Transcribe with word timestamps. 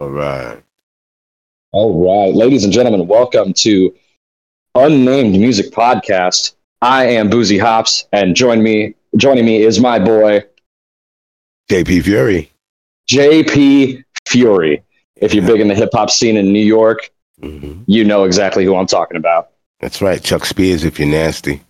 All 0.00 0.10
right. 0.10 0.62
All 1.72 2.04
right, 2.26 2.34
ladies 2.34 2.64
and 2.64 2.72
gentlemen, 2.72 3.06
welcome 3.08 3.52
to 3.54 3.94
Unnamed 4.74 5.32
Music 5.38 5.72
Podcast. 5.72 6.54
I 6.80 7.04
am 7.06 7.28
Boozy 7.28 7.58
Hops, 7.58 8.06
and 8.12 8.34
join 8.36 8.62
me, 8.62 8.94
joining 9.16 9.44
me 9.44 9.62
is 9.62 9.80
my 9.80 9.98
boy 9.98 10.44
JP 11.70 12.04
Fury. 12.04 12.50
JP 13.10 14.04
Fury. 14.28 14.82
If 15.16 15.34
you're 15.34 15.44
big 15.44 15.60
in 15.60 15.66
the 15.68 15.74
hip 15.74 15.90
hop 15.92 16.10
scene 16.10 16.36
in 16.36 16.52
New 16.52 16.64
York, 16.64 17.10
Mhm. 17.42 17.82
you 17.86 18.04
know 18.04 18.22
exactly 18.24 18.64
who 18.64 18.76
I'm 18.76 18.86
talking 18.86 19.16
about. 19.16 19.50
That's 19.80 20.00
right. 20.00 20.22
Chuck 20.22 20.44
Spears 20.46 20.84
if 20.84 20.98
you're 20.98 21.08
nasty. 21.08 21.62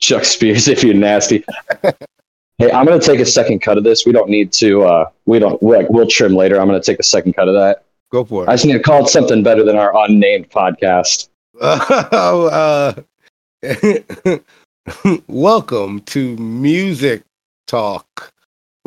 Chuck 0.00 0.24
Spears, 0.24 0.66
if 0.68 0.82
you're 0.82 0.94
nasty. 0.94 1.44
hey, 2.58 2.70
I'm 2.70 2.86
gonna 2.86 3.00
take 3.00 3.20
a 3.20 3.26
second 3.26 3.60
cut 3.60 3.78
of 3.78 3.84
this. 3.84 4.06
We 4.06 4.12
don't 4.12 4.28
need 4.28 4.52
to. 4.54 4.84
Uh, 4.84 5.10
we 5.26 5.38
don't. 5.38 5.62
We'll, 5.62 5.86
we'll 5.88 6.06
trim 6.06 6.34
later. 6.34 6.60
I'm 6.60 6.66
gonna 6.66 6.82
take 6.82 6.98
a 6.98 7.04
second 7.04 7.34
cut 7.34 7.48
of 7.48 7.54
that. 7.54 7.84
Go 8.10 8.24
for 8.24 8.44
it. 8.44 8.48
I 8.48 8.54
just 8.54 8.66
need 8.66 8.74
to 8.74 8.80
call 8.80 9.04
it 9.04 9.08
something 9.08 9.42
better 9.42 9.64
than 9.64 9.76
our 9.76 9.96
unnamed 10.04 10.50
podcast. 10.50 11.28
Uh, 11.60 12.92
welcome 15.28 16.00
to 16.00 16.36
Music 16.36 17.22
Talk. 17.66 18.32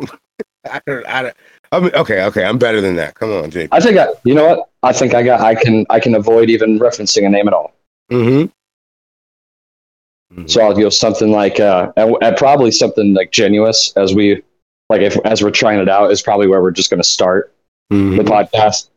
I 0.70 0.80
don't, 0.86 1.06
I 1.06 1.22
don't, 1.22 1.36
I 1.72 1.80
mean, 1.80 1.94
okay, 1.94 2.24
okay. 2.24 2.44
I'm 2.44 2.58
better 2.58 2.80
than 2.80 2.96
that. 2.96 3.14
Come 3.14 3.32
on, 3.32 3.50
JP. 3.50 3.68
I 3.72 3.80
think 3.80 3.98
I. 3.98 4.08
You 4.24 4.34
know 4.34 4.46
what? 4.46 4.70
I 4.82 4.92
think 4.92 5.14
I 5.14 5.22
got. 5.22 5.40
I 5.40 5.54
can. 5.54 5.84
I 5.90 6.00
can 6.00 6.14
avoid 6.14 6.50
even 6.50 6.78
referencing 6.78 7.26
a 7.26 7.28
name 7.28 7.48
at 7.48 7.54
all. 7.54 7.74
Mm-hmm. 8.10 8.50
So 10.46 10.60
I'll 10.62 10.74
go 10.74 10.90
something 10.90 11.30
like, 11.30 11.58
uh, 11.58 11.90
and, 11.96 12.14
and 12.20 12.36
probably 12.36 12.70
something 12.70 13.14
like 13.14 13.30
genuous 13.32 13.96
as 13.96 14.14
we, 14.14 14.42
like 14.90 15.00
if 15.00 15.16
as 15.24 15.42
we're 15.42 15.50
trying 15.50 15.80
it 15.80 15.88
out 15.88 16.10
is 16.10 16.20
probably 16.22 16.46
where 16.46 16.60
we're 16.62 16.70
just 16.70 16.90
going 16.90 17.00
to 17.00 17.08
start 17.08 17.54
Mhm. 17.90 18.18
the 18.18 18.24
podcast. 18.24 18.90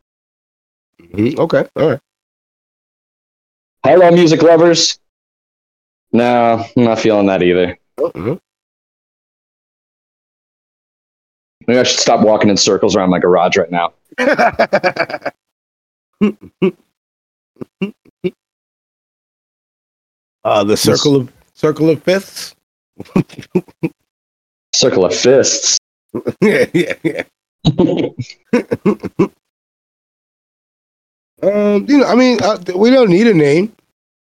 Mhm. 1.01 1.39
Okay. 1.39 1.65
All 1.77 1.89
right. 1.91 1.99
Hello, 3.83 4.11
music 4.11 4.41
lovers. 4.43 4.99
No, 6.11 6.65
I'm 6.75 6.83
not 6.83 6.99
feeling 6.99 7.27
that 7.27 7.41
either. 7.41 7.77
Mhm. 7.97 8.39
Maybe 11.67 11.79
I 11.79 11.83
should 11.83 11.99
stop 11.99 12.21
walking 12.25 12.49
in 12.49 12.57
circles 12.57 12.95
around 12.95 13.09
my 13.09 13.19
garage 13.19 13.55
right 13.55 13.71
now. 13.71 13.93
uh, 20.43 20.63
the 20.63 20.77
circle 20.77 21.15
of 21.15 21.31
circle 21.53 21.89
of 21.89 22.01
fifths. 22.03 22.55
Circle 24.73 25.05
of 25.05 25.13
fists. 25.13 25.77
yeah, 26.41 26.65
yeah, 26.73 26.93
yeah. 27.03 27.23
Um, 31.43 31.87
you 31.89 31.97
know, 31.97 32.05
I 32.05 32.13
mean, 32.13 32.37
uh, 32.43 32.59
we 32.75 32.91
don't 32.91 33.09
need 33.09 33.25
a 33.25 33.33
name. 33.33 33.73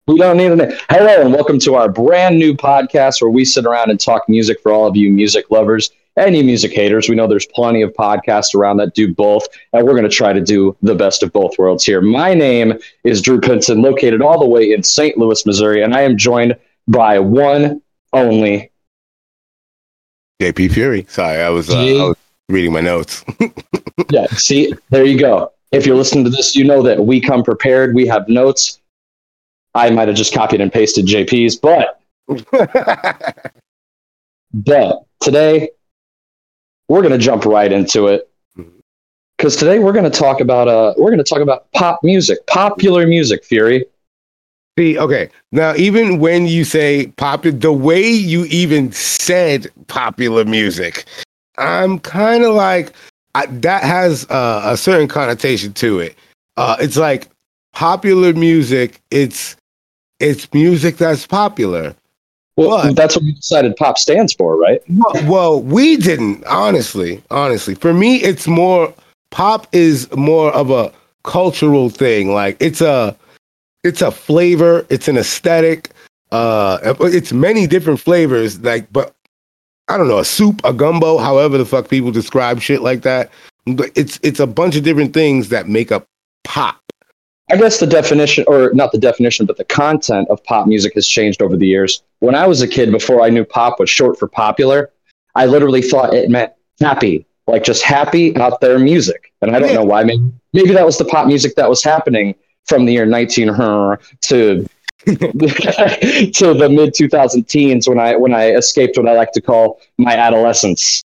We 0.05 0.17
don't 0.17 0.35
need 0.35 0.52
a 0.52 0.55
name. 0.57 0.77
Hello, 0.89 1.22
and 1.22 1.33
welcome 1.33 1.59
to 1.59 1.75
our 1.75 1.88
brand 1.88 2.38
new 2.38 2.53
podcast 2.53 3.22
where 3.22 3.31
we 3.31 3.45
sit 3.45 3.66
around 3.66 3.89
and 3.89 3.97
talk 3.97 4.27
music 4.27 4.59
for 4.61 4.73
all 4.73 4.85
of 4.85 4.97
you 4.97 5.13
music 5.13 5.50
lovers 5.50 5.91
and 6.16 6.35
you 6.35 6.44
music 6.44 6.73
haters. 6.73 7.09
We 7.09 7.16
know 7.16 7.27
there's 7.27 7.45
plenty 7.47 7.81
of 7.81 7.91
podcasts 7.94 8.55
around 8.55 8.77
that 8.77 8.94
do 8.94 9.13
both, 9.13 9.47
and 9.73 9.85
we're 9.85 9.94
going 9.94 10.03
to 10.03 10.09
try 10.09 10.33
to 10.33 10.41
do 10.41 10.75
the 10.81 10.95
best 10.95 11.23
of 11.23 11.31
both 11.33 11.57
worlds 11.57 11.85
here. 11.85 12.02
My 12.02 12.33
name 12.33 12.73
is 13.03 13.22
Drew 13.22 13.39
Pinson, 13.39 13.81
located 13.81 14.22
all 14.22 14.39
the 14.39 14.47
way 14.47 14.72
in 14.72 14.83
St. 14.83 15.17
Louis, 15.17 15.45
Missouri, 15.45 15.83
and 15.83 15.94
I 15.94 16.02
am 16.02 16.17
joined 16.17 16.55
by 16.88 17.19
one 17.19 17.81
only. 18.13 18.72
JP 20.41 20.73
Fury. 20.73 21.05
Sorry, 21.09 21.41
I 21.41 21.49
was, 21.49 21.69
uh, 21.69 21.80
I 21.80 22.09
was 22.09 22.17
reading 22.50 22.73
my 22.73 22.81
notes. 22.81 23.23
Yeah, 24.09 24.27
see, 24.27 24.73
there 24.89 25.05
you 25.05 25.17
go. 25.17 25.53
If 25.72 25.85
you're 25.85 25.95
listening 25.95 26.25
to 26.25 26.29
this, 26.29 26.53
you 26.53 26.66
know 26.66 26.83
that 26.83 27.00
we 27.05 27.22
come 27.22 27.44
prepared. 27.44 27.95
We 27.95 28.05
have 28.07 28.27
notes. 28.27 28.81
I 29.73 29.89
might 29.89 30.09
have 30.09 30.17
just 30.17 30.33
copied 30.33 30.59
and 30.59 30.72
pasted 30.72 31.05
JP's, 31.05 31.55
but 31.55 32.02
But 34.56 35.03
today, 35.19 35.69
we're 36.88 37.01
going 37.01 37.12
to 37.12 37.18
jump 37.18 37.46
right 37.46 37.72
into 37.72 38.07
it 38.07 38.29
because 39.38 39.56
today 39.56 39.79
we're 39.79 39.94
going 39.94 40.09
to 40.09 40.18
talk 40.18 40.40
about 40.40 40.68
uh 40.68 40.94
we're 40.97 41.12
going 41.12 41.23
to 41.23 41.23
talk 41.23 41.41
about 41.41 41.72
pop 41.73 42.00
music, 42.03 42.46
popular 42.47 43.06
music. 43.06 43.44
Fury. 43.44 43.85
See, 44.78 44.97
okay. 44.97 45.29
Now, 45.51 45.73
even 45.75 46.19
when 46.19 46.47
you 46.47 46.66
say 46.66 47.07
popular, 47.16 47.57
the 47.57 47.72
way 47.72 48.06
you 48.06 48.46
even 48.46 48.91
said 48.91 49.72
popular 49.88 50.44
music, 50.44 51.06
I'm 51.57 52.00
kind 52.00 52.44
of 52.44 52.53
like 52.53 52.91
I, 53.35 53.46
that 53.47 53.84
has 53.84 54.29
uh, 54.29 54.62
a 54.66 54.78
certain 54.78 55.07
connotation 55.07 55.73
to 55.73 56.00
it. 56.00 56.17
Uh, 56.57 56.75
it's 56.79 56.97
like 56.97 57.29
popular 57.73 58.34
music. 58.34 59.02
It's 59.12 59.56
it's 60.19 60.53
music 60.53 60.97
that's 60.97 61.25
popular. 61.25 61.96
Well, 62.57 62.69
What? 62.69 62.95
that's 62.95 63.16
what 63.16 63.25
we 63.25 63.33
decided 63.33 63.75
pop 63.75 63.97
stands 63.97 64.33
for, 64.33 64.57
right? 64.57 64.81
Well, 64.89 65.13
well, 65.31 65.61
we 65.61 65.97
didn't 65.97 66.45
honestly. 66.45 67.21
Honestly, 67.29 67.75
for 67.75 67.93
me, 67.93 68.17
it's 68.17 68.47
more 68.47 68.93
pop 69.31 69.67
is 69.73 70.09
more 70.16 70.51
of 70.53 70.71
a 70.71 70.91
cultural 71.23 71.89
thing. 71.89 72.33
Like 72.33 72.55
it's 72.61 72.79
a 72.81 73.16
it's 73.83 74.01
a 74.01 74.11
flavor. 74.11 74.85
It's 74.89 75.07
an 75.07 75.17
aesthetic. 75.17 75.89
Uh, 76.31 76.95
it's 77.01 77.31
many 77.33 77.67
different 77.67 77.99
flavors. 77.99 78.59
Like, 78.61 78.91
but 78.91 79.13
I 79.87 79.97
don't 79.97 80.07
know, 80.07 80.19
a 80.19 80.25
soup, 80.25 80.61
a 80.63 80.73
gumbo, 80.73 81.17
however 81.17 81.57
the 81.57 81.66
fuck 81.66 81.89
people 81.89 82.11
describe 82.11 82.61
shit 82.61 82.81
like 82.81 83.01
that. 83.03 83.29
But 83.67 83.91
it's 83.95 84.19
it's 84.23 84.39
a 84.39 84.47
bunch 84.47 84.75
of 84.75 84.83
different 84.83 85.13
things 85.13 85.49
that 85.49 85.67
make 85.67 85.91
up 85.91 86.05
pop. 86.43 86.84
I 87.51 87.57
guess 87.57 87.79
the 87.79 87.85
definition, 87.88 88.44
or 88.47 88.72
not 88.73 88.91
the 88.91 88.97
definition, 88.97 89.45
but 89.45 89.57
the 89.57 89.66
content 89.66 90.28
of 90.29 90.44
pop 90.44 90.67
music 90.67 90.94
has 90.95 91.07
changed 91.07 91.41
over 91.41 91.56
the 91.56 91.67
years. 91.67 92.01
When 92.19 92.33
I 92.33 92.47
was 92.47 92.61
a 92.61 92.67
kid, 92.67 92.91
before 92.91 93.22
I 93.22 93.29
knew 93.29 93.45
pop 93.45 93.79
was 93.79 93.89
short 93.89 94.17
for 94.17 94.28
popular, 94.28 94.91
I 95.35 95.45
literally 95.45 95.81
thought 95.84 96.13
it 96.13 96.29
meant 96.29 96.53
happy, 96.79 97.25
like 97.45 97.63
just 97.63 97.84
happy 97.84 98.35
out 98.38 98.61
there 98.61 98.79
music. 98.79 99.31
And 99.41 99.55
I 99.55 99.59
don't 99.59 99.69
Yeah. 99.69 99.75
know 99.75 99.84
why. 99.84 100.03
Maybe, 100.03 100.23
maybe 100.53 100.72
that 100.73 100.85
was 100.85 100.97
the 100.97 101.05
pop 101.05 101.28
music 101.28 101.55
that 101.55 101.69
was 101.69 101.84
happening 101.84 102.34
from 102.66 102.85
the 102.85 102.94
year 102.94 103.05
19 103.05 103.50
uh, 103.50 103.97
to 104.22 104.66
to 105.05 105.13
the 105.13 106.67
mid 106.72 106.95
2000 106.95 107.44
teens 107.47 107.88
when 107.88 108.00
I 108.00 108.16
when 108.16 108.34
I 108.34 108.53
escaped 108.55 108.97
what 108.97 109.07
I 109.07 109.13
like 109.13 109.34
to 109.34 109.41
call 109.41 109.79
my 110.00 110.16
adolescence. 110.17 111.03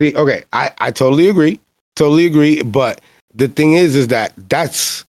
See, 0.00 0.14
okay, 0.16 0.44
I, 0.54 0.70
I 0.78 0.90
totally 0.90 1.28
agree. 1.28 1.60
Totally 1.96 2.24
agree. 2.24 2.62
But 2.62 3.02
the 3.34 3.48
thing 3.48 3.74
is, 3.74 3.94
is 3.94 4.08
that 4.08 4.32
that's 4.48 5.04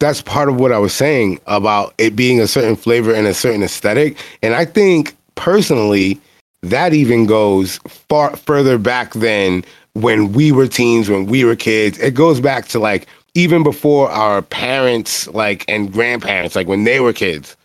that's 0.00 0.22
part 0.22 0.48
of 0.48 0.58
what 0.58 0.72
I 0.72 0.78
was 0.78 0.92
saying 0.92 1.38
about 1.46 1.94
it 1.98 2.16
being 2.16 2.40
a 2.40 2.46
certain 2.46 2.74
flavor 2.74 3.14
and 3.14 3.26
a 3.26 3.34
certain 3.34 3.62
aesthetic. 3.62 4.16
And 4.42 4.54
I 4.54 4.64
think 4.64 5.16
personally, 5.36 6.20
that 6.62 6.92
even 6.92 7.26
goes 7.26 7.78
far 7.86 8.36
further 8.36 8.78
back 8.78 9.12
than 9.14 9.64
when 9.94 10.32
we 10.32 10.52
were 10.52 10.66
teens, 10.66 11.08
when 11.08 11.26
we 11.26 11.44
were 11.44 11.56
kids. 11.56 11.98
It 11.98 12.14
goes 12.14 12.40
back 12.40 12.66
to 12.68 12.78
like 12.78 13.06
even 13.34 13.62
before 13.62 14.10
our 14.10 14.42
parents, 14.42 15.28
like 15.28 15.64
and 15.68 15.92
grandparents, 15.92 16.56
like 16.56 16.66
when 16.66 16.84
they 16.84 17.00
were 17.00 17.12
kids. 17.12 17.56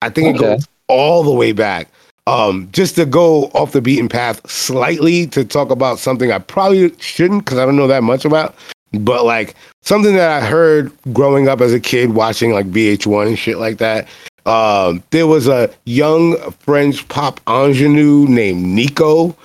I 0.00 0.10
think 0.10 0.36
it 0.36 0.38
goes 0.38 0.68
all 0.86 1.22
the 1.22 1.32
way 1.32 1.52
back. 1.52 1.88
Um, 2.26 2.68
just 2.72 2.94
to 2.96 3.06
go 3.06 3.44
off 3.54 3.72
the 3.72 3.80
beaten 3.80 4.08
path 4.08 4.48
slightly 4.48 5.26
to 5.28 5.46
talk 5.46 5.70
about 5.70 5.98
something 5.98 6.30
I 6.30 6.38
probably 6.38 6.94
shouldn't 6.98 7.46
because 7.46 7.56
I 7.58 7.64
don't 7.64 7.76
know 7.76 7.86
that 7.86 8.02
much 8.02 8.26
about, 8.26 8.54
but 8.92 9.24
like 9.24 9.54
something 9.82 10.14
that 10.16 10.42
I 10.42 10.46
heard 10.46 10.92
growing 11.12 11.48
up 11.48 11.60
as 11.60 11.72
a 11.72 11.80
kid 11.80 12.14
watching 12.14 12.52
like 12.52 12.66
VH1 12.70 13.26
and 13.28 13.38
shit 13.38 13.58
like 13.58 13.78
that. 13.78 14.08
Um, 14.46 15.02
there 15.10 15.26
was 15.26 15.46
a 15.46 15.70
young 15.84 16.36
French 16.52 17.06
pop 17.08 17.40
ingenue 17.48 18.26
named 18.28 18.64
Nico, 18.64 19.36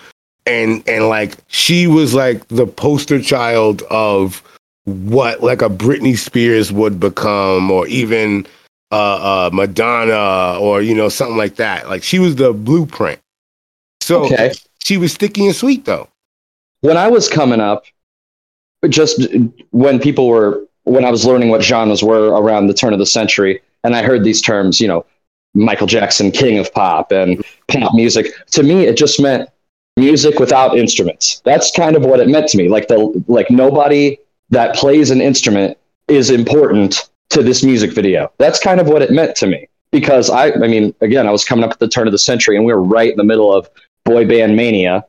and 0.45 0.81
and 0.87 1.09
like 1.09 1.35
she 1.47 1.87
was 1.87 2.13
like 2.13 2.47
the 2.47 2.65
poster 2.65 3.21
child 3.21 3.81
of 3.89 4.41
what 4.85 5.43
like 5.43 5.61
a 5.61 5.69
Britney 5.69 6.17
Spears 6.17 6.71
would 6.71 6.99
become, 7.01 7.69
or 7.69 7.85
even 7.87 8.45
uh, 8.91 9.47
uh, 9.47 9.49
Madonna, 9.51 10.57
or 10.59 10.81
you 10.81 10.95
know 10.95 11.09
something 11.09 11.37
like 11.37 11.55
that. 11.55 11.89
Like 11.89 12.03
she 12.03 12.19
was 12.19 12.35
the 12.37 12.53
blueprint. 12.53 13.19
So 14.01 14.25
Okay. 14.25 14.53
she 14.83 14.97
was 14.97 15.11
sticky 15.13 15.47
and 15.47 15.55
sweet 15.55 15.83
though. 15.85 16.07
when 16.81 16.95
I 16.97 17.09
was 17.09 17.27
coming 17.29 17.59
up, 17.59 17.83
just 18.89 19.25
when 19.71 19.99
people 19.99 20.27
were, 20.27 20.65
when 20.83 21.05
I 21.05 21.11
was 21.11 21.25
learning 21.25 21.49
what 21.49 21.63
genres 21.63 22.03
were 22.03 22.29
around 22.29 22.67
the 22.67 22.73
turn 22.73 22.93
of 22.93 22.99
the 22.99 23.05
century, 23.05 23.61
and 23.83 23.95
I 23.95 24.03
heard 24.03 24.23
these 24.23 24.41
terms, 24.41 24.79
you 24.79 24.87
know, 24.87 25.05
Michael 25.53 25.87
Jackson, 25.87 26.31
king 26.31 26.57
of 26.57 26.73
pop, 26.73 27.11
and 27.11 27.43
pop 27.67 27.93
music, 27.93 28.27
to 28.51 28.63
me, 28.63 28.85
it 28.85 28.97
just 28.97 29.21
meant 29.21 29.49
music 29.97 30.39
without 30.39 30.77
instruments. 30.77 31.41
That's 31.45 31.71
kind 31.71 31.95
of 31.95 32.03
what 32.03 32.19
it 32.19 32.27
meant 32.27 32.47
to 32.49 32.57
me. 32.57 32.69
Like 32.69 32.87
the, 32.87 33.23
like 33.27 33.51
nobody 33.51 34.17
that 34.49 34.75
plays 34.75 35.11
an 35.11 35.21
instrument 35.21 35.77
is 36.07 36.29
important 36.29 37.09
to 37.29 37.43
this 37.43 37.63
music 37.63 37.93
video. 37.93 38.31
That's 38.39 38.59
kind 38.59 38.79
of 38.79 38.87
what 38.87 39.01
it 39.01 39.11
meant 39.11 39.35
to 39.37 39.47
me. 39.47 39.67
Because 39.91 40.29
I, 40.29 40.51
I 40.51 40.67
mean, 40.67 40.95
again, 41.01 41.27
I 41.27 41.31
was 41.31 41.45
coming 41.45 41.63
up 41.63 41.71
at 41.71 41.79
the 41.79 41.87
turn 41.87 42.07
of 42.07 42.11
the 42.11 42.17
century 42.17 42.55
and 42.55 42.65
we 42.65 42.73
were 42.73 42.81
right 42.81 43.11
in 43.11 43.17
the 43.17 43.23
middle 43.23 43.53
of 43.53 43.69
boy 44.05 44.27
band 44.27 44.55
mania 44.55 45.05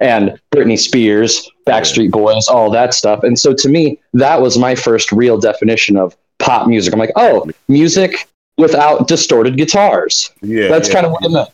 and 0.00 0.38
Britney 0.52 0.78
Spears, 0.78 1.48
Backstreet 1.66 2.10
Boys, 2.10 2.48
all 2.48 2.70
that 2.70 2.94
stuff. 2.94 3.22
And 3.22 3.38
so 3.38 3.54
to 3.54 3.68
me, 3.68 3.98
that 4.14 4.40
was 4.40 4.58
my 4.58 4.74
first 4.74 5.12
real 5.12 5.38
definition 5.38 5.96
of 5.96 6.16
pop 6.38 6.66
music. 6.66 6.92
I'm 6.92 6.98
like, 6.98 7.12
oh, 7.16 7.48
music 7.68 8.28
without 8.56 9.08
distorted 9.08 9.56
guitars. 9.56 10.30
Yeah, 10.42 10.68
That's 10.68 10.88
yeah. 10.88 10.94
kind 10.94 11.06
of 11.06 11.12
what 11.12 11.24
I 11.24 11.28
meant. 11.28 11.48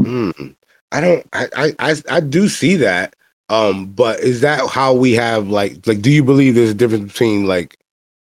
Mm. 0.00 0.56
I 0.90 1.00
don't. 1.00 1.26
I, 1.32 1.48
I 1.56 1.74
I 1.78 1.94
I 2.10 2.20
do 2.20 2.48
see 2.48 2.76
that. 2.76 3.16
Um, 3.48 3.86
but 3.86 4.20
is 4.20 4.40
that 4.42 4.68
how 4.68 4.94
we 4.94 5.12
have 5.12 5.48
like 5.48 5.86
like? 5.86 6.02
Do 6.02 6.10
you 6.10 6.22
believe 6.22 6.54
there's 6.54 6.70
a 6.70 6.74
difference 6.74 7.12
between 7.12 7.46
like 7.46 7.78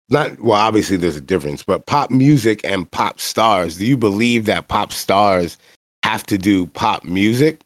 not 0.09 0.39
well? 0.39 0.59
Obviously, 0.59 0.97
there's 0.97 1.15
a 1.17 1.21
difference, 1.21 1.63
but 1.63 1.85
pop 1.85 2.11
music 2.11 2.61
and 2.63 2.89
pop 2.89 3.19
stars. 3.19 3.77
Do 3.77 3.85
you 3.85 3.97
believe 3.97 4.45
that 4.45 4.67
pop 4.67 4.91
stars 4.91 5.57
have 6.03 6.25
to 6.27 6.37
do 6.37 6.67
pop 6.67 7.03
music? 7.03 7.61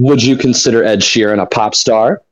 Would 0.00 0.22
you 0.22 0.34
consider 0.34 0.82
Ed 0.82 1.00
Sheeran 1.00 1.42
a 1.42 1.46
pop 1.46 1.74
star? 1.74 2.22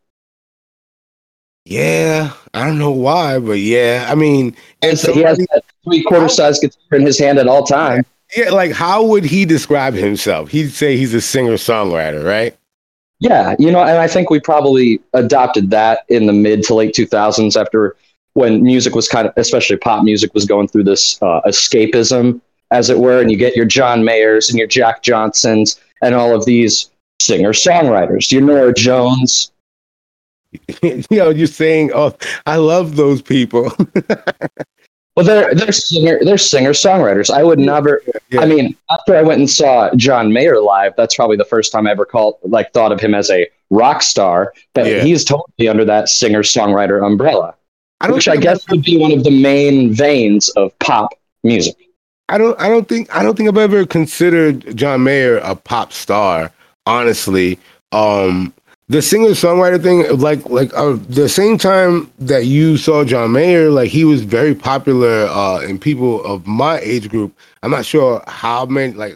Yeah, 1.66 2.32
I 2.54 2.64
don't 2.64 2.78
know 2.78 2.90
why, 2.90 3.38
but 3.40 3.58
yeah. 3.58 4.06
I 4.08 4.14
mean, 4.14 4.56
and 4.80 4.98
so 4.98 5.12
he 5.12 5.20
has 5.20 5.36
that 5.36 5.62
three 5.84 6.02
quarter 6.02 6.30
size 6.30 6.58
guitar 6.60 6.98
in 6.98 7.02
his 7.02 7.18
hand 7.18 7.38
at 7.38 7.46
all 7.46 7.64
time. 7.64 8.06
yeah, 8.34 8.48
like 8.48 8.72
how 8.72 9.04
would 9.04 9.26
he 9.26 9.44
describe 9.44 9.92
himself? 9.92 10.48
He'd 10.48 10.70
say 10.70 10.96
he's 10.96 11.12
a 11.12 11.20
singer 11.20 11.52
songwriter, 11.52 12.24
right? 12.24 12.56
Yeah, 13.20 13.54
you 13.58 13.70
know, 13.70 13.82
and 13.82 13.98
I 13.98 14.08
think 14.08 14.30
we 14.30 14.40
probably 14.40 14.98
adopted 15.12 15.68
that 15.70 16.06
in 16.08 16.24
the 16.24 16.32
mid 16.32 16.62
to 16.64 16.74
late 16.74 16.94
2000s 16.94 17.60
after 17.60 17.96
when 18.32 18.62
music 18.62 18.94
was 18.94 19.08
kind 19.08 19.28
of, 19.28 19.34
especially 19.36 19.76
pop 19.76 20.04
music, 20.04 20.32
was 20.32 20.46
going 20.46 20.68
through 20.68 20.84
this 20.84 21.20
uh, 21.20 21.42
escapism, 21.46 22.40
as 22.70 22.88
it 22.88 22.98
were. 22.98 23.20
And 23.20 23.30
you 23.30 23.36
get 23.36 23.54
your 23.54 23.66
John 23.66 24.04
Mayers 24.04 24.48
and 24.48 24.58
your 24.58 24.68
Jack 24.68 25.02
Johnsons 25.02 25.78
and 26.00 26.14
all 26.14 26.34
of 26.34 26.46
these 26.46 26.88
singer 27.20 27.52
songwriters, 27.52 28.30
your 28.32 28.42
Norah 28.42 28.74
Jones. 28.74 29.50
you 30.82 31.04
know, 31.10 31.30
you're 31.38 31.46
saying, 31.46 31.90
"Oh, 31.94 32.14
I 32.46 32.56
love 32.56 32.96
those 32.96 33.22
people." 33.22 33.72
Well, 35.16 35.26
they're 35.26 35.52
they're 35.52 35.72
singer 35.72 36.20
they're 36.22 36.38
singer 36.38 36.70
songwriters. 36.70 37.28
I 37.28 37.42
would 37.42 37.58
never. 37.58 38.00
Yeah. 38.30 38.40
I 38.42 38.46
mean, 38.46 38.76
after 38.88 39.16
I 39.16 39.22
went 39.22 39.40
and 39.40 39.50
saw 39.50 39.92
John 39.96 40.32
Mayer 40.32 40.60
live, 40.60 40.92
that's 40.96 41.16
probably 41.16 41.36
the 41.36 41.44
first 41.44 41.72
time 41.72 41.88
I 41.88 41.90
ever 41.90 42.04
called 42.04 42.36
like 42.44 42.72
thought 42.72 42.92
of 42.92 43.00
him 43.00 43.16
as 43.16 43.28
a 43.28 43.48
rock 43.70 44.02
star. 44.02 44.52
But 44.74 44.86
Yeah. 44.86 45.02
he's 45.02 45.24
totally 45.24 45.66
under 45.68 45.84
that 45.86 46.08
singer 46.08 46.44
songwriter 46.44 47.04
umbrella. 47.04 47.56
I 48.00 48.06
don't 48.06 48.14
which 48.14 48.28
I 48.28 48.36
guess 48.36 48.64
would 48.70 48.84
be 48.84 48.96
one 48.96 49.10
of 49.10 49.24
the 49.24 49.32
main 49.32 49.92
veins 49.92 50.50
of 50.50 50.78
pop 50.78 51.12
music. 51.42 51.74
I 52.28 52.38
don't 52.38 52.56
I 52.60 52.68
don't 52.68 52.86
think 52.88 53.12
I 53.12 53.24
don't 53.24 53.36
think 53.36 53.48
I've 53.48 53.58
ever 53.58 53.84
considered 53.86 54.76
John 54.76 55.02
Mayer 55.02 55.38
a 55.38 55.56
pop 55.56 55.92
star, 55.92 56.52
honestly. 56.88 57.58
Um 57.92 58.52
the 58.90 59.02
singer 59.02 59.30
songwriter 59.30 59.82
thing, 59.82 60.18
like 60.18 60.44
like 60.48 60.72
uh, 60.74 60.96
the 61.08 61.28
same 61.28 61.58
time 61.58 62.10
that 62.18 62.46
you 62.46 62.78
saw 62.78 63.04
John 63.04 63.32
Mayer, 63.32 63.70
like 63.70 63.90
he 63.90 64.04
was 64.04 64.22
very 64.24 64.54
popular 64.54 65.26
uh 65.30 65.60
in 65.60 65.78
people 65.78 66.24
of 66.24 66.46
my 66.46 66.80
age 66.80 67.08
group. 67.10 67.34
I'm 67.62 67.70
not 67.70 67.84
sure 67.84 68.22
how 68.26 68.66
many 68.66 68.94
like 68.94 69.14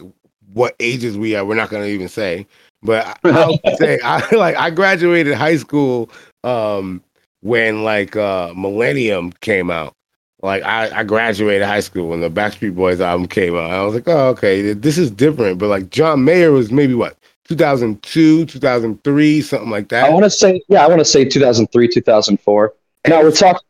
what 0.53 0.75
ages 0.79 1.17
we 1.17 1.35
are, 1.35 1.43
we're 1.45 1.55
not 1.55 1.69
gonna 1.71 1.85
even 1.85 2.07
say. 2.09 2.47
But 2.83 3.07
I- 3.07 3.29
I'll 3.31 3.59
say 3.77 3.99
I 4.03 4.23
like 4.35 4.55
I 4.57 4.69
graduated 4.69 5.33
high 5.35 5.57
school 5.57 6.09
um 6.43 7.01
when 7.41 7.83
like 7.83 8.15
uh 8.15 8.53
Millennium 8.55 9.31
came 9.41 9.71
out. 9.71 9.95
Like 10.43 10.63
I, 10.63 10.99
I 10.99 11.03
graduated 11.03 11.65
high 11.67 11.79
school 11.79 12.09
when 12.09 12.19
the 12.21 12.29
Backstreet 12.29 12.75
Boys 12.75 12.99
album 13.01 13.27
came 13.27 13.55
out. 13.55 13.71
I 13.71 13.83
was 13.83 13.95
like, 13.95 14.07
oh, 14.07 14.27
okay, 14.29 14.73
this 14.73 14.97
is 14.97 15.09
different. 15.09 15.57
But 15.57 15.69
like 15.69 15.89
John 15.89 16.25
Mayer 16.25 16.51
was 16.51 16.71
maybe 16.71 16.93
what 16.93 17.15
2002, 17.47 18.45
2003, 18.45 19.41
something 19.41 19.69
like 19.69 19.89
that. 19.89 20.05
I 20.05 20.09
want 20.09 20.23
to 20.23 20.29
say, 20.29 20.61
yeah, 20.69 20.83
I 20.83 20.87
want 20.87 20.99
to 20.99 21.05
say 21.05 21.25
2003, 21.25 21.87
2004. 21.87 22.73
Now 23.07 23.21
we're 23.21 23.31
talking. 23.31 23.61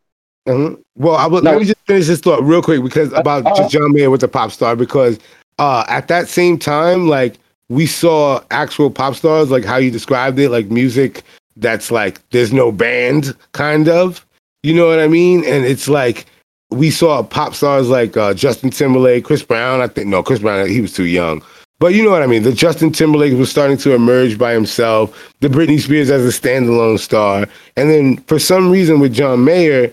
Mhm. 0.46 0.78
Well, 0.96 1.16
I 1.16 1.26
will, 1.26 1.42
No. 1.42 1.52
let 1.52 1.60
me 1.60 1.66
just 1.66 1.78
finish 1.86 2.06
this 2.06 2.20
thought 2.20 2.42
real 2.42 2.62
quick 2.62 2.82
because 2.82 3.12
about 3.12 3.46
uh-huh. 3.46 3.68
John 3.68 3.92
Mayer 3.92 4.10
with 4.10 4.20
the 4.20 4.28
pop 4.28 4.52
star 4.52 4.76
because 4.76 5.18
uh, 5.58 5.84
at 5.88 6.08
that 6.08 6.28
same 6.28 6.58
time, 6.58 7.08
like 7.08 7.38
we 7.68 7.86
saw 7.86 8.40
actual 8.50 8.90
pop 8.90 9.14
stars, 9.14 9.50
like 9.50 9.64
how 9.64 9.76
you 9.76 9.90
described 9.90 10.38
it, 10.38 10.50
like 10.50 10.66
music 10.66 11.22
that's 11.56 11.90
like 11.90 12.20
there's 12.30 12.52
no 12.52 12.70
band, 12.72 13.34
kind 13.52 13.88
of. 13.88 14.24
You 14.62 14.74
know 14.74 14.86
what 14.86 14.98
I 14.98 15.08
mean? 15.08 15.44
And 15.44 15.64
it's 15.64 15.88
like 15.88 16.26
we 16.70 16.90
saw 16.90 17.22
pop 17.22 17.54
stars 17.54 17.88
like 17.88 18.16
uh, 18.16 18.34
Justin 18.34 18.70
Timberlake, 18.70 19.24
Chris 19.24 19.42
Brown. 19.42 19.80
I 19.80 19.88
think 19.88 20.08
no, 20.08 20.22
Chris 20.22 20.40
Brown 20.40 20.68
he 20.68 20.80
was 20.80 20.92
too 20.92 21.06
young. 21.06 21.42
But 21.80 21.94
you 21.94 22.04
know 22.04 22.10
what 22.10 22.22
I 22.22 22.26
mean. 22.26 22.44
The 22.44 22.52
Justin 22.52 22.92
Timberlake 22.92 23.36
was 23.36 23.50
starting 23.50 23.76
to 23.78 23.94
emerge 23.94 24.38
by 24.38 24.52
himself. 24.52 25.32
The 25.40 25.48
Britney 25.48 25.80
Spears 25.80 26.10
as 26.10 26.24
a 26.24 26.40
standalone 26.40 26.98
star, 26.98 27.46
and 27.76 27.90
then 27.90 28.18
for 28.28 28.38
some 28.38 28.70
reason 28.70 29.00
with 29.00 29.12
John 29.12 29.44
Mayer, 29.44 29.92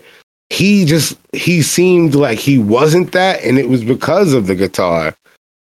he 0.50 0.84
just 0.84 1.18
he 1.32 1.62
seemed 1.62 2.14
like 2.14 2.38
he 2.38 2.58
wasn't 2.58 3.12
that, 3.12 3.42
and 3.42 3.58
it 3.58 3.68
was 3.68 3.84
because 3.84 4.32
of 4.32 4.46
the 4.46 4.54
guitar. 4.54 5.14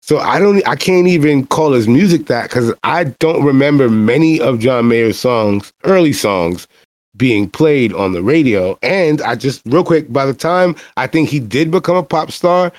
So 0.02 0.18
I 0.18 0.40
don't, 0.40 0.66
I 0.66 0.74
can't 0.74 1.06
even 1.06 1.46
call 1.46 1.72
his 1.72 1.86
music 1.86 2.26
that 2.26 2.48
because 2.48 2.72
I 2.82 3.04
don't 3.04 3.44
remember 3.44 3.88
many 3.88 4.40
of 4.40 4.58
John 4.58 4.88
Mayer's 4.88 5.18
songs, 5.18 5.72
early 5.84 6.12
songs, 6.12 6.66
being 7.16 7.48
played 7.48 7.92
on 7.92 8.12
the 8.12 8.22
radio. 8.22 8.78
And 8.82 9.22
I 9.22 9.36
just 9.36 9.62
real 9.66 9.84
quick, 9.84 10.12
by 10.12 10.26
the 10.26 10.34
time 10.34 10.74
I 10.96 11.06
think 11.06 11.28
he 11.28 11.38
did 11.38 11.70
become 11.70 11.96
a 11.96 12.02
pop 12.02 12.32
star, 12.32 12.72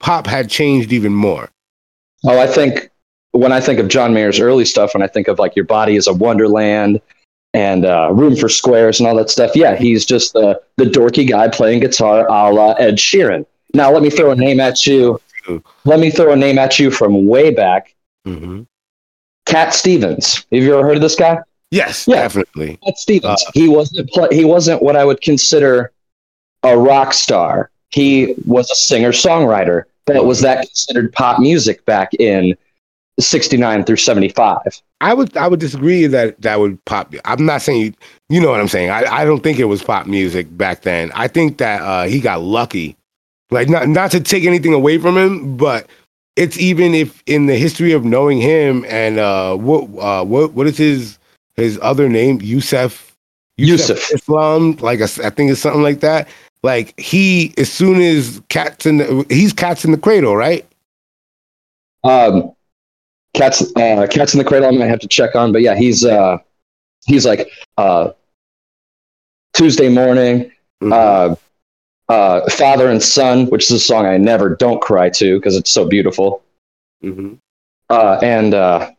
pop 0.00 0.26
had 0.26 0.50
changed 0.50 0.92
even 0.92 1.14
more. 1.14 1.48
Oh, 2.24 2.38
I 2.40 2.46
think 2.46 2.90
when 3.32 3.52
I 3.52 3.60
think 3.60 3.78
of 3.80 3.88
John 3.88 4.14
Mayer's 4.14 4.40
early 4.40 4.64
stuff, 4.64 4.94
when 4.94 5.02
I 5.02 5.06
think 5.06 5.28
of 5.28 5.38
like 5.38 5.54
Your 5.56 5.64
Body 5.64 5.96
is 5.96 6.06
a 6.06 6.12
Wonderland 6.12 7.00
and 7.52 7.84
uh, 7.84 8.10
Room 8.12 8.34
for 8.36 8.48
Squares 8.48 8.98
and 9.00 9.08
all 9.08 9.16
that 9.16 9.30
stuff, 9.30 9.52
yeah, 9.54 9.76
he's 9.76 10.04
just 10.04 10.32
the, 10.32 10.60
the 10.76 10.84
dorky 10.84 11.28
guy 11.28 11.48
playing 11.48 11.80
guitar 11.80 12.26
a 12.28 12.52
la 12.52 12.72
Ed 12.72 12.96
Sheeran. 12.96 13.44
Now, 13.74 13.90
let 13.92 14.02
me 14.02 14.10
throw 14.10 14.30
a 14.30 14.36
name 14.36 14.60
at 14.60 14.86
you. 14.86 15.20
Let 15.84 16.00
me 16.00 16.10
throw 16.10 16.32
a 16.32 16.36
name 16.36 16.58
at 16.58 16.78
you 16.78 16.90
from 16.90 17.26
way 17.26 17.50
back 17.52 17.94
Mm-hmm. 18.26 18.62
Cat 19.44 19.74
Stevens. 19.74 20.36
Have 20.36 20.62
you 20.62 20.72
ever 20.78 20.82
heard 20.86 20.96
of 20.96 21.02
this 21.02 21.14
guy? 21.16 21.38
Yes, 21.70 22.06
Yeah. 22.08 22.22
definitely. 22.22 22.78
Cat 22.82 22.96
Stevens. 22.96 23.44
Uh, 23.46 23.50
he 23.52 23.68
wasn't 23.68 24.08
pl- 24.10 24.30
he 24.32 24.46
wasn't 24.46 24.82
what 24.82 24.96
I 24.96 25.04
would 25.04 25.20
consider 25.20 25.92
a 26.62 26.78
rock 26.78 27.12
star. 27.12 27.70
He 27.94 28.34
was 28.44 28.68
a 28.70 28.74
singer 28.74 29.12
songwriter, 29.12 29.84
but 30.04 30.26
was 30.26 30.40
that 30.40 30.66
considered 30.66 31.12
pop 31.12 31.38
music 31.38 31.84
back 31.84 32.12
in 32.14 32.56
'69 33.20 33.84
through 33.84 33.96
'75? 33.96 34.58
I 35.00 35.14
would 35.14 35.36
I 35.36 35.46
would 35.46 35.60
disagree 35.60 36.08
that 36.08 36.40
that 36.42 36.58
would 36.58 36.84
pop. 36.86 37.14
I'm 37.24 37.46
not 37.46 37.62
saying 37.62 37.94
you, 38.28 38.40
know 38.40 38.50
what 38.50 38.58
I'm 38.58 38.66
saying. 38.66 38.90
I, 38.90 39.04
I 39.04 39.24
don't 39.24 39.44
think 39.44 39.60
it 39.60 39.66
was 39.66 39.80
pop 39.80 40.08
music 40.08 40.48
back 40.56 40.82
then. 40.82 41.12
I 41.14 41.28
think 41.28 41.58
that 41.58 41.82
uh, 41.82 42.04
he 42.04 42.18
got 42.18 42.42
lucky. 42.42 42.96
Like 43.52 43.68
not 43.68 43.86
not 43.88 44.10
to 44.10 44.20
take 44.20 44.44
anything 44.44 44.74
away 44.74 44.98
from 44.98 45.16
him, 45.16 45.56
but 45.56 45.88
it's 46.34 46.58
even 46.58 46.94
if 46.94 47.22
in 47.26 47.46
the 47.46 47.54
history 47.54 47.92
of 47.92 48.04
knowing 48.04 48.40
him 48.40 48.84
and 48.88 49.20
uh, 49.20 49.54
what 49.56 49.82
uh, 50.02 50.24
what 50.24 50.52
what 50.54 50.66
is 50.66 50.78
his 50.78 51.18
his 51.54 51.78
other 51.80 52.08
name 52.08 52.40
Yusef 52.40 53.14
Yusuf. 53.56 54.12
Islam 54.12 54.72
like 54.80 55.00
I 55.00 55.06
think 55.06 55.52
it's 55.52 55.60
something 55.60 55.82
like 55.82 56.00
that. 56.00 56.26
Like 56.64 56.98
he 56.98 57.52
as 57.58 57.70
soon 57.70 58.00
as 58.00 58.40
cats 58.48 58.86
in 58.86 58.96
the 58.96 59.26
he's 59.28 59.52
cats 59.52 59.84
in 59.84 59.92
the 59.92 59.98
cradle, 59.98 60.34
right? 60.34 60.66
Um, 62.04 62.54
cats, 63.34 63.62
uh, 63.76 64.06
cats 64.10 64.32
in 64.32 64.38
the 64.38 64.46
cradle. 64.46 64.68
I 64.68 64.70
might 64.70 64.86
have 64.86 65.00
to 65.00 65.08
check 65.08 65.36
on, 65.36 65.52
but 65.52 65.60
yeah, 65.60 65.74
he's 65.74 66.06
uh, 66.06 66.38
he's 67.04 67.26
like 67.26 67.50
uh, 67.76 68.12
Tuesday 69.52 69.90
morning. 69.90 70.50
Mm-hmm. 70.82 70.92
Uh, 70.94 71.34
uh, 72.08 72.48
father 72.48 72.88
and 72.88 73.02
son, 73.02 73.44
which 73.48 73.64
is 73.64 73.70
a 73.72 73.78
song 73.78 74.06
I 74.06 74.16
never 74.16 74.56
don't 74.56 74.80
cry 74.80 75.10
to 75.10 75.38
because 75.38 75.56
it's 75.56 75.70
so 75.70 75.86
beautiful. 75.86 76.42
Mhm. 77.02 77.36
Uh, 77.90 78.18
and 78.22 78.54
uh, 78.54 78.90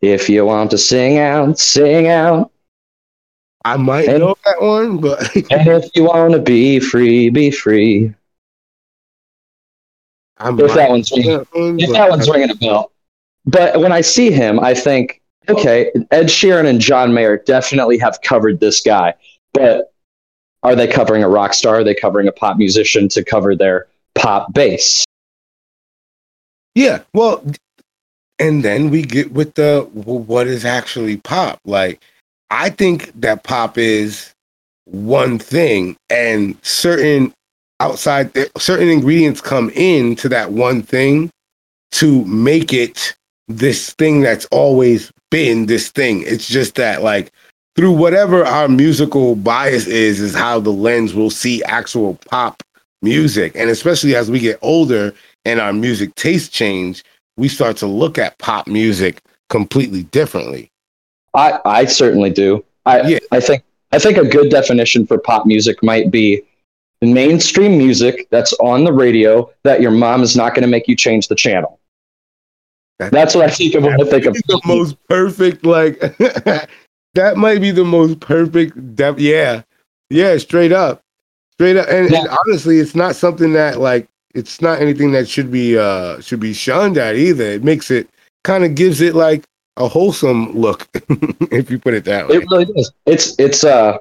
if 0.00 0.30
you 0.30 0.46
want 0.46 0.70
to 0.70 0.78
sing 0.78 1.18
out, 1.18 1.58
sing 1.58 2.08
out. 2.08 2.50
I 3.66 3.76
might 3.76 4.08
And- 4.08 4.20
know 4.20 4.36
that 4.44 4.62
one, 4.62 4.98
but 4.98 5.34
And 5.50 5.66
if 5.68 5.90
you 5.94 6.04
want 6.04 6.32
to 6.34 6.38
be 6.38 6.78
free, 6.78 7.30
be 7.30 7.50
free. 7.50 8.14
I 10.38 10.50
If 10.50 10.74
that 10.74 10.88
one's 10.90 11.10
ringing, 11.10 11.38
that 11.38 11.46
one, 11.52 11.80
if 11.80 11.90
that 11.90 12.08
one's 12.10 12.30
ringing 12.30 12.50
a 12.50 12.54
bell. 12.54 12.92
But 13.44 13.80
when 13.80 13.90
I 13.90 14.02
see 14.02 14.30
him, 14.30 14.60
I 14.60 14.74
think, 14.74 15.20
okay, 15.48 15.90
Ed 16.12 16.26
Sheeran 16.26 16.66
and 16.66 16.80
John 16.80 17.12
Mayer 17.12 17.38
definitely 17.38 17.98
have 17.98 18.20
covered 18.22 18.60
this 18.60 18.80
guy. 18.82 19.14
But 19.52 19.92
are 20.62 20.76
they 20.76 20.86
covering 20.86 21.24
a 21.24 21.28
rock 21.28 21.52
star? 21.54 21.76
Are 21.76 21.84
they 21.84 21.94
covering 21.94 22.28
a 22.28 22.32
pop 22.32 22.58
musician 22.58 23.08
to 23.10 23.24
cover 23.24 23.56
their 23.56 23.86
pop 24.14 24.52
bass? 24.52 25.04
Yeah, 26.74 27.02
well, 27.14 27.42
and 28.38 28.62
then 28.62 28.90
we 28.90 29.02
get 29.02 29.32
with 29.32 29.54
the 29.54 29.88
well, 29.92 30.18
what 30.18 30.46
is 30.46 30.64
actually 30.64 31.16
pop. 31.16 31.58
Like, 31.64 32.00
I 32.50 32.70
think 32.70 33.12
that 33.20 33.42
pop 33.42 33.76
is 33.78 34.32
one 34.84 35.38
thing, 35.38 35.96
and 36.10 36.56
certain 36.64 37.32
outside 37.80 38.32
certain 38.56 38.88
ingredients 38.88 39.40
come 39.40 39.70
into 39.70 40.28
that 40.28 40.52
one 40.52 40.82
thing 40.82 41.30
to 41.92 42.24
make 42.24 42.72
it 42.72 43.14
this 43.48 43.92
thing 43.94 44.20
that's 44.20 44.46
always 44.46 45.10
been 45.30 45.66
this 45.66 45.90
thing. 45.90 46.22
It's 46.22 46.48
just 46.48 46.76
that 46.76 47.02
like 47.02 47.32
through 47.76 47.92
whatever 47.92 48.44
our 48.44 48.68
musical 48.68 49.36
bias 49.36 49.86
is, 49.86 50.20
is 50.20 50.34
how 50.34 50.60
the 50.60 50.72
lens 50.72 51.14
will 51.14 51.30
see 51.30 51.62
actual 51.64 52.18
pop 52.30 52.62
music. 53.02 53.52
And 53.54 53.70
especially 53.70 54.16
as 54.16 54.30
we 54.30 54.38
get 54.40 54.58
older 54.62 55.12
and 55.44 55.60
our 55.60 55.72
music 55.72 56.14
taste 56.14 56.52
change, 56.52 57.04
we 57.36 57.48
start 57.48 57.76
to 57.78 57.86
look 57.86 58.18
at 58.18 58.38
pop 58.38 58.66
music 58.66 59.20
completely 59.50 60.04
differently. 60.04 60.70
I, 61.36 61.60
I 61.64 61.84
certainly 61.84 62.30
do. 62.30 62.64
I, 62.86 63.02
yeah. 63.02 63.18
I 63.30 63.40
think 63.40 63.62
I 63.92 63.98
think 63.98 64.16
a 64.16 64.24
good 64.24 64.50
definition 64.50 65.06
for 65.06 65.18
pop 65.18 65.46
music 65.46 65.82
might 65.82 66.10
be 66.10 66.42
mainstream 67.02 67.78
music 67.78 68.26
that's 68.30 68.52
on 68.54 68.84
the 68.84 68.92
radio 68.92 69.50
that 69.62 69.80
your 69.80 69.90
mom 69.90 70.22
is 70.22 70.36
not 70.36 70.54
going 70.54 70.62
to 70.62 70.68
make 70.68 70.88
you 70.88 70.96
change 70.96 71.28
the 71.28 71.34
channel. 71.34 71.78
That's, 72.98 73.12
that's 73.12 73.34
what 73.34 73.44
I 73.44 73.50
think 73.50 73.74
of 73.74 73.82
when 73.82 74.00
I 74.00 74.04
think 74.04 74.24
of 74.24 74.34
the 74.34 74.60
most 74.64 74.96
perfect 75.08 75.64
like 75.66 75.98
that 77.14 77.36
might 77.36 77.60
be 77.60 77.70
the 77.70 77.84
most 77.84 78.20
perfect 78.20 78.96
def- 78.96 79.20
yeah. 79.20 79.62
Yeah, 80.08 80.38
straight 80.38 80.72
up. 80.72 81.02
Straight 81.54 81.76
up 81.76 81.88
and, 81.88 82.10
yeah. 82.10 82.20
and 82.20 82.28
honestly 82.28 82.78
it's 82.78 82.94
not 82.94 83.14
something 83.14 83.52
that 83.52 83.78
like 83.78 84.08
it's 84.34 84.62
not 84.62 84.80
anything 84.80 85.12
that 85.12 85.28
should 85.28 85.50
be 85.50 85.76
uh 85.76 86.20
should 86.20 86.40
be 86.40 86.54
shunned 86.54 86.96
at 86.96 87.16
either. 87.16 87.44
It 87.44 87.64
makes 87.64 87.90
it 87.90 88.08
kind 88.44 88.64
of 88.64 88.74
gives 88.74 89.02
it 89.02 89.14
like 89.14 89.44
a 89.76 89.88
wholesome 89.88 90.52
look, 90.58 90.88
if 91.52 91.70
you 91.70 91.78
put 91.78 91.94
it 91.94 92.04
that 92.04 92.28
way. 92.28 92.36
It 92.36 92.44
really 92.50 92.72
is. 92.74 92.90
It's 93.06 93.38
it's 93.38 93.64
uh 93.64 93.98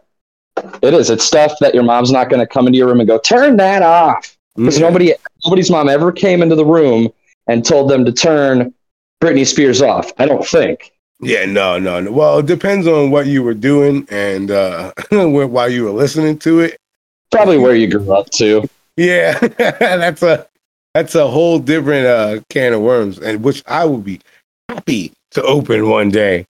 it 0.82 0.94
is. 0.94 1.10
It's 1.10 1.26
stuff 1.26 1.54
that 1.60 1.74
your 1.74 1.84
mom's 1.84 2.12
not 2.12 2.30
going 2.30 2.40
to 2.40 2.48
come 2.48 2.68
into 2.68 2.78
your 2.78 2.88
room 2.88 3.02
and 3.02 3.08
go 3.08 3.20
turn 3.20 3.58
that 3.58 3.82
off 3.82 4.38
because 4.56 4.76
mm-hmm. 4.76 4.84
nobody 4.84 5.14
nobody's 5.44 5.70
mom 5.70 5.90
ever 5.90 6.12
came 6.12 6.42
into 6.42 6.56
the 6.56 6.66
room 6.66 7.12
and 7.48 7.66
told 7.66 7.90
them 7.90 8.06
to 8.06 8.12
turn 8.12 8.74
Britney 9.22 9.46
Spears 9.46 9.82
off. 9.82 10.12
I 10.18 10.26
don't 10.26 10.46
think. 10.46 10.92
Yeah, 11.22 11.46
no, 11.46 11.80
no, 11.80 12.02
no. 12.02 12.12
Well, 12.12 12.40
it 12.40 12.46
depends 12.46 12.88
on 12.88 13.10
what 13.10 13.26
you 13.26 13.42
were 13.42 13.54
doing 13.54 14.08
and 14.10 14.52
uh, 14.52 14.94
while 15.12 15.70
you 15.70 15.84
were 15.84 15.92
listening 15.92 16.38
to 16.40 16.60
it. 16.62 16.78
Probably 17.32 17.58
where 17.58 17.76
you 17.76 17.88
grew 17.88 18.14
up 18.14 18.30
too. 18.30 18.68
Yeah, 18.98 19.38
that's 19.58 20.24
a 20.24 20.48
that's 20.94 21.16
a 21.16 21.28
whole 21.28 21.60
different 21.60 22.06
uh, 22.06 22.40
can 22.50 22.74
of 22.74 22.82
worms, 22.82 23.20
and 23.20 23.44
which 23.44 23.64
I 23.68 23.84
would 23.86 24.06
be 24.06 24.22
happy 24.70 25.12
to 25.36 25.44
open 25.44 25.90
one 25.90 26.10
day, 26.10 26.46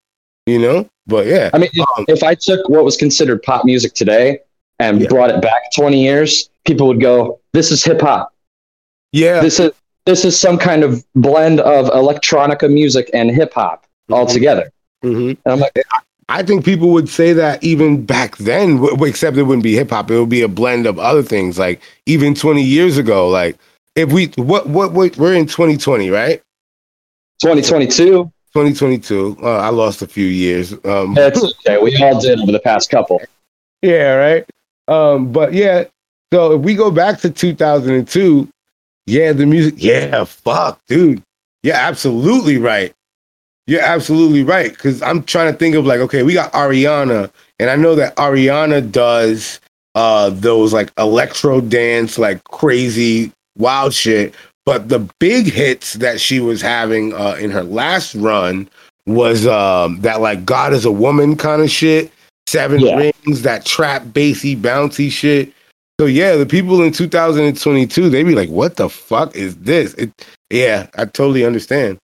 you 0.45 0.59
know? 0.59 0.89
But 1.07 1.27
yeah. 1.27 1.49
I 1.53 1.57
mean, 1.57 1.69
if, 1.73 1.87
um, 1.97 2.05
if 2.07 2.23
I 2.23 2.35
took 2.35 2.67
what 2.69 2.83
was 2.83 2.97
considered 2.97 3.43
pop 3.43 3.65
music 3.65 3.93
today 3.93 4.39
and 4.79 5.01
yeah. 5.01 5.07
brought 5.07 5.29
it 5.29 5.41
back 5.41 5.61
20 5.75 6.01
years, 6.01 6.49
people 6.65 6.87
would 6.87 7.01
go, 7.01 7.39
this 7.53 7.71
is 7.71 7.83
hip 7.83 8.01
hop. 8.01 8.33
Yeah. 9.11 9.41
This 9.41 9.59
is, 9.59 9.71
this 10.05 10.25
is 10.25 10.39
some 10.39 10.57
kind 10.57 10.83
of 10.83 11.05
blend 11.15 11.59
of 11.59 11.87
electronica 11.87 12.71
music 12.71 13.09
and 13.13 13.29
hip 13.29 13.53
hop 13.53 13.83
mm-hmm. 13.83 14.13
all 14.13 14.25
together. 14.25 14.71
Mm-hmm. 15.03 15.29
And 15.29 15.39
I'm 15.45 15.59
like, 15.59 15.73
I 16.27 16.41
think 16.41 16.65
people 16.65 16.89
would 16.89 17.07
say 17.07 17.33
that 17.33 17.63
even 17.63 18.03
back 18.03 18.37
then, 18.37 18.83
except 19.01 19.37
it 19.37 19.43
wouldn't 19.43 19.63
be 19.63 19.75
hip 19.75 19.91
hop. 19.91 20.09
It 20.09 20.19
would 20.19 20.29
be 20.29 20.41
a 20.41 20.47
blend 20.47 20.87
of 20.87 20.97
other 20.97 21.21
things. 21.21 21.59
Like 21.59 21.81
even 22.07 22.33
20 22.33 22.63
years 22.63 22.97
ago, 22.97 23.29
like 23.29 23.57
if 23.95 24.11
we, 24.11 24.27
what, 24.37 24.67
what, 24.67 24.91
what 24.91 25.17
we're 25.17 25.35
in 25.35 25.45
2020, 25.45 26.09
right? 26.09 26.41
2022. 27.41 28.31
2022. 28.55 29.37
Uh, 29.43 29.57
I 29.57 29.67
lost 29.67 30.01
a 30.01 30.07
few 30.07 30.27
years. 30.27 30.73
Um, 30.85 31.13
That's 31.15 31.43
okay. 31.43 31.77
We 31.77 32.01
all 32.01 32.21
did 32.21 32.39
over 32.39 32.53
the 32.53 32.59
past 32.59 32.89
couple. 32.89 33.21
Yeah, 33.81 34.15
right. 34.15 34.49
Um, 34.87 35.33
but 35.33 35.53
yeah, 35.53 35.83
so 36.31 36.53
if 36.53 36.61
we 36.61 36.73
go 36.73 36.89
back 36.89 37.19
to 37.19 37.29
2002, 37.29 38.47
yeah, 39.07 39.33
the 39.33 39.45
music, 39.45 39.73
yeah, 39.77 40.23
fuck, 40.23 40.79
dude. 40.87 41.21
Yeah, 41.63 41.75
absolutely 41.75 42.57
right. 42.57 42.93
You're 43.67 43.81
absolutely 43.81 44.43
right. 44.43 44.71
Because 44.71 45.01
I'm 45.01 45.23
trying 45.23 45.51
to 45.51 45.57
think 45.57 45.75
of 45.75 45.85
like, 45.85 45.99
okay, 45.99 46.23
we 46.23 46.33
got 46.33 46.53
Ariana, 46.53 47.29
and 47.59 47.69
I 47.69 47.75
know 47.75 47.93
that 47.95 48.15
Ariana 48.15 48.89
does 48.89 49.59
uh 49.95 50.29
those 50.29 50.71
like 50.71 50.91
electro 50.97 51.59
dance, 51.59 52.17
like 52.17 52.41
crazy 52.45 53.33
wild 53.57 53.93
shit. 53.93 54.33
But 54.65 54.89
the 54.89 55.07
big 55.19 55.45
hits 55.45 55.93
that 55.93 56.19
she 56.19 56.39
was 56.39 56.61
having 56.61 57.13
uh, 57.13 57.37
in 57.39 57.51
her 57.51 57.63
last 57.63 58.15
run 58.15 58.67
was 59.05 59.45
um, 59.45 60.01
that 60.01 60.21
like 60.21 60.45
God 60.45 60.73
is 60.73 60.85
a 60.85 60.91
woman 60.91 61.35
kind 61.35 61.61
of 61.61 61.69
shit, 61.69 62.11
Seven 62.47 62.79
yeah. 62.79 62.95
Rings, 63.25 63.41
that 63.41 63.65
trap 63.65 64.03
bassy 64.13 64.55
bouncy 64.55 65.11
shit. 65.11 65.51
So 65.99 66.05
yeah, 66.05 66.35
the 66.35 66.45
people 66.45 66.81
in 66.83 66.91
2022 66.91 68.09
they 68.09 68.23
be 68.23 68.35
like, 68.35 68.49
"What 68.49 68.75
the 68.75 68.89
fuck 68.89 69.35
is 69.35 69.55
this?" 69.57 69.93
It, 69.95 70.11
yeah, 70.51 70.87
I 70.95 71.05
totally 71.05 71.45
understand. 71.45 71.97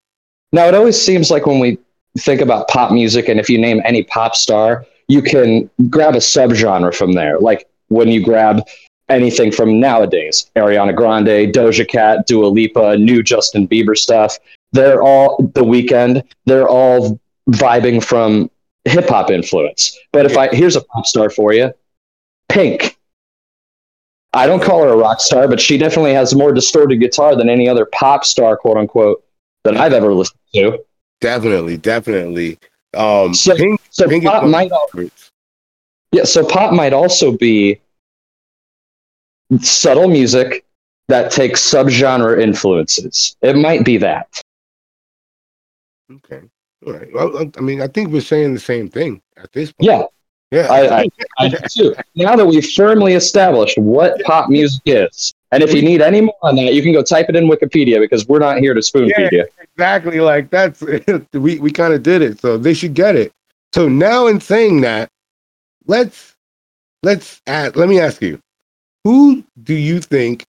Now 0.52 0.68
it 0.68 0.74
always 0.74 1.00
seems 1.00 1.30
like 1.30 1.46
when 1.46 1.60
we 1.60 1.78
think 2.18 2.42
about 2.42 2.68
pop 2.70 2.92
music, 2.92 3.30
and 3.30 3.40
if 3.40 3.50
you 3.50 3.60
name 3.60 3.82
any 3.86 4.04
pop 4.04 4.36
star, 4.36 4.86
you 5.08 5.22
can 5.22 5.70
grab 5.90 6.16
a 6.16 6.20
subgenre 6.20 6.94
from 6.94 7.14
there. 7.14 7.40
Like 7.40 7.68
when 7.90 8.08
you 8.08 8.24
grab 8.24 8.64
anything 9.12 9.52
from 9.52 9.80
nowadays 9.80 10.50
Ariana 10.56 10.96
Grande, 10.96 11.52
Doja 11.54 11.88
Cat, 11.88 12.28
Dua 12.28 12.48
Lipa, 12.48 12.98
new 12.98 13.22
Justin 13.24 13.68
Bieber 13.68 13.98
stuff. 13.98 14.38
They're 14.72 15.02
all 15.02 15.38
The 15.54 15.64
Weeknd. 15.64 16.24
they're 16.46 16.68
all 16.68 17.20
vibing 17.50 18.04
from 18.04 18.50
hip 18.86 19.10
hop 19.10 19.30
influence. 19.30 19.98
But 20.12 20.26
if 20.26 20.38
I 20.38 20.48
here's 20.54 20.76
a 20.76 20.82
pop 20.82 21.06
star 21.06 21.30
for 21.30 21.54
you 21.54 21.74
Pink. 22.50 22.98
I 24.34 24.48
don't 24.48 24.64
call 24.64 24.84
her 24.84 24.90
a 24.90 24.96
rock 24.96 25.20
star, 25.20 25.48
but 25.48 25.60
she 25.60 25.78
definitely 25.78 26.14
has 26.14 26.34
more 26.34 26.54
distorted 26.54 26.98
guitar 26.98 27.36
than 27.36 27.50
any 27.50 27.68
other 27.68 27.86
pop 27.86 28.24
star, 28.24 28.56
quote 28.56 28.78
unquote, 28.78 29.24
that 29.64 29.76
I've 29.76 29.94
ever 29.94 30.14
listened 30.14 30.40
to. 30.56 30.80
Definitely, 31.20 31.78
definitely. 31.78 32.58
Um, 32.94 33.34
so, 33.34 33.56
Pink, 33.56 33.82
so 33.90 34.08
Pink 34.08 34.24
pop 34.24 34.46
might, 34.46 34.72
yeah, 36.12 36.24
so 36.24 36.46
pop 36.46 36.74
might 36.74 36.94
also 36.94 37.36
be 37.38 37.80
subtle 39.60 40.08
music 40.08 40.66
that 41.08 41.32
takes 41.32 41.62
subgenre 41.62 42.42
influences. 42.42 43.36
It 43.42 43.56
might 43.56 43.84
be 43.84 43.98
that. 43.98 44.42
Okay. 46.12 46.42
All 46.86 46.94
right. 46.94 47.14
Well, 47.14 47.52
I 47.58 47.62
mean, 47.62 47.82
I 47.82 47.88
think 47.88 48.12
we're 48.12 48.22
saying 48.22 48.54
the 48.54 48.60
same 48.60 48.90
thing 48.90 49.22
at 49.38 49.52
this 49.52 49.72
point. 49.72 49.90
Yeah. 49.92 50.04
Yeah. 50.52 50.68
I, 50.70 51.02
I, 51.02 51.08
I 51.40 51.50
too. 51.50 51.96
Now 52.16 52.36
that 52.36 52.46
we've 52.46 52.68
firmly 52.74 53.14
established 53.14 53.78
what 53.78 54.22
pop 54.24 54.50
music 54.50 54.82
is, 54.86 55.34
and 55.52 55.64
if 55.64 55.74
you 55.74 55.82
need 55.82 56.02
any 56.02 56.22
more 56.22 56.36
on 56.42 56.56
that, 56.58 56.74
you 56.74 56.82
can 56.82 56.92
go 56.92 57.04
type 57.04 57.28
it 57.30 57.36
in 57.36 57.50
Wikipedia 57.50 58.00
because 58.00 58.28
we're 58.28 58.40
not 58.40 58.58
here 58.58 58.74
to 58.74 58.82
spoon 58.82 59.10
feed 59.16 59.30
yeah, 59.32 59.40
you. 59.40 59.48
Exactly. 59.76 60.20
Like 60.20 60.50
that's 60.50 60.82
we 61.34 61.60
we 61.60 61.72
kind 61.72 61.94
of 61.94 62.04
did 62.04 62.22
it, 62.22 62.40
so 62.40 62.58
they 62.58 62.74
should 62.74 62.94
get 62.94 63.16
it. 63.16 63.32
So 63.74 63.88
now, 63.88 64.28
in 64.28 64.42
saying 64.42 64.82
that, 64.82 65.10
let's 65.88 66.36
let's 67.04 67.42
add. 67.48 67.78
Let 67.78 67.88
me 67.88 68.00
ask 68.00 68.22
you: 68.22 68.40
who 69.04 69.44
do 69.64 69.74
you 69.74 70.00
think 70.00 70.44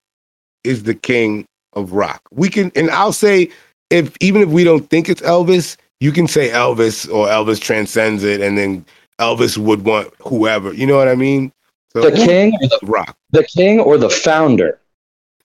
is 0.65 0.83
the 0.85 0.95
king 0.95 1.45
of 1.73 1.93
rock? 1.93 2.23
We 2.33 2.49
can, 2.49 2.73
and 2.75 2.91
I'll 2.91 3.13
say, 3.13 3.51
if 3.91 4.17
even 4.21 4.43
if 4.43 4.49
we 4.49 4.65
don't 4.65 4.89
think 4.91 5.09
it's 5.09 5.23
Elvis, 5.23 5.77
you 6.01 6.13
can 6.13 6.27
say 6.27 6.49
Elvis 6.51 7.13
or 7.13 7.27
Elvis 7.27 7.61
transcends 7.61 8.25
it, 8.25 8.41
and 8.41 8.59
then 8.59 8.85
Elvis 9.19 9.57
would 9.57 9.85
want 9.85 10.13
whoever. 10.21 10.73
You 10.73 10.87
know 10.87 10.97
what 10.97 11.09
I 11.09 11.15
mean? 11.15 11.53
So, 11.93 12.01
the 12.01 12.13
king, 12.13 12.53
the, 12.61 12.79
rock, 12.83 13.17
the 13.31 13.45
king, 13.45 13.81
or 13.81 13.99
the 13.99 14.11
founder. 14.11 14.81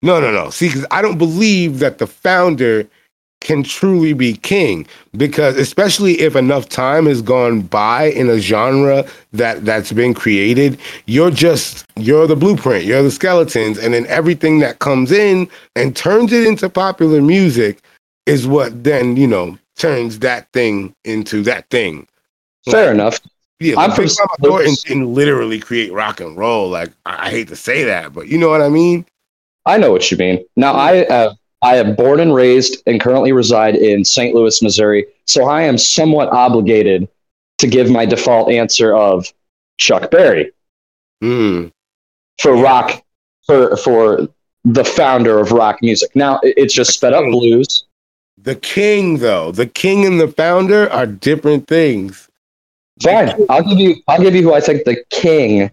No, 0.02 0.20
no, 0.20 0.32
no. 0.32 0.50
See, 0.50 0.68
because 0.68 0.86
I 0.92 1.02
don't 1.02 1.18
believe 1.18 1.80
that 1.80 1.98
the 1.98 2.08
founder 2.08 2.88
can 3.42 3.64
truly 3.64 4.14
be 4.14 4.34
king 4.34 4.86
because 5.16 5.58
especially 5.58 6.20
if 6.22 6.36
enough 6.36 6.68
time 6.68 7.06
has 7.06 7.22
gone 7.22 7.62
by 7.62 8.06
in 8.06 8.30
a 8.30 8.40
genre 8.40 9.06
that 9.32 9.64
that's 9.64 9.92
been 9.92 10.14
created 10.14 10.80
you're 11.06 11.32
just 11.32 11.86
you're 11.96 12.26
the 12.26 12.36
blueprint 12.36 12.84
you're 12.84 13.04
the 13.04 13.12
skeletons 13.12 13.78
and 13.78 13.94
then 13.94 14.06
everything 14.08 14.60
that 14.60 14.80
comes 14.80 15.12
in 15.12 15.48
and 15.76 15.96
turns 15.96 16.34
it 16.34 16.48
into 16.48 16.68
popular 16.68 17.22
music 17.22 17.80
is 18.26 18.48
what 18.48 18.84
then 18.84 19.16
you 19.16 19.28
know 19.28 19.58
turns 19.76 20.20
that 20.20 20.52
thing 20.54 20.94
into 21.06 21.44
that 21.44 21.70
thing. 21.70 22.08
Fair 22.66 22.88
like, 22.88 22.96
enough. 22.96 23.20
yeah 23.60 23.76
i'm 23.78 23.92
from 23.92 24.08
Thornton 24.42 24.76
didn't 24.84 25.14
literally 25.14 25.60
create 25.60 25.94
rock 25.94 26.20
and 26.20 26.36
roll 26.36 26.70
like 26.70 26.92
I, 27.06 27.28
I 27.28 27.30
hate 27.30 27.48
to 27.50 27.56
say 27.56 27.84
that 27.84 28.14
but 28.14 28.28
you 28.28 28.38
know 28.38 28.50
what 28.50 28.62
i 28.62 28.70
mean? 28.70 29.06
I 29.66 29.78
know 29.78 29.92
what 29.92 30.10
you 30.10 30.18
mean. 30.18 30.46
Now 30.56 30.74
i 30.74 31.06
uh, 31.06 31.34
I 31.62 31.78
am 31.78 31.96
born 31.96 32.20
and 32.20 32.34
raised 32.34 32.84
and 32.86 33.02
currently 33.02 33.32
reside 33.32 33.76
in 33.76 34.06
St. 34.06 34.36
Louis, 34.36 34.62
Missouri. 34.62 35.08
So 35.26 35.46
I 35.46 35.64
am 35.64 35.78
somewhat 35.78 36.30
obligated 36.30 37.08
to 37.58 37.68
give 37.68 37.90
my 37.90 38.06
default 38.06 38.52
answer 38.52 38.96
of 38.96 39.32
Chuck 39.78 40.12
Berry 40.12 40.52
mm. 41.24 41.72
for 42.40 42.56
rock, 42.56 43.04
for 43.46 43.76
for 43.78 44.28
the 44.64 44.84
founder 44.84 45.40
of 45.40 45.52
rock 45.52 45.80
music. 45.82 46.16
Now 46.16 46.40
it's 46.44 46.74
just 46.74 46.94
sped 46.94 47.14
up 47.14 47.26
blues. 47.26 47.86
The 48.38 48.56
king, 48.56 49.18
though, 49.18 49.52
the 49.52 49.66
king 49.66 50.06
and 50.06 50.22
the 50.22 50.28
founder 50.28 50.92
are 50.92 51.08
different 51.08 51.68
things. 51.68 52.30
Fine, 53.02 53.34
I'll 53.50 53.64
give 53.64 53.80
you. 53.80 53.96
I'll 54.08 54.22
give 54.22 54.36
you 54.36 54.44
who 54.44 54.54
I 54.54 54.62
think 54.62 54.84
the 54.84 55.04
king 55.10 55.72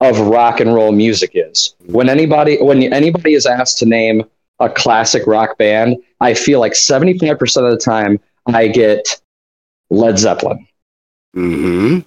of 0.00 0.20
rock 0.20 0.60
and 0.60 0.74
roll 0.74 0.92
music 0.92 1.32
is. 1.34 1.74
When 1.86 2.08
anybody, 2.08 2.58
when 2.60 2.82
anybody 2.92 3.34
is 3.34 3.46
asked 3.46 3.78
to 3.78 3.86
name 3.86 4.24
a 4.58 4.68
classic 4.68 5.26
rock 5.26 5.58
band, 5.58 5.96
I 6.20 6.34
feel 6.34 6.60
like 6.60 6.72
75% 6.72 7.64
of 7.64 7.70
the 7.70 7.78
time 7.78 8.18
I 8.46 8.68
get 8.68 9.20
Led 9.90 10.18
Zeppelin. 10.18 10.66
hmm 11.34 12.00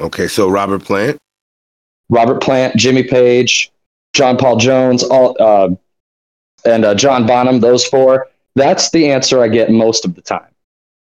Okay, 0.00 0.28
so 0.28 0.48
Robert 0.48 0.84
Plant. 0.84 1.18
Robert 2.08 2.40
Plant, 2.40 2.76
Jimmy 2.76 3.02
Page, 3.02 3.72
John 4.14 4.36
Paul 4.36 4.56
Jones, 4.56 5.02
all, 5.02 5.36
uh, 5.40 5.70
and 6.64 6.84
uh, 6.84 6.94
John 6.94 7.26
Bonham. 7.26 7.60
Those 7.60 7.84
four. 7.84 8.28
That's 8.54 8.90
the 8.90 9.10
answer 9.10 9.42
I 9.42 9.48
get 9.48 9.70
most 9.70 10.04
of 10.04 10.14
the 10.14 10.22
time. 10.22 10.48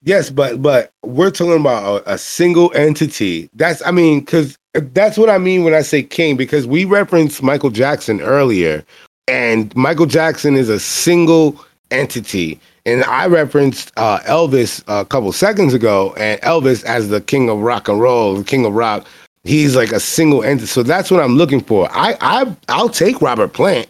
Yes, 0.02 0.30
but 0.30 0.62
but 0.62 0.90
we're 1.04 1.30
talking 1.30 1.60
about 1.60 2.02
a, 2.06 2.14
a 2.14 2.18
single 2.18 2.72
entity. 2.74 3.50
That's 3.54 3.84
I 3.84 3.90
mean, 3.90 4.20
because 4.20 4.56
that's 4.74 5.18
what 5.18 5.30
I 5.30 5.38
mean 5.38 5.64
when 5.64 5.74
I 5.74 5.82
say 5.82 6.02
king. 6.02 6.36
Because 6.36 6.66
we 6.66 6.84
referenced 6.84 7.42
Michael 7.42 7.70
Jackson 7.70 8.20
earlier, 8.20 8.84
and 9.28 9.74
Michael 9.76 10.06
Jackson 10.06 10.56
is 10.56 10.68
a 10.68 10.78
single 10.78 11.60
entity. 11.90 12.60
And 12.84 13.02
I 13.04 13.26
referenced 13.26 13.92
uh, 13.96 14.20
Elvis 14.20 14.82
a 14.86 15.04
couple 15.04 15.32
seconds 15.32 15.74
ago, 15.74 16.14
and 16.16 16.40
Elvis 16.42 16.84
as 16.84 17.08
the 17.08 17.20
king 17.20 17.50
of 17.50 17.58
rock 17.58 17.88
and 17.88 18.00
roll, 18.00 18.36
the 18.36 18.44
king 18.44 18.64
of 18.64 18.74
rock. 18.74 19.06
He's 19.42 19.76
like 19.76 19.92
a 19.92 20.00
single 20.00 20.42
entity. 20.44 20.66
So 20.66 20.82
that's 20.82 21.10
what 21.10 21.20
I'm 21.20 21.36
looking 21.36 21.60
for. 21.60 21.88
I 21.90 22.16
I 22.20 22.56
I'll 22.68 22.88
take 22.88 23.20
Robert 23.20 23.52
Plant. 23.52 23.88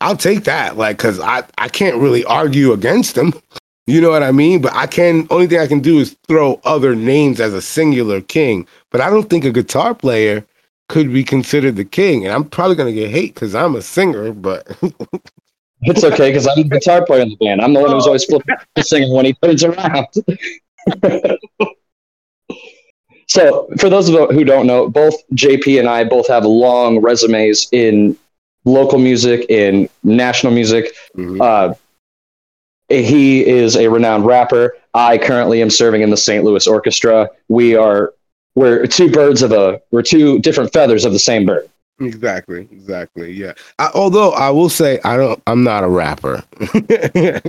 I'll 0.00 0.16
take 0.16 0.44
that, 0.44 0.76
like, 0.76 0.96
cause 0.98 1.18
I 1.20 1.42
I 1.58 1.68
can't 1.68 1.96
really 1.96 2.24
argue 2.24 2.72
against 2.72 3.16
him. 3.16 3.32
You 3.88 4.02
know 4.02 4.10
what 4.10 4.22
I 4.22 4.32
mean? 4.32 4.60
But 4.60 4.74
I 4.74 4.86
can 4.86 5.26
only 5.30 5.46
thing 5.46 5.60
I 5.60 5.66
can 5.66 5.80
do 5.80 5.98
is 5.98 6.14
throw 6.28 6.60
other 6.64 6.94
names 6.94 7.40
as 7.40 7.54
a 7.54 7.62
singular 7.62 8.20
king. 8.20 8.66
But 8.90 9.00
I 9.00 9.08
don't 9.08 9.30
think 9.30 9.46
a 9.46 9.50
guitar 9.50 9.94
player 9.94 10.44
could 10.88 11.12
be 11.12 11.22
considered 11.22 11.76
the 11.76 11.84
king. 11.84 12.24
And 12.24 12.34
I'm 12.34 12.44
probably 12.44 12.76
gonna 12.76 12.92
get 12.92 13.10
hate 13.10 13.34
because 13.34 13.54
I'm 13.54 13.76
a 13.76 13.82
singer, 13.82 14.32
but 14.32 14.66
It's 15.82 16.02
okay 16.02 16.30
because 16.30 16.46
I'm 16.48 16.68
the 16.68 16.68
guitar 16.68 17.04
player 17.04 17.22
in 17.22 17.28
the 17.30 17.36
band. 17.36 17.60
I'm 17.60 17.72
the 17.72 17.80
one 17.80 17.90
who's 17.92 18.06
always 18.06 18.24
flipping 18.24 18.56
the 18.74 18.82
singer 18.82 19.14
when 19.14 19.26
he 19.26 19.34
turns 19.34 19.62
around. 19.62 20.06
so, 23.28 23.68
for 23.78 23.88
those 23.88 24.08
of 24.08 24.14
you 24.14 24.26
who 24.28 24.44
don't 24.44 24.66
know, 24.66 24.88
both 24.88 25.14
JP 25.34 25.78
and 25.78 25.88
I 25.88 26.04
both 26.04 26.26
have 26.28 26.44
long 26.44 27.00
resumes 27.00 27.68
in 27.70 28.16
local 28.64 28.98
music, 28.98 29.46
in 29.48 29.88
national 30.02 30.52
music. 30.52 30.92
Mhm. 31.16 31.40
Uh, 31.40 31.74
he 32.88 33.46
is 33.46 33.76
a 33.76 33.88
renowned 33.88 34.26
rapper. 34.26 34.76
I 34.94 35.18
currently 35.18 35.62
am 35.62 35.70
serving 35.70 36.02
in 36.02 36.10
the 36.10 36.16
St. 36.16 36.42
Louis 36.42 36.66
Orchestra. 36.66 37.28
We 37.48 37.76
are 37.76 38.14
we're 38.58 38.86
two 38.86 39.10
birds 39.10 39.42
of 39.42 39.52
a 39.52 39.80
we're 39.92 40.02
two 40.02 40.40
different 40.40 40.72
feathers 40.72 41.04
of 41.04 41.12
the 41.12 41.18
same 41.18 41.46
bird. 41.46 41.68
exactly, 42.00 42.68
exactly, 42.72 43.32
yeah. 43.32 43.52
I, 43.78 43.90
although 43.94 44.32
I 44.32 44.50
will 44.50 44.68
say 44.68 45.00
I 45.04 45.16
don't, 45.16 45.40
I'm 45.46 45.62
not 45.62 45.84
a 45.84 45.88
rapper. 45.88 46.42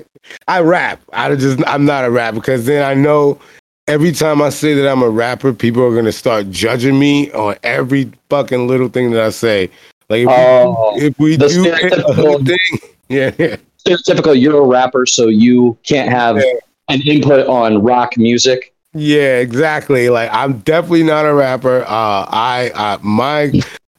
I 0.47 0.59
rap. 0.61 1.01
I 1.13 1.35
just 1.35 1.65
I'm 1.67 1.85
not 1.85 2.05
a 2.05 2.11
rapper 2.11 2.35
because 2.39 2.65
then 2.65 2.83
I 2.83 2.93
know 2.93 3.39
every 3.87 4.11
time 4.11 4.41
I 4.41 4.49
say 4.49 4.73
that 4.75 4.87
I'm 4.89 5.01
a 5.01 5.09
rapper, 5.09 5.51
people 5.53 5.83
are 5.83 5.95
gonna 5.95 6.11
start 6.11 6.49
judging 6.51 6.99
me 6.99 7.31
on 7.31 7.55
every 7.63 8.11
fucking 8.29 8.67
little 8.67 8.89
thing 8.89 9.11
that 9.11 9.23
I 9.23 9.29
say. 9.31 9.69
Like 10.09 10.21
if, 10.21 10.29
Oh, 10.29 10.95
we, 10.95 11.01
if 11.05 11.19
we 11.19 11.35
the 11.37 11.47
do 11.47 12.45
thing, 12.45 12.89
yeah, 13.09 13.31
yeah. 13.37 13.55
stereotypical 13.85 14.39
you're 14.39 14.63
a 14.63 14.67
rapper 14.67 15.05
so 15.05 15.27
you 15.27 15.77
can't 15.83 16.09
have 16.09 16.37
Yeah. 16.37 16.43
an 16.89 17.01
input 17.01 17.47
on 17.47 17.81
rock 17.83 18.17
music 18.17 18.68
Yeah, 18.93 19.37
exactly. 19.39 20.09
Like 20.09 20.29
I'm 20.33 20.59
definitely 20.59 21.03
not 21.03 21.25
a 21.25 21.33
rapper. 21.33 21.83
Uh, 21.83 22.25
I, 22.27 22.97
my, 23.01 23.51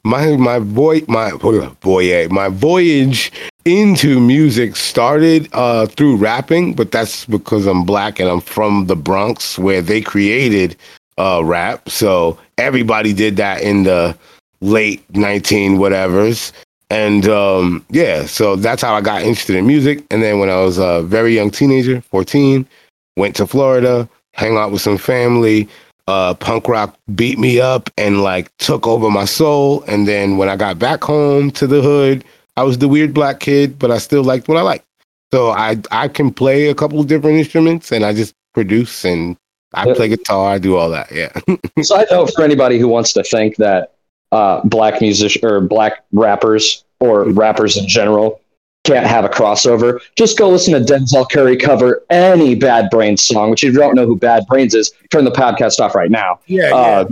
my, 0.03 0.35
my 0.35 0.59
boy, 0.59 1.01
my 1.07 1.31
boy, 1.31 2.27
my 2.29 2.49
voyage 2.49 3.31
into 3.63 4.19
music 4.19 4.75
started 4.75 5.47
uh 5.53 5.85
through 5.85 6.15
rapping, 6.15 6.73
but 6.73 6.91
that's 6.91 7.25
because 7.25 7.67
I'm 7.67 7.83
black 7.85 8.19
and 8.19 8.27
I'm 8.27 8.41
from 8.41 8.87
the 8.87 8.95
Bronx 8.95 9.59
where 9.59 9.81
they 9.81 10.01
created 10.01 10.75
uh 11.17 11.41
rap. 11.43 11.87
So 11.89 12.39
everybody 12.57 13.13
did 13.13 13.37
that 13.37 13.61
in 13.61 13.83
the 13.83 14.17
late 14.61 15.03
19 15.15 15.77
whatevers. 15.77 16.51
And 16.89 17.27
um 17.29 17.85
yeah, 17.91 18.25
so 18.25 18.55
that's 18.55 18.81
how 18.81 18.95
I 18.95 19.01
got 19.01 19.21
interested 19.21 19.55
in 19.55 19.67
music. 19.67 20.03
And 20.09 20.23
then 20.23 20.39
when 20.39 20.49
I 20.49 20.57
was 20.57 20.79
a 20.79 21.03
very 21.03 21.35
young 21.35 21.51
teenager, 21.51 22.01
14, 22.01 22.67
went 23.15 23.35
to 23.35 23.45
Florida, 23.45 24.09
hang 24.33 24.57
out 24.57 24.71
with 24.71 24.81
some 24.81 24.97
family. 24.97 25.67
Uh, 26.07 26.33
punk 26.33 26.67
rock 26.67 26.97
beat 27.15 27.39
me 27.39 27.61
up 27.61 27.89
and 27.97 28.21
like 28.23 28.55
took 28.57 28.87
over 28.87 29.09
my 29.09 29.25
soul. 29.25 29.83
And 29.87 30.07
then 30.07 30.37
when 30.37 30.49
I 30.49 30.55
got 30.55 30.79
back 30.79 31.03
home 31.03 31.51
to 31.51 31.67
the 31.67 31.81
hood, 31.81 32.25
I 32.57 32.63
was 32.63 32.77
the 32.77 32.87
weird 32.87 33.13
black 33.13 33.39
kid, 33.39 33.79
but 33.79 33.91
I 33.91 33.97
still 33.97 34.23
liked 34.23 34.47
what 34.47 34.57
I 34.57 34.61
liked. 34.61 34.85
So 35.33 35.51
I 35.51 35.77
I 35.91 36.07
can 36.07 36.33
play 36.33 36.67
a 36.67 36.75
couple 36.75 36.99
of 36.99 37.07
different 37.07 37.37
instruments 37.37 37.91
and 37.91 38.03
I 38.03 38.13
just 38.13 38.33
produce 38.53 39.05
and 39.05 39.37
I 39.73 39.93
play 39.93 40.09
guitar. 40.09 40.51
I 40.51 40.57
do 40.57 40.75
all 40.75 40.89
that. 40.89 41.11
Yeah. 41.11 41.31
so 41.81 41.95
I 41.95 42.05
know 42.11 42.27
for 42.27 42.43
anybody 42.43 42.77
who 42.77 42.89
wants 42.89 43.13
to 43.13 43.23
think 43.23 43.55
that 43.57 43.93
uh, 44.33 44.61
black 44.65 44.99
music 44.99 45.41
or 45.43 45.61
black 45.61 46.03
rappers 46.11 46.83
or 46.99 47.29
rappers 47.31 47.77
in 47.77 47.87
general 47.87 48.40
can't 48.83 49.05
have 49.05 49.23
a 49.23 49.29
crossover 49.29 49.99
just 50.17 50.37
go 50.37 50.49
listen 50.49 50.73
to 50.73 50.93
denzel 50.93 51.29
curry 51.31 51.55
cover 51.55 52.03
any 52.09 52.55
bad 52.55 52.89
brains 52.89 53.23
song 53.23 53.51
which 53.51 53.63
if 53.63 53.73
you 53.73 53.79
don't 53.79 53.95
know 53.95 54.05
who 54.05 54.15
bad 54.15 54.43
brains 54.47 54.73
is 54.73 54.91
turn 55.11 55.23
the 55.23 55.31
podcast 55.31 55.79
off 55.79 55.93
right 55.93 56.09
now 56.11 56.39
Yeah, 56.47 56.73
Uh, 56.73 57.05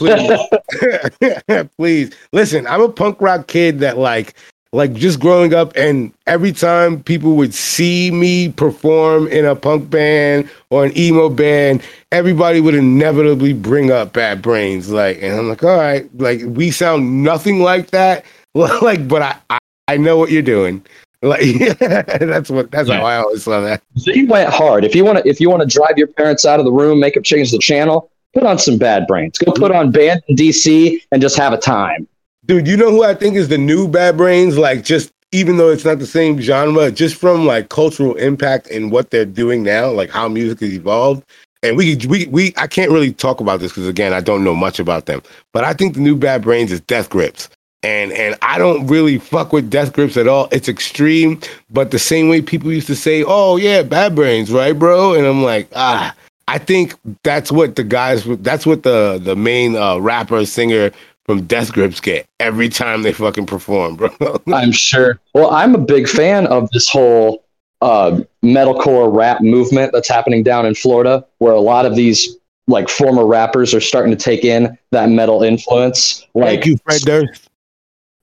yeah, 0.00 1.08
yeah, 1.48 1.64
please, 1.68 1.68
please. 1.76 2.10
Listen, 2.32 2.66
I'm 2.66 2.80
a 2.80 2.88
punk 2.88 3.20
rock 3.20 3.46
kid 3.46 3.78
that 3.80 3.98
like, 3.98 4.34
like 4.72 4.94
just 4.94 5.20
growing 5.20 5.52
up, 5.54 5.72
and 5.76 6.12
every 6.26 6.52
time 6.52 7.02
people 7.02 7.36
would 7.36 7.52
see 7.54 8.10
me 8.10 8.50
perform 8.50 9.28
in 9.28 9.44
a 9.44 9.54
punk 9.54 9.90
band 9.90 10.48
or 10.70 10.84
an 10.84 10.96
emo 10.96 11.28
band, 11.28 11.82
everybody 12.10 12.60
would 12.60 12.74
inevitably 12.74 13.52
bring 13.52 13.90
up 13.90 14.12
Bad 14.14 14.40
Brains. 14.40 14.90
Like, 14.90 15.22
and 15.22 15.34
I'm 15.34 15.48
like, 15.48 15.62
all 15.62 15.76
right, 15.76 16.08
like 16.18 16.40
we 16.46 16.70
sound 16.70 17.22
nothing 17.22 17.60
like 17.60 17.90
that, 17.90 18.24
like, 18.54 19.06
but 19.06 19.22
I, 19.22 19.36
I, 19.50 19.58
I 19.88 19.96
know 19.98 20.16
what 20.16 20.30
you're 20.30 20.42
doing. 20.42 20.84
Like, 21.22 21.78
that's 21.78 22.50
what 22.50 22.70
that's 22.70 22.90
how 22.90 23.04
I 23.04 23.16
always 23.16 23.44
saw 23.44 23.60
that. 23.60 23.82
he 23.94 24.24
went 24.24 24.50
hard 24.50 24.84
if 24.84 24.94
you 24.94 25.04
want 25.04 25.18
to 25.18 25.28
if 25.28 25.40
you 25.40 25.48
want 25.48 25.62
to 25.62 25.68
drive 25.68 25.96
your 25.96 26.08
parents 26.08 26.44
out 26.44 26.58
of 26.58 26.64
the 26.64 26.72
room 26.72 26.98
make 26.98 27.14
them 27.14 27.22
change 27.22 27.52
the 27.52 27.58
channel 27.58 28.10
put 28.34 28.42
on 28.42 28.58
some 28.58 28.76
bad 28.76 29.06
brains 29.06 29.38
go 29.38 29.52
put 29.52 29.70
on 29.70 29.92
Banned 29.92 30.22
in 30.26 30.34
DC 30.34 31.00
and 31.12 31.22
just 31.22 31.36
have 31.36 31.52
a 31.52 31.58
time 31.58 32.08
Dude, 32.44 32.66
you 32.66 32.76
know 32.76 32.90
who 32.90 33.04
I 33.04 33.14
think 33.14 33.36
is 33.36 33.48
the 33.48 33.58
new 33.58 33.86
Bad 33.86 34.16
Brains? 34.16 34.58
Like, 34.58 34.82
just 34.82 35.12
even 35.30 35.58
though 35.58 35.70
it's 35.70 35.84
not 35.84 36.00
the 36.00 36.06
same 36.06 36.40
genre, 36.40 36.90
just 36.90 37.14
from 37.14 37.46
like 37.46 37.68
cultural 37.68 38.16
impact 38.16 38.66
and 38.68 38.90
what 38.90 39.10
they're 39.10 39.24
doing 39.24 39.62
now, 39.62 39.90
like 39.90 40.10
how 40.10 40.28
music 40.28 40.58
has 40.60 40.72
evolved. 40.72 41.22
And 41.62 41.76
we, 41.76 41.94
we, 42.08 42.26
we, 42.26 42.52
I 42.56 42.66
can't 42.66 42.90
really 42.90 43.12
talk 43.12 43.38
about 43.38 43.60
this 43.60 43.70
because 43.70 43.86
again, 43.86 44.12
I 44.12 44.20
don't 44.20 44.42
know 44.42 44.56
much 44.56 44.80
about 44.80 45.06
them. 45.06 45.22
But 45.52 45.62
I 45.62 45.72
think 45.72 45.94
the 45.94 46.00
new 46.00 46.16
Bad 46.16 46.42
Brains 46.42 46.72
is 46.72 46.80
Death 46.80 47.08
Grips, 47.08 47.48
and 47.82 48.12
and 48.12 48.36
I 48.42 48.58
don't 48.58 48.86
really 48.86 49.18
fuck 49.18 49.52
with 49.52 49.70
Death 49.70 49.92
Grips 49.92 50.16
at 50.16 50.28
all. 50.28 50.48
It's 50.52 50.68
extreme, 50.68 51.40
but 51.70 51.90
the 51.90 51.98
same 51.98 52.28
way 52.28 52.42
people 52.42 52.72
used 52.72 52.86
to 52.88 52.96
say, 52.96 53.24
"Oh 53.26 53.56
yeah, 53.56 53.82
Bad 53.82 54.14
Brains, 54.14 54.50
right, 54.50 54.78
bro?" 54.78 55.14
And 55.14 55.26
I'm 55.26 55.42
like, 55.42 55.68
ah. 55.74 56.14
I 56.48 56.58
think 56.58 56.96
that's 57.22 57.52
what 57.52 57.76
the 57.76 57.84
guys, 57.84 58.24
that's 58.40 58.66
what 58.66 58.82
the 58.82 59.20
the 59.22 59.36
main 59.36 59.76
uh, 59.76 59.98
rapper 59.98 60.44
singer 60.44 60.90
from 61.24 61.46
Death 61.46 61.72
Grips 61.72 62.00
get 62.00 62.26
every 62.40 62.68
time 62.68 63.02
they 63.02 63.12
fucking 63.12 63.46
perform, 63.46 63.96
bro. 63.96 64.10
i'm 64.52 64.72
sure 64.72 65.20
well 65.34 65.50
i'm 65.50 65.74
a 65.74 65.78
big 65.78 66.08
fan 66.08 66.46
of 66.48 66.68
this 66.70 66.88
whole 66.88 67.44
uh, 67.80 68.20
metalcore 68.44 69.12
rap 69.12 69.40
movement 69.40 69.92
that's 69.92 70.08
happening 70.08 70.42
down 70.42 70.66
in 70.66 70.74
florida 70.74 71.24
where 71.38 71.52
a 71.52 71.60
lot 71.60 71.86
of 71.86 71.96
these 71.96 72.36
like 72.68 72.88
former 72.88 73.26
rappers 73.26 73.74
are 73.74 73.80
starting 73.80 74.16
to 74.16 74.22
take 74.22 74.44
in 74.44 74.76
that 74.90 75.08
metal 75.08 75.42
influence 75.42 76.26
like 76.34 76.62
Thank 76.62 76.66
you, 76.66 76.76
Fred 76.84 77.00
Durst. 77.02 77.50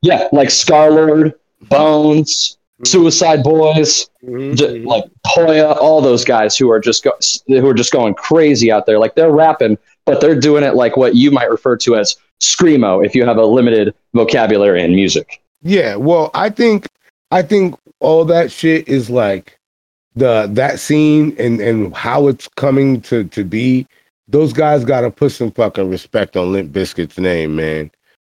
Yeah 0.02 0.28
like 0.32 0.50
Scarlxrd 0.50 1.34
bones 1.70 2.58
suicide 2.86 3.44
boys 3.44 4.10
Mhm. 4.24 4.56
J- 4.56 4.80
like 4.86 5.04
Hoya, 5.26 5.72
all 5.74 6.02
those 6.02 6.24
guys 6.26 6.58
who 6.58 6.70
are 6.72 6.80
just 6.80 7.04
go- 7.04 7.18
who 7.48 7.68
are 7.68 7.74
just 7.74 7.92
going 7.92 8.14
crazy 8.14 8.72
out 8.72 8.86
there. 8.86 9.00
Like 9.00 9.16
they're 9.16 9.32
rapping, 9.32 9.78
but 10.06 10.20
they're 10.22 10.40
doing 10.40 10.64
it 10.64 10.76
like 10.76 10.96
what 10.98 11.16
you 11.16 11.32
might 11.32 11.50
refer 11.50 11.76
to 11.78 11.96
as 11.96 12.16
screamo 12.42 13.06
if 13.06 13.14
you 13.16 13.26
have 13.26 13.38
a 13.38 13.46
limited 13.46 13.94
vocabulary 14.14 14.82
in 14.82 14.96
music. 14.96 15.42
Yeah, 15.62 15.96
well, 15.96 16.32
I 16.34 16.50
think 16.50 16.88
I 17.32 17.42
think 17.42 17.76
all 18.00 18.24
that 18.26 18.52
shit 18.52 18.88
is 18.88 19.10
like 19.10 19.58
the 20.16 20.48
that 20.54 20.80
scene 20.80 21.36
and 21.38 21.60
and 21.62 21.94
how 21.96 22.28
it's 22.28 22.48
coming 22.56 23.02
to 23.02 23.26
to 23.26 23.44
be. 23.44 23.88
Those 24.30 24.54
guys 24.54 24.86
got 24.86 25.02
to 25.02 25.12
put 25.12 25.32
some 25.32 25.52
fucking 25.52 25.90
respect 25.90 26.38
on 26.38 26.52
Limp 26.54 26.72
Bizkit's 26.72 27.18
name, 27.18 27.56
man. 27.56 27.90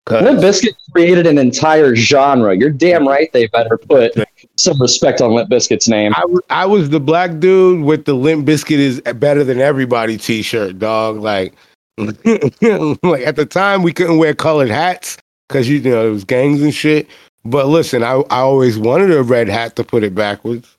'Cause- 0.08 0.22
Limp 0.22 0.40
Bizkit 0.40 0.74
created 0.92 1.26
an 1.26 1.36
entire 1.38 1.94
genre. 1.94 2.56
You're 2.56 2.70
damn 2.70 3.06
right 3.06 3.30
they 3.32 3.46
better 3.48 3.76
put 3.76 4.14
some 4.56 4.80
respect 4.80 5.20
on 5.20 5.32
Limp 5.34 5.50
Bizkit's 5.50 5.86
name. 5.88 6.14
I, 6.16 6.20
w- 6.22 6.40
I 6.50 6.64
was 6.66 6.88
the 6.90 7.00
black 7.00 7.38
dude 7.38 7.84
with 7.84 8.06
the 8.06 8.14
Limp 8.14 8.46
Bizkit 8.46 8.78
is 8.78 9.00
better 9.16 9.44
than 9.44 9.60
everybody 9.60 10.16
T-shirt, 10.16 10.78
dog. 10.78 11.18
Like, 11.18 11.52
like 11.98 13.26
at 13.26 13.36
the 13.36 13.46
time 13.48 13.82
we 13.82 13.92
couldn't 13.92 14.18
wear 14.18 14.34
colored 14.34 14.70
hats 14.70 15.18
because 15.48 15.68
you 15.68 15.80
know 15.80 16.08
it 16.08 16.10
was 16.10 16.24
gangs 16.24 16.62
and 16.62 16.74
shit. 16.74 17.08
But 17.44 17.66
listen, 17.66 18.02
I 18.02 18.14
I 18.30 18.38
always 18.40 18.78
wanted 18.78 19.10
a 19.12 19.22
red 19.22 19.48
hat 19.48 19.76
to 19.76 19.84
put 19.84 20.04
it 20.04 20.14
backwards. 20.14 20.74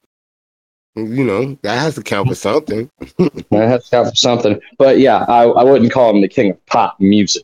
You 0.95 1.23
know, 1.23 1.57
that 1.61 1.77
has 1.79 1.95
to 1.95 2.01
count 2.03 2.27
for 2.29 2.35
something. 2.35 2.89
that 3.17 3.45
has 3.51 3.85
to 3.85 3.89
count 3.91 4.09
for 4.09 4.15
something. 4.15 4.59
But 4.77 4.99
yeah, 4.99 5.23
I, 5.27 5.43
I 5.43 5.63
wouldn't 5.63 5.91
call 5.91 6.09
him 6.09 6.21
the 6.21 6.27
king 6.27 6.51
of 6.51 6.65
pop 6.65 6.99
music. 6.99 7.43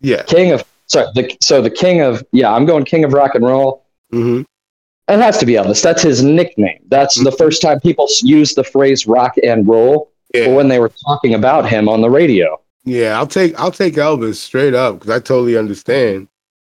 Yeah. 0.00 0.22
King 0.24 0.52
of 0.52 0.62
sorry, 0.86 1.06
the, 1.14 1.36
so 1.42 1.60
the 1.62 1.70
king 1.70 2.00
of 2.00 2.22
yeah, 2.32 2.52
I'm 2.52 2.66
going 2.66 2.84
king 2.84 3.04
of 3.04 3.12
rock 3.12 3.34
and 3.34 3.44
roll. 3.44 3.84
hmm 4.10 4.42
It 5.08 5.18
has 5.20 5.38
to 5.38 5.46
be 5.46 5.52
Elvis. 5.54 5.82
That's 5.82 6.02
his 6.02 6.22
nickname. 6.22 6.80
That's 6.88 7.22
the 7.22 7.32
first 7.32 7.60
time 7.62 7.80
people 7.80 8.08
used 8.22 8.56
the 8.56 8.64
phrase 8.64 9.06
rock 9.06 9.34
and 9.42 9.66
roll 9.68 10.10
Yeah. 10.34 10.48
when 10.48 10.68
they 10.68 10.78
were 10.78 10.92
talking 11.06 11.34
about 11.34 11.68
him 11.68 11.88
on 11.88 12.00
the 12.00 12.10
radio. 12.10 12.60
Yeah, 12.84 13.16
I'll 13.18 13.26
take 13.26 13.58
I'll 13.58 13.70
take 13.72 13.94
Elvis 13.94 14.36
straight 14.36 14.74
up 14.74 14.98
because 14.98 15.10
I 15.10 15.18
totally 15.18 15.56
understand. 15.56 16.28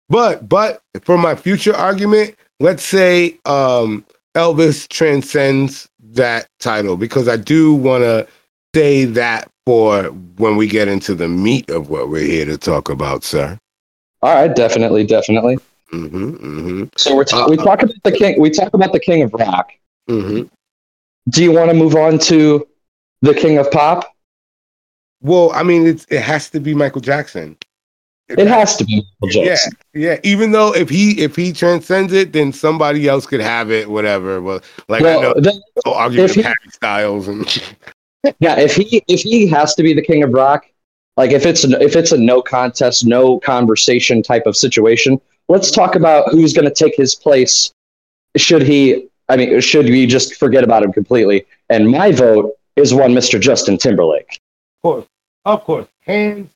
But 0.09 0.49
but 0.49 0.81
for 1.03 1.19
my 1.19 1.35
future 1.35 1.75
argument, 1.77 2.35
let's 2.61 2.83
say 2.83 3.39
um 3.45 4.05
Elvis 4.35 4.89
transcends 4.89 5.89
that 6.13 6.47
title 6.61 6.97
because 6.97 7.29
I 7.29 7.37
do 7.37 7.75
want 7.75 8.05
to 8.05 8.27
say 8.75 9.05
that 9.05 9.51
for 9.67 10.05
when 10.39 10.57
we 10.57 10.67
get 10.67 10.89
into 10.89 11.15
the 11.15 11.29
meat 11.29 11.69
of 11.71 11.91
what 11.91 12.09
we're 12.09 12.25
here 12.27 12.47
to 12.47 12.57
talk 12.57 12.89
about, 12.89 13.25
sir. 13.25 13.59
All 14.23 14.35
right, 14.35 14.55
definitely, 14.55 15.05
definitely. 15.05 15.57
Mm-hmm. 15.93 16.31
Mm-hmm. 16.31 16.85
So 16.97 17.15
we're 17.17 17.25
ta- 17.25 17.47
we 17.49 17.57
talk 17.57 17.83
about 17.83 17.95
the 18.05 18.13
king. 18.13 18.41
We 18.41 18.51
talk 18.51 18.75
about 18.75 18.93
the 18.93 19.01
king 19.01 19.23
of 19.23 19.33
rock. 19.33 19.71
Mm-hmm. 20.11 20.47
Do 21.31 21.43
you 21.45 21.53
want 21.53 21.71
to 21.71 21.75
move 21.77 21.95
on 21.95 22.19
to 22.21 22.67
the 23.23 23.35
king 23.35 23.59
of 23.59 23.71
pop? 23.71 24.11
Well, 25.21 25.51
I 25.53 25.63
mean, 25.63 25.87
it's, 25.87 26.07
it 26.11 26.21
has 26.23 26.51
to 26.51 26.61
be 26.61 26.75
Michael 26.75 27.01
Jackson. 27.01 27.57
It 28.29 28.47
has 28.47 28.77
to 28.77 28.85
be 28.85 29.03
Michael 29.21 29.43
Jackson. 29.45 29.73
Yeah, 29.95 30.19
even 30.23 30.53
though 30.53 30.75
if 30.75 30.91
he 30.91 31.19
if 31.23 31.35
he 31.35 31.53
transcends 31.53 32.13
it, 32.13 32.33
then 32.33 32.53
somebody 32.53 33.09
else 33.09 33.25
could 33.27 33.41
have 33.41 33.71
it, 33.71 33.89
whatever. 33.89 34.43
Well, 34.43 34.61
like 34.89 35.03
I 35.03 35.15
know 35.15 35.21
Well, 35.35 35.41
then- 35.41 35.61
argument 35.87 36.33
he- 36.33 36.39
with 36.41 36.45
Harry 36.47 36.57
Styles 36.71 37.29
and 37.29 37.47
yeah. 38.41 38.59
If 38.59 38.75
he 38.77 39.03
if 39.09 39.21
he 39.23 39.47
has 39.47 39.75
to 39.77 39.83
be 39.83 39.95
the 39.95 40.03
king 40.03 40.23
of 40.23 40.33
rock, 40.33 40.67
like 41.19 41.33
if 41.33 41.45
it's 41.45 41.65
an, 41.65 41.75
if 41.83 41.97
it's 41.97 42.13
a 42.13 42.17
no 42.19 42.41
contest, 42.41 43.05
no 43.05 43.39
conversation 43.41 44.23
type 44.23 44.47
of 44.47 44.57
situation, 44.57 45.21
let's 45.49 45.71
talk 45.71 45.95
about 45.97 46.31
who's 46.31 46.53
going 46.53 46.65
to 46.65 46.75
take 46.75 46.95
his 46.97 47.15
place. 47.15 47.73
Should 48.37 48.63
he? 48.63 49.09
I 49.29 49.37
mean, 49.37 49.61
should 49.61 49.87
we 49.87 50.07
just 50.07 50.37
forget 50.37 50.65
about 50.65 50.83
him 50.83 50.93
completely? 50.93 51.45
And 51.69 51.91
my 51.91 52.13
vote 52.13 52.55
is 52.77 52.95
one 52.95 53.13
Mr. 53.13 53.39
Justin 53.41 53.77
Timberlake. 53.77 54.31
of 54.79 54.83
course, 54.83 55.07
of 55.45 55.65
course, 55.65 55.87
hands 56.01 56.51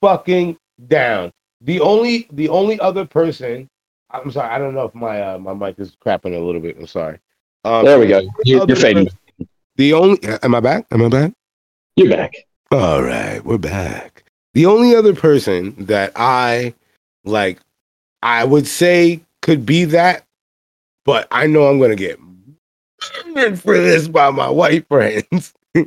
fucking 0.00 0.56
down. 0.88 1.30
The 1.60 1.80
only 1.80 2.26
the 2.32 2.48
only 2.48 2.80
other 2.80 3.04
person, 3.04 3.68
I'm 4.10 4.30
sorry, 4.30 4.48
I 4.48 4.58
don't 4.58 4.74
know 4.74 4.84
if 4.84 4.94
my 4.94 5.20
uh, 5.20 5.38
my 5.38 5.52
mic 5.54 5.78
is 5.78 5.96
crapping 6.04 6.34
a 6.36 6.40
little 6.44 6.60
bit. 6.60 6.76
I'm 6.78 6.86
sorry. 6.86 7.18
Um, 7.64 7.84
There 7.84 7.98
we 7.98 8.06
go. 8.06 8.20
You, 8.44 8.62
other 8.62 8.72
you're 8.72 8.80
fading. 8.80 9.06
person- 9.06 9.48
The 9.76 9.92
only 9.92 10.18
am 10.42 10.54
I 10.54 10.60
back? 10.60 10.86
Am 10.90 11.02
I 11.02 11.08
back? 11.08 11.32
You're 11.96 12.10
back. 12.10 12.32
All 12.72 13.00
right, 13.00 13.44
we're 13.44 13.58
back. 13.58 14.24
The 14.54 14.66
only 14.66 14.96
other 14.96 15.14
person 15.14 15.76
that 15.84 16.10
I 16.16 16.74
like, 17.24 17.60
I 18.22 18.42
would 18.42 18.66
say 18.66 19.20
could 19.40 19.64
be 19.64 19.84
that, 19.84 20.24
but 21.04 21.28
I 21.30 21.46
know 21.46 21.68
I'm 21.68 21.78
gonna 21.78 21.94
get 21.94 22.18
for 23.60 23.78
this 23.78 24.08
by 24.08 24.30
my 24.30 24.50
white 24.50 24.84
friends. 24.88 25.54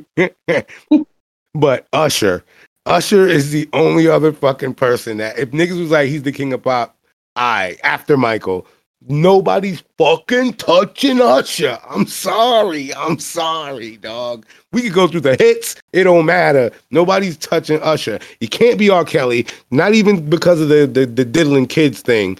but 1.54 1.86
Usher, 1.92 2.42
Usher 2.86 3.28
is 3.28 3.50
the 3.50 3.68
only 3.74 4.08
other 4.08 4.32
fucking 4.32 4.72
person 4.72 5.18
that 5.18 5.38
if 5.38 5.50
niggas 5.50 5.78
was 5.78 5.90
like 5.90 6.08
he's 6.08 6.22
the 6.22 6.32
king 6.32 6.54
of 6.54 6.62
pop, 6.62 6.96
I 7.36 7.76
after 7.84 8.16
Michael, 8.16 8.66
nobody's 9.08 9.82
fucking 9.98 10.54
touching 10.54 11.20
Usher. 11.20 11.78
I'm 11.88 12.06
sorry, 12.06 12.94
I'm 12.94 13.18
sorry, 13.18 13.96
dog. 13.96 14.46
We 14.72 14.82
could 14.82 14.92
go 14.92 15.08
through 15.08 15.20
the 15.22 15.36
hits. 15.36 15.76
It 15.92 16.04
don't 16.04 16.26
matter. 16.26 16.70
Nobody's 16.90 17.36
touching 17.36 17.80
Usher. 17.82 18.18
He 18.40 18.46
can't 18.46 18.78
be 18.78 18.90
R. 18.90 19.04
Kelly. 19.04 19.46
Not 19.70 19.94
even 19.94 20.28
because 20.28 20.60
of 20.60 20.68
the 20.68 20.86
the, 20.86 21.06
the 21.06 21.24
diddling 21.24 21.66
kids 21.66 22.00
thing. 22.00 22.38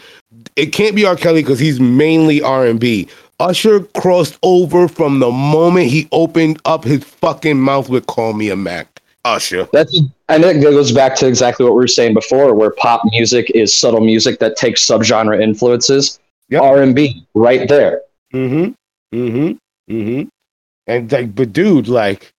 It 0.57 0.67
can't 0.67 0.95
be 0.95 1.05
R. 1.05 1.17
Kelly 1.17 1.43
because 1.43 1.59
he's 1.59 1.81
mainly 1.81 2.43
R 2.43 2.67
and 2.67 2.79
B. 2.79 3.09
Usher 3.41 3.81
crossed 3.81 4.39
over 4.43 4.87
from 4.87 5.19
the 5.19 5.31
moment 5.31 5.87
he 5.87 6.07
opened 6.13 6.61
up 6.67 6.85
his 6.85 7.03
fucking 7.03 7.59
mouth 7.59 7.89
with 7.89 8.07
"Call 8.07 8.35
Me 8.35 8.51
a 8.51 8.57
Mack." 8.57 9.01
Usher. 9.25 9.69
That's 9.73 9.99
and 10.29 10.45
it 10.45 10.63
goes 10.63 10.93
back 10.93 11.15
to 11.17 11.27
exactly 11.27 11.65
what 11.65 11.73
we 11.73 11.81
were 11.81 11.89
saying 11.89 12.15
before, 12.15 12.55
where 12.55 12.71
pop 12.71 13.03
music 13.07 13.51
is 13.55 13.75
subtle 13.75 14.01
music 14.01 14.39
that 14.39 14.57
takes 14.57 14.87
subgenre 14.87 15.41
influences. 15.43 16.21
Yep. 16.51 16.63
R 16.63 16.83
and 16.83 16.95
B, 16.95 17.27
right 17.35 17.69
there. 17.69 18.03
Mm-hmm. 18.35 19.17
Mm-hmm. 19.17 19.93
Mm-hmm. 19.93 20.29
And 20.87 21.13
like, 21.13 21.35
but 21.35 21.53
dude, 21.53 21.89
like, 21.89 22.33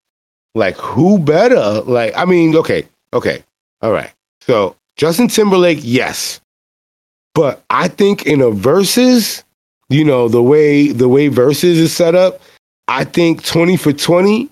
like 0.56 0.76
who 0.76 1.17
better? 1.17 1.82
Like, 1.82 2.13
I 2.15 2.26
mean, 2.26 2.56
okay, 2.56 2.88
okay, 3.13 3.43
all 3.82 3.91
right. 3.91 4.12
So 4.41 4.76
Justin 4.97 5.28
Timberlake, 5.28 5.80
yes, 5.82 6.41
but 7.34 7.63
I 7.69 7.88
think 7.88 8.26
in 8.26 8.41
a 8.41 8.52
verses, 8.52 9.43
you 9.89 10.04
know, 10.04 10.28
the 10.28 10.43
way 10.43 10.89
the 10.89 11.08
way 11.08 11.28
verses 11.30 11.80
is 11.80 11.95
set 11.95 12.15
up, 12.15 12.41
I 12.88 13.06
think 13.06 13.43
twenty 13.43 13.78
for 13.78 13.93
twenty, 13.93 14.50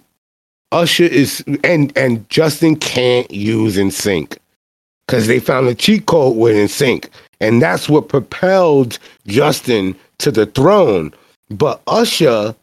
Usher 0.71 1.03
is 1.03 1.43
and 1.63 1.95
and 1.97 2.27
Justin 2.29 2.75
can't 2.75 3.29
use 3.31 3.75
NSYNC 3.75 4.37
because 5.05 5.27
they 5.27 5.39
found 5.39 5.67
a 5.67 5.75
cheat 5.75 6.05
code 6.05 6.37
with 6.37 6.55
NSYNC, 6.55 7.09
and 7.39 7.61
that's 7.61 7.89
what 7.89 8.09
propelled 8.09 8.99
Justin 9.27 9.95
to 10.19 10.31
the 10.31 10.45
throne. 10.45 11.13
But 11.49 11.81
Usher 11.87 12.55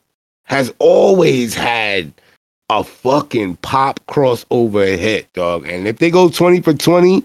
has 0.44 0.72
always 0.78 1.54
had 1.54 2.12
a 2.70 2.84
fucking 2.84 3.56
pop 3.56 4.00
crossover 4.06 4.96
hit, 4.96 5.32
dog. 5.32 5.66
And 5.68 5.86
if 5.86 5.98
they 5.98 6.10
go 6.10 6.28
20 6.28 6.60
for 6.60 6.74
20, 6.74 7.22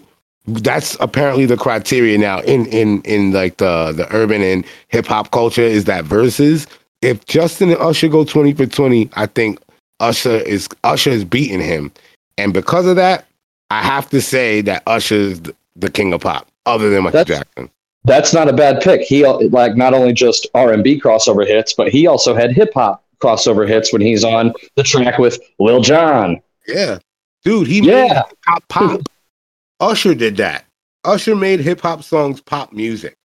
that's 0.47 0.97
apparently 0.99 1.45
the 1.45 1.57
criteria 1.57 2.17
now 2.17 2.39
in 2.41 2.65
in 2.67 3.01
in 3.03 3.31
like 3.31 3.57
the 3.57 3.91
the 3.91 4.07
urban 4.13 4.41
and 4.41 4.65
hip 4.87 5.05
hop 5.05 5.31
culture 5.31 5.61
is 5.61 5.85
that 5.85 6.03
verses. 6.03 6.67
If 7.01 7.25
Justin 7.25 7.69
and 7.69 7.79
Usher 7.79 8.07
go 8.07 8.23
20 8.23 8.53
for 8.53 8.65
20, 8.65 9.09
I 9.13 9.25
think 9.25 9.59
Usher 9.99 10.37
is 10.37 10.67
Usher 10.83 11.11
is 11.11 11.25
beating 11.25 11.61
him. 11.61 11.91
And 12.37 12.53
because 12.53 12.85
of 12.87 12.95
that, 12.95 13.25
I 13.69 13.81
have 13.83 14.09
to 14.09 14.21
say 14.21 14.61
that 14.61 14.83
Usher 14.87 15.15
is 15.15 15.41
the, 15.81 15.89
king 15.91 16.13
of 16.13 16.21
pop, 16.21 16.47
other 16.65 16.89
than 16.89 17.03
Michael 17.03 17.19
That's- 17.23 17.39
Jackson. 17.39 17.69
That's 18.03 18.33
not 18.33 18.49
a 18.49 18.53
bad 18.53 18.81
pick. 18.81 19.01
He 19.01 19.23
like 19.27 19.75
not 19.75 19.93
only 19.93 20.11
just 20.11 20.47
R 20.55 20.73
and 20.73 20.83
B 20.83 20.99
crossover 20.99 21.45
hits, 21.45 21.73
but 21.73 21.89
he 21.89 22.07
also 22.07 22.33
had 22.33 22.51
hip 22.51 22.71
hop 22.73 23.03
crossover 23.21 23.67
hits 23.67 23.93
when 23.93 24.01
he's 24.01 24.23
on 24.23 24.53
the 24.75 24.81
track 24.81 25.19
with 25.19 25.39
Lil 25.59 25.81
Jon. 25.81 26.41
Yeah. 26.67 26.97
Dude, 27.45 27.67
he 27.67 27.81
Yeah. 27.81 28.07
made 28.07 28.21
pop 28.43 28.67
pop. 28.69 29.01
Usher 29.79 30.15
did 30.15 30.37
that. 30.37 30.65
Usher 31.03 31.35
made 31.35 31.59
hip 31.59 31.79
hop 31.81 32.01
songs 32.01 32.41
pop 32.41 32.73
music. 32.73 33.15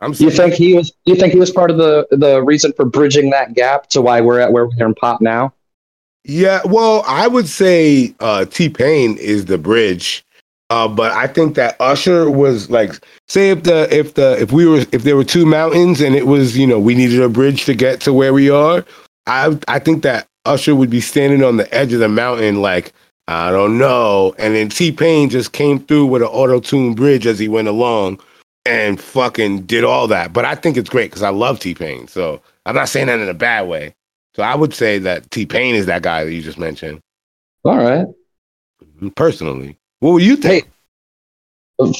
I'm 0.00 0.12
You 0.18 0.30
think 0.30 0.52
he 0.52 0.74
was? 0.74 0.92
You 1.06 1.14
think 1.16 1.32
he 1.32 1.38
was 1.40 1.50
part 1.50 1.70
of 1.70 1.78
the 1.78 2.06
the 2.10 2.42
reason 2.42 2.74
for 2.74 2.84
bridging 2.84 3.30
that 3.30 3.54
gap 3.54 3.88
to 3.90 4.02
why 4.02 4.20
we're 4.20 4.40
at 4.40 4.52
where 4.52 4.66
we're 4.66 4.86
in 4.86 4.94
pop 4.94 5.22
now? 5.22 5.54
Yeah, 6.24 6.60
well, 6.66 7.02
I 7.06 7.28
would 7.28 7.48
say 7.48 8.14
uh 8.20 8.44
T 8.44 8.68
Pain 8.68 9.16
is 9.16 9.46
the 9.46 9.56
bridge. 9.56 10.22
Uh, 10.70 10.86
but 10.86 11.12
I 11.12 11.26
think 11.26 11.54
that 11.54 11.76
Usher 11.80 12.30
was 12.30 12.70
like 12.70 12.92
say 13.26 13.50
if 13.50 13.62
the 13.62 13.88
if 13.94 14.14
the 14.14 14.40
if 14.40 14.52
we 14.52 14.66
were 14.66 14.84
if 14.92 15.02
there 15.02 15.16
were 15.16 15.24
two 15.24 15.46
mountains 15.46 16.00
and 16.00 16.14
it 16.14 16.26
was, 16.26 16.56
you 16.58 16.66
know, 16.66 16.78
we 16.78 16.94
needed 16.94 17.22
a 17.22 17.28
bridge 17.28 17.64
to 17.66 17.74
get 17.74 18.00
to 18.02 18.12
where 18.12 18.34
we 18.34 18.50
are, 18.50 18.84
I 19.26 19.58
I 19.66 19.78
think 19.78 20.02
that 20.02 20.26
Usher 20.44 20.74
would 20.74 20.90
be 20.90 21.00
standing 21.00 21.42
on 21.42 21.56
the 21.56 21.72
edge 21.74 21.92
of 21.92 22.00
the 22.00 22.08
mountain 22.08 22.60
like 22.60 22.92
I 23.28 23.50
don't 23.50 23.78
know. 23.78 24.34
And 24.38 24.54
then 24.54 24.68
T 24.68 24.92
Pain 24.92 25.30
just 25.30 25.52
came 25.52 25.80
through 25.80 26.06
with 26.06 26.22
an 26.22 26.28
auto 26.28 26.60
tune 26.60 26.94
bridge 26.94 27.26
as 27.26 27.38
he 27.38 27.48
went 27.48 27.68
along 27.68 28.20
and 28.66 29.00
fucking 29.00 29.62
did 29.62 29.84
all 29.84 30.06
that. 30.08 30.34
But 30.34 30.44
I 30.44 30.54
think 30.54 30.76
it's 30.76 30.90
great 30.90 31.10
because 31.10 31.22
I 31.22 31.30
love 31.30 31.60
T 31.60 31.74
Pain. 31.74 32.08
So 32.08 32.42
I'm 32.66 32.74
not 32.74 32.90
saying 32.90 33.06
that 33.06 33.20
in 33.20 33.28
a 33.28 33.34
bad 33.34 33.68
way. 33.68 33.94
So 34.34 34.42
I 34.42 34.54
would 34.54 34.74
say 34.74 34.98
that 34.98 35.30
T 35.30 35.46
Pain 35.46 35.74
is 35.74 35.86
that 35.86 36.02
guy 36.02 36.24
that 36.24 36.32
you 36.32 36.42
just 36.42 36.58
mentioned 36.58 37.00
All 37.64 37.78
right. 37.78 38.06
personally. 39.16 39.77
What 40.00 40.12
would 40.12 40.22
you 40.22 40.36
think? 40.36 40.68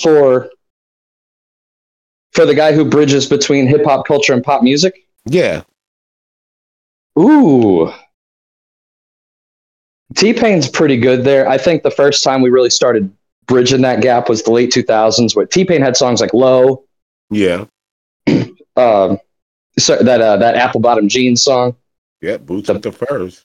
For 0.03 0.51
for 2.33 2.47
the 2.47 2.55
guy 2.55 2.73
who 2.73 2.85
bridges 2.85 3.27
between 3.27 3.67
hip 3.67 3.85
hop 3.85 4.07
culture 4.07 4.33
and 4.33 4.43
pop 4.45 4.63
music. 4.63 5.07
Yeah. 5.27 5.63
Ooh. 7.19 7.93
T 10.17 10.33
Pain's 10.33 10.69
pretty 10.69 10.97
good 10.97 11.25
there. 11.25 11.49
I 11.49 11.59
think 11.59 11.83
the 11.83 11.91
first 11.91 12.25
time 12.25 12.41
we 12.43 12.51
really 12.51 12.71
started 12.71 13.13
bridging 13.47 13.83
that 13.83 14.01
gap 14.01 14.29
was 14.29 14.43
the 14.43 14.51
late 14.53 14.71
2000s, 14.73 15.35
where 15.37 15.47
T 15.47 15.65
Pain 15.65 15.81
had 15.83 15.97
songs 15.97 16.21
like 16.21 16.33
Low, 16.33 16.85
Yeah. 17.31 17.65
um, 18.77 19.19
so 19.79 19.97
that 19.97 20.21
uh, 20.21 20.37
that 20.39 20.55
Apple 20.55 20.81
Bottom 20.81 21.09
Jeans 21.09 21.43
song. 21.43 21.77
Yeah. 22.21 22.39
Boots 22.39 22.69
with 22.69 22.83
the 22.83 22.93
furs. 22.93 23.45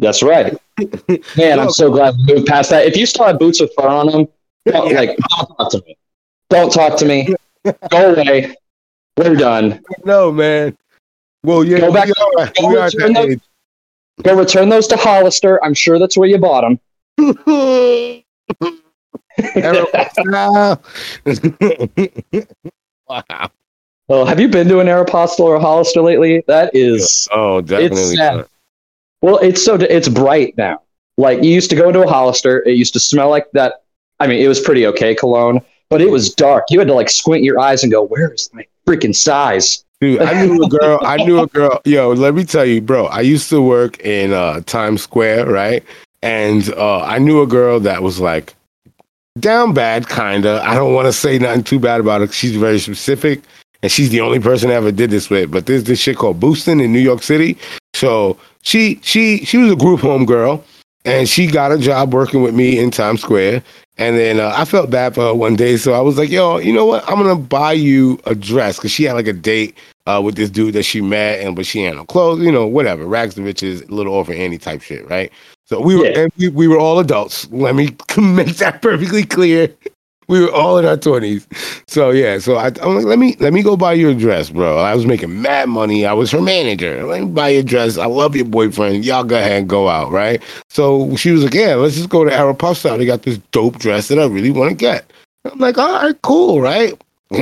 That's 0.00 0.22
right. 0.22 0.56
Man, 1.36 1.60
I'm 1.60 1.70
so 1.70 1.90
glad 1.90 2.14
we 2.26 2.34
moved 2.34 2.46
past 2.46 2.70
that. 2.70 2.86
If 2.86 2.96
you 2.96 3.04
still 3.06 3.26
have 3.26 3.38
boots 3.38 3.60
with 3.60 3.70
fur 3.76 3.86
on 3.86 4.06
them, 4.06 4.28
don't, 4.66 4.90
Yeah. 4.90 4.98
like 4.98 5.16
don't 5.18 5.56
talk 5.56 5.70
to 5.72 5.82
me. 5.86 5.96
Don't 6.48 6.72
talk 6.72 6.96
to 6.98 7.04
me. 7.04 7.34
Go 7.90 8.14
away. 8.14 8.54
We're 9.16 9.34
done. 9.36 9.82
No, 10.04 10.32
man. 10.32 10.76
Well, 11.44 11.64
yeah, 11.64 11.80
Go 11.80 11.92
back- 11.92 12.06
we 12.06 12.12
are, 12.38 12.46
go 12.60 12.68
we 12.68 12.76
are 12.76 12.84
return 12.86 13.12
that 13.14 13.28
the- 13.28 13.40
Go 14.22 14.34
return 14.36 14.68
those 14.68 14.86
to 14.88 14.96
Hollister. 14.96 15.62
I'm 15.64 15.72
sure 15.74 15.98
that's 15.98 16.16
where 16.16 16.28
you 16.28 16.38
bought 16.38 16.62
them. 16.62 16.78
wow. 23.08 23.50
Oh, 24.12 24.24
have 24.24 24.40
you 24.40 24.48
been 24.48 24.66
to 24.68 24.80
an 24.80 24.88
Aeropostale 24.88 25.40
or 25.40 25.54
a 25.54 25.60
Hollister 25.60 26.02
lately? 26.02 26.42
That 26.48 26.70
is. 26.74 27.28
Oh, 27.32 27.60
definitely. 27.60 27.98
It's 28.00 28.16
sad. 28.16 28.46
Well, 29.22 29.38
it's 29.38 29.62
so 29.62 29.74
it's 29.74 30.08
bright 30.08 30.56
now. 30.56 30.82
Like 31.18 31.42
you 31.42 31.50
used 31.50 31.70
to 31.70 31.76
go 31.76 31.92
to 31.92 32.02
a 32.02 32.08
Hollister, 32.08 32.62
it 32.66 32.72
used 32.72 32.94
to 32.94 33.00
smell 33.00 33.28
like 33.28 33.50
that. 33.52 33.82
I 34.18 34.26
mean, 34.26 34.42
it 34.42 34.48
was 34.48 34.60
pretty 34.60 34.86
okay 34.86 35.14
cologne, 35.14 35.60
but 35.88 36.00
it 36.00 36.10
was 36.10 36.32
dark. 36.32 36.64
You 36.70 36.78
had 36.78 36.88
to 36.88 36.94
like 36.94 37.10
squint 37.10 37.44
your 37.44 37.58
eyes 37.58 37.82
and 37.82 37.92
go, 37.92 38.02
"Where 38.02 38.32
is 38.32 38.48
my 38.52 38.66
freaking 38.86 39.14
size?" 39.14 39.84
Dude, 40.00 40.22
I 40.22 40.46
knew 40.46 40.62
a 40.62 40.68
girl. 40.68 40.98
I 41.02 41.16
knew 41.18 41.40
a 41.40 41.46
girl. 41.46 41.80
Yo, 41.84 42.12
let 42.12 42.34
me 42.34 42.44
tell 42.44 42.64
you, 42.64 42.80
bro. 42.80 43.06
I 43.06 43.20
used 43.20 43.50
to 43.50 43.60
work 43.60 44.00
in 44.00 44.32
uh, 44.32 44.60
Times 44.60 45.02
Square, 45.02 45.46
right? 45.46 45.84
And 46.22 46.72
uh, 46.74 47.02
I 47.02 47.18
knew 47.18 47.42
a 47.42 47.46
girl 47.46 47.80
that 47.80 48.02
was 48.02 48.18
like 48.18 48.54
down 49.38 49.74
bad, 49.74 50.08
kinda. 50.08 50.62
I 50.64 50.74
don't 50.74 50.94
want 50.94 51.06
to 51.06 51.12
say 51.12 51.38
nothing 51.38 51.64
too 51.64 51.78
bad 51.78 52.00
about 52.00 52.22
her. 52.22 52.28
She's 52.28 52.56
very 52.56 52.78
specific, 52.78 53.42
and 53.82 53.92
she's 53.92 54.08
the 54.08 54.22
only 54.22 54.40
person 54.40 54.70
I 54.70 54.74
ever 54.74 54.90
did 54.90 55.10
this 55.10 55.28
with. 55.28 55.50
But 55.50 55.66
there's 55.66 55.84
this 55.84 56.00
shit 56.00 56.16
called 56.16 56.40
Boosting 56.40 56.80
in 56.80 56.94
New 56.94 57.00
York 57.00 57.22
City. 57.22 57.58
So 57.94 58.38
she 58.62 58.98
she 59.02 59.44
she 59.44 59.58
was 59.58 59.72
a 59.72 59.76
group 59.76 60.00
home 60.00 60.26
girl, 60.26 60.64
and 61.04 61.28
she 61.28 61.46
got 61.46 61.72
a 61.72 61.78
job 61.78 62.12
working 62.12 62.42
with 62.42 62.54
me 62.54 62.78
in 62.78 62.90
Times 62.90 63.22
Square. 63.22 63.62
And 63.98 64.16
then 64.16 64.40
uh, 64.40 64.52
I 64.56 64.64
felt 64.64 64.90
bad 64.90 65.14
for 65.14 65.26
her 65.26 65.34
one 65.34 65.56
day, 65.56 65.76
so 65.76 65.92
I 65.92 66.00
was 66.00 66.16
like, 66.16 66.30
"Yo, 66.30 66.58
you 66.58 66.72
know 66.72 66.86
what? 66.86 67.06
I'm 67.08 67.16
gonna 67.16 67.36
buy 67.36 67.72
you 67.72 68.18
a 68.24 68.34
dress 68.34 68.76
because 68.76 68.92
she 68.92 69.04
had 69.04 69.12
like 69.12 69.26
a 69.26 69.32
date 69.32 69.76
uh, 70.06 70.20
with 70.24 70.36
this 70.36 70.50
dude 70.50 70.74
that 70.74 70.84
she 70.84 71.00
met, 71.00 71.40
and 71.40 71.54
but 71.54 71.66
she 71.66 71.82
had 71.82 71.96
no 71.96 72.04
clothes, 72.04 72.40
you 72.42 72.50
know, 72.50 72.66
whatever, 72.66 73.04
rags 73.04 73.34
to 73.34 73.42
riches, 73.42 73.88
little 73.90 74.14
over 74.14 74.32
Annie 74.32 74.58
type 74.58 74.80
shit, 74.80 75.08
right? 75.08 75.30
So 75.66 75.80
we 75.80 75.96
were 75.96 76.06
yeah. 76.06 76.20
and 76.20 76.32
we, 76.38 76.48
we 76.48 76.68
were 76.68 76.78
all 76.78 76.98
adults. 76.98 77.50
Let 77.50 77.74
me 77.74 77.96
make 78.18 78.56
that 78.56 78.80
perfectly 78.82 79.24
clear 79.24 79.74
we 80.30 80.40
were 80.40 80.52
all 80.52 80.78
in 80.78 80.86
our 80.86 80.96
twenties. 80.96 81.46
So 81.88 82.10
yeah, 82.10 82.38
so 82.38 82.54
I, 82.54 82.68
am 82.68 82.94
like, 82.94 83.04
let 83.04 83.18
me 83.18 83.36
let 83.40 83.52
me 83.52 83.62
go 83.62 83.76
buy 83.76 83.94
you 83.94 84.08
a 84.10 84.14
dress, 84.14 84.48
bro. 84.48 84.78
I 84.78 84.94
was 84.94 85.04
making 85.04 85.42
mad 85.42 85.68
money. 85.68 86.06
I 86.06 86.12
was 86.12 86.30
her 86.30 86.40
manager. 86.40 87.04
Let 87.04 87.22
me 87.22 87.26
buy 87.26 87.48
you 87.48 87.60
a 87.60 87.62
dress. 87.64 87.98
I 87.98 88.06
love 88.06 88.36
your 88.36 88.44
boyfriend. 88.44 89.04
Y'all 89.04 89.24
go 89.24 89.36
ahead 89.36 89.52
and 89.52 89.68
go 89.68 89.88
out, 89.88 90.12
right? 90.12 90.40
So 90.68 91.16
she 91.16 91.32
was 91.32 91.42
like, 91.42 91.54
yeah, 91.54 91.74
let's 91.74 91.96
just 91.96 92.08
go 92.08 92.24
to 92.24 92.30
Aeropostale. 92.30 92.96
They 92.96 93.06
got 93.06 93.22
this 93.22 93.38
dope 93.50 93.78
dress 93.78 94.06
that 94.08 94.20
I 94.20 94.26
really 94.26 94.52
want 94.52 94.70
to 94.70 94.76
get. 94.76 95.10
I'm 95.44 95.58
like, 95.58 95.78
all 95.78 95.92
right, 95.92 96.22
cool, 96.22 96.60
right? 96.60 96.94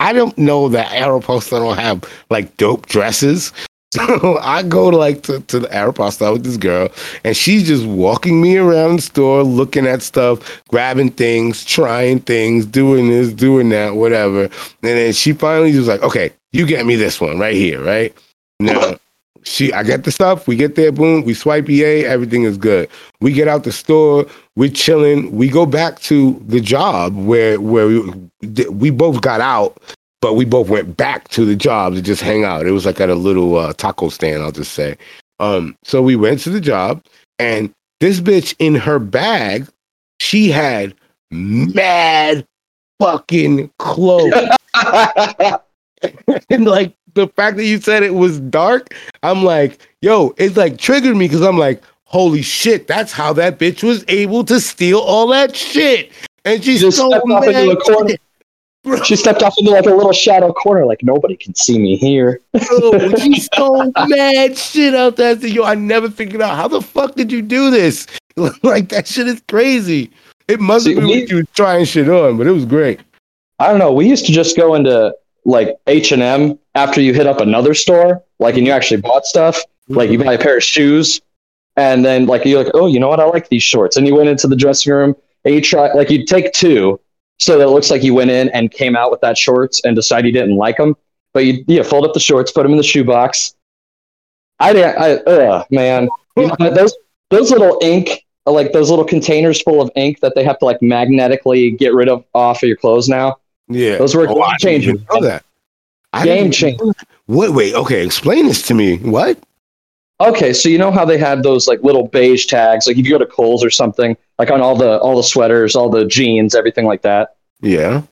I 0.00 0.12
don't 0.12 0.36
know 0.36 0.68
that 0.68 0.88
Aeropostale 0.88 1.60
don't 1.60 1.78
have 1.78 2.04
like 2.30 2.56
dope 2.56 2.86
dresses. 2.86 3.52
So 4.04 4.38
I 4.38 4.62
go 4.64 4.90
to 4.90 4.96
like 4.96 5.22
to, 5.24 5.40
to 5.40 5.60
the 5.60 5.68
Aeropostale 5.68 6.32
with 6.32 6.44
this 6.44 6.56
girl, 6.56 6.88
and 7.22 7.36
she's 7.36 7.66
just 7.66 7.86
walking 7.86 8.40
me 8.40 8.56
around 8.56 8.96
the 8.96 9.02
store, 9.02 9.44
looking 9.44 9.86
at 9.86 10.02
stuff, 10.02 10.62
grabbing 10.68 11.10
things, 11.10 11.64
trying 11.64 12.20
things, 12.20 12.66
doing 12.66 13.08
this, 13.08 13.32
doing 13.32 13.68
that, 13.68 13.94
whatever. 13.94 14.44
And 14.44 14.50
then 14.82 15.12
she 15.12 15.32
finally 15.32 15.76
was 15.76 15.86
like, 15.86 16.02
"Okay, 16.02 16.32
you 16.52 16.66
get 16.66 16.86
me 16.86 16.96
this 16.96 17.20
one 17.20 17.38
right 17.38 17.54
here, 17.54 17.82
right 17.82 18.12
now." 18.58 18.96
She, 19.44 19.72
I 19.72 19.82
get 19.82 20.04
the 20.04 20.10
stuff. 20.10 20.48
We 20.48 20.56
get 20.56 20.74
there, 20.74 20.90
boom. 20.90 21.22
We 21.22 21.34
swipe 21.34 21.68
EA. 21.68 22.06
Everything 22.06 22.44
is 22.44 22.56
good. 22.56 22.88
We 23.20 23.32
get 23.32 23.46
out 23.46 23.64
the 23.64 23.72
store. 23.72 24.24
We're 24.56 24.70
chilling. 24.70 25.36
We 25.36 25.48
go 25.48 25.66
back 25.66 26.00
to 26.00 26.42
the 26.46 26.60
job 26.60 27.14
where 27.14 27.60
where 27.60 27.86
we, 27.86 28.10
we 28.70 28.90
both 28.90 29.20
got 29.20 29.40
out 29.40 29.78
but 30.24 30.36
we 30.36 30.46
both 30.46 30.70
went 30.70 30.96
back 30.96 31.28
to 31.28 31.44
the 31.44 31.54
job 31.54 31.94
to 31.94 32.00
just 32.00 32.22
hang 32.22 32.44
out. 32.44 32.66
It 32.66 32.70
was 32.70 32.86
like 32.86 32.98
at 32.98 33.10
a 33.10 33.14
little 33.14 33.58
uh, 33.58 33.74
taco 33.74 34.08
stand, 34.08 34.42
I'll 34.42 34.52
just 34.52 34.72
say. 34.72 34.96
Um, 35.38 35.76
so 35.84 36.00
we 36.00 36.16
went 36.16 36.40
to 36.40 36.50
the 36.50 36.62
job, 36.62 37.04
and 37.38 37.70
this 38.00 38.20
bitch 38.20 38.54
in 38.58 38.74
her 38.74 38.98
bag, 38.98 39.68
she 40.20 40.48
had 40.48 40.94
mad 41.30 42.46
fucking 42.98 43.70
clothes. 43.78 44.32
and 46.48 46.64
like 46.64 46.94
the 47.12 47.28
fact 47.36 47.58
that 47.58 47.66
you 47.66 47.78
said 47.78 48.02
it 48.02 48.14
was 48.14 48.40
dark, 48.40 48.94
I'm 49.22 49.44
like, 49.44 49.86
yo, 50.00 50.34
it's 50.38 50.56
like 50.56 50.78
triggered 50.78 51.18
me 51.18 51.28
because 51.28 51.42
I'm 51.42 51.58
like, 51.58 51.82
holy 52.04 52.40
shit, 52.40 52.86
that's 52.86 53.12
how 53.12 53.34
that 53.34 53.58
bitch 53.58 53.82
was 53.82 54.06
able 54.08 54.42
to 54.44 54.58
steal 54.58 55.00
all 55.00 55.26
that 55.28 55.54
shit. 55.54 56.12
And 56.46 56.64
she's 56.64 56.96
so 56.96 57.10
mad. 57.26 58.18
She 59.04 59.16
stepped 59.16 59.42
off 59.42 59.54
into 59.58 59.70
like 59.70 59.86
a 59.86 59.94
little 59.94 60.12
shadow 60.12 60.52
corner, 60.52 60.84
like 60.84 61.02
nobody 61.02 61.36
can 61.36 61.54
see 61.54 61.78
me 61.78 61.96
here. 61.96 62.40
Bro, 62.52 63.14
she's 63.16 63.48
so 63.54 63.90
mad 64.08 64.58
shit 64.58 64.94
out 64.94 65.16
there. 65.16 65.38
So, 65.40 65.46
yo, 65.46 65.64
I 65.64 65.74
never 65.74 66.10
figured 66.10 66.42
out 66.42 66.56
how 66.56 66.68
the 66.68 66.82
fuck 66.82 67.14
did 67.14 67.32
you 67.32 67.40
do 67.40 67.70
this? 67.70 68.06
like 68.62 68.88
that 68.90 69.06
shit 69.06 69.26
is 69.26 69.42
crazy. 69.48 70.10
It 70.48 70.60
must 70.60 70.86
have 70.86 70.96
been 70.96 71.06
we, 71.06 71.26
you 71.26 71.44
trying 71.54 71.86
shit 71.86 72.08
on, 72.08 72.36
but 72.36 72.46
it 72.46 72.50
was 72.50 72.66
great. 72.66 73.00
I 73.58 73.68
don't 73.68 73.78
know. 73.78 73.92
We 73.92 74.08
used 74.08 74.26
to 74.26 74.32
just 74.32 74.56
go 74.56 74.74
into 74.74 75.14
like 75.46 75.76
H 75.86 76.12
and 76.12 76.22
M 76.22 76.58
after 76.74 77.00
you 77.00 77.14
hit 77.14 77.26
up 77.26 77.40
another 77.40 77.72
store, 77.72 78.22
like 78.38 78.56
and 78.56 78.66
you 78.66 78.72
actually 78.72 79.00
bought 79.00 79.24
stuff. 79.24 79.56
Mm-hmm. 79.56 79.94
Like 79.94 80.10
you 80.10 80.18
buy 80.18 80.34
a 80.34 80.38
pair 80.38 80.58
of 80.58 80.62
shoes, 80.62 81.20
and 81.76 82.04
then 82.04 82.26
like 82.26 82.44
you're 82.44 82.62
like, 82.62 82.72
oh, 82.74 82.86
you 82.86 83.00
know 83.00 83.08
what? 83.08 83.20
I 83.20 83.24
like 83.24 83.48
these 83.48 83.62
shorts, 83.62 83.96
and 83.96 84.06
you 84.06 84.14
went 84.14 84.28
into 84.28 84.46
the 84.46 84.56
dressing 84.56 84.92
room 84.92 85.16
and 85.44 85.54
you 85.54 85.60
try 85.60 85.92
like 85.92 86.10
you 86.10 86.24
take 86.24 86.52
two 86.52 87.00
so 87.38 87.58
that 87.58 87.64
it 87.64 87.70
looks 87.70 87.90
like 87.90 88.02
you 88.02 88.14
went 88.14 88.30
in 88.30 88.48
and 88.50 88.70
came 88.70 88.96
out 88.96 89.10
with 89.10 89.20
that 89.20 89.36
shorts 89.36 89.80
and 89.84 89.96
decided 89.96 90.26
you 90.26 90.32
didn't 90.32 90.56
like 90.56 90.76
them. 90.76 90.96
But 91.32 91.46
you, 91.46 91.64
you 91.66 91.82
fold 91.82 92.04
up 92.04 92.14
the 92.14 92.20
shorts, 92.20 92.52
put 92.52 92.62
them 92.62 92.72
in 92.72 92.78
the 92.78 92.84
shoebox. 92.84 93.56
I 94.60 94.72
didn't. 94.72 94.98
I, 94.98 95.14
ugh, 95.16 95.66
man, 95.70 96.08
you 96.36 96.50
know, 96.58 96.70
those 96.70 96.94
those 97.30 97.50
little 97.50 97.78
ink, 97.82 98.24
like 98.46 98.72
those 98.72 98.88
little 98.88 99.04
containers 99.04 99.60
full 99.62 99.80
of 99.80 99.90
ink 99.96 100.20
that 100.20 100.34
they 100.36 100.44
have 100.44 100.58
to 100.60 100.64
like 100.64 100.80
magnetically 100.80 101.72
get 101.72 101.92
rid 101.92 102.08
of 102.08 102.24
off 102.34 102.62
of 102.62 102.68
your 102.68 102.76
clothes 102.76 103.08
now. 103.08 103.38
Yeah, 103.68 103.96
those 103.96 104.14
were 104.14 104.28
oh, 104.28 104.34
game 104.34 104.58
changing. 104.58 105.06
Know 105.12 105.20
that. 105.22 105.44
I 106.12 106.24
game 106.24 106.52
changing. 106.52 106.94
What? 107.26 107.50
Wait. 107.50 107.74
Okay. 107.74 108.04
Explain 108.06 108.46
this 108.46 108.62
to 108.68 108.74
me. 108.74 108.98
What? 108.98 109.38
Okay, 110.20 110.52
so 110.52 110.68
you 110.68 110.78
know 110.78 110.92
how 110.92 111.04
they 111.04 111.18
had 111.18 111.42
those 111.42 111.66
like 111.66 111.82
little 111.82 112.06
beige 112.06 112.46
tags, 112.46 112.86
like 112.86 112.96
if 112.96 113.04
you 113.04 113.10
go 113.10 113.18
to 113.18 113.26
Kohl's 113.26 113.64
or 113.64 113.70
something, 113.70 114.16
like 114.38 114.50
on 114.50 114.60
all 114.60 114.76
the 114.76 114.98
all 115.00 115.16
the 115.16 115.22
sweaters, 115.22 115.74
all 115.74 115.90
the 115.90 116.04
jeans, 116.04 116.54
everything 116.54 116.86
like 116.86 117.02
that. 117.02 117.36
Yeah. 117.60 118.02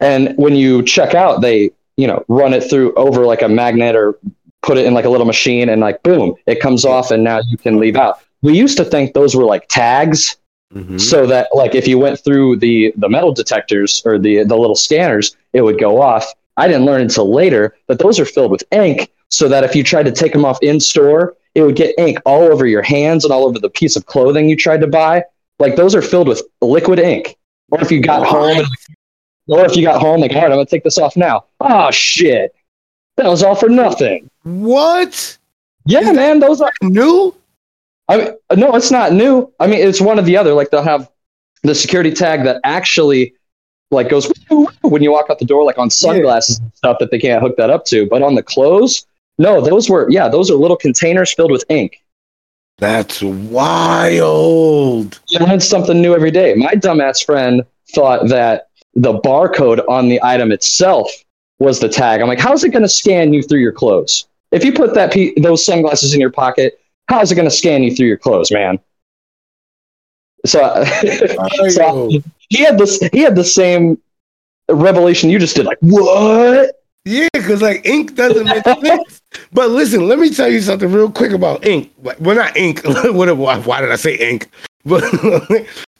And 0.00 0.34
when 0.36 0.56
you 0.56 0.82
check 0.82 1.14
out, 1.14 1.42
they 1.42 1.70
you 1.96 2.06
know 2.06 2.24
run 2.28 2.54
it 2.54 2.62
through 2.62 2.94
over 2.94 3.26
like 3.26 3.42
a 3.42 3.48
magnet 3.48 3.94
or 3.96 4.18
put 4.62 4.78
it 4.78 4.86
in 4.86 4.94
like 4.94 5.04
a 5.04 5.10
little 5.10 5.26
machine, 5.26 5.68
and 5.68 5.82
like 5.82 6.02
boom, 6.02 6.34
it 6.46 6.60
comes 6.60 6.86
off, 6.86 7.10
and 7.10 7.22
now 7.22 7.40
you 7.48 7.58
can 7.58 7.78
leave 7.78 7.96
out. 7.96 8.20
We 8.40 8.56
used 8.56 8.78
to 8.78 8.84
think 8.84 9.12
those 9.12 9.36
were 9.36 9.44
like 9.44 9.68
tags, 9.68 10.38
mm-hmm. 10.72 10.96
so 10.96 11.26
that 11.26 11.48
like 11.52 11.74
if 11.74 11.86
you 11.86 11.98
went 11.98 12.18
through 12.24 12.56
the 12.56 12.94
the 12.96 13.10
metal 13.10 13.32
detectors 13.32 14.00
or 14.06 14.18
the 14.18 14.44
the 14.44 14.56
little 14.56 14.74
scanners, 14.74 15.36
it 15.52 15.60
would 15.60 15.78
go 15.78 16.00
off. 16.00 16.32
I 16.56 16.66
didn't 16.66 16.86
learn 16.86 17.02
until 17.02 17.30
later 17.30 17.76
that 17.88 17.98
those 17.98 18.18
are 18.18 18.24
filled 18.24 18.50
with 18.50 18.64
ink 18.70 19.10
so 19.30 19.48
that 19.48 19.64
if 19.64 19.74
you 19.74 19.82
tried 19.82 20.04
to 20.04 20.12
take 20.12 20.32
them 20.32 20.44
off 20.44 20.58
in 20.62 20.80
store, 20.80 21.36
it 21.54 21.62
would 21.62 21.76
get 21.76 21.94
ink 21.98 22.18
all 22.24 22.42
over 22.42 22.66
your 22.66 22.82
hands 22.82 23.24
and 23.24 23.32
all 23.32 23.46
over 23.46 23.58
the 23.58 23.70
piece 23.70 23.96
of 23.96 24.06
clothing 24.06 24.48
you 24.48 24.56
tried 24.56 24.80
to 24.80 24.86
buy. 24.86 25.24
Like 25.58 25.76
those 25.76 25.94
are 25.94 26.02
filled 26.02 26.28
with 26.28 26.42
liquid 26.60 26.98
ink. 26.98 27.36
Or 27.70 27.80
if 27.80 27.90
you 27.92 28.00
got 28.00 28.26
home, 28.26 28.58
and, 28.58 28.66
or 29.46 29.64
if 29.64 29.76
you 29.76 29.84
got 29.84 30.00
home, 30.00 30.20
like, 30.20 30.32
all 30.32 30.38
right, 30.38 30.44
I'm 30.46 30.50
gonna 30.52 30.66
take 30.66 30.82
this 30.82 30.98
off 30.98 31.16
now. 31.16 31.44
Oh 31.60 31.90
shit, 31.90 32.54
that 33.16 33.26
was 33.26 33.42
all 33.42 33.54
for 33.54 33.68
nothing. 33.68 34.28
What? 34.42 35.38
Yeah, 35.86 36.00
Is 36.00 36.16
man, 36.16 36.40
those 36.40 36.60
are 36.60 36.72
new. 36.82 37.34
I 38.08 38.16
mean, 38.16 38.28
no, 38.56 38.74
it's 38.74 38.90
not 38.90 39.12
new. 39.12 39.52
I 39.60 39.66
mean, 39.66 39.86
it's 39.86 40.00
one 40.00 40.18
of 40.18 40.26
the 40.26 40.36
other. 40.36 40.52
Like 40.52 40.70
they'll 40.70 40.82
have 40.82 41.08
the 41.62 41.74
security 41.74 42.10
tag 42.10 42.42
that 42.44 42.60
actually 42.64 43.34
like 43.90 44.08
goes 44.08 44.32
when 44.82 45.02
you 45.02 45.12
walk 45.12 45.26
out 45.30 45.38
the 45.38 45.44
door, 45.44 45.64
like 45.64 45.78
on 45.78 45.90
sunglasses 45.90 46.58
yeah. 46.58 46.64
and 46.64 46.74
stuff 46.74 46.96
that 47.00 47.10
they 47.10 47.18
can't 47.18 47.42
hook 47.42 47.56
that 47.56 47.70
up 47.70 47.84
to. 47.86 48.06
But 48.06 48.22
on 48.22 48.34
the 48.34 48.42
clothes, 48.42 49.06
no, 49.40 49.62
those 49.62 49.88
were 49.88 50.06
yeah, 50.10 50.28
those 50.28 50.50
are 50.50 50.54
little 50.54 50.76
containers 50.76 51.32
filled 51.32 51.50
with 51.50 51.64
ink. 51.70 52.04
That's 52.76 53.22
wild. 53.22 55.18
You 55.28 55.38
learn 55.38 55.60
something 55.60 56.00
new 56.00 56.14
every 56.14 56.30
day. 56.30 56.54
My 56.54 56.74
dumbass 56.74 57.24
friend 57.24 57.64
thought 57.94 58.28
that 58.28 58.68
the 58.94 59.14
barcode 59.14 59.82
on 59.88 60.10
the 60.10 60.20
item 60.22 60.52
itself 60.52 61.10
was 61.58 61.80
the 61.80 61.88
tag. 61.88 62.20
I'm 62.20 62.28
like, 62.28 62.38
how's 62.38 62.64
it 62.64 62.68
going 62.68 62.82
to 62.82 62.88
scan 62.88 63.32
you 63.32 63.42
through 63.42 63.60
your 63.60 63.72
clothes? 63.72 64.28
If 64.52 64.62
you 64.62 64.74
put 64.74 64.92
that 64.94 65.10
pe- 65.10 65.32
those 65.40 65.64
sunglasses 65.64 66.12
in 66.12 66.20
your 66.20 66.30
pocket, 66.30 66.78
how's 67.08 67.32
it 67.32 67.34
going 67.34 67.48
to 67.48 67.54
scan 67.54 67.82
you 67.82 67.94
through 67.94 68.08
your 68.08 68.18
clothes, 68.18 68.50
man? 68.50 68.78
So, 70.44 70.84
so 71.68 72.10
he 72.50 72.58
had 72.58 72.76
this. 72.76 73.00
He 73.10 73.20
had 73.20 73.36
the 73.36 73.44
same 73.44 73.98
revelation 74.68 75.30
you 75.30 75.38
just 75.38 75.56
did. 75.56 75.64
Like, 75.64 75.78
what? 75.80 76.79
Yeah, 77.04 77.28
because 77.32 77.62
like 77.62 77.86
ink 77.86 78.14
doesn't 78.14 78.44
make 78.44 78.64
sense. 78.84 79.22
But 79.52 79.70
listen, 79.70 80.06
let 80.08 80.18
me 80.18 80.30
tell 80.30 80.48
you 80.48 80.60
something 80.60 80.92
real 80.92 81.10
quick 81.10 81.32
about 81.32 81.66
ink. 81.66 81.92
Well, 81.98 82.36
not 82.36 82.56
ink. 82.56 82.82
Whatever. 82.84 83.40
Why 83.40 83.80
did 83.80 83.90
I 83.90 83.96
say 83.96 84.16
ink? 84.16 84.50
But 84.86 85.04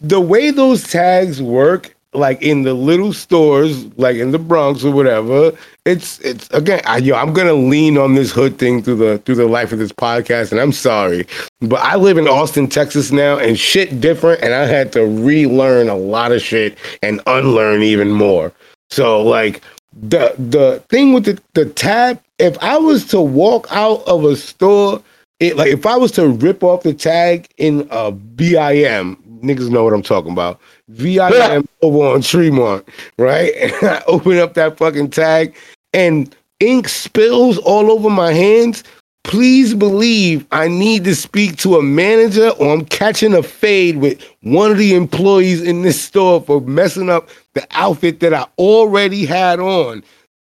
the 0.00 0.20
way 0.20 0.50
those 0.50 0.84
tags 0.84 1.42
work 1.42 1.94
like 2.12 2.42
in 2.42 2.62
the 2.62 2.74
little 2.74 3.12
stores, 3.12 3.86
like 3.96 4.16
in 4.16 4.32
the 4.32 4.38
Bronx 4.38 4.84
or 4.84 4.90
whatever. 4.90 5.52
It's 5.84 6.18
it's 6.20 6.48
again, 6.50 6.80
I, 6.84 6.98
yo, 6.98 7.14
I'm 7.14 7.32
gonna 7.32 7.54
lean 7.54 7.96
on 7.98 8.14
this 8.14 8.32
hood 8.32 8.58
thing 8.58 8.82
through 8.82 8.96
the 8.96 9.18
through 9.18 9.36
the 9.36 9.46
life 9.46 9.72
of 9.72 9.78
this 9.78 9.92
podcast, 9.92 10.50
and 10.50 10.60
I'm 10.60 10.72
sorry, 10.72 11.26
but 11.60 11.80
I 11.80 11.96
live 11.96 12.18
in 12.18 12.28
Austin, 12.28 12.68
Texas 12.68 13.12
now, 13.12 13.38
and 13.38 13.58
shit 13.58 14.00
different, 14.00 14.42
and 14.42 14.54
I 14.54 14.64
had 14.66 14.92
to 14.92 15.02
relearn 15.02 15.88
a 15.88 15.96
lot 15.96 16.32
of 16.32 16.42
shit 16.42 16.76
and 17.02 17.20
unlearn 17.26 17.82
even 17.82 18.10
more. 18.10 18.52
So 18.90 19.22
like 19.22 19.62
the 19.92 20.34
the 20.38 20.82
thing 20.88 21.12
with 21.12 21.24
the 21.24 21.40
the 21.54 21.66
tab, 21.66 22.22
if 22.38 22.56
I 22.62 22.78
was 22.78 23.04
to 23.06 23.20
walk 23.20 23.66
out 23.70 24.06
of 24.06 24.24
a 24.24 24.36
store. 24.36 25.02
It, 25.40 25.56
like 25.56 25.72
if 25.72 25.86
I 25.86 25.96
was 25.96 26.12
to 26.12 26.28
rip 26.28 26.62
off 26.62 26.82
the 26.82 26.92
tag 26.92 27.48
in 27.56 27.88
a 27.90 28.12
BIM, 28.12 29.16
niggas 29.42 29.70
know 29.70 29.84
what 29.84 29.94
I'm 29.94 30.02
talking 30.02 30.32
about. 30.32 30.60
VIM 30.88 31.66
over 31.82 32.14
on 32.14 32.22
Tremont, 32.22 32.86
right? 33.18 33.52
And 33.56 33.88
I 33.88 34.02
open 34.06 34.38
up 34.38 34.54
that 34.54 34.76
fucking 34.76 35.10
tag 35.10 35.56
and 35.92 36.34
ink 36.60 36.88
spills 36.88 37.58
all 37.58 37.90
over 37.90 38.10
my 38.10 38.32
hands. 38.32 38.84
Please 39.24 39.74
believe 39.74 40.46
I 40.50 40.68
need 40.68 41.04
to 41.04 41.14
speak 41.14 41.56
to 41.58 41.76
a 41.76 41.82
manager 41.82 42.50
or 42.50 42.72
I'm 42.72 42.84
catching 42.86 43.34
a 43.34 43.42
fade 43.42 43.98
with 43.98 44.22
one 44.42 44.70
of 44.70 44.78
the 44.78 44.94
employees 44.94 45.62
in 45.62 45.82
this 45.82 46.00
store 46.00 46.40
for 46.40 46.60
messing 46.62 47.10
up 47.10 47.28
the 47.54 47.66
outfit 47.72 48.20
that 48.20 48.34
I 48.34 48.46
already 48.58 49.26
had 49.26 49.60
on. 49.60 50.02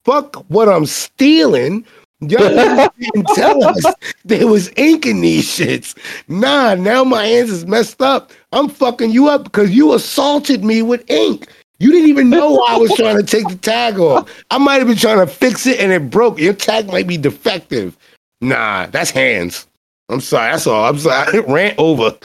Fuck 0.04 0.36
what 0.48 0.68
I'm 0.68 0.86
stealing. 0.86 1.84
Y'all 2.20 2.38
didn't 2.98 3.26
tell 3.34 3.64
us 3.64 3.84
there 4.24 4.46
was 4.46 4.70
ink 4.76 5.06
in 5.06 5.20
these 5.20 5.46
shits. 5.46 5.96
Nah, 6.28 6.74
now 6.74 7.04
my 7.04 7.26
hands 7.26 7.50
is 7.50 7.66
messed 7.66 8.00
up. 8.00 8.32
I'm 8.52 8.68
fucking 8.68 9.10
you 9.10 9.28
up 9.28 9.44
because 9.44 9.70
you 9.70 9.94
assaulted 9.94 10.64
me 10.64 10.82
with 10.82 11.08
ink. 11.10 11.48
You 11.80 11.90
didn't 11.90 12.08
even 12.08 12.30
know 12.30 12.64
I 12.68 12.76
was 12.76 12.94
trying 12.94 13.16
to 13.16 13.22
take 13.22 13.48
the 13.48 13.56
tag 13.56 13.98
off. 13.98 14.30
I 14.50 14.58
might 14.58 14.76
have 14.76 14.86
been 14.86 14.96
trying 14.96 15.18
to 15.18 15.26
fix 15.26 15.66
it 15.66 15.80
and 15.80 15.92
it 15.92 16.08
broke. 16.08 16.38
Your 16.38 16.54
tag 16.54 16.86
might 16.86 17.06
be 17.06 17.18
defective. 17.18 17.96
Nah, 18.40 18.86
that's 18.86 19.10
hands. 19.10 19.66
I'm 20.08 20.20
sorry. 20.20 20.52
That's 20.52 20.66
all. 20.66 20.84
I'm 20.84 20.98
sorry. 20.98 21.38
I 21.38 21.40
ran 21.40 21.74
over. 21.78 22.16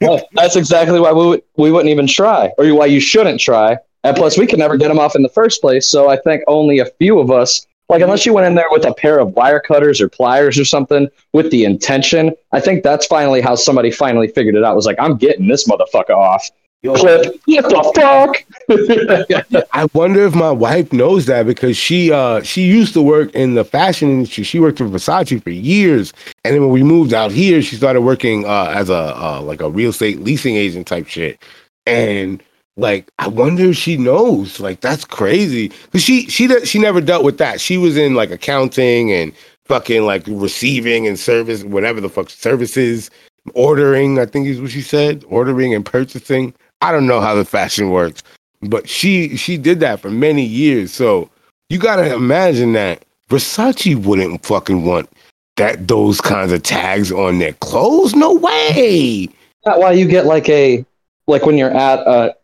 well, 0.00 0.26
that's 0.32 0.56
exactly 0.56 1.00
why 1.00 1.12
we, 1.12 1.26
would, 1.26 1.42
we 1.56 1.72
wouldn't 1.72 1.90
even 1.90 2.06
try, 2.06 2.50
or 2.56 2.72
why 2.74 2.86
you 2.86 3.00
shouldn't 3.00 3.40
try. 3.40 3.76
And 4.04 4.16
plus, 4.16 4.38
we 4.38 4.46
could 4.46 4.58
never 4.58 4.76
get 4.76 4.88
them 4.88 4.98
off 4.98 5.16
in 5.16 5.22
the 5.22 5.28
first 5.28 5.60
place. 5.60 5.86
So 5.86 6.08
I 6.08 6.16
think 6.16 6.42
only 6.46 6.78
a 6.78 6.86
few 6.98 7.18
of 7.18 7.30
us 7.30 7.66
like 7.88 8.02
unless 8.02 8.26
you 8.26 8.34
went 8.34 8.46
in 8.46 8.54
there 8.54 8.66
with 8.70 8.84
a 8.84 8.92
pair 8.92 9.18
of 9.18 9.32
wire 9.32 9.60
cutters 9.60 10.00
or 10.00 10.08
pliers 10.08 10.58
or 10.58 10.64
something 10.64 11.08
with 11.32 11.50
the 11.50 11.64
intention, 11.64 12.34
I 12.52 12.60
think 12.60 12.82
that's 12.82 13.06
finally 13.06 13.40
how 13.40 13.54
somebody 13.54 13.90
finally 13.90 14.28
figured 14.28 14.56
it 14.56 14.64
out. 14.64 14.76
Was 14.76 14.86
like, 14.86 14.98
I'm 15.00 15.16
getting 15.16 15.48
this 15.48 15.66
motherfucker 15.66 16.10
off. 16.10 16.50
Clip. 16.84 17.34
What 17.46 17.94
the 17.94 18.44
fuck? 18.68 19.66
I 19.72 19.88
wonder 19.94 20.24
if 20.24 20.34
my 20.36 20.52
wife 20.52 20.92
knows 20.92 21.26
that 21.26 21.44
because 21.44 21.76
she 21.76 22.12
uh 22.12 22.40
she 22.42 22.62
used 22.62 22.92
to 22.92 23.02
work 23.02 23.34
in 23.34 23.54
the 23.54 23.64
fashion 23.64 24.10
industry. 24.10 24.44
She 24.44 24.60
worked 24.60 24.78
for 24.78 24.84
Versace 24.84 25.42
for 25.42 25.50
years, 25.50 26.12
and 26.44 26.54
then 26.54 26.60
when 26.60 26.70
we 26.70 26.84
moved 26.84 27.12
out 27.12 27.32
here, 27.32 27.62
she 27.62 27.74
started 27.74 28.02
working 28.02 28.46
uh 28.46 28.72
as 28.76 28.90
a 28.90 29.16
uh, 29.16 29.42
like 29.42 29.60
a 29.60 29.68
real 29.68 29.90
estate 29.90 30.20
leasing 30.20 30.54
agent 30.54 30.86
type 30.86 31.08
shit. 31.08 31.42
And 31.84 32.40
like 32.78 33.10
I 33.18 33.26
wonder 33.26 33.70
if 33.70 33.76
she 33.76 33.96
knows. 33.96 34.60
Like 34.60 34.80
that's 34.80 35.04
crazy. 35.04 35.70
Cause 35.92 36.02
she 36.02 36.26
she 36.28 36.48
she 36.64 36.78
never 36.78 37.00
dealt 37.00 37.24
with 37.24 37.38
that. 37.38 37.60
She 37.60 37.76
was 37.76 37.96
in 37.96 38.14
like 38.14 38.30
accounting 38.30 39.12
and 39.12 39.32
fucking 39.64 40.06
like 40.06 40.22
receiving 40.28 41.06
and 41.06 41.18
service, 41.18 41.64
whatever 41.64 42.00
the 42.00 42.08
fuck 42.08 42.30
services, 42.30 43.10
ordering. 43.54 44.18
I 44.18 44.26
think 44.26 44.46
is 44.46 44.60
what 44.60 44.70
she 44.70 44.80
said. 44.80 45.24
Ordering 45.28 45.74
and 45.74 45.84
purchasing. 45.84 46.54
I 46.80 46.92
don't 46.92 47.08
know 47.08 47.20
how 47.20 47.34
the 47.34 47.44
fashion 47.44 47.90
works, 47.90 48.22
but 48.62 48.88
she 48.88 49.36
she 49.36 49.58
did 49.58 49.80
that 49.80 49.98
for 49.98 50.10
many 50.10 50.44
years. 50.44 50.92
So 50.92 51.28
you 51.68 51.78
gotta 51.80 52.14
imagine 52.14 52.74
that 52.74 53.04
Versace 53.28 53.96
wouldn't 54.04 54.46
fucking 54.46 54.84
want 54.84 55.10
that 55.56 55.88
those 55.88 56.20
kinds 56.20 56.52
of 56.52 56.62
tags 56.62 57.10
on 57.10 57.40
their 57.40 57.54
clothes. 57.54 58.14
No 58.14 58.34
way. 58.34 59.28
Not 59.66 59.80
why 59.80 59.90
you 59.92 60.06
get 60.06 60.26
like 60.26 60.48
a 60.48 60.84
like 61.26 61.44
when 61.44 61.58
you're 61.58 61.76
at 61.76 61.98
a 62.06 62.36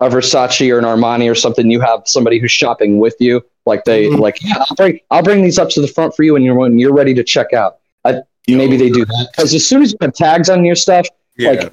a 0.00 0.08
Versace 0.08 0.72
or 0.72 0.78
an 0.78 0.84
Armani 0.84 1.30
or 1.30 1.34
something, 1.34 1.70
you 1.70 1.80
have 1.80 2.02
somebody 2.06 2.38
who's 2.38 2.52
shopping 2.52 2.98
with 2.98 3.16
you. 3.20 3.44
Like 3.66 3.84
they 3.84 4.06
mm-hmm. 4.06 4.20
like, 4.20 4.42
yeah, 4.42 4.54
I'll 4.58 4.76
bring 4.76 5.00
I'll 5.10 5.22
bring 5.22 5.42
these 5.42 5.58
up 5.58 5.68
to 5.70 5.80
the 5.80 5.88
front 5.88 6.16
for 6.16 6.22
you 6.22 6.32
when 6.32 6.42
you're 6.42 6.54
when 6.54 6.78
you're 6.78 6.94
ready 6.94 7.14
to 7.14 7.22
check 7.22 7.52
out. 7.52 7.78
I, 8.04 8.20
maybe 8.48 8.76
they 8.76 8.88
do 8.88 9.04
that 9.04 9.28
because 9.36 9.54
as 9.54 9.66
soon 9.66 9.82
as 9.82 9.92
you 9.92 9.98
have 10.00 10.14
tags 10.14 10.48
on 10.48 10.64
your 10.64 10.74
stuff, 10.74 11.06
yeah. 11.36 11.50
like 11.50 11.72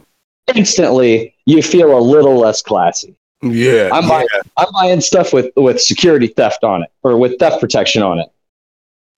instantly 0.53 1.33
you 1.45 1.63
feel 1.63 1.97
a 1.97 2.01
little 2.01 2.37
less 2.37 2.61
classy. 2.61 3.15
Yeah, 3.41 3.89
I'm 3.93 4.07
buying 4.07 4.27
yeah. 4.33 4.41
I'm 4.57 4.67
buying 4.73 5.01
stuff 5.01 5.31
with 5.31 5.51
with 5.55 5.79
security 5.79 6.27
theft 6.27 6.63
on 6.63 6.83
it 6.83 6.91
or 7.03 7.17
with 7.17 7.39
theft 7.39 7.61
protection 7.61 8.03
on 8.03 8.19
it. 8.19 8.27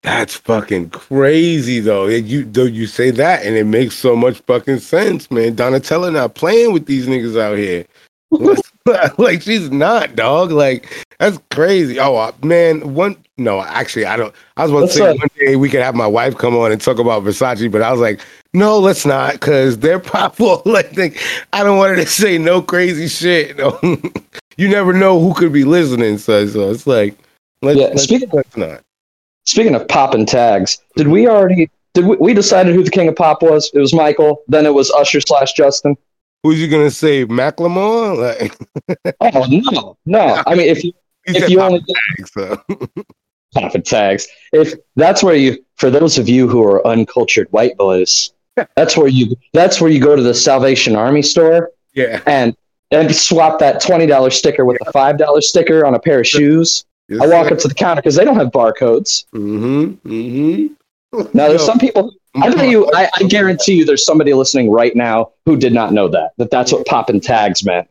That's 0.04 0.36
fucking 0.36 0.92
crazy 0.92 1.80
though. 1.80 2.08
You 2.08 2.46
though 2.46 2.64
you 2.64 2.86
say 2.86 3.12
that 3.12 3.44
and 3.46 3.56
it 3.56 3.66
makes 3.66 3.96
so 3.96 4.16
much 4.16 4.40
fucking 4.42 4.80
sense, 4.80 5.32
man. 5.32 5.56
Donatella 5.56 6.14
not 6.14 6.36
playing 6.36 6.74
with 6.74 6.86
these 6.86 7.08
niggas 7.08 7.40
out 7.40 7.58
here. 7.58 7.86
like 9.18 9.42
she's 9.42 9.72
not, 9.72 10.16
dog. 10.16 10.52
Like 10.52 11.06
that's 11.20 11.40
crazy. 11.52 12.00
Oh 12.00 12.16
uh, 12.16 12.32
man, 12.44 12.94
one 12.94 13.18
no, 13.38 13.62
actually 13.62 14.06
I 14.06 14.18
don't. 14.18 14.34
I 14.58 14.64
was 14.64 14.72
about 14.72 14.82
to 14.82 14.88
say 14.90 15.14
one 15.14 15.28
day 15.38 15.56
we 15.56 15.70
could 15.70 15.82
have 15.82 15.96
my 15.96 16.08
wife 16.08 16.38
come 16.38 16.56
on 16.56 16.72
and 16.72 16.82
talk 16.82 17.00
about 17.00 17.24
Versace, 17.24 17.72
but 17.72 17.82
I 17.82 17.92
was 17.92 18.02
like, 18.02 18.22
no, 18.54 18.80
let's 18.80 19.06
not, 19.06 19.34
because 19.34 19.78
they're 19.80 20.00
probably 20.00 20.72
like 20.72 20.92
think 20.92 21.22
I 21.54 21.64
don't 21.64 21.78
want 21.78 21.98
her 21.98 22.04
to 22.04 22.10
say 22.10 22.38
no 22.38 22.62
crazy 22.62 23.08
shit. 23.08 23.60
You 24.58 24.68
never 24.68 24.92
know 24.92 25.22
who 25.22 25.34
could 25.34 25.54
be 25.54 25.64
listening, 25.64 26.18
so 26.18 26.46
so 26.46 26.70
it's 26.70 26.86
like, 26.86 27.18
let's, 27.62 27.80
yeah. 27.80 27.88
Let's, 27.88 28.04
speaking 28.04 28.30
let's 28.34 28.58
not. 28.58 28.82
Speaking 29.46 29.74
of 29.74 29.88
pop 29.88 30.14
and 30.14 30.28
tags, 30.28 30.80
did 30.98 31.08
we 31.08 31.30
already? 31.30 31.70
Did 31.94 32.08
we, 32.08 32.18
we 32.18 32.34
decided 32.34 32.76
who 32.76 32.84
the 32.84 32.92
king 32.92 33.08
of 33.08 33.16
pop 33.16 33.42
was? 33.42 33.72
It 33.74 33.80
was 33.80 33.94
Michael. 33.94 34.44
Then 34.50 34.66
it 34.66 34.74
was 34.74 34.92
Usher 34.92 35.22
slash 35.22 35.54
Justin. 35.54 35.96
Who's 36.44 36.62
you 36.62 36.70
gonna 36.70 36.92
say, 36.92 37.26
Macklemore? 37.26 38.40
Like, 38.40 39.16
oh 39.20 39.46
no, 39.50 39.98
no. 40.06 40.44
I 40.48 40.56
mean, 40.56 40.70
if 40.70 40.84
you 40.84 40.94
if 41.26 41.50
you 41.50 41.60
only 41.60 41.84
tags, 42.18 42.32
so. 42.32 42.62
tags, 43.84 44.28
if 44.54 44.74
that's 44.96 45.22
where 45.22 45.36
you, 45.36 45.64
for 45.76 45.90
those 45.90 46.18
of 46.18 46.30
you 46.30 46.48
who 46.48 46.64
are 46.64 46.86
uncultured 46.88 47.52
white 47.52 47.76
boys, 47.78 48.32
that's 48.76 48.96
where 48.96 49.08
you 49.08 49.36
that's 49.54 49.82
where 49.82 49.92
you 49.92 50.00
go 50.00 50.16
to 50.16 50.22
the 50.22 50.34
Salvation 50.34 50.96
Army 50.96 51.22
store, 51.22 51.72
yeah, 51.94 52.22
and 52.26 52.56
and 52.92 53.14
swap 53.14 53.60
that 53.60 53.82
twenty 53.82 54.06
dollar 54.06 54.30
sticker 54.30 54.64
with 54.64 54.78
yeah. 54.82 54.90
a 54.90 54.92
five 54.94 55.18
dollar 55.18 55.42
sticker 55.42 55.86
on 55.86 55.94
a 55.94 56.00
pair 56.00 56.22
of 56.22 56.28
shoes. 56.28 56.86
Yes, 57.10 57.22
I 57.22 57.28
walk 57.28 57.48
sir. 57.48 57.56
up 57.56 57.60
to 57.60 57.68
the 57.68 57.74
counter 57.74 58.02
because 58.02 58.16
they 58.16 58.24
don't 58.24 58.38
have 58.38 58.50
barcodes. 58.50 59.26
Mm-hmm. 59.34 60.10
Mm-hmm. 60.10 61.38
Now 61.38 61.50
there's 61.50 61.66
some 61.66 61.80
people 61.80 62.14
I 62.36 62.54
bet 62.54 62.70
you, 62.70 62.90
I, 62.94 63.10
I, 63.16 63.24
guarantee 63.24 63.74
you, 63.74 63.86
there's 63.86 64.06
somebody 64.06 64.34
listening 64.34 64.70
right 64.70 64.96
now 64.96 65.32
who 65.46 65.58
did 65.58 65.74
not 65.74 65.94
know 65.94 66.08
that. 66.10 66.32
That 66.38 66.52
that's 66.52 66.72
what 66.72 66.86
popping 66.86 67.20
tags 67.20 67.66
meant. 67.66 67.88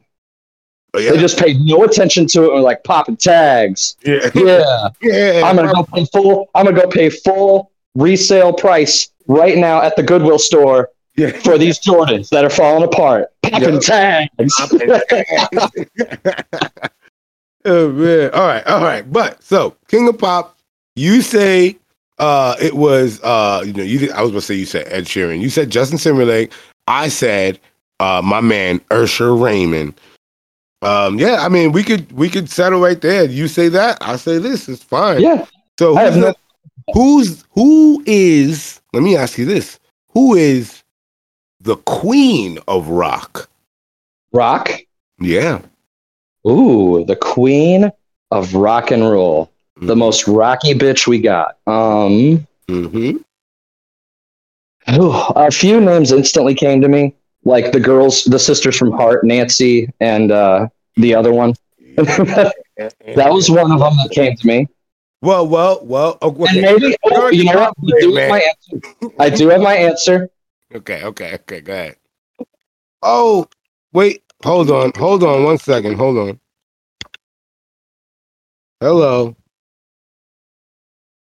Oh, 0.94 1.00
yeah. 1.00 1.12
They 1.12 1.18
just 1.18 1.38
paid 1.38 1.60
no 1.60 1.84
attention 1.84 2.26
to 2.28 2.44
it 2.44 2.46
and 2.46 2.54
were 2.54 2.60
like 2.60 2.82
popping 2.84 3.16
tags. 3.16 3.96
Yeah, 4.04 4.30
yeah. 4.34 4.88
yeah. 5.02 5.42
I'm 5.44 5.56
gonna 5.56 5.72
go 5.72 5.84
pay 5.84 6.04
full. 6.06 6.48
I'm 6.54 6.64
gonna 6.64 6.80
go 6.80 6.88
pay 6.88 7.10
full 7.10 7.72
resale 7.94 8.52
price 8.52 9.10
right 9.26 9.58
now 9.58 9.82
at 9.82 9.96
the 9.96 10.02
Goodwill 10.02 10.38
store 10.38 10.90
yeah. 11.16 11.30
for 11.30 11.58
these 11.58 11.78
Jordans 11.80 12.30
that 12.30 12.44
are 12.44 12.50
falling 12.50 12.84
apart. 12.84 13.28
Popping 13.42 13.74
yep. 13.74 13.82
tags. 13.82 14.30
oh 17.64 17.90
man! 17.90 18.30
All 18.30 18.46
right, 18.46 18.66
all 18.66 18.82
right. 18.82 19.12
But 19.12 19.42
so 19.42 19.76
King 19.88 20.08
of 20.08 20.18
Pop, 20.18 20.56
you 20.96 21.20
say 21.20 21.76
uh, 22.18 22.56
it 22.60 22.74
was 22.74 23.20
uh, 23.22 23.62
you 23.64 23.72
know, 23.72 23.82
you 23.82 24.12
I 24.12 24.22
was 24.22 24.30
gonna 24.30 24.40
say 24.40 24.54
you 24.54 24.66
said 24.66 24.86
Ed 24.88 25.04
Sheeran. 25.04 25.40
You 25.40 25.50
said 25.50 25.70
Justin 25.70 25.98
Timberlake. 25.98 26.52
I 26.86 27.08
said 27.08 27.58
uh, 28.00 28.22
my 28.24 28.40
man 28.40 28.80
Usher 28.90 29.34
Raymond. 29.34 29.94
Um, 30.82 31.18
yeah, 31.18 31.44
I 31.44 31.48
mean, 31.48 31.72
we 31.72 31.82
could 31.82 32.10
we 32.12 32.28
could 32.28 32.48
settle 32.48 32.80
right 32.80 33.00
there. 33.00 33.24
You 33.24 33.48
say 33.48 33.68
that, 33.68 33.98
I 34.00 34.16
say 34.16 34.38
this. 34.38 34.68
It's 34.68 34.82
fine. 34.82 35.20
Yeah. 35.20 35.46
So 35.78 35.96
who's, 35.96 36.16
no- 36.16 36.34
who's 36.92 37.44
who 37.50 38.02
is? 38.06 38.80
Let 38.92 39.02
me 39.02 39.16
ask 39.16 39.38
you 39.38 39.44
this: 39.44 39.78
Who 40.10 40.34
is 40.34 40.82
the 41.60 41.76
queen 41.76 42.58
of 42.68 42.88
rock? 42.88 43.48
Rock. 44.32 44.70
Yeah. 45.20 45.62
Ooh, 46.46 47.04
the 47.04 47.16
queen 47.16 47.90
of 48.30 48.54
rock 48.54 48.90
and 48.90 49.02
roll 49.02 49.50
the 49.80 49.96
most 49.96 50.26
rocky 50.26 50.74
bitch 50.74 51.06
we 51.06 51.20
got. 51.20 51.58
Um, 51.66 52.46
mm-hmm. 52.68 53.18
ooh, 55.00 55.12
a 55.36 55.50
few 55.50 55.80
names 55.80 56.12
instantly 56.12 56.54
came 56.54 56.80
to 56.80 56.88
me, 56.88 57.14
like 57.44 57.72
the 57.72 57.80
girls, 57.80 58.24
the 58.24 58.38
sisters 58.38 58.76
from 58.76 58.92
Heart, 58.92 59.24
Nancy, 59.24 59.90
and 60.00 60.32
uh, 60.32 60.68
the 60.96 61.14
other 61.14 61.32
one. 61.32 61.54
that 61.96 62.52
was 63.16 63.50
one 63.50 63.72
of 63.72 63.80
them 63.80 63.96
that 63.96 64.10
came 64.12 64.36
to 64.36 64.46
me. 64.46 64.68
Well, 65.20 65.48
well, 65.48 65.80
well. 65.82 66.18
Okay. 66.22 66.44
And 66.48 66.80
maybe 66.80 66.96
oh, 67.06 67.28
you 67.30 67.44
know 67.44 67.72
what? 67.74 67.74
I 67.88 68.00
do, 68.00 68.14
have 68.14 68.30
my 68.30 68.40
answer. 68.40 69.18
I 69.18 69.30
do 69.30 69.48
have 69.48 69.60
my 69.60 69.74
answer. 69.74 70.30
Okay, 70.72 71.02
okay, 71.02 71.34
okay. 71.34 71.60
Go 71.60 71.72
ahead. 71.72 71.96
Oh, 73.02 73.48
wait. 73.92 74.22
Hold 74.44 74.70
on. 74.70 74.92
Hold 74.96 75.24
on 75.24 75.42
one 75.42 75.58
second. 75.58 75.96
Hold 75.96 76.18
on. 76.18 76.40
Hello. 78.80 79.34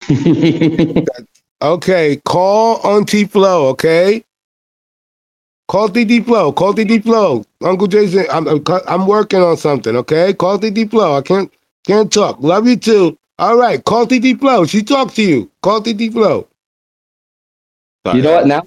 Okay, 1.62 2.20
call 2.26 2.80
Auntie 2.84 3.26
Flo, 3.26 3.68
okay? 3.68 4.24
Call 5.68 5.90
DD 5.90 6.26
Flow. 6.26 6.52
Call 6.52 6.74
DD 6.74 7.04
Flow. 7.04 7.46
Uncle 7.64 7.86
Jason, 7.86 8.26
I'm, 8.32 8.48
I'm 8.48 8.64
I'm 8.88 9.06
working 9.06 9.42
on 9.42 9.58
something, 9.58 9.96
okay? 9.96 10.34
Call 10.34 10.58
DD 10.58 10.90
Flow. 10.90 11.18
I 11.18 11.22
can't 11.22 11.54
can't 11.86 12.12
talk. 12.12 12.40
Love 12.42 12.68
you 12.68 12.78
too. 12.78 13.18
All 13.38 13.58
right, 13.58 13.84
call 13.84 14.08
DD 14.08 14.40
Flow. 14.40 14.66
She 14.66 14.82
talked 14.82 15.16
to 15.18 15.22
you. 15.22 15.52
Call 15.62 15.82
DD 15.82 16.12
Flo. 16.12 16.48
you 18.14 18.24
know 18.24 18.34
what? 18.34 18.48
Now, 18.48 18.64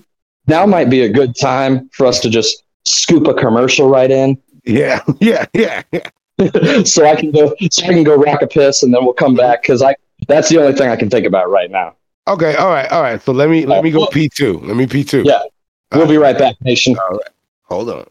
now 0.47 0.65
might 0.65 0.89
be 0.89 1.03
a 1.03 1.09
good 1.09 1.35
time 1.37 1.91
for 1.93 2.07
us 2.07 2.21
to 2.21 2.31
just 2.31 2.63
scoop 2.85 3.27
a 3.27 3.35
commercial 3.35 3.89
right 3.89 4.11
in, 4.11 4.41
Yeah, 4.65 5.01
yeah, 5.21 5.47
yeah, 5.53 5.83
yeah. 5.91 6.09
so 6.85 7.05
I 7.05 7.17
can 7.17 7.33
go, 7.33 7.55
so 7.71 7.87
I 7.87 7.89
can 7.89 8.05
go 8.05 8.15
rock 8.15 8.43
a 8.43 8.47
piss, 8.47 8.85
and 8.85 8.95
then 8.95 9.05
we'll 9.05 9.15
come 9.15 9.35
back 9.35 9.63
because 9.63 9.83
I. 9.83 9.97
That's 10.29 10.49
the 10.49 10.59
only 10.59 10.73
thing 10.73 10.89
I 10.89 10.97
can 10.97 11.11
think 11.11 11.27
about 11.27 11.51
right 11.51 11.71
now. 11.71 11.97
Okay, 12.27 12.57
all 12.57 12.71
right, 12.71 12.91
all 12.91 13.03
right. 13.03 13.21
So 13.21 13.33
let 13.33 13.51
me 13.51 13.67
let 13.67 13.85
me 13.85 13.91
go 13.91 14.05
uh, 14.05 14.11
P 14.11 14.29
two. 14.29 14.59
Let 14.61 14.77
me 14.77 14.87
P 14.87 15.05
two. 15.05 15.23
Yeah. 15.25 15.43
We'll 15.93 16.09
be 16.09 16.17
right 16.17 16.37
back, 16.37 16.57
nation. 16.63 16.97
All 16.99 17.17
right, 17.17 17.29
Hold 17.65 17.91
on. 17.91 18.07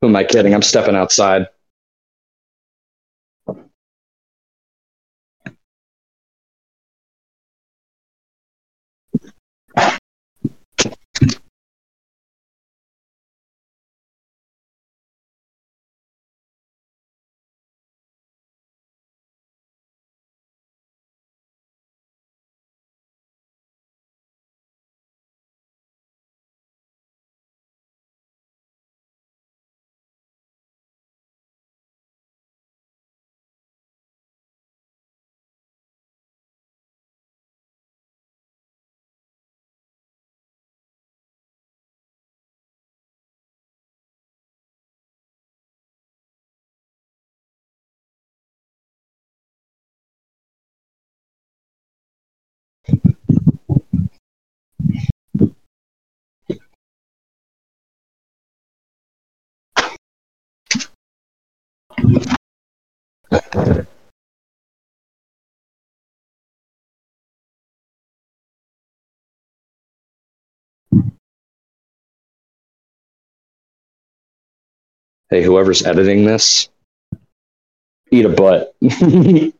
Who 0.00 0.08
am 0.08 0.16
I 0.16 0.24
kidding? 0.24 0.54
I'm 0.54 0.62
stepping 0.62 0.96
outside. 0.96 1.46
Hey, 75.30 75.42
whoever's 75.44 75.84
editing 75.84 76.24
this, 76.24 76.68
eat 78.10 78.24
a 78.24 78.28
butt. 78.28 78.74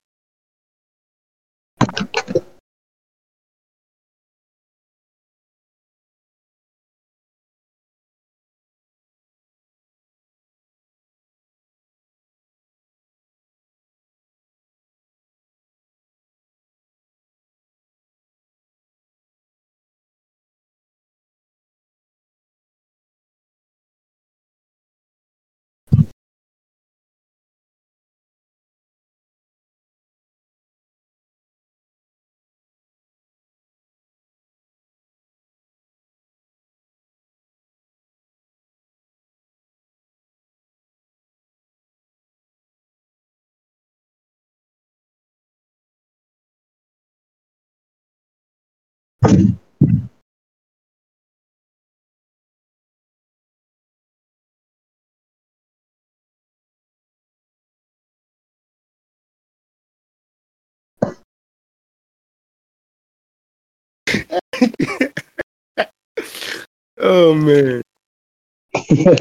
Oh 67.01 67.33
man. 67.33 67.81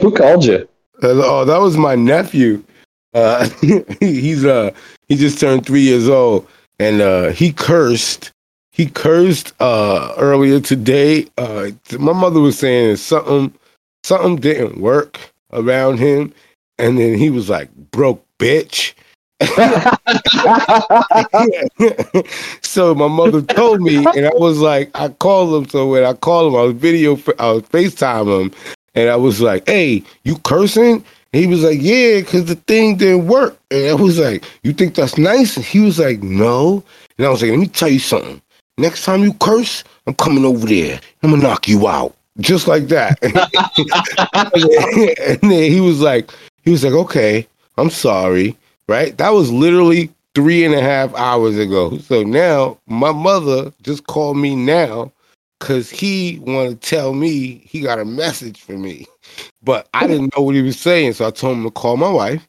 Who 0.01 0.13
called 0.15 0.45
you? 0.45 0.69
Uh, 1.03 1.09
Oh, 1.25 1.45
that 1.45 1.59
was 1.59 1.77
my 1.77 1.95
nephew. 1.95 2.63
Uh, 3.15 3.49
he's 4.01 4.45
uh 4.45 4.71
he 5.09 5.17
just 5.17 5.41
turned 5.41 5.67
three 5.67 5.81
years 5.81 6.09
old, 6.09 6.47
and 6.79 7.01
uh, 7.01 7.31
he 7.31 7.53
cursed. 7.53 8.31
He 8.71 8.87
cursed 8.87 9.53
uh 9.61 10.15
earlier 10.19 10.61
today. 10.61 11.27
Uh, 11.37 11.71
my 11.99 12.13
mother 12.13 12.41
was 12.41 12.59
saying 12.59 12.97
something 12.97 13.53
something 14.05 14.37
didn't 14.37 14.79
work 14.81 15.19
around 15.53 15.99
him, 15.99 16.33
and 16.79 16.99
then 16.99 17.15
he 17.19 17.31
was 17.31 17.49
like, 17.49 17.75
"Broke 17.91 18.25
bitch." 18.39 18.95
so 22.63 22.95
my 22.95 23.09
mother 23.09 23.43
told 23.43 23.81
me, 23.81 23.97
and 23.97 24.27
I 24.27 24.33
was 24.35 24.59
like, 24.59 24.91
I 24.95 25.09
called 25.09 25.63
him. 25.63 25.71
So 25.71 25.89
when 25.89 26.05
I 26.05 26.13
called 26.13 26.53
him, 26.53 26.59
I 26.59 26.63
was 26.65 26.75
video, 26.75 27.13
I 27.39 27.53
was 27.53 27.63
Facetime 27.65 28.43
him, 28.43 28.53
and 28.95 29.09
I 29.09 29.17
was 29.17 29.41
like, 29.41 29.69
"Hey, 29.69 30.03
you 30.25 30.37
cursing?" 30.39 31.05
He 31.33 31.47
was 31.47 31.63
like, 31.63 31.79
"Yeah, 31.81 32.21
because 32.21 32.47
the 32.47 32.57
thing 32.57 32.97
didn't 32.97 33.27
work." 33.27 33.57
And 33.71 33.89
I 33.89 33.95
was 33.95 34.19
like, 34.19 34.45
"You 34.63 34.73
think 34.73 34.95
that's 34.95 35.17
nice?" 35.17 35.57
And 35.57 35.65
he 35.65 35.81
was 35.81 35.99
like, 35.99 36.23
"No." 36.23 36.83
And 37.17 37.27
I 37.27 37.31
was 37.31 37.43
like, 37.43 37.51
"Let 37.51 37.61
me 37.61 37.69
tell 37.69 37.89
you 37.89 37.99
something." 37.99 38.43
next 38.81 39.05
time 39.05 39.23
you 39.23 39.35
curse, 39.35 39.85
I'm 40.07 40.15
coming 40.15 40.45
over 40.45 40.67
there. 40.67 41.01
I'm 41.23 41.31
gonna 41.31 41.43
knock 41.43 41.69
you 41.69 41.87
out. 41.87 42.17
Just 42.39 42.67
like 42.67 42.89
that. 42.89 43.19
and 45.43 45.51
then 45.51 45.71
he 45.71 45.81
was 45.81 46.01
like, 46.01 46.31
he 46.63 46.71
was 46.71 46.85
like, 46.85 46.95
okay, 46.95 47.47
I'm 47.77 47.91
sorry. 47.91 48.57
Right? 48.91 49.17
That 49.19 49.31
was 49.31 49.53
literally 49.53 50.11
three 50.35 50.65
and 50.65 50.75
a 50.75 50.83
half 50.83 51.15
hours 51.15 51.57
ago. 51.57 51.97
So 51.99 52.25
now 52.25 52.77
my 52.89 53.13
mother 53.13 53.73
just 53.83 54.09
called 54.09 54.37
me 54.37 54.57
now 54.57 55.13
because 55.61 55.89
he 55.89 56.41
wanted 56.41 56.83
to 56.83 56.89
tell 56.89 57.15
me 57.15 57.63
he 57.65 57.83
got 57.83 58.01
a 58.01 58.05
message 58.05 58.61
for 58.61 58.73
me. 58.73 59.07
But 59.63 59.89
I 59.95 60.07
didn't 60.09 60.35
know 60.37 60.43
what 60.43 60.55
he 60.57 60.63
was 60.63 60.81
saying. 60.81 61.13
So 61.13 61.27
I 61.27 61.31
told 61.31 61.59
him 61.59 61.65
to 61.65 61.71
call 61.71 61.97
my 61.97 62.11
wife. 62.11 62.49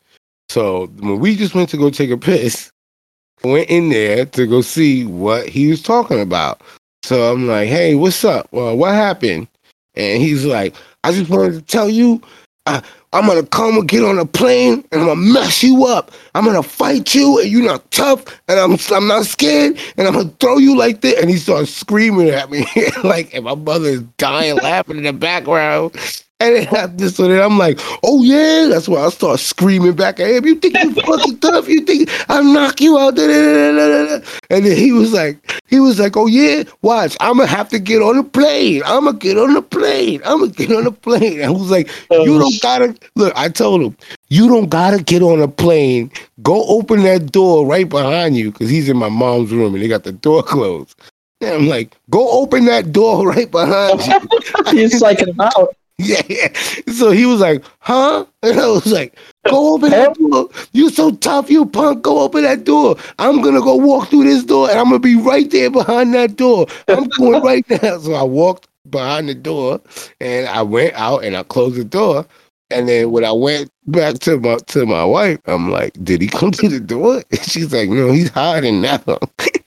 So 0.49 0.87
when 0.97 1.19
we 1.19 1.35
just 1.35 1.53
went 1.53 1.69
to 1.69 1.77
go 1.77 1.91
take 1.91 2.09
a 2.09 2.17
piss, 2.17 2.71
went 3.43 3.69
in 3.69 3.89
there 3.89 4.25
to 4.25 4.47
go 4.47 4.61
see 4.61 5.05
what 5.05 5.47
he 5.47 5.67
was 5.67 5.83
talking 5.83 6.21
about. 6.21 6.61
So 7.03 7.31
I'm 7.31 7.47
like, 7.47 7.67
hey, 7.67 7.93
what's 7.95 8.23
up? 8.23 8.47
Well, 8.51 8.75
what 8.77 8.95
happened? 8.95 9.47
And 9.95 10.21
he's 10.23 10.45
like, 10.45 10.73
I 11.03 11.11
just 11.11 11.29
wanted 11.29 11.53
to 11.53 11.61
tell 11.61 11.89
you, 11.89 12.21
I, 12.67 12.83
I'm 13.13 13.25
gonna 13.25 13.45
come 13.45 13.77
and 13.77 13.87
get 13.87 14.03
on 14.03 14.19
a 14.19 14.25
plane 14.25 14.85
and 14.91 15.01
I'm 15.01 15.07
gonna 15.07 15.15
mess 15.33 15.63
you 15.63 15.85
up. 15.85 16.11
I'm 16.35 16.45
gonna 16.45 16.63
fight 16.63 17.13
you 17.15 17.39
and 17.39 17.49
you're 17.49 17.65
not 17.65 17.89
tough 17.91 18.23
and 18.47 18.59
I'm 18.59 18.77
I'm 18.91 19.07
not 19.07 19.25
scared 19.25 19.77
and 19.97 20.07
I'm 20.07 20.13
gonna 20.13 20.29
throw 20.39 20.57
you 20.57 20.77
like 20.77 21.01
this. 21.01 21.19
And 21.19 21.29
he 21.29 21.37
starts 21.37 21.73
screaming 21.73 22.29
at 22.29 22.51
me 22.51 22.65
like, 23.03 23.33
and 23.33 23.45
my 23.45 23.55
mother 23.55 23.89
is 23.89 24.01
dying 24.17 24.55
laughing 24.57 24.97
in 24.97 25.03
the 25.03 25.13
background. 25.13 25.95
And 26.41 26.65
then 26.65 26.97
this 26.97 27.17
so 27.17 27.27
then 27.27 27.39
I'm 27.39 27.59
like, 27.59 27.79
oh 28.03 28.23
yeah, 28.23 28.65
that's 28.67 28.87
why 28.87 29.05
I 29.05 29.09
start 29.09 29.39
screaming 29.39 29.93
back 29.93 30.19
at 30.19 30.27
him. 30.31 30.45
You 30.45 30.55
think 30.55 30.75
you 30.75 30.91
fucking 31.03 31.37
tough? 31.37 31.67
You 31.67 31.81
think 31.81 32.09
I'll 32.29 32.43
knock 32.43 32.81
you 32.81 32.97
out? 32.97 33.15
And 33.19 34.65
then 34.65 34.75
he 34.75 34.91
was 34.91 35.13
like, 35.13 35.61
he 35.67 35.79
was 35.79 35.99
like, 35.99 36.17
oh 36.17 36.25
yeah, 36.25 36.63
watch, 36.81 37.15
I'm 37.19 37.37
gonna 37.37 37.47
have 37.47 37.69
to 37.69 37.79
get 37.79 38.01
on 38.01 38.17
the 38.17 38.23
plane. 38.23 38.81
I'm 38.85 39.05
gonna 39.05 39.19
get 39.19 39.37
on 39.37 39.53
the 39.53 39.61
plane. 39.61 40.19
I'm 40.25 40.39
gonna 40.39 40.51
get 40.51 40.71
on 40.71 40.85
the 40.85 40.91
plane. 40.91 41.41
And 41.41 41.45
I 41.45 41.49
was 41.51 41.69
like, 41.69 41.89
you 42.09 42.39
don't 42.39 42.55
oh. 42.55 42.59
gotta 42.59 42.95
look. 43.15 43.33
I 43.35 43.47
told 43.47 43.83
him, 43.83 43.95
you 44.29 44.47
don't 44.47 44.69
gotta 44.69 45.03
get 45.03 45.21
on 45.21 45.41
a 45.41 45.47
plane. 45.47 46.11
Go 46.41 46.65
open 46.65 47.03
that 47.03 47.31
door 47.31 47.67
right 47.67 47.87
behind 47.87 48.35
you 48.35 48.51
because 48.51 48.69
he's 48.69 48.89
in 48.89 48.97
my 48.97 49.09
mom's 49.09 49.51
room 49.51 49.75
and 49.75 49.83
they 49.83 49.87
got 49.87 50.05
the 50.05 50.11
door 50.11 50.41
closed. 50.43 50.99
And 51.39 51.51
I'm 51.51 51.67
like, 51.67 51.95
go 52.09 52.31
open 52.31 52.65
that 52.65 52.91
door 52.91 53.27
right 53.29 53.49
behind 53.51 54.01
you. 54.01 54.71
He's 54.71 55.01
like 55.01 55.19
out. 55.39 55.75
Yeah, 56.05 56.21
yeah. 56.29 56.47
So 56.93 57.11
he 57.11 57.25
was 57.25 57.39
like, 57.39 57.63
huh? 57.79 58.25
And 58.43 58.59
I 58.59 58.67
was 58.67 58.87
like, 58.91 59.15
go 59.47 59.75
open 59.75 59.91
that 59.91 60.15
door. 60.15 60.49
You 60.73 60.89
so 60.89 61.11
tough, 61.11 61.49
you 61.49 61.65
punk. 61.65 62.01
Go 62.03 62.21
open 62.21 62.43
that 62.43 62.63
door. 62.63 62.95
I'm 63.19 63.41
gonna 63.41 63.61
go 63.61 63.75
walk 63.75 64.09
through 64.09 64.23
this 64.23 64.43
door 64.43 64.69
and 64.69 64.79
I'm 64.79 64.85
gonna 64.85 64.99
be 64.99 65.15
right 65.15 65.49
there 65.51 65.69
behind 65.69 66.13
that 66.15 66.37
door. 66.37 66.65
I'm 66.89 67.05
going 67.17 67.41
right 67.43 67.65
now. 67.69 67.99
So 67.99 68.13
I 68.15 68.23
walked 68.23 68.67
behind 68.89 69.29
the 69.29 69.35
door 69.35 69.79
and 70.19 70.47
I 70.47 70.63
went 70.63 70.93
out 70.95 71.23
and 71.23 71.37
I 71.37 71.43
closed 71.43 71.77
the 71.77 71.83
door. 71.85 72.25
And 72.71 72.87
then 72.87 73.11
when 73.11 73.25
I 73.25 73.31
went 73.31 73.71
back 73.87 74.19
to 74.19 74.39
my 74.39 74.57
to 74.67 74.85
my 74.85 75.03
wife, 75.03 75.39
I'm 75.45 75.69
like, 75.69 75.93
"Did 76.03 76.21
he 76.21 76.27
come 76.27 76.51
to 76.61 76.69
the 76.69 76.79
door?" 76.79 77.23
And 77.31 77.41
she's 77.41 77.73
like, 77.73 77.89
"No, 77.89 78.11
he's 78.11 78.29
hiding 78.29 78.81
now." 78.81 79.01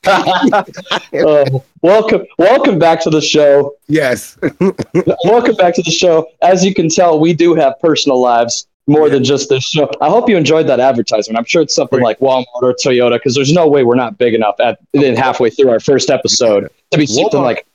uh, 0.07 1.45
welcome, 1.83 2.25
welcome 2.39 2.79
back 2.79 3.03
to 3.03 3.11
the 3.11 3.21
show. 3.21 3.75
Yes, 3.89 4.39
welcome 5.25 5.57
back 5.57 5.75
to 5.75 5.83
the 5.83 5.91
show. 5.91 6.29
As 6.43 6.65
you 6.65 6.75
can 6.75 6.89
tell, 6.89 7.21
we 7.21 7.33
do 7.35 7.55
have 7.55 7.79
personal 7.81 8.21
lives 8.21 8.67
more 8.87 9.09
yeah. 9.09 9.15
than 9.15 9.25
just 9.25 9.49
this 9.49 9.65
show. 9.65 9.91
I 10.01 10.09
hope 10.09 10.29
you 10.29 10.37
enjoyed 10.37 10.67
that 10.69 10.81
advertisement. 10.81 11.39
I'm 11.39 11.45
sure 11.45 11.63
it's 11.63 11.75
something 11.75 12.01
like 12.01 12.19
Walmart 12.19 12.47
or 12.55 12.75
Toyota 12.75 13.17
because 13.17 13.35
there's 13.35 13.53
no 13.53 13.67
way 13.67 13.85
we're 13.85 13.95
not 13.95 14.19
big 14.19 14.35
enough 14.35 14.57
at 14.61 14.79
then 14.93 15.17
halfway 15.17 15.51
through 15.51 15.71
our 15.71 15.81
first 15.81 16.11
episode 16.11 16.71
to 16.91 16.99
be 16.99 17.07
something 17.07 17.41
like 17.41 17.67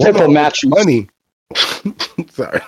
triple 0.00 0.28
match 0.28 0.64
money. 0.64 1.08
Sorry 2.30 2.60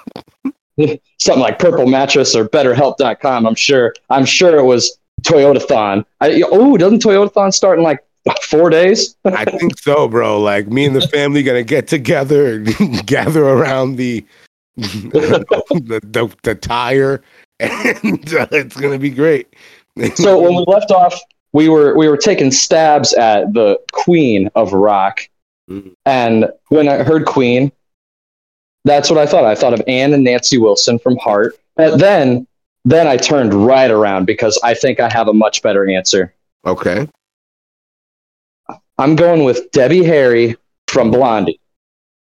something 1.19 1.43
like 1.43 1.59
Purple 1.59 1.87
Mattress 1.87 2.35
or 2.35 2.49
BetterHelp.com. 2.49 3.47
I'm 3.47 3.55
sure. 3.55 3.95
I'm 4.11 4.25
sure 4.25 4.57
it 4.59 4.65
was 4.65 4.99
Toyotathon. 5.23 6.05
oh, 6.21 6.77
doesn't 6.77 7.03
Toyotathon 7.03 7.53
start 7.53 7.79
in 7.79 7.85
like 7.85 8.05
four 8.43 8.71
days? 8.71 9.17
I 9.25 9.45
think 9.45 9.79
so, 9.79 10.09
bro. 10.09 10.41
Like 10.41 10.69
me 10.69 10.85
and 10.85 10.97
the 10.97 11.07
family 11.09 11.43
gonna 11.43 11.63
get 11.63 11.89
together 11.89 12.57
and 12.57 13.07
gather 13.07 13.45
around 13.45 13.97
the 13.97 14.25
the, 14.77 15.45
the, 16.03 16.35
the 16.43 16.55
tire, 16.55 17.23
and 17.61 18.35
uh, 18.35 18.47
it's 18.53 18.77
gonna 18.77 18.99
be 18.99 19.11
great. 19.11 19.55
so 20.15 20.41
when 20.41 20.55
we 20.55 20.65
left 20.67 20.91
off, 20.91 21.19
we 21.53 21.69
were 21.69 21.97
we 21.97 22.09
were 22.09 22.17
taking 22.17 22.51
stabs 22.51 23.13
at 23.15 23.53
the 23.53 23.79
Queen 23.93 24.51
of 24.55 24.73
Rock, 24.73 25.29
mm-hmm. 25.71 25.91
and 26.07 26.49
when 26.69 26.89
I 26.89 27.03
heard 27.03 27.27
Queen, 27.27 27.71
that's 28.85 29.11
what 29.11 29.19
I 29.19 29.27
thought. 29.27 29.45
I 29.45 29.55
thought 29.55 29.75
of 29.75 29.83
Ann 29.87 30.13
and 30.13 30.25
Nancy 30.25 30.59
Wilson 30.59 30.99
from 30.99 31.17
Heart. 31.17 31.57
But 31.77 31.99
then 31.99 32.47
then 32.85 33.07
I 33.07 33.17
turned 33.17 33.55
right 33.55 33.91
around 33.91 34.27
because 34.27 34.59
I 34.65 34.75
think 34.75 34.99
I 34.99 35.09
have 35.09 35.29
a 35.29 35.33
much 35.33 35.63
better 35.63 35.89
answer. 35.89 36.35
Okay. 36.67 37.09
I'm 38.99 39.17
going 39.17 39.45
with 39.45 39.71
Debbie 39.71 40.05
Harry 40.05 40.57
from 40.89 41.11
Blondie. 41.11 41.61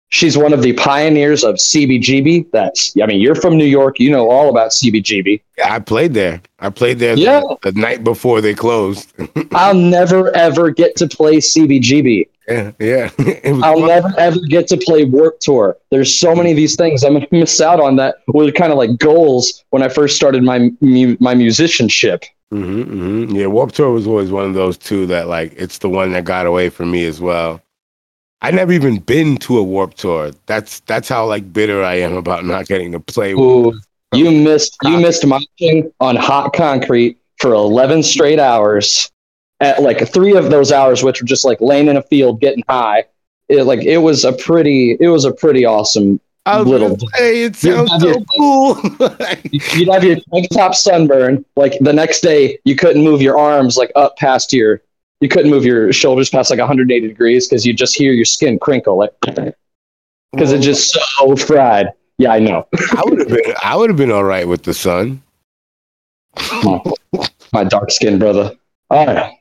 She's 0.10 0.38
one 0.38 0.54
of 0.54 0.62
the 0.62 0.74
pioneers 0.74 1.44
of 1.44 1.56
CBGB. 1.56 2.52
That's, 2.52 2.94
I 3.02 3.06
mean, 3.06 3.20
you're 3.20 3.36
from 3.36 3.58
New 3.58 3.66
York. 3.66 4.00
You 4.00 4.10
know 4.10 4.30
all 4.30 4.50
about 4.50 4.72
CBGB. 4.72 5.42
I 5.66 5.80
played 5.80 6.14
there. 6.14 6.42
I 6.60 6.70
played 6.70 7.00
there 7.00 7.16
yeah. 7.16 7.42
the, 7.62 7.72
the 7.72 7.80
night 7.80 8.04
before 8.04 8.40
they 8.40 8.54
closed. 8.54 9.14
I'll 9.52 9.76
never, 9.76 10.34
ever 10.36 10.72
get 10.72 10.96
to 10.98 11.08
play 11.08 11.38
CBGB. 11.38 12.28
Yeah, 12.48 12.72
yeah. 12.80 13.10
I'll 13.62 13.80
fun. 13.80 13.88
never 13.88 14.14
ever 14.18 14.40
get 14.48 14.68
to 14.70 14.78
play 14.78 15.04
Warped 15.04 15.42
Tour. 15.42 15.78
There's 15.92 16.18
so 16.18 16.34
many 16.34 16.52
of 16.52 16.58
these 16.58 16.78
things 16.78 17.04
I'm 17.04 17.14
gonna 17.14 17.28
miss 17.32 17.60
out 17.60 17.80
on 17.80 17.98
that 17.98 18.18
were 18.28 18.52
kind 18.52 18.72
of 18.72 18.78
like 18.78 18.98
goals 18.98 19.66
when 19.72 19.84
I 19.84 19.90
first 19.90 20.16
started 20.16 20.44
my 20.44 20.72
mu- 20.80 21.18
my 21.20 21.36
musicianship. 21.36 22.24
Mm-hmm, 22.54 23.02
mm-hmm. 23.02 23.36
Yeah, 23.36 23.48
Warped 23.48 23.76
Tour 23.76 23.92
was 23.92 24.08
always 24.08 24.32
one 24.32 24.46
of 24.46 24.54
those 24.54 24.78
two 24.78 25.06
that 25.08 25.28
like 25.28 25.54
it's 25.58 25.80
the 25.80 25.90
one 25.90 26.14
that 26.14 26.24
got 26.24 26.46
away 26.46 26.70
from 26.70 26.90
me 26.90 27.04
as 27.06 27.20
well. 27.20 27.62
I 28.42 28.52
never 28.52 28.72
even 28.72 29.00
been 29.00 29.38
to 29.38 29.58
a 29.58 29.64
Warped 29.64 29.98
Tour. 29.98 30.32
That's 30.46 30.80
that's 30.82 31.10
how 31.10 31.26
like 31.26 31.52
bitter 31.52 31.84
I 31.84 31.96
am 31.96 32.14
about 32.14 32.46
not 32.46 32.68
getting 32.68 32.92
to 32.92 33.00
play. 33.00 33.34
Ooh, 33.34 33.74
you 34.14 34.32
missed 34.32 34.78
you 34.84 34.98
missed 34.98 35.24
moshing 35.24 35.92
on 36.00 36.16
hot 36.16 36.54
concrete 36.54 37.18
for 37.40 37.54
11 37.54 38.04
straight 38.04 38.40
hours 38.40 39.12
at 39.60 39.82
like 39.82 40.08
three 40.08 40.36
of 40.36 40.52
those 40.52 40.72
hours, 40.72 41.04
which 41.04 41.22
were 41.22 41.28
just 41.28 41.46
like 41.46 41.60
laying 41.62 41.88
in 41.88 41.98
a 41.98 42.04
field 42.04 42.40
getting 42.40 42.64
high. 42.70 43.06
It 43.50 43.64
like 43.64 43.84
it 43.84 43.98
was 43.98 44.24
a 44.24 44.34
pretty 44.34 44.98
it 45.00 45.08
was 45.08 45.26
a 45.26 45.32
pretty 45.32 45.66
awesome 45.66 46.20
I 46.48 46.62
little. 46.62 46.98
Hey, 47.16 47.44
it 47.44 47.56
sounds 47.56 47.92
so 48.00 48.08
your, 48.08 48.22
cool. 48.38 48.78
you'd 49.52 49.90
have 49.90 50.04
your 50.04 50.18
tank 50.32 50.48
top 50.54 50.76
sunburn. 50.76 51.44
Like 51.56 51.78
the 51.82 51.92
next 51.92 52.22
day, 52.22 52.60
you 52.64 52.76
couldn't 52.76 53.04
move 53.04 53.22
your 53.22 53.38
arms 53.38 53.78
like 53.78 53.92
up 53.96 54.18
past 54.18 54.54
your. 54.54 54.82
You 55.22 55.30
couldn't 55.30 55.50
move 55.50 55.66
your 55.66 55.92
shoulders 55.92 56.30
past 56.30 56.50
like 56.50 56.60
180 56.60 57.08
degrees 57.08 57.48
because 57.48 57.66
you 57.66 57.74
just 57.74 57.96
hear 57.96 58.12
your 58.14 58.26
skin 58.26 58.60
crinkle 58.60 58.98
like 58.98 59.14
because 60.32 60.52
it's 60.52 60.66
just 60.66 60.94
so 60.94 61.36
fried. 61.36 61.92
Yeah, 62.18 62.32
I 62.32 62.40
know. 62.40 62.68
I 62.96 63.04
would 63.06 63.20
have 63.20 63.28
been. 63.28 63.54
I 63.64 63.76
would 63.76 63.90
have 63.90 63.98
been 63.98 64.12
all 64.12 64.24
right 64.24 64.48
with 64.48 64.64
the 64.64 64.74
sun. 64.74 65.22
my, 67.54 67.64
dark 67.64 67.92
skin 67.92 68.20
brother. 68.20 68.56
All 68.90 69.06
right. 69.08 69.34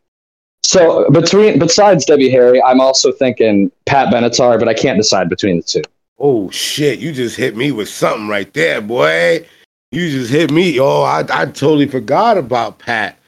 So 0.62 1.08
between 1.10 1.58
besides 1.58 2.04
Debbie 2.04 2.30
Harry, 2.30 2.62
I'm 2.62 2.80
also 2.80 3.12
thinking 3.12 3.70
Pat 3.86 4.12
Benatar, 4.12 4.58
but 4.58 4.68
I 4.68 4.74
can't 4.74 4.98
decide 4.98 5.28
between 5.28 5.58
the 5.58 5.62
two. 5.62 5.82
Oh 6.18 6.50
shit! 6.50 6.98
You 6.98 7.12
just 7.12 7.36
hit 7.36 7.56
me 7.56 7.70
with 7.72 7.88
something 7.88 8.28
right 8.28 8.52
there, 8.52 8.80
boy. 8.80 9.46
You 9.92 10.10
just 10.10 10.30
hit 10.30 10.50
me. 10.50 10.80
Oh, 10.80 11.02
I 11.02 11.20
I 11.30 11.46
totally 11.46 11.86
forgot 11.86 12.36
about 12.36 12.78
Pat. 12.78 13.18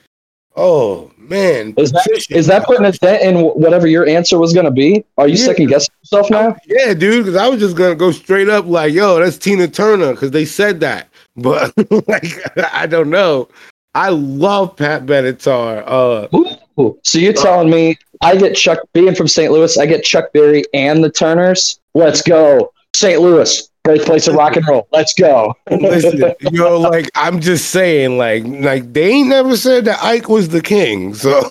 Oh 0.60 1.08
man, 1.16 1.72
is 1.76 1.92
that, 1.92 2.26
is 2.30 2.48
that 2.48 2.64
putting 2.64 2.84
a 2.84 2.90
dent 2.90 3.22
in 3.22 3.44
whatever 3.44 3.86
your 3.86 4.08
answer 4.08 4.40
was 4.40 4.52
going 4.52 4.64
to 4.64 4.72
be? 4.72 5.04
Are 5.16 5.28
you 5.28 5.36
yeah. 5.36 5.46
second 5.46 5.68
guessing 5.68 5.94
yourself 6.02 6.30
now? 6.30 6.56
Yeah, 6.66 6.94
dude. 6.94 7.24
Because 7.24 7.36
I 7.36 7.46
was 7.46 7.60
just 7.60 7.76
gonna 7.76 7.94
go 7.94 8.10
straight 8.10 8.48
up 8.48 8.66
like, 8.66 8.92
yo, 8.92 9.20
that's 9.20 9.38
Tina 9.38 9.68
Turner 9.68 10.14
because 10.14 10.32
they 10.32 10.44
said 10.44 10.80
that. 10.80 11.08
But 11.40 11.72
like, 12.08 12.34
I 12.74 12.88
don't 12.88 13.10
know. 13.10 13.48
I 13.94 14.08
love 14.08 14.74
Pat 14.74 15.06
Benatar. 15.06 15.84
Uh, 15.86 16.92
so 17.04 17.18
you're 17.18 17.32
telling 17.32 17.70
me 17.70 17.96
I 18.22 18.34
get 18.34 18.56
Chuck 18.56 18.80
being 18.92 19.14
from 19.14 19.28
St. 19.28 19.52
Louis, 19.52 19.78
I 19.78 19.86
get 19.86 20.02
Chuck 20.02 20.32
Berry 20.32 20.64
and 20.74 21.04
the 21.04 21.10
Turners? 21.10 21.78
Let's 21.94 22.22
go. 22.22 22.72
St. 22.92 23.20
Louis, 23.20 23.70
birthplace 23.88 24.26
to 24.26 24.32
rock 24.32 24.56
and 24.56 24.66
roll. 24.68 24.86
Let's 24.92 25.14
go. 25.14 25.54
Listen, 25.70 26.34
you 26.40 26.50
know, 26.50 26.78
like 26.78 27.10
I'm 27.14 27.40
just 27.40 27.70
saying, 27.70 28.18
like, 28.18 28.44
like 28.44 28.92
they 28.92 29.10
ain't 29.10 29.28
never 29.28 29.56
said 29.56 29.86
that 29.86 30.02
Ike 30.02 30.28
was 30.28 30.50
the 30.50 30.60
king. 30.60 31.14
So 31.14 31.48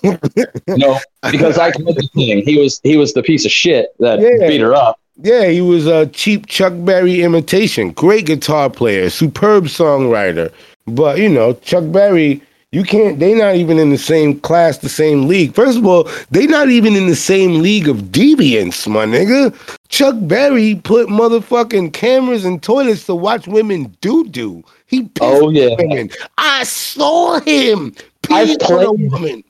no, 0.68 1.00
because 1.30 1.58
Ike 1.58 1.78
was 1.80 1.96
the 1.96 2.08
king. 2.14 2.44
He 2.44 2.58
was 2.58 2.80
he 2.84 2.96
was 2.96 3.12
the 3.12 3.22
piece 3.22 3.44
of 3.44 3.50
shit 3.50 3.88
that 3.98 4.20
yeah. 4.20 4.46
beat 4.46 4.60
her 4.60 4.74
up. 4.74 5.00
Yeah, 5.20 5.48
he 5.48 5.60
was 5.60 5.86
a 5.86 6.06
cheap 6.06 6.46
Chuck 6.46 6.72
Berry 6.76 7.22
imitation. 7.22 7.90
Great 7.90 8.26
guitar 8.26 8.70
player, 8.70 9.10
superb 9.10 9.64
songwriter. 9.64 10.52
But 10.86 11.18
you 11.18 11.28
know, 11.28 11.54
Chuck 11.54 11.90
Berry 11.90 12.40
You 12.70 12.82
can't. 12.82 13.18
They 13.18 13.32
not 13.34 13.54
even 13.54 13.78
in 13.78 13.88
the 13.88 13.96
same 13.96 14.38
class, 14.40 14.76
the 14.78 14.90
same 14.90 15.26
league. 15.26 15.54
First 15.54 15.78
of 15.78 15.86
all, 15.86 16.06
they 16.30 16.46
not 16.46 16.68
even 16.68 16.94
in 16.96 17.06
the 17.06 17.16
same 17.16 17.62
league 17.62 17.88
of 17.88 17.96
deviance, 18.12 18.86
my 18.86 19.06
nigga. 19.06 19.54
Chuck 19.88 20.14
Berry 20.18 20.74
put 20.84 21.08
motherfucking 21.08 21.94
cameras 21.94 22.44
in 22.44 22.60
toilets 22.60 23.06
to 23.06 23.14
watch 23.14 23.48
women 23.48 23.96
do 24.02 24.24
do. 24.28 24.62
He 24.84 25.04
pissed 25.04 25.42
Oh 25.42 25.48
yeah. 25.48 25.74
women. 25.78 26.10
I 26.36 26.64
saw 26.64 27.40
him. 27.40 27.94
I've 28.30 28.48
pee 28.48 28.54
on 28.66 28.84
a 28.84 28.84
played- 28.94 29.12
woman. 29.12 29.44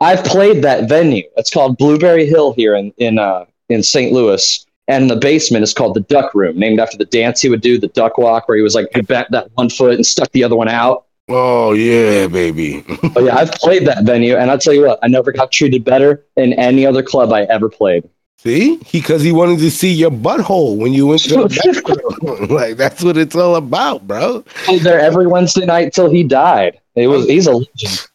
I've 0.00 0.24
played 0.24 0.62
that 0.62 0.88
venue. 0.88 1.24
It's 1.36 1.50
called 1.50 1.78
Blueberry 1.78 2.26
Hill 2.26 2.52
here 2.52 2.76
in 2.76 2.92
in 2.98 3.18
uh, 3.18 3.44
in 3.70 3.82
St. 3.82 4.12
Louis, 4.12 4.64
and 4.86 5.10
the 5.10 5.16
basement 5.16 5.64
is 5.64 5.74
called 5.74 5.94
the 5.94 6.00
Duck 6.02 6.32
Room, 6.32 6.56
named 6.58 6.78
after 6.78 6.96
the 6.96 7.04
dance 7.06 7.40
he 7.42 7.48
would 7.48 7.60
do, 7.60 7.76
the 7.78 7.88
duck 7.88 8.18
walk, 8.18 8.46
where 8.46 8.56
he 8.56 8.62
was 8.62 8.76
like 8.76 8.86
he 8.94 9.00
bent 9.00 9.30
that 9.32 9.48
one 9.54 9.68
foot 9.68 9.94
and 9.94 10.06
stuck 10.06 10.30
the 10.30 10.44
other 10.44 10.54
one 10.56 10.68
out. 10.68 11.06
Oh 11.34 11.72
yeah, 11.72 12.26
baby. 12.26 12.84
But 13.14 13.24
yeah, 13.24 13.36
I've 13.36 13.52
played 13.60 13.86
that 13.86 14.04
venue, 14.04 14.36
and 14.36 14.50
I'll 14.50 14.58
tell 14.58 14.74
you 14.74 14.86
what, 14.86 14.98
I 15.02 15.08
never 15.08 15.32
got 15.32 15.50
treated 15.50 15.82
better 15.84 16.24
in 16.36 16.52
any 16.54 16.84
other 16.84 17.02
club 17.02 17.32
I 17.32 17.44
ever 17.44 17.70
played. 17.70 18.08
See, 18.36 18.78
because 18.90 19.22
he, 19.22 19.30
wanted 19.30 19.60
to 19.60 19.70
see 19.70 19.92
your 19.92 20.10
butthole 20.10 20.76
when 20.76 20.92
you 20.92 21.06
went 21.06 21.22
to 21.22 21.46
the 21.46 22.12
bathroom. 22.20 22.48
like 22.50 22.76
that's 22.76 23.02
what 23.02 23.16
it's 23.16 23.36
all 23.36 23.56
about, 23.56 24.06
bro. 24.06 24.44
Was 24.68 24.82
there 24.82 25.00
every 25.00 25.26
Wednesday 25.26 25.64
night 25.64 25.94
till 25.94 26.10
he 26.10 26.22
died. 26.22 26.80
It 26.94 27.06
was 27.06 27.26
he's 27.26 27.46
a 27.46 27.52
legend. 27.52 28.08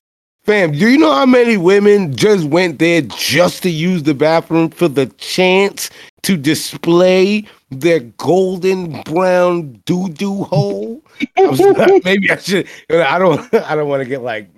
Fam, 0.43 0.71
do 0.71 0.87
you 0.89 0.97
know 0.97 1.13
how 1.13 1.25
many 1.25 1.57
women 1.57 2.15
just 2.15 2.45
went 2.45 2.79
there 2.79 3.01
just 3.01 3.63
to 3.63 3.69
use 3.69 4.03
the 4.03 4.13
bathroom 4.13 4.69
for 4.69 4.87
the 4.87 5.07
chance 5.17 5.89
to 6.21 6.37
display 6.37 7.45
their 7.69 7.99
golden 7.99 9.01
brown 9.03 9.81
doo 9.85 10.07
doo 10.09 10.43
hole? 10.43 11.01
I'm 11.37 12.01
Maybe 12.03 12.31
I 12.31 12.37
should. 12.37 12.67
I 12.89 13.17
don't. 13.19 13.53
I 13.53 13.75
don't 13.75 13.87
want 13.89 14.03
to 14.03 14.09
get 14.09 14.21
like. 14.21 14.49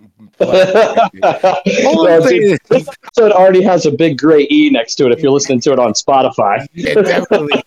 All 0.41 0.49
I'm 0.51 1.95
Well, 1.95 2.21
saying 2.23 2.43
is- 2.43 2.59
this 2.69 2.87
episode 2.87 3.31
already 3.31 3.61
has 3.63 3.85
a 3.85 3.91
big 3.91 4.17
gray 4.17 4.47
E 4.49 4.69
next 4.69 4.95
to 4.95 5.05
it 5.05 5.11
if 5.11 5.21
you're 5.21 5.31
listening 5.31 5.59
to 5.61 5.71
it 5.73 5.79
on 5.79 5.93
Spotify. 5.93 6.65
Yeah, 6.73 6.93
definitely. 6.95 7.61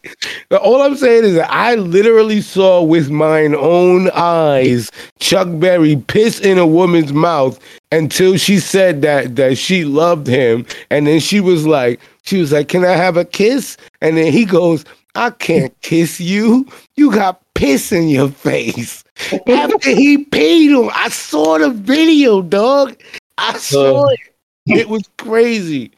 All 0.50 0.80
I'm 0.82 0.96
saying 0.96 1.24
is 1.24 1.34
that 1.34 1.50
I 1.52 1.74
literally 1.74 2.40
saw 2.40 2.82
with 2.82 3.10
mine 3.10 3.54
own 3.54 4.10
eyes 4.14 4.90
Chuck 5.20 5.48
Berry 5.52 5.96
piss 5.96 6.40
in 6.40 6.56
a 6.58 6.66
woman's 6.66 7.12
mouth 7.12 7.58
until 7.90 8.36
she 8.36 8.58
said 8.58 9.02
that 9.02 9.36
that 9.36 9.58
she 9.58 9.84
loved 9.84 10.26
him, 10.26 10.64
and 10.90 11.06
then 11.06 11.20
she 11.20 11.40
was 11.40 11.66
like, 11.66 12.00
she 12.22 12.38
was 12.40 12.52
like, 12.52 12.68
"Can 12.68 12.84
I 12.84 12.92
have 12.92 13.16
a 13.16 13.24
kiss?" 13.24 13.76
And 14.00 14.16
then 14.16 14.32
he 14.32 14.44
goes, 14.46 14.84
"I 15.14 15.30
can't 15.30 15.78
kiss 15.82 16.20
you. 16.20 16.66
You 16.96 17.12
got 17.12 17.41
piss 17.62 17.92
in 17.92 18.08
your 18.08 18.28
face." 18.28 19.04
After 19.46 19.90
he 19.90 20.24
paid 20.24 20.70
him, 20.70 20.90
I 20.92 21.08
saw 21.08 21.58
the 21.58 21.70
video, 21.70 22.42
dog. 22.42 22.96
I 23.38 23.56
saw 23.58 24.04
Uh. 24.04 24.08
it. 24.12 24.20
It 24.80 24.88
was 24.88 25.02
crazy. 25.18 25.90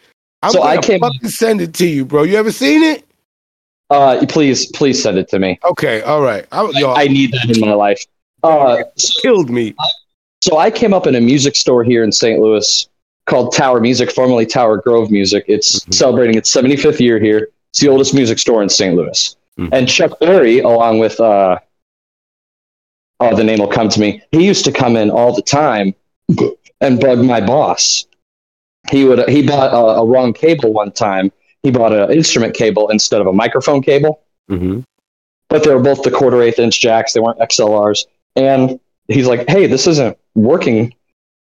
I'm 0.42 0.50
So 0.52 0.62
I 0.62 0.74
gonna 0.76 0.86
came- 0.86 1.00
fucking 1.00 1.28
send 1.28 1.60
it 1.60 1.74
to 1.74 1.86
you, 1.86 2.04
bro. 2.04 2.22
You 2.22 2.36
ever 2.36 2.52
seen 2.52 2.82
it? 2.82 3.04
Uh, 3.90 4.24
please, 4.28 4.66
please 4.72 5.02
send 5.02 5.18
it 5.18 5.28
to 5.28 5.38
me. 5.38 5.58
Okay, 5.62 6.00
all 6.02 6.22
right. 6.22 6.46
I, 6.52 6.68
yo, 6.74 6.92
I 6.92 7.06
need 7.06 7.32
that 7.32 7.50
in 7.54 7.60
my 7.60 7.74
life. 7.74 8.02
Uh, 8.42 8.82
killed 9.22 9.50
me. 9.50 9.74
so 10.42 10.58
I 10.58 10.70
came 10.70 10.92
up 10.94 11.06
in 11.06 11.14
a 11.14 11.20
music 11.20 11.56
store 11.56 11.84
here 11.84 12.02
in 12.04 12.10
St. 12.12 12.40
Louis 12.40 12.88
called 13.26 13.54
Tower 13.54 13.80
Music, 13.80 14.10
formerly 14.10 14.44
Tower 14.46 14.78
Grove 14.78 15.10
Music. 15.10 15.44
It's 15.48 15.80
Mhm. 15.80 15.94
celebrating 15.94 16.36
its 16.36 16.50
75th 16.50 17.00
year 17.00 17.18
here. 17.18 17.48
It's 17.70 17.80
the 17.80 17.88
oldest 17.88 18.12
music 18.14 18.38
store 18.38 18.62
in 18.62 18.68
St. 18.68 18.94
Louis. 18.94 19.36
Mhm. 19.59 19.68
And 19.72 19.88
Chuck 19.88 20.18
Berry, 20.20 20.59
along 20.61 20.98
with, 20.98 21.20
uh, 21.20 21.59
oh, 23.20 23.36
the 23.36 23.44
name 23.44 23.59
will 23.61 23.68
come 23.68 23.88
to 23.88 24.00
me. 24.00 24.22
He 24.32 24.44
used 24.46 24.64
to 24.64 24.72
come 24.72 24.96
in 24.96 25.11
all 25.11 25.34
the 25.34 25.42
time 25.42 25.94
and 26.80 27.00
bug 27.00 27.18
my 27.24 27.40
boss. 27.40 28.07
He 28.90 29.05
would. 29.05 29.28
He 29.28 29.46
bought 29.46 29.72
a, 29.72 30.00
a 30.00 30.07
wrong 30.07 30.32
cable 30.32 30.72
one 30.72 30.92
time. 30.92 31.32
He 31.62 31.70
bought 31.70 31.92
an 31.92 32.11
instrument 32.12 32.55
cable 32.55 32.90
instead 32.90 33.20
of 33.20 33.26
a 33.26 33.32
microphone 33.32 33.82
cable 33.82 34.20
Mm-hmm. 34.50 34.80
but 35.48 35.64
they 35.64 35.72
were 35.74 35.80
both 35.80 36.02
the 36.02 36.11
quarter 36.11 36.42
eighth 36.42 36.59
inch 36.59 36.78
jacks. 36.78 37.14
They 37.14 37.20
weren't 37.20 37.38
XLRs. 37.38 38.05
And 38.36 38.78
he's 39.09 39.26
like, 39.26 39.48
"Hey, 39.48 39.66
this 39.66 39.86
isn't 39.86 40.18
working 40.34 40.92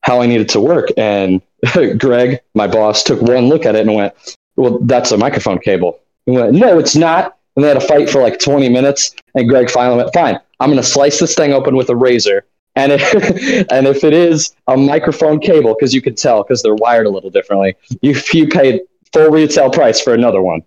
how 0.03 0.19
I 0.19 0.25
need 0.25 0.41
it 0.41 0.49
to 0.49 0.59
work." 0.59 0.89
And 0.97 1.41
Greg, 1.97 2.41
my 2.53 2.67
boss, 2.67 3.01
took 3.03 3.21
one 3.21 3.47
look 3.47 3.65
at 3.65 3.75
it 3.75 3.87
and 3.87 3.95
went, 3.95 4.13
"Well, 4.57 4.79
that's 4.79 5.13
a 5.13 5.17
microphone 5.17 5.59
cable." 5.59 5.99
He 6.25 6.33
went, 6.33 6.51
"No, 6.51 6.77
it's 6.79 6.97
not." 6.97 7.37
And 7.55 7.63
they 7.63 7.67
had 7.67 7.77
a 7.77 7.81
fight 7.81 8.09
for 8.09 8.21
like 8.21 8.39
20 8.39 8.69
minutes. 8.69 9.15
And 9.35 9.47
Greg 9.47 9.69
finally 9.69 9.97
went, 9.97 10.13
"Fine, 10.13 10.39
I'm 10.59 10.69
going 10.69 10.81
to 10.81 10.87
slice 10.87 11.19
this 11.19 11.35
thing 11.35 11.53
open 11.53 11.75
with 11.75 11.89
a 11.89 11.95
razor." 11.95 12.45
And 12.75 12.93
if, 12.93 13.67
and 13.71 13.87
if 13.87 14.03
it 14.03 14.13
is 14.13 14.55
a 14.67 14.77
microphone 14.77 15.39
cable, 15.39 15.75
because 15.75 15.93
you 15.93 16.01
could 16.01 16.17
tell 16.17 16.43
because 16.43 16.61
they're 16.61 16.75
wired 16.75 17.05
a 17.05 17.09
little 17.09 17.29
differently, 17.29 17.75
you 18.01 18.15
you 18.33 18.47
paid 18.47 18.81
full 19.11 19.29
retail 19.29 19.69
price 19.69 19.99
for 19.99 20.13
another 20.13 20.41
one. 20.41 20.63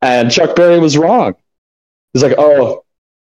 And 0.00 0.30
Chuck 0.30 0.56
Berry 0.56 0.78
was 0.78 0.96
wrong. 0.96 1.34
He's 2.12 2.22
like, 2.22 2.34
"Oh, 2.38 2.84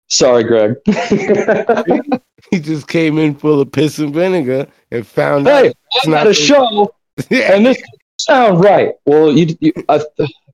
sorry, 0.07 0.43
Greg." 0.43 0.77
He 2.51 2.59
just 2.59 2.87
came 2.87 3.17
in 3.17 3.35
full 3.35 3.59
of 3.59 3.71
piss 3.71 3.99
and 3.99 4.13
vinegar 4.13 4.67
and 4.91 5.05
found 5.05 5.47
hey, 5.47 5.69
out. 5.69 5.75
I 6.05 6.09
got 6.09 6.27
a 6.27 6.33
show, 6.33 6.93
and 7.29 7.65
this 7.65 7.81
sound 8.19 8.63
right. 8.63 8.93
Well, 9.05 9.35
you 9.35 9.57
you, 9.59 9.73
uh, 9.89 9.99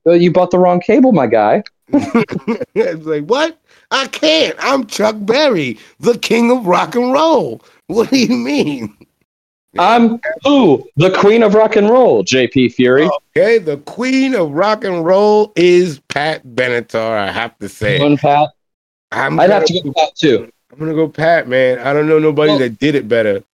you 0.06 0.32
bought 0.32 0.50
the 0.50 0.58
wrong 0.58 0.80
cable, 0.80 1.12
my 1.12 1.26
guy. 1.26 1.62
it's 2.74 3.06
like, 3.06 3.24
what? 3.24 3.58
I 3.90 4.06
can't. 4.08 4.56
I'm 4.58 4.86
Chuck 4.86 5.16
Berry, 5.20 5.78
the 6.00 6.18
king 6.18 6.50
of 6.50 6.66
rock 6.66 6.94
and 6.94 7.12
roll. 7.12 7.62
What 7.86 8.08
do 8.08 8.16
you 8.18 8.34
mean? 8.34 8.96
I'm 9.78 10.18
who? 10.42 10.88
The 10.96 11.10
queen 11.10 11.42
of 11.42 11.52
rock 11.52 11.76
and 11.76 11.90
roll, 11.90 12.24
JP 12.24 12.72
Fury. 12.72 13.06
Okay, 13.36 13.58
the 13.58 13.76
queen 13.76 14.34
of 14.34 14.52
rock 14.52 14.84
and 14.84 15.04
roll 15.04 15.52
is 15.54 16.00
Pat 16.08 16.42
Benatar. 16.46 17.18
I 17.18 17.30
have 17.30 17.58
to 17.58 17.68
say, 17.68 18.00
One 18.00 18.16
Pat. 18.16 18.48
I'm 19.12 19.38
I'd 19.38 19.50
have 19.50 19.66
to 19.66 19.82
go 19.82 19.92
Pat 19.92 20.16
too. 20.16 20.50
I'm 20.72 20.78
gonna 20.78 20.94
go 20.94 21.06
Pat, 21.06 21.46
man. 21.46 21.78
I 21.80 21.92
don't 21.92 22.08
know 22.08 22.18
nobody 22.18 22.52
Well- 22.52 22.58
that 22.60 22.78
did 22.78 22.94
it 22.94 23.06
better. 23.06 23.44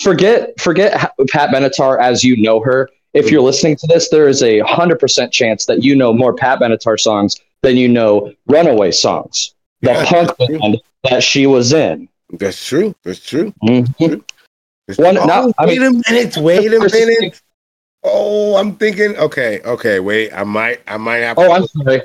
Forget 0.00 0.60
forget 0.60 0.92
Pat 1.30 1.50
Benatar 1.50 2.00
as 2.00 2.22
you 2.22 2.36
know 2.36 2.60
her. 2.60 2.88
If 3.14 3.30
you're 3.30 3.42
listening 3.42 3.76
to 3.76 3.86
this, 3.86 4.08
there 4.10 4.28
is 4.28 4.42
a 4.42 4.60
hundred 4.60 4.98
percent 4.98 5.32
chance 5.32 5.66
that 5.66 5.82
you 5.82 5.94
know 5.96 6.12
more 6.12 6.34
Pat 6.34 6.58
Benatar 6.60 6.98
songs 6.98 7.36
than 7.62 7.76
you 7.76 7.88
know 7.88 8.32
Runaway 8.48 8.90
songs, 8.90 9.54
the 9.80 9.92
Yeah, 9.92 10.04
punk 10.06 10.36
band 10.38 10.80
that 11.10 11.22
she 11.22 11.46
was 11.46 11.72
in. 11.72 12.08
That's 12.30 12.66
true. 12.66 12.94
That's 13.04 13.24
true. 13.24 13.54
Mhm. 13.62 14.22
That's 14.88 14.98
One- 14.98 15.14
true. 15.14 15.26
now, 15.26 15.44
Oh, 15.46 15.52
I 15.58 15.66
wait 15.66 15.80
mean- 15.80 16.02
a 16.06 16.12
minute. 16.12 16.36
Wait 16.36 16.66
a 16.72 16.78
minute. 16.80 17.40
Oh, 18.02 18.56
I'm 18.56 18.76
thinking. 18.76 19.16
Okay, 19.16 19.60
okay. 19.64 20.00
Wait, 20.00 20.30
I 20.32 20.44
might. 20.44 20.80
I 20.86 20.96
might 20.98 21.18
have. 21.18 21.38
Oh, 21.38 21.44
to, 21.46 21.50
I'm 21.52 21.66
sorry. 21.68 22.02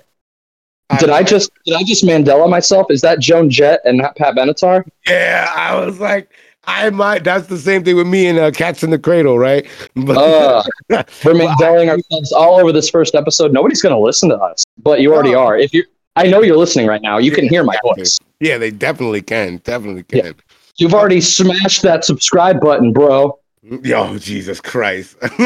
Did 0.99 1.09
I 1.09 1.23
just 1.23 1.51
did 1.65 1.75
I 1.75 1.83
just 1.83 2.03
Mandela 2.05 2.49
myself? 2.49 2.87
Is 2.89 3.01
that 3.01 3.19
Joan 3.19 3.49
Jett 3.49 3.81
and 3.83 3.97
not 3.97 4.15
Pat 4.15 4.35
Benatar? 4.35 4.83
Yeah, 5.07 5.47
I 5.53 5.75
was 5.83 5.99
like, 5.99 6.29
I 6.65 6.89
might. 6.91 7.23
That's 7.23 7.47
the 7.47 7.57
same 7.57 7.83
thing 7.83 7.95
with 7.95 8.07
me 8.07 8.27
and 8.27 8.37
uh, 8.37 8.51
Cats 8.51 8.83
in 8.83 8.89
the 8.89 8.99
Cradle, 8.99 9.39
right? 9.39 9.65
But 9.95 10.17
Uh, 10.17 10.63
we're 11.25 11.33
Mandelaing 11.33 11.89
ourselves 11.89 12.31
all 12.31 12.59
over 12.59 12.71
this 12.71 12.89
first 12.89 13.15
episode. 13.15 13.51
Nobody's 13.53 13.81
going 13.81 13.95
to 13.95 13.99
listen 14.01 14.29
to 14.29 14.35
us, 14.37 14.63
but 14.83 14.99
you 15.01 15.13
already 15.13 15.31
No. 15.31 15.39
are. 15.39 15.57
If 15.57 15.73
you, 15.73 15.83
I 16.15 16.27
know 16.27 16.41
you're 16.41 16.57
listening 16.57 16.85
right 16.87 17.01
now. 17.01 17.17
You 17.17 17.31
can 17.31 17.47
hear 17.49 17.63
my 17.63 17.77
voice. 17.83 18.17
yeah, 18.39 18.57
they 18.57 18.71
definitely 18.71 19.21
can. 19.21 19.57
Definitely 19.63 20.03
can. 20.03 20.35
You've 20.77 20.93
already 20.93 21.21
smashed 21.21 21.81
that 21.83 22.05
subscribe 22.05 22.59
button, 22.61 22.93
bro. 22.93 23.39
Yo, 23.83 24.17
Jesus 24.17 24.61
Christ! 24.61 25.17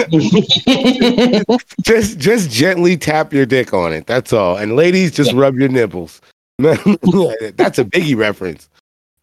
just, 1.84 2.18
just 2.20 2.50
gently 2.52 2.96
tap 2.98 3.34
your 3.34 3.46
dick 3.46 3.74
on 3.74 3.92
it. 3.92 4.06
That's 4.06 4.32
all. 4.34 4.58
And 4.58 4.76
ladies, 4.76 5.12
just 5.12 5.34
rub 5.34 5.58
your 5.58 5.70
nipples. 5.70 6.22
that's 6.60 7.80
a 7.80 7.86
biggie 7.86 8.16
reference. 8.16 8.70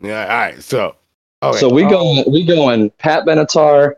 Yeah. 0.00 0.22
All 0.22 0.28
right. 0.28 0.62
So. 0.62 0.96
Okay. 1.42 1.58
So 1.58 1.68
we 1.68 1.84
Oh, 1.84 1.88
go, 2.24 2.24
we 2.30 2.44
going 2.44 2.90
Pat 2.98 3.24
Benatar. 3.24 3.94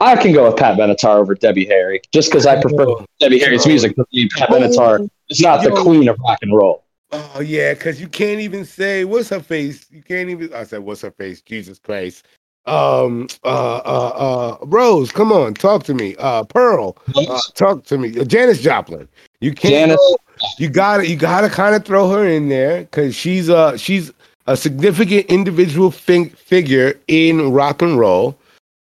I 0.00 0.16
can 0.16 0.32
go 0.32 0.46
with 0.48 0.56
Pat 0.58 0.76
Benatar 0.78 1.16
over 1.16 1.34
Debbie 1.34 1.66
Harry, 1.66 2.00
just 2.12 2.30
because 2.30 2.46
I 2.46 2.60
prefer 2.60 2.84
Oh, 2.88 3.06
Debbie 3.20 3.38
Harry's 3.38 3.66
music. 3.66 3.94
But 3.96 4.06
Pat 4.36 4.48
Benatar 4.48 5.08
is 5.30 5.40
not 5.40 5.62
the 5.62 5.70
queen 5.70 6.08
of 6.08 6.18
rock 6.20 6.38
and 6.42 6.54
roll. 6.54 6.84
Oh 7.12 7.40
yeah, 7.40 7.74
because 7.74 8.00
you 8.00 8.08
can't 8.08 8.40
even 8.40 8.64
say 8.64 9.04
what's 9.04 9.28
her 9.28 9.40
face. 9.40 9.86
You 9.90 10.02
can't 10.02 10.30
even. 10.30 10.52
I 10.52 10.64
said 10.64 10.80
what's 10.80 11.02
her 11.02 11.12
face. 11.12 11.42
Jesus 11.42 11.78
Christ. 11.78 12.26
Um. 12.66 13.28
Uh. 13.44 13.76
Uh. 13.84 14.08
Uh. 14.08 14.56
Rose, 14.62 15.12
come 15.12 15.30
on, 15.30 15.54
talk 15.54 15.84
to 15.84 15.94
me. 15.94 16.16
Uh. 16.18 16.42
Pearl, 16.44 16.96
uh, 17.14 17.38
talk 17.54 17.84
to 17.84 17.98
me. 17.98 18.18
Uh, 18.18 18.24
Janis 18.24 18.60
Joplin. 18.60 19.06
You 19.40 19.52
can't. 19.52 19.90
Janis- 19.90 19.96
go- 19.96 20.16
you 20.58 20.68
gotta. 20.70 21.06
You 21.06 21.14
gotta 21.16 21.48
kind 21.48 21.76
of 21.76 21.84
throw 21.84 22.08
her 22.10 22.26
in 22.26 22.48
there 22.48 22.80
because 22.80 23.14
she's 23.14 23.48
uh 23.48 23.76
she's 23.76 24.12
a 24.46 24.56
significant 24.56 25.26
individual 25.26 25.90
fig- 25.90 26.36
figure 26.36 26.98
in 27.08 27.52
rock 27.52 27.82
and 27.82 27.98
roll. 27.98 28.36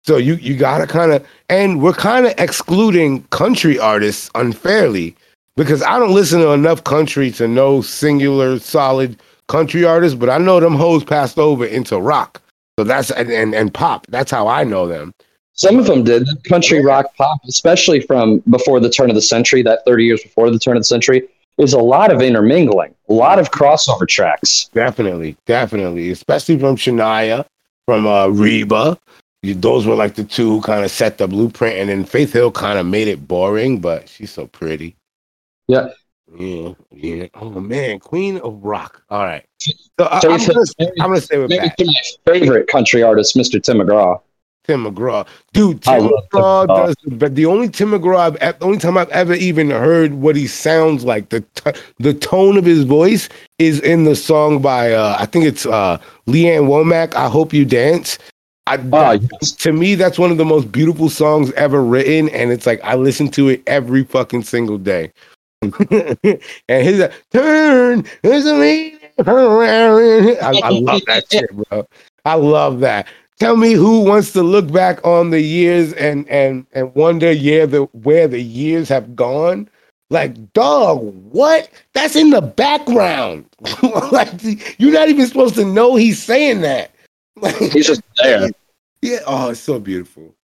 So 0.04 0.16
you 0.16 0.34
you 0.34 0.56
gotta 0.56 0.86
kind 0.86 1.12
of, 1.12 1.26
and 1.48 1.80
we're 1.80 1.92
kind 1.92 2.26
of 2.26 2.34
excluding 2.38 3.22
country 3.24 3.78
artists 3.78 4.30
unfairly 4.34 5.14
because 5.56 5.82
I 5.82 5.98
don't 5.98 6.14
listen 6.14 6.40
to 6.40 6.50
enough 6.50 6.82
country 6.82 7.30
to 7.32 7.46
know 7.46 7.82
singular 7.82 8.58
solid 8.58 9.16
country 9.48 9.84
artists, 9.84 10.18
but 10.18 10.28
I 10.28 10.38
know 10.38 10.58
them 10.58 10.74
hoes 10.74 11.04
passed 11.04 11.38
over 11.38 11.64
into 11.64 12.00
rock. 12.00 12.42
So 12.78 12.84
that's 12.84 13.12
and, 13.12 13.30
and 13.30 13.54
and 13.54 13.72
pop. 13.72 14.06
That's 14.08 14.30
how 14.30 14.48
I 14.48 14.64
know 14.64 14.88
them. 14.88 15.12
Some 15.52 15.78
of 15.78 15.86
them 15.86 16.02
did 16.02 16.26
country 16.48 16.84
rock 16.84 17.14
pop, 17.16 17.38
especially 17.46 18.00
from 18.00 18.42
before 18.50 18.80
the 18.80 18.90
turn 18.90 19.10
of 19.10 19.14
the 19.14 19.22
century. 19.22 19.62
That 19.62 19.84
thirty 19.84 20.04
years 20.04 20.22
before 20.22 20.50
the 20.50 20.58
turn 20.58 20.76
of 20.76 20.80
the 20.80 20.84
century 20.84 21.28
is 21.58 21.72
a 21.72 21.78
lot 21.78 22.12
of 22.12 22.20
intermingling, 22.20 22.94
a 23.08 23.12
lot 23.12 23.38
of 23.38 23.50
crossover 23.50 24.06
tracks. 24.06 24.70
Definitely, 24.72 25.36
definitely, 25.46 26.10
especially 26.10 26.58
from 26.58 26.76
Shania, 26.76 27.44
from 27.86 28.06
uh, 28.06 28.28
Reba. 28.28 28.98
Those 29.42 29.86
were 29.86 29.96
like 29.96 30.14
the 30.14 30.24
two 30.24 30.48
who 30.48 30.60
kind 30.62 30.84
of 30.84 30.90
set 30.90 31.18
the 31.18 31.26
blueprint, 31.26 31.76
and 31.76 31.88
then 31.88 32.04
Faith 32.04 32.32
Hill 32.32 32.52
kind 32.52 32.78
of 32.78 32.86
made 32.86 33.08
it 33.08 33.26
boring, 33.26 33.80
but 33.80 34.08
she's 34.08 34.30
so 34.30 34.46
pretty. 34.46 34.94
Yeah, 35.66 35.88
yeah, 36.38 36.74
yeah. 36.92 37.26
Oh 37.34 37.50
man, 37.50 37.98
Queen 37.98 38.38
of 38.38 38.64
Rock. 38.64 39.02
All 39.10 39.24
right. 39.24 39.44
So 39.60 40.06
I, 40.06 40.16
am 40.24 40.38
gonna, 40.38 40.64
I'm 40.78 41.10
gonna 41.10 41.20
stay 41.20 41.38
with 41.38 41.50
maybe 41.50 41.70
my 41.80 42.02
favorite 42.24 42.68
country 42.68 43.02
artist, 43.02 43.36
Mr. 43.36 43.62
Tim 43.62 43.78
McGraw. 43.78 44.20
Tim 44.64 44.84
McGraw, 44.84 45.26
dude. 45.52 45.82
Tim 45.82 46.08
McGraw 46.08 46.66
does, 46.68 46.94
but 47.12 47.34
the 47.34 47.46
only 47.46 47.68
Tim 47.68 47.90
McGraw, 47.90 48.18
I've, 48.18 48.58
the 48.58 48.64
only 48.64 48.78
time 48.78 48.96
I've 48.96 49.10
ever 49.10 49.34
even 49.34 49.70
heard 49.70 50.14
what 50.14 50.36
he 50.36 50.46
sounds 50.46 51.04
like, 51.04 51.30
the 51.30 51.40
t- 51.54 51.80
the 51.98 52.14
tone 52.14 52.56
of 52.56 52.64
his 52.64 52.84
voice 52.84 53.28
is 53.58 53.80
in 53.80 54.04
the 54.04 54.14
song 54.14 54.62
by 54.62 54.92
uh, 54.92 55.16
I 55.18 55.26
think 55.26 55.44
it's 55.46 55.66
uh, 55.66 55.98
Lee 56.26 56.48
Ann 56.48 56.62
Womack. 56.62 57.14
I 57.14 57.28
hope 57.28 57.52
you 57.52 57.64
dance. 57.64 58.18
I, 58.68 58.76
yes. 59.14 59.52
To 59.52 59.72
me, 59.72 59.96
that's 59.96 60.18
one 60.18 60.30
of 60.30 60.38
the 60.38 60.44
most 60.44 60.70
beautiful 60.70 61.08
songs 61.08 61.52
ever 61.52 61.82
written, 61.82 62.28
and 62.28 62.52
it's 62.52 62.66
like 62.66 62.80
I 62.84 62.94
listen 62.94 63.28
to 63.32 63.48
it 63.48 63.62
every 63.66 64.04
fucking 64.04 64.44
single 64.44 64.78
day. 64.78 65.12
and 65.62 66.40
he's 66.68 67.00
like, 67.00 67.12
turn, 67.32 68.04
there's 68.22 68.46
a 68.46 68.98
I, 70.40 70.60
I 70.62 70.68
love 70.70 71.02
that 71.06 71.24
shit, 71.30 71.50
bro. 71.52 71.86
I 72.24 72.34
love 72.34 72.80
that. 72.80 73.06
Tell 73.38 73.56
me 73.56 73.72
who 73.72 74.04
wants 74.04 74.32
to 74.32 74.42
look 74.42 74.70
back 74.70 75.04
on 75.04 75.30
the 75.30 75.40
years 75.40 75.92
and 75.94 76.28
and 76.28 76.66
and 76.72 76.94
wonder, 76.94 77.32
yeah, 77.32 77.66
the 77.66 77.82
where 77.92 78.28
the 78.28 78.40
years 78.40 78.88
have 78.88 79.16
gone. 79.16 79.68
Like, 80.10 80.52
dog, 80.52 81.00
what? 81.32 81.70
That's 81.94 82.16
in 82.16 82.30
the 82.30 82.42
background. 82.42 83.46
like, 84.12 84.78
you're 84.78 84.92
not 84.92 85.08
even 85.08 85.26
supposed 85.26 85.54
to 85.54 85.64
know 85.64 85.96
he's 85.96 86.22
saying 86.22 86.60
that. 86.62 86.90
Like, 87.40 87.56
he's 87.56 87.86
just 87.86 88.02
there. 88.22 88.50
Yeah. 89.00 89.18
Oh, 89.26 89.50
it's 89.50 89.58
so 89.58 89.80
beautiful. 89.80 90.34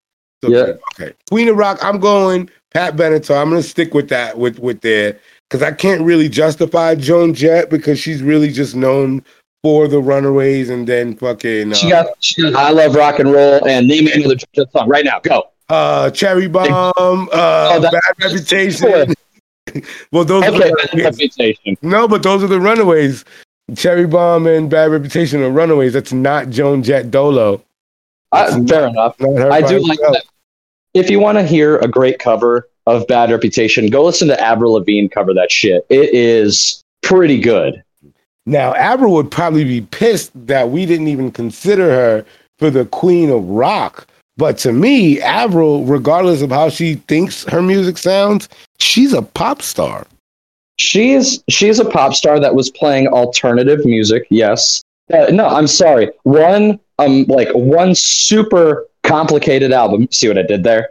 So 0.43 0.49
yeah. 0.49 0.63
Beautiful. 0.63 0.83
Okay. 0.99 1.13
Queen 1.29 1.47
of 1.47 1.55
Rock. 1.55 1.77
I'm 1.81 1.99
going 1.99 2.49
Pat 2.71 2.95
Benatar. 2.95 3.41
I'm 3.41 3.49
gonna 3.49 3.63
stick 3.63 3.93
with 3.93 4.09
that 4.09 4.37
with 4.37 4.59
with 4.59 4.81
there 4.81 5.17
because 5.49 5.63
I 5.63 5.71
can't 5.71 6.01
really 6.01 6.29
justify 6.29 6.95
Joan 6.95 7.33
Jett 7.33 7.69
because 7.69 7.99
she's 7.99 8.21
really 8.21 8.51
just 8.51 8.75
known 8.75 9.23
for 9.63 9.87
the 9.87 9.99
Runaways 9.99 10.69
and 10.69 10.87
then 10.87 11.15
fucking. 11.15 11.71
Uh, 11.71 11.75
she, 11.75 11.89
got, 11.89 12.07
she 12.19 12.41
got 12.41 12.55
I 12.55 12.71
love 12.71 12.95
rock 12.95 13.19
and 13.19 13.31
roll 13.31 13.67
and 13.67 13.87
name 13.87 14.07
another 14.07 14.35
Jett 14.35 14.71
song 14.71 14.87
right 14.87 15.05
now. 15.05 15.19
Go. 15.19 15.49
Uh, 15.69 16.09
Cherry 16.11 16.47
Bomb. 16.47 16.69
Uh, 16.71 16.93
oh, 16.97 17.81
Bad 17.81 18.01
Reputation. 18.23 19.13
well, 20.11 20.25
those 20.25 20.43
okay, 20.43 20.69
are 20.69 20.87
the 20.95 21.03
reputation. 21.03 21.77
No, 21.81 22.07
but 22.07 22.23
those 22.23 22.43
are 22.43 22.47
the 22.47 22.59
Runaways. 22.59 23.25
Cherry 23.75 24.07
Bomb 24.07 24.47
and 24.47 24.69
Bad 24.69 24.91
Reputation 24.91 25.43
are 25.43 25.51
Runaways. 25.51 25.93
That's 25.93 26.13
not 26.13 26.49
Joan 26.49 26.81
Jett 26.81 27.11
Dolo. 27.11 27.63
Uh, 28.31 28.63
fair 28.65 28.87
enough. 28.87 29.15
I 29.21 29.61
do 29.61 29.79
like 29.79 29.99
that 29.99 30.23
if 30.93 31.09
you 31.09 31.19
want 31.19 31.37
to 31.37 31.43
hear 31.43 31.77
a 31.77 31.87
great 31.87 32.19
cover 32.19 32.67
of 32.85 33.05
Bad 33.07 33.31
Reputation, 33.31 33.87
go 33.87 34.03
listen 34.03 34.27
to 34.29 34.41
Avril 34.41 34.73
Lavigne 34.73 35.07
cover 35.07 35.33
that 35.33 35.51
shit. 35.51 35.85
It 35.89 36.13
is 36.13 36.83
pretty 37.01 37.39
good. 37.39 37.83
Now, 38.49 38.73
Avril 38.73 39.13
would 39.13 39.29
probably 39.29 39.63
be 39.63 39.81
pissed 39.81 40.31
that 40.47 40.71
we 40.71 40.87
didn't 40.87 41.07
even 41.07 41.31
consider 41.31 41.91
her 41.91 42.25
for 42.57 42.71
the 42.71 42.85
Queen 42.85 43.29
of 43.29 43.43
Rock. 43.45 44.07
But 44.37 44.57
to 44.59 44.73
me, 44.73 45.21
Avril, 45.21 45.85
regardless 45.85 46.41
of 46.41 46.49
how 46.49 46.69
she 46.69 46.95
thinks 46.95 47.43
her 47.43 47.61
music 47.61 47.99
sounds, 47.99 48.49
she's 48.79 49.13
a 49.13 49.21
pop 49.21 49.61
star. 49.61 50.07
She 50.79 51.11
is 51.11 51.43
she's 51.47 51.79
a 51.79 51.85
pop 51.85 52.15
star 52.15 52.39
that 52.39 52.55
was 52.55 52.71
playing 52.71 53.07
alternative 53.09 53.85
music. 53.85 54.25
Yes. 54.31 54.81
Uh, 55.13 55.27
no, 55.31 55.45
I'm 55.45 55.67
sorry. 55.67 56.09
One 56.23 56.79
um 56.97 57.25
like 57.27 57.49
one 57.53 57.93
super 57.93 58.87
complicated 59.03 59.73
album. 59.73 60.07
See 60.09 60.27
what 60.27 60.39
I 60.39 60.43
did 60.43 60.63
there? 60.63 60.89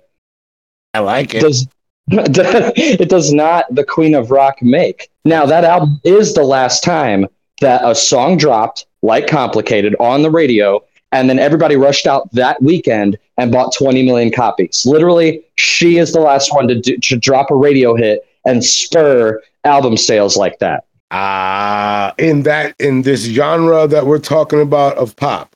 I 0.95 1.01
like 1.01 1.35
it. 1.35 1.41
Does, 1.41 1.67
it 2.07 3.09
does 3.09 3.33
not 3.33 3.65
the 3.75 3.83
Queen 3.85 4.15
of 4.15 4.31
Rock 4.31 4.63
make. 4.63 5.11
Now 5.25 5.45
that 5.47 5.65
album 5.65 6.01
is 6.05 6.35
the 6.35 6.45
last 6.45 6.85
time 6.85 7.27
that 7.61 7.81
a 7.85 7.95
song 7.95 8.37
dropped 8.37 8.87
like 9.03 9.27
complicated 9.27 9.95
on 10.01 10.23
the 10.23 10.31
radio 10.31 10.83
and 11.13 11.29
then 11.29 11.39
everybody 11.39 11.77
rushed 11.77 12.07
out 12.07 12.31
that 12.33 12.61
weekend 12.63 13.19
and 13.39 13.51
bought 13.51 13.73
20 13.75 14.05
million 14.05 14.31
copies. 14.31 14.85
Literally, 14.85 15.43
she 15.57 15.99
is 15.99 16.13
the 16.13 16.21
last 16.21 16.53
one 16.55 16.69
to, 16.69 16.79
do, 16.79 16.97
to 16.99 17.17
drop 17.17 17.51
a 17.51 17.55
radio 17.55 17.95
hit 17.95 18.27
and 18.45 18.65
spur 18.65 19.41
album 19.65 19.97
sales 19.97 20.37
like 20.37 20.59
that. 20.59 20.85
Ah, 21.11 22.11
uh, 22.11 22.15
in 22.19 22.43
that 22.43 22.75
in 22.79 23.01
this 23.01 23.25
genre 23.25 23.87
that 23.87 24.05
we're 24.05 24.19
talking 24.19 24.61
about 24.61 24.97
of 24.99 25.17
pop. 25.17 25.55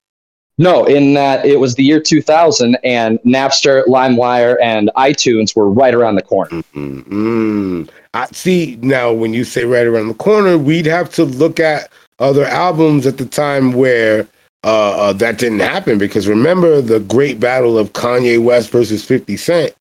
No, 0.57 0.84
in 0.84 1.12
that 1.14 1.44
it 1.44 1.61
was 1.61 1.74
the 1.74 1.84
year 1.84 2.00
2000 2.00 2.78
and 2.84 3.18
Napster, 3.20 3.84
LimeWire, 3.84 4.57
and 4.62 4.90
iTunes 4.96 5.55
were 5.55 5.68
right 5.68 5.94
around 5.94 6.14
the 6.14 6.22
corner. 6.22 6.62
Mm-hmm. 6.74 7.84
I 8.14 8.26
see. 8.26 8.78
Now, 8.82 9.12
when 9.12 9.32
you 9.32 9.44
say 9.44 9.64
right 9.64 9.86
around 9.86 10.08
the 10.08 10.14
corner, 10.14 10.58
we'd 10.58 10.86
have 10.86 11.10
to 11.14 11.24
look 11.24 11.58
at 11.58 11.90
other 12.18 12.44
albums 12.44 13.06
at 13.06 13.18
the 13.18 13.26
time 13.26 13.72
where 13.72 14.28
uh, 14.64 14.90
uh, 14.92 15.12
that 15.14 15.38
didn't 15.38 15.60
happen. 15.60 15.98
Because 15.98 16.28
remember 16.28 16.80
the 16.80 17.00
great 17.00 17.40
battle 17.40 17.78
of 17.78 17.92
Kanye 17.92 18.42
West 18.42 18.70
versus 18.70 19.04
50 19.04 19.36
Cent. 19.36 19.74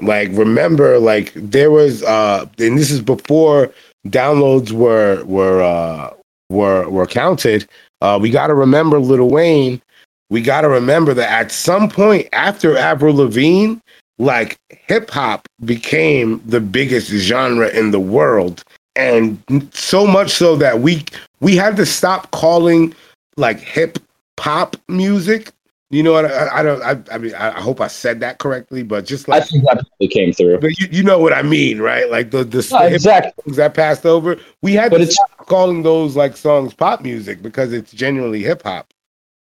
Like, 0.00 0.30
remember, 0.32 0.98
like 0.98 1.32
there 1.34 1.70
was, 1.70 2.02
uh, 2.02 2.46
and 2.58 2.78
this 2.78 2.90
is 2.90 3.00
before 3.00 3.72
downloads 4.08 4.72
were 4.72 5.24
were 5.24 5.62
uh, 5.62 6.12
were 6.50 6.88
were 6.88 7.06
counted. 7.06 7.66
Uh, 8.00 8.18
we 8.20 8.30
got 8.30 8.48
to 8.48 8.54
remember 8.54 8.98
Lil 8.98 9.28
Wayne 9.28 9.80
we 10.30 10.40
got 10.42 10.62
to 10.62 10.68
remember 10.68 11.14
that 11.14 11.30
at 11.30 11.52
some 11.52 11.88
point 11.88 12.28
after 12.32 12.76
Avril 12.76 13.14
Lavigne, 13.14 13.76
like 14.18 14.58
hip 14.68 15.10
hop 15.10 15.48
became 15.64 16.42
the 16.46 16.60
biggest 16.60 17.10
genre 17.10 17.68
in 17.68 17.90
the 17.90 18.00
world, 18.00 18.62
and 18.96 19.38
so 19.72 20.06
much 20.06 20.30
so 20.32 20.56
that 20.56 20.80
we 20.80 21.04
we 21.40 21.56
had 21.56 21.76
to 21.76 21.86
stop 21.86 22.30
calling 22.30 22.94
like 23.36 23.58
hip 23.58 23.98
hop 24.38 24.76
music. 24.88 25.50
You 25.90 26.02
know 26.02 26.12
what? 26.12 26.24
I, 26.24 26.58
I 26.58 26.62
don't. 26.62 26.82
I, 26.82 27.14
I, 27.14 27.18
mean, 27.18 27.34
I 27.34 27.60
hope 27.60 27.80
I 27.80 27.86
said 27.86 28.18
that 28.20 28.38
correctly, 28.38 28.82
but 28.82 29.04
just 29.04 29.28
like 29.28 29.42
I 29.42 29.44
think 29.44 29.64
that 29.64 29.74
probably 29.74 30.08
came 30.08 30.32
through. 30.32 30.58
But 30.58 30.78
you, 30.78 30.88
you 30.90 31.02
know 31.04 31.20
what 31.20 31.32
I 31.32 31.42
mean, 31.42 31.80
right? 31.80 32.10
Like 32.10 32.30
the 32.30 32.42
the 32.42 32.66
no, 32.72 32.78
exactly 32.86 33.54
that 33.54 33.74
passed 33.74 34.04
over. 34.04 34.36
We 34.62 34.72
had 34.72 34.90
but 34.90 34.98
to 34.98 35.06
stop 35.06 35.46
calling 35.46 35.82
those 35.82 36.16
like 36.16 36.36
songs 36.36 36.74
pop 36.74 37.02
music 37.02 37.42
because 37.42 37.72
it's 37.72 37.92
genuinely 37.92 38.42
hip 38.42 38.62
hop 38.62 38.92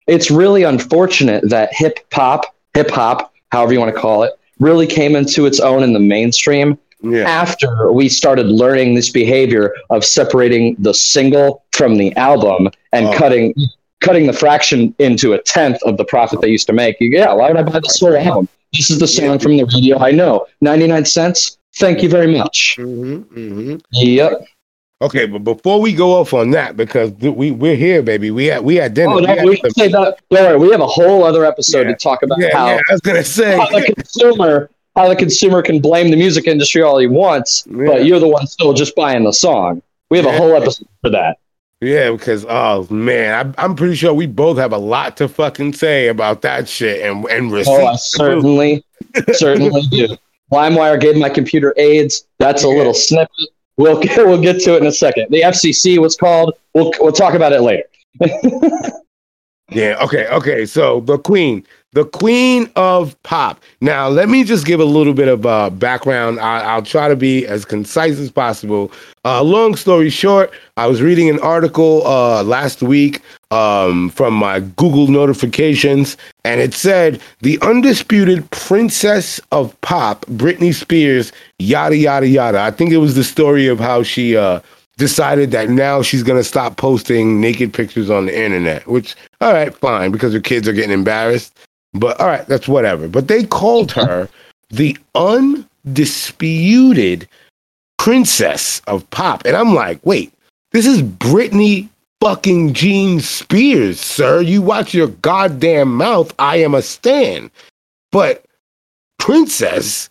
it's 0.07 0.29
really 0.29 0.63
unfortunate 0.63 1.47
that 1.49 1.73
hip 1.73 1.99
hop, 2.11 2.45
hip 2.73 2.89
hop, 2.89 3.33
however 3.51 3.73
you 3.73 3.79
want 3.79 3.93
to 3.93 3.99
call 3.99 4.23
it, 4.23 4.33
really 4.63 4.87
came 4.87 5.15
into 5.15 5.45
its 5.45 5.59
own 5.59 5.83
in 5.83 5.93
the 5.93 5.99
mainstream 5.99 6.79
yeah. 7.01 7.23
after 7.23 7.91
we 7.91 8.07
started 8.07 8.47
learning 8.47 8.95
this 8.95 9.09
behavior 9.09 9.73
of 9.89 10.05
separating 10.05 10.75
the 10.79 10.93
single 10.93 11.63
from 11.73 11.97
the 11.97 12.15
album 12.15 12.69
and 12.93 13.07
oh. 13.07 13.17
cutting 13.17 13.53
cutting 13.99 14.27
the 14.27 14.33
fraction 14.33 14.93
into 14.99 15.33
a 15.33 15.41
tenth 15.41 15.81
of 15.83 15.97
the 15.97 16.03
profit 16.05 16.41
they 16.41 16.49
used 16.49 16.67
to 16.67 16.73
make. 16.73 16.97
You, 16.99 17.09
yeah, 17.09 17.31
why 17.33 17.47
would 17.49 17.57
I 17.57 17.63
buy 17.63 17.79
this 17.79 17.99
whole 17.99 18.15
album? 18.17 18.49
This 18.73 18.89
is 18.89 18.99
the 18.99 19.07
song 19.07 19.39
from 19.39 19.55
the 19.55 19.63
radio 19.63 19.97
I 19.97 20.11
know. 20.11 20.45
99 20.59 21.05
cents. 21.05 21.57
Thank 21.75 22.03
you 22.03 22.09
very 22.09 22.27
much. 22.27 22.75
Mm-hmm, 22.77 23.39
mm-hmm. 23.39 23.77
Yep. 23.91 24.45
Okay, 25.03 25.25
but 25.25 25.39
before 25.39 25.81
we 25.81 25.93
go 25.93 26.13
off 26.13 26.33
on 26.33 26.51
that, 26.51 26.77
because 26.77 27.11
we 27.11 27.51
we're 27.51 27.75
here, 27.75 28.01
baby. 28.01 28.31
We 28.31 28.45
had 28.45 28.63
we 28.63 28.75
had 28.75 28.93
dinner. 28.93 29.11
Oh, 29.11 29.19
no, 29.19 29.35
we, 29.43 29.59
we 29.61 29.69
say 29.71 29.89
that. 29.89 30.17
Don't 30.31 30.43
worry, 30.45 30.57
we 30.57 30.71
have 30.71 30.79
a 30.79 30.87
whole 30.87 31.25
other 31.25 31.43
episode 31.43 31.87
yeah. 31.87 31.93
to 31.93 31.95
talk 31.95 32.23
about 32.23 32.39
yeah, 32.39 32.55
how 32.55 32.67
yeah, 32.67 32.79
I 32.89 32.93
was 32.93 33.01
gonna 33.01 33.23
say 33.23 33.57
how 33.57 33.67
the 33.67 33.93
consumer 33.93 34.69
how 34.95 35.09
the 35.09 35.15
consumer 35.17 35.61
can 35.61 35.81
blame 35.81 36.09
the 36.09 36.15
music 36.15 36.47
industry 36.47 36.81
all 36.81 36.97
he 36.99 37.07
wants, 37.07 37.63
but 37.63 38.05
you're 38.05 38.21
the 38.21 38.29
one 38.29 38.47
still 38.47 38.71
just 38.71 38.95
buying 38.95 39.25
the 39.25 39.33
song. 39.33 39.81
We 40.09 40.17
have 40.17 40.25
a 40.25 40.37
whole 40.37 40.55
episode 40.55 40.87
for 41.01 41.09
that. 41.09 41.37
Yeah, 41.81 42.11
because 42.11 42.45
oh 42.47 42.87
man, 42.89 43.53
I, 43.57 43.63
I'm 43.65 43.75
pretty 43.75 43.95
sure 43.95 44.13
we 44.13 44.25
both 44.25 44.57
have 44.57 44.71
a 44.71 44.77
lot 44.77 45.17
to 45.17 45.27
fucking 45.27 45.73
say 45.73 46.07
about 46.07 46.43
that 46.43 46.69
shit 46.69 47.01
and 47.01 47.25
and 47.25 47.51
receipts. 47.51 47.77
Oh, 47.77 47.87
I 47.87 47.95
certainly, 47.97 48.85
certainly 49.33 49.81
do. 49.87 50.15
LimeWire 50.53 51.01
gave 51.01 51.17
my 51.17 51.29
computer 51.29 51.73
AIDS. 51.77 52.27
That's 52.37 52.63
a 52.63 52.69
little 52.69 52.93
snippet. 52.93 53.49
We'll 53.77 53.99
get, 53.99 54.17
we'll 54.17 54.41
get 54.41 54.59
to 54.61 54.75
it 54.75 54.81
in 54.81 54.87
a 54.87 54.91
second. 54.91 55.27
The 55.31 55.41
FCC 55.41 55.97
was 55.97 56.15
called. 56.15 56.53
We'll 56.73 56.91
we'll 56.99 57.11
talk 57.11 57.33
about 57.33 57.53
it 57.53 57.61
later. 57.61 57.83
yeah. 59.71 59.97
Okay. 60.01 60.27
Okay. 60.27 60.65
So 60.65 61.01
the 61.01 61.17
Queen. 61.17 61.65
The 61.93 62.05
queen 62.05 62.69
of 62.75 63.21
pop. 63.23 63.61
Now, 63.79 64.09
let 64.09 64.27
me 64.27 64.43
just 64.43 64.65
give 64.65 64.79
a 64.79 64.85
little 64.85 65.13
bit 65.13 65.27
of 65.27 65.45
uh, 65.45 65.69
background. 65.69 66.39
I, 66.39 66.75
will 66.75 66.83
try 66.83 67.07
to 67.07 67.15
be 67.15 67.45
as 67.45 67.65
concise 67.65 68.19
as 68.19 68.31
possible. 68.31 68.91
Uh, 69.25 69.41
long 69.43 69.75
story 69.75 70.09
short, 70.09 70.51
I 70.75 70.87
was 70.87 71.01
reading 71.01 71.29
an 71.29 71.39
article 71.39 72.05
uh, 72.05 72.43
last 72.43 72.81
week 72.81 73.21
um, 73.51 74.09
from 74.09 74.33
my 74.33 74.59
Google 74.59 75.07
notifications, 75.07 76.17
and 76.43 76.59
it 76.59 76.73
said 76.73 77.21
the 77.41 77.59
undisputed 77.61 78.49
princess 78.51 79.39
of 79.51 79.79
pop, 79.81 80.25
Britney 80.25 80.73
Spears, 80.73 81.31
yada, 81.59 81.95
yada, 81.95 82.27
yada. 82.27 82.59
I 82.59 82.71
think 82.71 82.91
it 82.91 82.97
was 82.97 83.15
the 83.15 83.23
story 83.23 83.67
of 83.67 83.79
how 83.79 84.01
she 84.01 84.35
uh, 84.35 84.59
decided 84.97 85.51
that 85.51 85.69
now 85.69 86.01
she's 86.01 86.23
going 86.23 86.39
to 86.39 86.43
stop 86.43 86.77
posting 86.77 87.39
naked 87.39 87.71
pictures 87.71 88.09
on 88.09 88.25
the 88.25 88.37
internet, 88.37 88.87
which, 88.87 89.15
all 89.41 89.53
right, 89.53 89.73
fine, 89.75 90.11
because 90.11 90.33
her 90.33 90.41
kids 90.41 90.67
are 90.67 90.73
getting 90.73 90.91
embarrassed. 90.91 91.55
But 91.93 92.19
all 92.19 92.27
right, 92.27 92.45
that's 92.47 92.67
whatever. 92.67 93.07
But 93.07 93.27
they 93.27 93.45
called 93.45 93.91
her 93.93 94.29
the 94.69 94.97
undisputed 95.15 97.27
princess 97.97 98.81
of 98.87 99.09
pop. 99.11 99.45
And 99.45 99.55
I'm 99.55 99.73
like, 99.73 100.05
wait, 100.05 100.33
this 100.71 100.85
is 100.85 101.01
Britney 101.01 101.89
fucking 102.21 102.73
Jean 102.73 103.19
Spears, 103.19 103.99
sir. 103.99 104.41
You 104.41 104.61
watch 104.61 104.93
your 104.93 105.07
goddamn 105.07 105.95
mouth. 105.95 106.33
I 106.39 106.57
am 106.57 106.73
a 106.73 106.81
stan. 106.81 107.51
But 108.11 108.45
princess, 109.19 110.09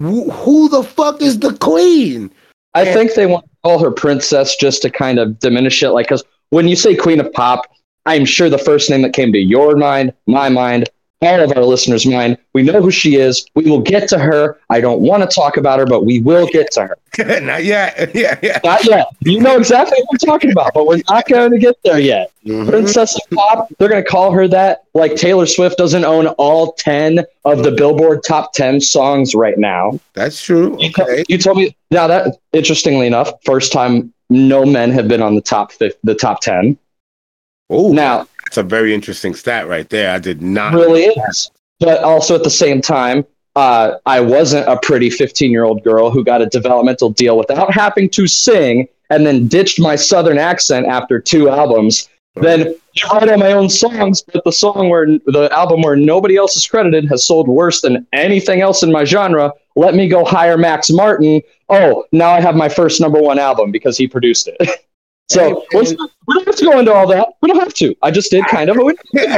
wh- 0.00 0.30
who 0.30 0.68
the 0.68 0.82
fuck 0.82 1.20
is 1.22 1.38
the 1.40 1.54
queen? 1.54 2.30
I 2.74 2.84
and- 2.84 2.94
think 2.94 3.14
they 3.14 3.26
want 3.26 3.44
to 3.44 3.50
call 3.64 3.78
her 3.80 3.90
princess 3.90 4.56
just 4.56 4.82
to 4.82 4.90
kind 4.90 5.18
of 5.18 5.38
diminish 5.40 5.82
it. 5.82 5.90
Like, 5.90 6.06
because 6.06 6.24
when 6.50 6.68
you 6.68 6.76
say 6.76 6.94
queen 6.94 7.20
of 7.20 7.32
pop, 7.32 7.66
I'm 8.06 8.24
sure 8.24 8.48
the 8.48 8.58
first 8.58 8.88
name 8.88 9.02
that 9.02 9.12
came 9.12 9.32
to 9.32 9.38
your 9.38 9.76
mind, 9.76 10.12
my 10.26 10.48
mind, 10.48 10.88
all 11.20 11.40
of 11.40 11.56
our 11.56 11.64
listeners' 11.64 12.06
mind. 12.06 12.38
We 12.52 12.62
know 12.62 12.80
who 12.80 12.90
she 12.90 13.16
is. 13.16 13.46
We 13.54 13.64
will 13.64 13.80
get 13.80 14.08
to 14.10 14.18
her. 14.18 14.58
I 14.70 14.80
don't 14.80 15.00
want 15.00 15.28
to 15.28 15.34
talk 15.34 15.56
about 15.56 15.78
her, 15.78 15.86
but 15.86 16.04
we 16.04 16.20
will 16.20 16.46
get 16.46 16.70
to 16.72 16.86
her. 16.86 16.98
not 17.40 17.64
yet. 17.64 18.14
Yeah, 18.18 18.38
yeah. 18.42 18.58
Not 18.64 18.84
yet. 18.84 19.06
You 19.20 19.40
know 19.40 19.56
exactly 19.56 19.96
what 20.00 20.08
we're 20.12 20.32
talking 20.32 20.50
about, 20.50 20.72
but 20.74 20.86
we're 20.86 21.00
not 21.08 21.28
going 21.28 21.52
to 21.52 21.58
get 21.58 21.76
there 21.84 21.98
yet. 21.98 22.32
Mm-hmm. 22.44 22.68
Princess 22.68 23.14
of 23.14 23.30
Pop, 23.30 23.68
they're 23.78 23.88
going 23.88 24.02
to 24.02 24.08
call 24.08 24.32
her 24.32 24.48
that. 24.48 24.84
Like 24.94 25.14
Taylor 25.14 25.46
Swift 25.46 25.78
doesn't 25.78 26.04
own 26.04 26.26
all 26.38 26.72
10 26.72 27.24
of 27.44 27.62
the 27.62 27.70
Billboard 27.70 28.22
top 28.26 28.54
10 28.54 28.80
songs 28.80 29.34
right 29.34 29.58
now. 29.58 30.00
That's 30.14 30.42
true. 30.42 30.74
Okay. 30.74 31.18
You, 31.18 31.24
you 31.28 31.38
told 31.38 31.58
me, 31.58 31.76
now 31.90 32.06
that, 32.08 32.38
interestingly 32.52 33.06
enough, 33.06 33.32
first 33.44 33.72
time 33.72 34.12
no 34.30 34.64
men 34.64 34.90
have 34.90 35.06
been 35.06 35.22
on 35.22 35.34
the 35.34 35.40
top, 35.40 35.72
the 35.78 36.16
top 36.18 36.40
10. 36.40 36.76
Oh, 37.70 37.92
now 37.92 38.26
that's 38.48 38.56
a 38.56 38.62
very 38.62 38.94
interesting 38.94 39.34
stat 39.34 39.68
right 39.68 39.90
there. 39.90 40.10
I 40.10 40.18
did 40.18 40.40
not 40.40 40.72
really 40.72 41.02
is, 41.02 41.50
but 41.80 42.02
also 42.02 42.34
at 42.34 42.44
the 42.44 42.50
same 42.50 42.80
time, 42.80 43.26
uh, 43.56 43.98
I 44.06 44.20
wasn't 44.20 44.66
a 44.66 44.78
pretty 44.78 45.10
15 45.10 45.50
year 45.50 45.64
old 45.64 45.84
girl 45.84 46.10
who 46.10 46.24
got 46.24 46.40
a 46.40 46.46
developmental 46.46 47.10
deal 47.10 47.36
without 47.36 47.74
having 47.74 48.08
to 48.10 48.26
sing 48.26 48.88
and 49.10 49.26
then 49.26 49.48
ditched 49.48 49.78
my 49.78 49.96
southern 49.96 50.38
accent 50.38 50.86
after 50.86 51.20
two 51.20 51.50
albums. 51.50 52.08
Then 52.36 52.74
I 53.10 53.26
write 53.26 53.38
my 53.38 53.52
own 53.52 53.68
songs, 53.68 54.22
but 54.22 54.44
the 54.44 54.52
song 54.52 54.88
where 54.88 55.06
the 55.06 55.50
album 55.52 55.82
where 55.82 55.96
nobody 55.96 56.36
else 56.36 56.56
is 56.56 56.66
credited 56.66 57.06
has 57.10 57.26
sold 57.26 57.48
worse 57.48 57.82
than 57.82 58.06
anything 58.14 58.62
else 58.62 58.82
in 58.82 58.90
my 58.90 59.04
genre. 59.04 59.52
Let 59.76 59.94
me 59.94 60.08
go 60.08 60.24
hire 60.24 60.56
Max 60.56 60.88
Martin. 60.88 61.42
Oh, 61.68 62.04
now 62.12 62.30
I 62.30 62.40
have 62.40 62.56
my 62.56 62.70
first 62.70 62.98
number 62.98 63.20
one 63.20 63.38
album 63.38 63.72
because 63.72 63.98
he 63.98 64.08
produced 64.08 64.48
it. 64.48 64.70
So 65.28 65.64
we 65.72 65.84
don't 65.84 66.46
have 66.46 66.56
to 66.56 66.64
go 66.64 66.78
into 66.78 66.92
all 66.92 67.06
that. 67.08 67.28
We 67.42 67.48
don't 67.48 67.60
have 67.60 67.74
to. 67.74 67.94
I 68.02 68.10
just 68.10 68.30
did 68.30 68.46
kind 68.46 68.70
of, 68.70 68.76
but 68.76 68.86
we 68.86 68.94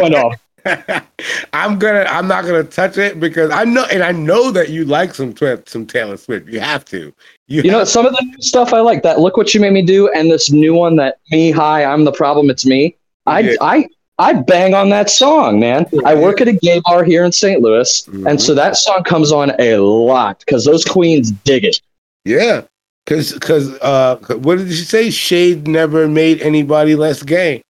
don't. 0.09 0.37
I'm 1.53 1.79
gonna. 1.79 2.05
I'm 2.09 2.29
not 2.29 2.45
gonna 2.45 2.65
touch 2.65 2.99
it 2.99 3.19
because 3.19 3.51
I 3.51 3.65
know, 3.65 3.87
and 3.91 4.03
I 4.03 4.13
know 4.13 4.51
that 4.51 4.69
you 4.69 4.85
like 4.85 5.15
some 5.15 5.35
some 5.67 5.87
Taylor 5.87 6.17
Swift. 6.17 6.49
You 6.49 6.61
have 6.61 6.85
to. 6.87 7.13
You, 7.49 7.63
you 7.63 7.71
know 7.71 7.85
some 7.85 8.07
of 8.07 8.13
the 8.13 8.23
new 8.23 8.41
stuff 8.41 8.73
I 8.73 8.81
like. 8.81 9.03
That 9.03 9.21
look 9.21 9.37
what 9.37 9.55
you 9.55 9.61
made 9.61 9.73
me 9.73 9.83
do, 9.83 10.09
and 10.13 10.31
this 10.31 10.51
new 10.51 10.75
one 10.75 10.97
that 10.97 11.19
me. 11.31 11.51
Hi, 11.51 11.85
I'm 11.85 12.05
the 12.05 12.13
problem. 12.13 12.51
It's 12.51 12.67
me. 12.67 12.97
I 13.27 13.41
yeah. 13.41 13.57
I 13.61 13.89
I 14.19 14.35
bang 14.35 14.75
on 14.75 14.91
that 14.91 15.09
song, 15.09 15.61
man. 15.61 15.87
I 16.05 16.15
work 16.15 16.41
at 16.41 16.49
a 16.49 16.53
gay 16.53 16.81
bar 16.85 17.05
here 17.05 17.25
in 17.25 17.33
St. 17.33 17.63
Louis, 17.63 18.03
mm-hmm. 18.03 18.27
and 18.27 18.41
so 18.41 18.55
that 18.55 18.77
song 18.77 19.03
comes 19.05 19.33
on 19.33 19.53
a 19.59 19.79
lot 19.79 20.41
because 20.41 20.65
those 20.65 20.85
queens 20.85 21.31
dig 21.31 21.65
it. 21.65 21.81
Yeah, 22.25 22.63
because 23.05 23.33
because 23.33 23.79
uh, 23.81 24.17
what 24.43 24.59
did 24.59 24.71
she 24.71 24.85
say? 24.85 25.11
Shade 25.11 25.67
never 25.67 26.09
made 26.09 26.41
anybody 26.43 26.95
less 26.95 27.23
gay. 27.23 27.63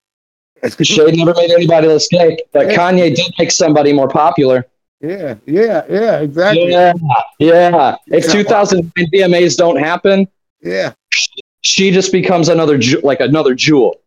Shade 0.82 1.16
never 1.16 1.34
made 1.34 1.50
anybody 1.50 1.88
less 1.88 2.08
gay, 2.08 2.38
but 2.52 2.66
yeah. 2.66 2.76
Kanye 2.76 3.14
did 3.14 3.32
make 3.38 3.50
somebody 3.50 3.92
more 3.92 4.08
popular. 4.08 4.66
Yeah, 5.00 5.36
yeah, 5.46 5.84
yeah, 5.88 6.20
exactly. 6.20 6.70
Yeah, 6.70 6.92
yeah. 7.38 7.96
If 8.08 8.30
2009 8.30 8.92
VMAs 9.14 9.56
don't 9.56 9.78
happen, 9.78 10.28
yeah, 10.60 10.92
she 11.62 11.90
just 11.90 12.12
becomes 12.12 12.48
another 12.48 12.78
like 13.02 13.20
another 13.20 13.54
jewel. 13.54 14.00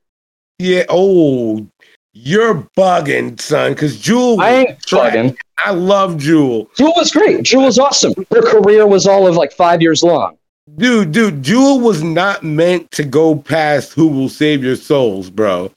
Yeah. 0.60 0.86
Oh, 0.90 1.66
you're 2.14 2.70
bugging, 2.78 3.42
son. 3.42 3.74
Because 3.74 4.00
Jewel, 4.00 4.40
I 4.40 4.50
ain't 4.52 4.80
bugging. 4.82 5.36
I 5.58 5.72
love 5.72 6.18
Jewel. 6.18 6.70
Jewel 6.78 6.94
was 6.96 7.12
great. 7.12 7.44
Jewel 7.44 7.66
was 7.66 7.80
awesome. 7.80 8.14
Her 8.32 8.42
career 8.42 8.86
was 8.86 9.08
all 9.08 9.26
of 9.26 9.36
like 9.36 9.52
five 9.52 9.82
years 9.82 10.04
long. 10.04 10.38
Dude, 10.78 11.12
dude, 11.12 11.44
Jewel 11.44 11.80
was 11.82 12.02
not 12.02 12.44
meant 12.44 12.90
to 12.92 13.04
go 13.04 13.36
past 13.36 13.92
Who 13.94 14.08
Will 14.08 14.30
Save 14.30 14.64
Your 14.64 14.78
Souls, 14.78 15.30
bro. 15.30 15.72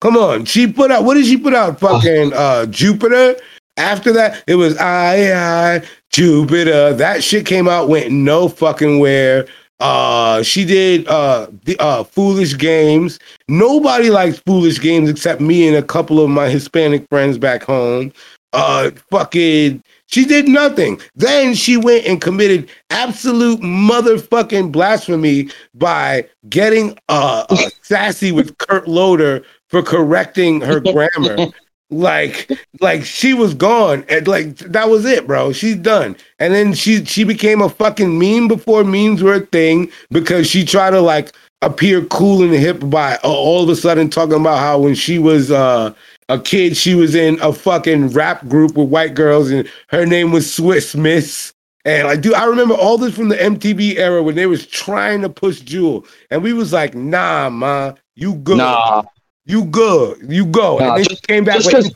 Come 0.00 0.16
on. 0.16 0.44
She 0.44 0.66
put 0.66 0.90
out, 0.90 1.04
what 1.04 1.14
did 1.14 1.26
she 1.26 1.36
put 1.36 1.54
out? 1.54 1.78
Fucking 1.78 2.32
uh, 2.32 2.66
Jupiter. 2.66 3.36
After 3.76 4.12
that, 4.12 4.42
it 4.48 4.56
was 4.56 4.76
I, 4.78 5.76
I, 5.76 5.82
Jupiter. 6.10 6.92
That 6.92 7.22
shit 7.22 7.46
came 7.46 7.68
out, 7.68 7.88
went 7.88 8.10
no 8.10 8.48
fucking 8.48 8.98
where. 8.98 9.46
Uh, 9.78 10.42
she 10.42 10.64
did 10.64 11.06
uh, 11.08 11.46
the 11.64 11.76
uh, 11.78 12.04
Foolish 12.04 12.58
Games. 12.58 13.18
Nobody 13.48 14.10
likes 14.10 14.38
Foolish 14.40 14.80
Games 14.80 15.08
except 15.08 15.40
me 15.40 15.66
and 15.66 15.76
a 15.76 15.82
couple 15.82 16.20
of 16.20 16.30
my 16.30 16.48
Hispanic 16.48 17.06
friends 17.08 17.38
back 17.38 17.62
home. 17.62 18.12
Uh, 18.52 18.90
fucking 19.10 19.82
she 20.12 20.26
did 20.26 20.46
nothing. 20.46 21.00
Then 21.14 21.54
she 21.54 21.78
went 21.78 22.06
and 22.06 22.20
committed 22.20 22.68
absolute 22.90 23.60
motherfucking 23.60 24.70
blasphemy 24.70 25.48
by 25.74 26.28
getting 26.50 26.98
uh, 27.08 27.46
uh 27.48 27.70
sassy 27.80 28.30
with 28.30 28.56
Kurt 28.58 28.86
Loder 28.86 29.42
for 29.70 29.82
correcting 29.82 30.60
her 30.60 30.80
grammar. 30.92 31.50
like 31.90 32.50
like 32.80 33.04
she 33.04 33.34
was 33.34 33.52
gone 33.52 34.02
and 34.08 34.26
like 34.26 34.56
that 34.56 34.88
was 34.88 35.04
it 35.04 35.26
bro 35.26 35.52
she's 35.52 35.76
done 35.76 36.16
and 36.38 36.54
then 36.54 36.72
she 36.72 37.04
she 37.04 37.22
became 37.22 37.60
a 37.60 37.68
fucking 37.68 38.18
meme 38.18 38.48
before 38.48 38.82
memes 38.82 39.22
were 39.22 39.34
a 39.34 39.40
thing 39.40 39.90
because 40.10 40.48
she 40.48 40.64
tried 40.64 40.92
to 40.92 41.02
like 41.02 41.32
appear 41.60 42.02
cool 42.06 42.42
and 42.42 42.54
hip 42.54 42.78
by 42.88 43.16
uh, 43.16 43.30
all 43.30 43.62
of 43.62 43.68
a 43.68 43.76
sudden 43.76 44.08
talking 44.08 44.40
about 44.40 44.58
how 44.58 44.78
when 44.78 44.94
she 44.94 45.18
was 45.18 45.50
uh 45.50 45.92
a 46.32 46.40
kid. 46.40 46.76
She 46.76 46.94
was 46.94 47.14
in 47.14 47.40
a 47.40 47.52
fucking 47.52 48.08
rap 48.08 48.46
group 48.48 48.76
with 48.76 48.88
white 48.88 49.14
girls, 49.14 49.50
and 49.50 49.68
her 49.88 50.06
name 50.06 50.32
was 50.32 50.52
Swiss 50.52 50.94
Miss. 50.94 51.52
And 51.84 52.06
like, 52.06 52.20
dude, 52.20 52.34
I 52.34 52.44
remember 52.44 52.74
all 52.74 52.96
this 52.96 53.14
from 53.14 53.28
the 53.28 53.36
MTV 53.36 53.96
era 53.96 54.22
when 54.22 54.36
they 54.36 54.46
was 54.46 54.66
trying 54.66 55.20
to 55.22 55.28
push 55.28 55.60
Jewel, 55.60 56.06
and 56.30 56.42
we 56.42 56.52
was 56.52 56.72
like, 56.72 56.94
"Nah, 56.94 57.50
ma, 57.50 57.92
you 58.14 58.36
good, 58.36 58.58
nah, 58.58 59.02
you 59.46 59.64
good, 59.64 60.18
you 60.28 60.46
go." 60.46 60.78
Nah, 60.78 60.94
and 60.94 61.04
they 61.04 61.08
just 61.08 61.26
came 61.26 61.44
back 61.44 61.60
just 61.60 61.92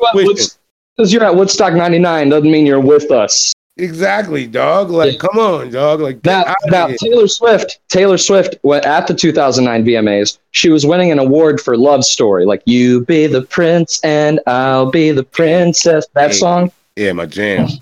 because 0.97 1.13
you're 1.13 1.25
at 1.25 1.37
Woodstock 1.37 1.73
'99 1.75 2.31
doesn't 2.31 2.51
mean 2.51 2.67
you're 2.67 2.81
with 2.81 3.11
us. 3.13 3.53
Exactly, 3.79 4.47
dog. 4.47 4.91
Like, 4.91 5.15
yeah. 5.15 5.19
come 5.19 5.39
on, 5.39 5.71
dog. 5.71 6.01
Like, 6.01 6.25
now, 6.25 6.55
now 6.67 6.89
Taylor 6.89 7.29
Swift, 7.29 7.79
Taylor 7.89 8.17
Swift, 8.17 8.57
at 8.65 9.07
the 9.07 9.15
2009 9.15 9.85
VMAs, 9.85 10.39
she 10.53 10.71
was 10.71 10.87
winning 10.87 11.13
an 11.13 11.19
award 11.19 11.61
for 11.61 11.77
Love 11.77 12.05
Story, 12.05 12.47
like 12.47 12.63
"You 12.65 13.05
Be 13.05 13.27
the 13.27 13.43
Prince 13.43 14.01
and 14.03 14.41
I'll 14.47 14.91
Be 14.91 15.11
the 15.11 15.25
Princess." 15.25 16.07
That 16.15 16.35
song. 16.35 16.73
Yeah, 16.97 17.13
my 17.13 17.27
jam. 17.27 17.69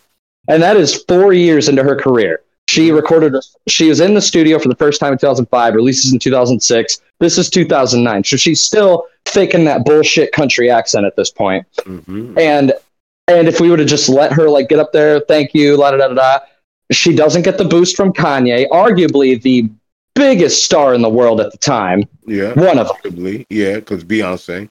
And 0.47 0.63
that 0.63 0.77
is 0.77 1.03
four 1.05 1.33
years 1.33 1.71
into 1.71 1.83
her 1.83 1.97
career. 1.97 2.43
She 2.69 2.89
mm-hmm. 2.89 2.97
recorded. 2.97 3.35
She 3.67 3.89
was 3.89 3.99
in 4.01 4.13
the 4.13 4.21
studio 4.21 4.59
for 4.59 4.69
the 4.69 4.77
first 4.77 5.01
time 5.01 5.13
in 5.13 5.19
2005. 5.19 5.75
Releases 5.75 6.13
in 6.13 6.19
2006. 6.19 7.01
This 7.19 7.39
is 7.39 7.49
2009, 7.49 8.25
so 8.25 8.37
she's 8.37 8.61
still 8.61 9.07
faking 9.27 9.65
that 9.65 9.87
bullshit 9.87 10.33
country 10.33 10.71
accent 10.71 11.07
at 11.07 11.17
this 11.17 11.31
point. 11.31 11.67
Mm-hmm. 11.77 12.39
And 12.39 12.75
and 13.29 13.49
if 13.49 13.61
we 13.61 13.71
would 13.71 13.79
have 13.79 13.89
just 13.89 14.09
let 14.09 14.33
her 14.33 14.49
like 14.49 14.69
get 14.69 14.79
up 14.79 14.93
there, 14.93 15.21
thank 15.21 15.55
you, 15.55 15.77
la 15.77 15.91
da 15.91 15.97
da 15.97 16.09
da, 16.09 16.15
da. 16.15 16.39
she 16.93 17.15
doesn't 17.15 17.43
get 17.43 17.59
the 17.59 17.65
boost 17.65 17.97
from 17.97 18.13
Kanye, 18.13 18.69
arguably 18.69 19.41
the 19.41 19.69
biggest 20.15 20.65
star 20.65 20.95
in 20.95 21.03
the 21.03 21.09
world 21.09 21.41
at 21.41 21.53
the 21.53 21.59
time. 21.59 22.05
Yeah, 22.27 22.53
one 22.53 22.79
of 22.79 22.91
them. 23.03 23.45
Yeah, 23.51 23.77
because 23.77 24.05
Beyonce. 24.05 24.69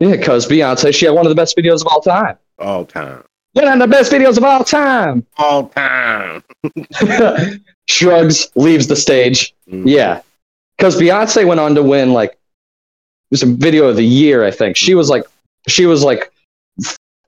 Yeah, 0.00 0.16
because 0.16 0.46
Beyonce, 0.46 0.94
she 0.94 1.06
had 1.06 1.14
one 1.14 1.26
of 1.26 1.30
the 1.30 1.36
best 1.36 1.56
videos 1.56 1.80
of 1.80 1.86
all 1.86 2.00
time. 2.00 2.36
All 2.58 2.84
time. 2.84 3.24
One 3.52 3.68
of 3.68 3.78
the 3.78 3.86
best 3.86 4.10
videos 4.10 4.36
of 4.36 4.44
all 4.44 4.64
time. 4.64 5.24
All 5.38 5.68
time. 5.68 6.42
Shrugs, 7.88 8.50
leaves 8.56 8.88
the 8.88 8.96
stage. 8.96 9.54
Mm-hmm. 9.68 9.86
Yeah, 9.86 10.22
because 10.76 10.96
Beyonce 11.00 11.46
went 11.46 11.60
on 11.60 11.74
to 11.74 11.82
win 11.82 12.12
like 12.12 12.32
it 12.32 13.30
was 13.30 13.42
a 13.42 13.46
video 13.46 13.86
of 13.86 13.96
the 13.96 14.04
year. 14.04 14.44
I 14.44 14.50
think 14.50 14.76
she 14.76 14.94
was 14.94 15.08
like 15.08 15.24
she 15.68 15.86
was 15.86 16.02
like 16.02 16.32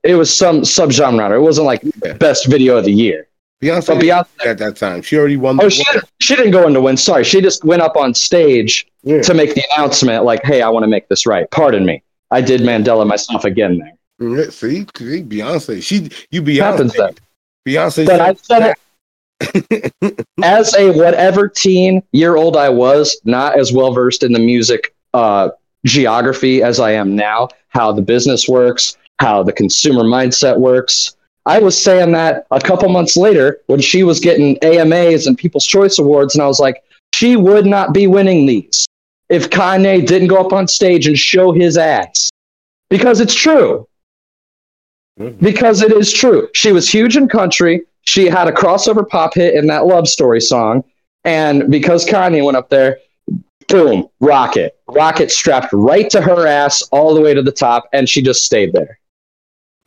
it 0.03 0.15
was 0.15 0.33
some 0.35 0.61
subgenre. 0.61 1.35
It 1.35 1.41
wasn't 1.41 1.65
like 1.67 1.81
Yeah. 2.03 2.13
best 2.13 2.47
video 2.47 2.77
of 2.77 2.85
the 2.85 2.91
year. 2.91 3.27
Beyonce, 3.61 3.87
But 3.87 3.97
Beyonce, 3.97 4.45
at 4.45 4.57
that 4.59 4.75
time, 4.75 5.01
she 5.01 5.17
already 5.17 5.35
won. 5.37 5.59
oh, 5.61 5.67
she 5.69 5.83
didn't, 5.91 6.05
she 6.21 6.35
didn't 6.35 6.51
go 6.51 6.67
into 6.67 6.79
win. 6.79 6.95
Sorry, 6.97 7.23
she 7.23 7.41
just 7.41 7.63
went 7.63 7.81
up 7.81 7.97
on 7.97 8.13
stage 8.13 8.85
Yeah. 9.03 9.21
to 9.23 9.33
make 9.33 9.55
the 9.55 9.63
announcement, 9.75 10.25
like, 10.25 10.43
"Hey, 10.43 10.61
I 10.61 10.69
want 10.69 10.83
to 10.83 10.87
make 10.87 11.07
this 11.07 11.25
right." 11.25 11.49
Pardon 11.49 11.83
me, 11.85 12.03
I 12.29 12.41
did 12.41 12.61
Mandela 12.61 13.07
myself 13.07 13.45
again 13.45 13.79
there. 13.79 13.93
Yeah, 14.19 14.49
see, 14.51 14.85
see, 14.97 15.23
Beyonce, 15.23 15.81
she, 15.81 16.09
you 16.31 16.41
Happens 16.61 16.93
Beyonce, 16.93 16.97
that. 16.97 17.19
Beyonce. 17.67 18.05
But 18.05 18.21
I 18.21 18.33
said- 18.35 18.45
said 18.45 18.73
it 19.63 20.23
as 20.43 20.75
a 20.75 20.91
whatever 20.91 21.47
teen 21.47 22.01
year 22.11 22.35
old 22.35 22.55
I 22.57 22.69
was, 22.69 23.19
not 23.25 23.59
as 23.59 23.71
well 23.71 23.91
versed 23.91 24.23
in 24.23 24.33
the 24.33 24.39
music 24.39 24.93
uh, 25.13 25.49
geography 25.85 26.61
as 26.63 26.79
I 26.79 26.91
am 26.91 27.15
now, 27.15 27.49
how 27.69 27.91
the 27.91 28.01
business 28.01 28.47
works, 28.47 28.97
how 29.19 29.43
the 29.43 29.53
consumer 29.53 30.03
mindset 30.03 30.57
works. 30.59 31.15
I 31.45 31.59
was 31.59 31.81
saying 31.81 32.11
that 32.11 32.45
a 32.51 32.59
couple 32.59 32.89
months 32.89 33.15
later 33.15 33.59
when 33.67 33.79
she 33.79 34.03
was 34.03 34.19
getting 34.19 34.57
AMAs 34.63 35.27
and 35.27 35.37
People's 35.37 35.65
Choice 35.65 35.97
Awards, 35.97 36.35
and 36.35 36.43
I 36.43 36.47
was 36.47 36.59
like, 36.59 36.83
she 37.13 37.35
would 37.35 37.65
not 37.65 37.93
be 37.93 38.05
winning 38.07 38.45
these 38.45 38.85
if 39.29 39.49
Kanye 39.49 40.05
didn't 40.05 40.27
go 40.27 40.37
up 40.37 40.53
on 40.53 40.67
stage 40.67 41.07
and 41.07 41.17
show 41.17 41.51
his 41.51 41.77
ass. 41.77 42.29
Because 42.89 43.19
it's 43.19 43.33
true 43.33 43.87
Mhm. 45.19 45.39
because 45.39 45.81
it 45.81 45.91
is 45.91 46.11
true. 46.13 46.47
She 46.53 46.71
was 46.71 46.89
huge 46.89 47.17
in 47.17 47.27
country. 47.27 47.85
She 48.03 48.27
had 48.27 48.47
a 48.47 48.51
crossover 48.51 49.07
pop 49.07 49.33
hit 49.33 49.55
in 49.55 49.67
that 49.67 49.85
love 49.85 50.07
story 50.07 50.39
song. 50.39 50.83
And 51.23 51.69
because 51.69 52.05
Kanye 52.05 52.45
went 52.45 52.55
up 52.55 52.69
there, 52.69 52.99
boom, 53.67 54.07
rocket. 54.19 54.77
Rocket 54.87 55.31
strapped 55.31 55.73
right 55.73 56.09
to 56.11 56.21
her 56.21 56.47
ass 56.47 56.81
all 56.91 57.13
the 57.13 57.21
way 57.21 57.33
to 57.33 57.41
the 57.41 57.51
top. 57.51 57.89
And 57.93 58.07
she 58.07 58.21
just 58.21 58.43
stayed 58.43 58.73
there. 58.73 58.99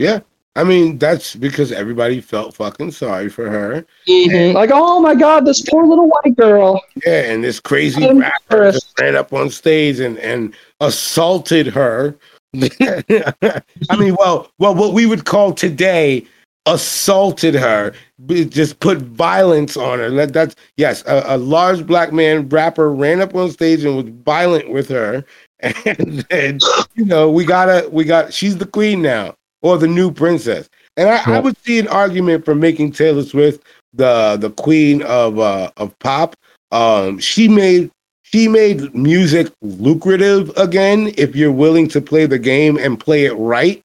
Yeah, 0.01 0.21
I 0.57 0.65
mean, 0.65 0.99
that's 0.99 1.37
because 1.37 1.71
everybody 1.71 2.21
felt 2.21 2.57
fucking 2.57 2.91
sorry 2.91 3.29
for 3.29 3.49
her. 3.49 3.87
Mm-hmm. 4.09 4.57
Like, 4.57 4.71
oh 4.73 4.99
my 4.99 5.15
God, 5.15 5.45
this 5.45 5.63
poor 5.63 5.87
little 5.87 6.09
white 6.09 6.37
girl. 6.37 6.83
Yeah, 7.07 7.31
and 7.31 7.45
this 7.45 7.61
crazy 7.61 8.05
I'm 8.05 8.19
rapper 8.19 8.73
just 8.73 8.99
ran 8.99 9.15
up 9.15 9.33
on 9.33 9.51
stage 9.51 10.01
and, 10.01 10.19
and 10.19 10.55
assaulted 10.81 11.69
her. 11.69 12.17
I 12.55 13.97
mean, 13.97 14.17
well, 14.19 14.51
well, 14.59 14.75
what 14.75 14.93
we 14.93 15.07
would 15.07 15.27
call 15.27 15.53
today 15.53 16.27
assaulted 16.67 17.55
her, 17.55 17.93
just 18.27 18.81
put 18.81 18.99
violence 18.99 19.77
on 19.77 19.99
her. 19.99 20.11
That, 20.11 20.33
that's 20.33 20.57
yes, 20.77 21.05
a, 21.07 21.23
a 21.27 21.37
large 21.37 21.87
black 21.87 22.13
man 22.13 22.49
rapper 22.49 22.93
ran 22.93 23.21
up 23.21 23.35
on 23.35 23.51
stage 23.51 23.85
and 23.85 23.97
was 23.97 24.15
violent 24.25 24.71
with 24.71 24.89
her, 24.89 25.25
and 25.61 26.27
then 26.31 26.59
you 26.95 27.05
know 27.05 27.31
we 27.31 27.45
gotta 27.45 27.89
we 27.91 28.05
got 28.05 28.33
she's 28.33 28.57
the 28.57 28.67
queen 28.67 29.01
now 29.01 29.37
or 29.63 29.79
the 29.79 29.87
new 29.87 30.11
princess, 30.11 30.69
and 30.97 31.09
I, 31.09 31.37
I 31.37 31.41
would 31.41 31.57
see 31.65 31.79
an 31.79 31.89
argument 31.89 32.45
for 32.45 32.55
making 32.55 32.93
Taylor 32.93 33.23
Swift 33.23 33.63
the 33.95 34.37
the 34.41 34.51
queen 34.51 35.03
of 35.03 35.39
uh 35.39 35.71
of 35.77 35.99
pop. 35.99 36.35
Um, 36.73 37.19
she 37.19 37.49
made 37.49 37.91
she 38.23 38.47
made 38.49 38.95
music 38.95 39.49
lucrative 39.61 40.57
again 40.57 41.13
if 41.17 41.35
you're 41.35 41.51
willing 41.53 41.89
to 41.89 42.01
play 42.01 42.27
the 42.27 42.39
game 42.39 42.79
and 42.79 42.99
play 43.01 43.25
it 43.25 43.33
right. 43.35 43.83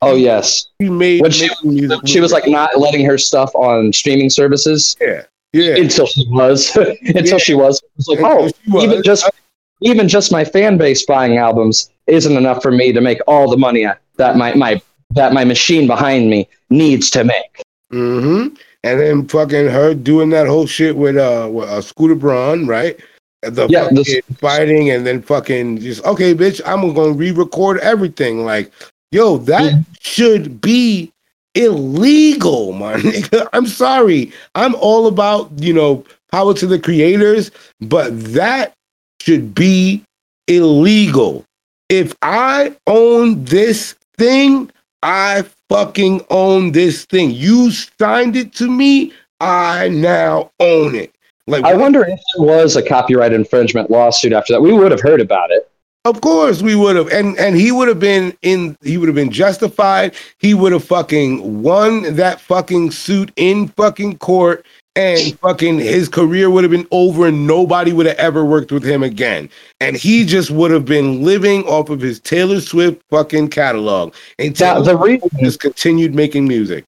Oh, 0.00 0.14
yes. 0.14 0.68
She 0.80 0.88
made 0.88 1.22
When 1.22 1.32
she- 1.32 1.50
music 1.64 1.98
She 2.06 2.20
was 2.20 2.30
like 2.30 2.46
not 2.46 2.78
letting 2.78 3.04
her 3.04 3.18
stuff 3.18 3.52
on 3.56 3.92
streaming 3.92 4.30
services 4.30 4.96
yeah 5.00 5.22
yeah 5.52 5.74
until 5.74 6.06
she 6.06 6.24
was. 6.28 6.76
until 6.76 7.24
Yeah. 7.24 7.38
she 7.38 7.54
was. 7.54 7.82
It 7.82 7.90
was 7.96 8.06
like, 8.08 8.18
Until 8.20 8.52
oh, 8.78 8.82
even 8.84 9.02
just 9.02 9.28
even 9.80 10.08
just 10.08 10.30
my 10.30 10.44
fan 10.44 10.78
base 10.78 11.04
buying 11.04 11.36
albums 11.36 11.90
isn't 12.06 12.36
enough 12.36 12.62
for 12.62 12.70
me 12.70 12.92
to 12.92 13.00
make 13.00 13.18
all 13.26 13.50
the 13.50 13.56
money 13.56 13.84
I- 13.86 13.96
that 14.18 14.36
my 14.36 14.54
my 14.54 14.80
that 15.10 15.32
my 15.32 15.44
machine 15.44 15.86
behind 15.86 16.28
me 16.30 16.48
needs 16.70 17.10
to 17.10 17.24
make. 17.24 17.62
Mm-hmm. 17.92 18.54
And 18.84 19.00
then 19.00 19.26
fucking 19.28 19.68
her 19.68 19.94
doing 19.94 20.30
that 20.30 20.46
whole 20.46 20.66
shit 20.66 20.96
with 20.96 21.16
uh, 21.16 21.48
with, 21.50 21.68
uh 21.68 21.80
Scooter 21.80 22.14
Braun, 22.14 22.66
right? 22.66 22.98
The 23.42 23.66
Yeah, 23.68 23.84
fucking 23.84 23.96
this- 23.96 24.20
fighting 24.38 24.90
and 24.90 25.06
then 25.06 25.22
fucking 25.22 25.78
just 25.80 26.04
okay, 26.04 26.34
bitch, 26.34 26.60
I'm 26.66 26.92
gonna 26.94 27.12
re-record 27.12 27.78
everything. 27.80 28.44
Like, 28.44 28.70
yo, 29.12 29.38
that 29.38 29.72
Mm-hmm. 29.72 29.80
should 30.00 30.60
be 30.60 31.10
illegal, 31.54 32.72
my 32.72 32.94
nigga. 32.96 33.48
I'm 33.52 33.66
sorry. 33.66 34.32
I'm 34.54 34.74
all 34.76 35.06
about, 35.06 35.50
you 35.56 35.72
know, 35.72 36.04
power 36.30 36.54
to 36.54 36.66
the 36.66 36.78
creators, 36.78 37.50
but 37.80 38.10
that 38.34 38.72
should 39.20 39.54
be 39.54 40.02
illegal. 40.46 41.44
If 41.88 42.14
I 42.22 42.76
own 42.86 43.44
this 43.44 43.94
thing, 44.18 44.70
I 45.02 45.44
fucking 45.68 46.24
own 46.30 46.72
this 46.72 47.04
thing. 47.04 47.30
You 47.30 47.70
signed 47.70 48.36
it 48.36 48.52
to 48.54 48.70
me. 48.70 49.12
I 49.40 49.88
now 49.88 50.50
own 50.58 50.94
it. 50.94 51.14
Like, 51.46 51.64
I 51.64 51.74
wonder 51.74 52.02
if 52.02 52.20
there 52.36 52.46
was 52.46 52.76
a 52.76 52.82
copyright 52.82 53.32
infringement 53.32 53.90
lawsuit 53.90 54.32
after 54.32 54.52
that. 54.52 54.60
We 54.60 54.72
would 54.72 54.90
have 54.90 55.00
heard 55.00 55.20
about 55.20 55.50
it. 55.50 55.70
of 56.04 56.20
course 56.20 56.62
we 56.62 56.74
would 56.74 56.96
have, 56.96 57.08
and 57.08 57.38
and 57.38 57.56
he 57.56 57.72
would 57.72 57.88
have 57.88 58.00
been 58.00 58.36
in. 58.42 58.76
He 58.82 58.98
would 58.98 59.08
have 59.08 59.14
been 59.14 59.30
justified. 59.30 60.14
He 60.38 60.52
would 60.54 60.72
have 60.72 60.84
fucking 60.84 61.62
won 61.62 62.16
that 62.16 62.40
fucking 62.40 62.90
suit 62.90 63.32
in 63.36 63.68
fucking 63.68 64.18
court, 64.18 64.66
and 64.98 65.38
fucking 65.38 65.78
his 65.78 66.08
career 66.08 66.50
would 66.50 66.64
have 66.64 66.72
been 66.72 66.88
over, 66.90 67.28
and 67.28 67.46
nobody 67.46 67.92
would 67.92 68.06
have 68.06 68.16
ever 68.16 68.44
worked 68.44 68.72
with 68.72 68.82
him 68.82 69.02
again. 69.02 69.48
And 69.80 69.96
he 69.96 70.24
just 70.24 70.50
would 70.50 70.72
have 70.72 70.84
been 70.84 71.22
living 71.22 71.62
off 71.64 71.88
of 71.88 72.00
his 72.00 72.18
Taylor 72.18 72.60
Swift 72.60 73.00
fucking 73.08 73.48
catalog, 73.48 74.14
and 74.38 74.58
Now 74.58 74.80
the 74.82 74.96
reason 74.96 75.30
just 75.38 75.60
continued 75.60 76.14
making 76.14 76.48
music. 76.48 76.84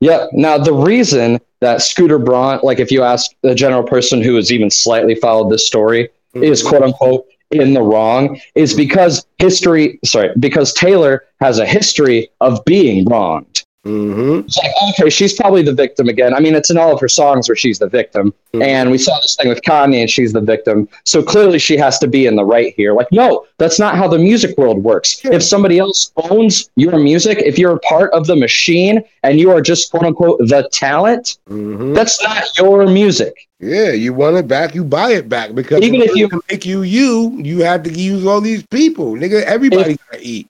Yeah. 0.00 0.26
Now 0.32 0.58
the 0.58 0.72
reason 0.72 1.40
that 1.60 1.82
Scooter 1.82 2.20
Braun, 2.20 2.60
like 2.62 2.78
if 2.78 2.92
you 2.92 3.02
ask 3.02 3.32
the 3.42 3.54
general 3.54 3.82
person 3.82 4.22
who 4.22 4.36
has 4.36 4.52
even 4.52 4.70
slightly 4.70 5.16
followed 5.16 5.50
this 5.50 5.66
story, 5.66 6.08
mm-hmm. 6.34 6.44
is 6.44 6.62
quote 6.62 6.82
unquote 6.82 7.26
in 7.50 7.74
the 7.74 7.82
wrong, 7.82 8.40
is 8.54 8.74
because 8.74 9.26
history. 9.38 9.98
Sorry, 10.04 10.30
because 10.38 10.72
Taylor 10.72 11.24
has 11.40 11.58
a 11.58 11.66
history 11.66 12.28
of 12.40 12.64
being 12.64 13.04
wronged. 13.06 13.64
Mm-hmm. 13.88 14.40
It's 14.46 14.56
like, 14.58 14.70
okay, 15.00 15.10
she's 15.10 15.32
probably 15.32 15.62
the 15.62 15.72
victim 15.72 16.08
again. 16.08 16.34
I 16.34 16.40
mean, 16.40 16.54
it's 16.54 16.70
in 16.70 16.76
all 16.78 16.92
of 16.92 17.00
her 17.00 17.08
songs 17.08 17.48
where 17.48 17.56
she's 17.56 17.78
the 17.78 17.88
victim. 17.88 18.34
Mhm. 18.54 18.62
And 18.62 18.90
we 18.90 18.98
saw 18.98 19.18
this 19.20 19.36
thing 19.36 19.48
with 19.48 19.62
Kanye 19.62 20.00
and 20.02 20.10
she's 20.10 20.32
the 20.32 20.40
victim. 20.40 20.88
So 21.04 21.22
clearly 21.22 21.58
she 21.58 21.76
has 21.76 21.98
to 22.00 22.06
be 22.06 22.26
in 22.26 22.36
the 22.36 22.44
right 22.44 22.74
here. 22.76 22.92
Like, 22.94 23.08
no, 23.12 23.46
that's 23.58 23.78
not 23.78 23.96
how 23.96 24.06
the 24.08 24.18
music 24.18 24.56
world 24.58 24.82
works. 24.82 25.20
If 25.24 25.42
somebody 25.42 25.78
else 25.78 26.12
owns 26.30 26.70
your 26.76 26.98
music, 26.98 27.38
if 27.44 27.58
you're 27.58 27.74
a 27.76 27.80
part 27.80 28.12
of 28.12 28.26
the 28.26 28.36
machine 28.36 29.02
and 29.22 29.38
you 29.40 29.50
are 29.50 29.60
just 29.60 29.90
quote 29.90 30.04
unquote 30.04 30.38
the 30.40 30.68
talent, 30.72 31.38
Mm-hmm. 31.48 31.94
that's 31.94 32.22
not 32.22 32.44
your 32.58 32.86
music. 32.86 33.34
Yeah, 33.60 33.90
you 33.92 34.12
want 34.14 34.36
it 34.36 34.46
back, 34.46 34.74
you 34.74 34.84
buy 34.84 35.10
it 35.12 35.28
back 35.28 35.54
because 35.54 35.82
Even 35.82 36.00
if 36.02 36.14
you- 36.14 36.28
make 36.50 36.64
you 36.64 36.82
you, 36.82 37.32
you 37.42 37.60
have 37.60 37.82
to 37.84 37.90
use 37.90 38.24
all 38.24 38.40
these 38.40 38.64
people, 38.66 39.14
nigga. 39.14 39.42
Everybody 39.42 39.96
gotta 40.10 40.22
eat. 40.22 40.46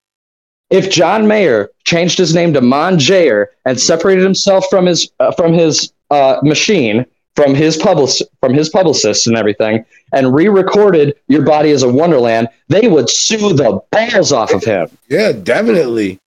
If 0.70 0.90
John 0.90 1.26
Mayer 1.26 1.70
changed 1.84 2.18
his 2.18 2.34
name 2.34 2.52
to 2.52 2.60
Mon 2.60 2.98
Jayer 2.98 3.46
and 3.64 3.80
separated 3.80 4.22
himself 4.22 4.66
from 4.68 4.86
his 4.86 5.10
uh, 5.18 5.32
from 5.32 5.52
his 5.52 5.92
uh, 6.10 6.36
machine, 6.42 7.06
from 7.36 7.54
his 7.54 7.76
public 7.76 8.10
from 8.40 8.52
his 8.52 8.68
publicists 8.68 9.26
and 9.26 9.36
everything, 9.36 9.84
and 10.12 10.34
re-recorded 10.34 11.14
"Your 11.28 11.42
Body 11.42 11.70
Is 11.70 11.82
a 11.82 11.88
Wonderland," 11.88 12.48
they 12.68 12.88
would 12.88 13.08
sue 13.08 13.54
the 13.54 13.80
balls 13.92 14.32
off 14.32 14.52
of 14.52 14.62
him. 14.62 14.90
Yeah, 15.08 15.32
definitely, 15.32 16.18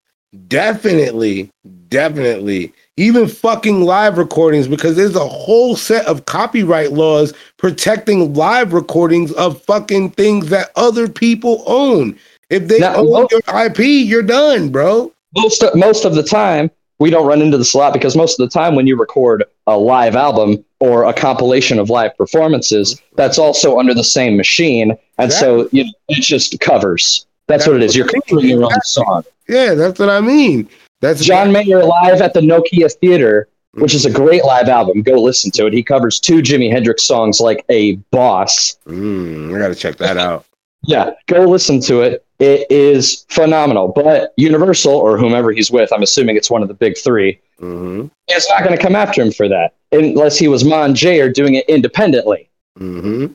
definitely, 0.48 1.52
definitely. 1.90 2.74
Even 2.98 3.28
fucking 3.28 3.82
live 3.82 4.18
recordings 4.18 4.68
because 4.68 4.96
there's 4.96 5.16
a 5.16 5.28
whole 5.28 5.76
set 5.76 6.06
of 6.06 6.26
copyright 6.26 6.92
laws 6.92 7.34
protecting 7.58 8.34
live 8.34 8.74
recordings 8.74 9.32
of 9.34 9.62
fucking 9.64 10.12
things 10.12 10.50
that 10.50 10.72
other 10.76 11.08
people 11.08 11.64
own. 11.68 12.18
If 12.52 12.68
they 12.68 12.80
Now, 12.80 12.98
own 12.98 13.10
mo- 13.10 13.28
your 13.32 13.66
IP, 13.66 13.80
you're 13.80 14.22
done, 14.22 14.70
bro. 14.70 15.12
Most 15.36 15.64
most 15.74 16.04
of 16.04 16.16
the 16.16 16.22
time, 16.24 16.70
we 17.00 17.10
don't 17.10 17.26
run 17.26 17.42
into 17.42 17.58
the 17.58 17.66
slot 17.66 17.94
because 17.94 18.16
most 18.16 18.40
of 18.40 18.48
the 18.48 18.54
time, 18.54 18.76
when 18.76 18.86
you 18.86 18.98
record 18.98 19.46
a 19.68 19.78
live 19.78 20.18
album 20.18 20.64
or 20.82 21.06
a 21.06 21.14
compilation 21.14 21.80
of 21.80 21.90
live 21.90 22.16
performances, 22.18 23.02
that's 23.16 23.40
also 23.40 23.80
under 23.80 23.94
the 23.94 24.04
same 24.04 24.36
machine, 24.36 24.98
and 25.18 25.32
so 25.32 25.70
you 25.72 25.86
know, 25.86 25.92
it's 26.10 26.28
just 26.28 26.60
covers. 26.60 27.26
That's 27.48 27.66
what 27.66 27.78
it 27.78 27.84
is. 27.84 27.96
You're 27.96 28.08
covering 28.08 28.50
your 28.50 28.66
own 28.66 28.82
song. 28.84 29.24
Yeah, 29.48 29.74
that's 29.74 29.98
what 29.98 30.10
I 30.10 30.20
mean. 30.20 30.70
That's 31.00 31.24
John 31.24 31.54
Mayer 31.54 31.84
live 31.84 32.22
at 32.22 32.34
the 32.34 32.42
Nokia 32.42 32.92
Theater, 33.00 33.48
which 33.76 33.96
is 33.96 34.06
a 34.06 34.12
great 34.12 34.44
live 34.44 34.68
album. 34.68 35.04
Go 35.04 35.14
listen 35.22 35.52
to 35.52 35.68
it. 35.68 35.74
He 35.74 35.84
covers 35.84 36.20
two 36.20 36.42
Jimi 36.42 36.70
Hendrix 36.70 37.04
songs 37.04 37.40
like 37.40 37.66
a 37.70 37.96
boss. 38.12 38.78
Mm, 38.88 39.56
I 39.56 39.60
gotta 39.60 39.76
check 39.76 39.96
that 39.98 40.18
out. 40.18 40.46
Yeah, 40.84 41.12
go 41.28 41.46
listen 41.46 41.80
to 41.82 42.02
it. 42.02 42.26
It 42.42 42.66
is 42.72 43.24
phenomenal. 43.30 43.90
But 43.90 44.34
Universal 44.36 44.94
or 44.96 45.16
whomever 45.16 45.52
he's 45.52 45.70
with, 45.70 45.94
I'm 45.94 46.02
assuming 46.02 46.38
it's 46.38 46.50
one 46.50 46.64
of 46.64 46.68
the 46.68 46.74
big 46.74 46.98
three, 46.98 47.40
hmm 47.60 48.08
is 48.36 48.50
not 48.50 48.64
going 48.64 48.76
to 48.76 48.82
come 48.82 48.96
after 48.96 49.22
him 49.22 49.32
for 49.32 49.48
that 49.48 49.74
unless 49.92 50.38
he 50.38 50.48
was 50.48 50.64
Mon 50.64 50.96
J 50.96 51.20
or 51.20 51.30
doing 51.30 51.54
it 51.56 51.66
independently. 51.70 52.50
hmm 52.78 53.28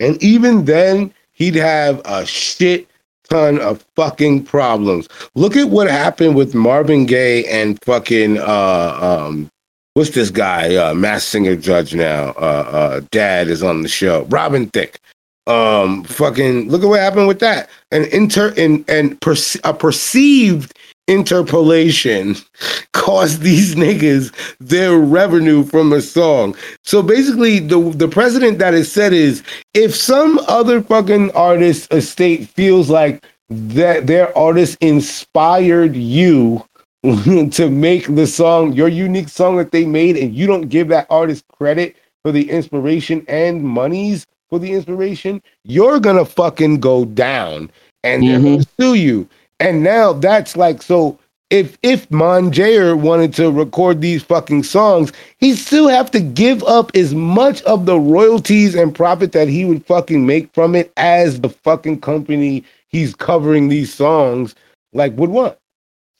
And 0.00 0.22
even 0.22 0.64
then, 0.64 1.12
he'd 1.32 1.56
have 1.56 2.00
a 2.06 2.24
shit 2.24 2.88
ton 3.28 3.60
of 3.60 3.84
fucking 3.96 4.44
problems. 4.44 5.08
Look 5.34 5.56
at 5.56 5.68
what 5.68 5.90
happened 5.90 6.34
with 6.34 6.54
Marvin 6.54 7.04
Gaye 7.04 7.44
and 7.46 7.78
fucking 7.84 8.38
uh 8.38 8.98
um 9.02 9.50
what's 9.92 10.10
this 10.10 10.30
guy? 10.30 10.74
Uh 10.76 10.94
Masked 10.94 11.28
Singer 11.30 11.56
judge 11.56 11.94
now. 11.94 12.30
Uh 12.30 12.66
uh 12.72 13.00
dad 13.10 13.48
is 13.48 13.62
on 13.62 13.82
the 13.82 13.88
show. 13.88 14.24
Robin 14.30 14.68
Thicke. 14.68 14.98
Um 15.46 16.04
fucking 16.04 16.70
look 16.70 16.82
at 16.82 16.88
what 16.88 17.00
happened 17.00 17.28
with 17.28 17.40
that. 17.40 17.68
An 17.90 18.04
inter 18.06 18.54
and 18.56 18.84
and 18.88 19.20
perce- 19.20 19.60
a 19.64 19.74
perceived 19.74 20.72
interpolation 21.06 22.34
cost 22.92 23.40
these 23.40 23.74
niggas 23.74 24.32
their 24.58 24.98
revenue 24.98 25.62
from 25.64 25.92
a 25.92 26.00
song. 26.00 26.56
So 26.82 27.02
basically, 27.02 27.58
the 27.58 27.90
the 27.90 28.08
precedent 28.08 28.58
that 28.58 28.74
is 28.74 28.90
said 28.90 29.12
is 29.12 29.42
if 29.74 29.94
some 29.94 30.38
other 30.48 30.80
fucking 30.80 31.30
artist 31.32 31.92
estate 31.92 32.48
feels 32.48 32.88
like 32.88 33.24
that 33.50 34.06
their 34.06 34.36
artist 34.36 34.78
inspired 34.80 35.94
you 35.94 36.64
to 37.04 37.68
make 37.70 38.14
the 38.14 38.26
song 38.26 38.72
your 38.72 38.88
unique 38.88 39.28
song 39.28 39.56
that 39.58 39.72
they 39.72 39.84
made, 39.84 40.16
and 40.16 40.34
you 40.34 40.46
don't 40.46 40.68
give 40.68 40.88
that 40.88 41.06
artist 41.10 41.44
credit 41.48 41.96
for 42.22 42.32
the 42.32 42.50
inspiration 42.50 43.22
and 43.28 43.62
monies 43.62 44.26
for 44.54 44.60
the 44.60 44.72
inspiration, 44.72 45.42
you're 45.64 45.98
gonna 45.98 46.24
fucking 46.24 46.78
go 46.78 47.04
down 47.04 47.68
and 48.04 48.22
they're 48.22 48.38
Mhm. 48.38 48.44
gonna 48.44 48.66
sue 48.78 48.94
you. 48.94 49.28
And 49.58 49.82
now 49.82 50.12
that's 50.12 50.56
like 50.56 50.80
so 50.80 51.18
if 51.50 51.76
if 51.82 52.08
Mon 52.10 52.52
Jayer 52.52 52.96
wanted 52.96 53.34
to 53.34 53.50
record 53.50 54.00
these 54.00 54.22
fucking 54.22 54.62
songs, 54.62 55.10
he'd 55.38 55.56
still 55.56 55.88
have 55.88 56.08
to 56.12 56.20
give 56.20 56.62
up 56.64 56.92
as 56.94 57.14
much 57.14 57.62
of 57.62 57.84
the 57.86 57.98
royalties 57.98 58.76
and 58.76 58.94
profit 58.94 59.32
that 59.32 59.48
he 59.48 59.64
would 59.64 59.84
fucking 59.86 60.24
make 60.24 60.48
from 60.54 60.76
it 60.76 60.92
as 60.96 61.40
the 61.40 61.48
fucking 61.48 62.00
company 62.00 62.62
he's 62.88 63.12
covering 63.14 63.68
these 63.68 63.92
songs 63.92 64.54
like 64.92 65.16
would 65.18 65.30
want. 65.30 65.56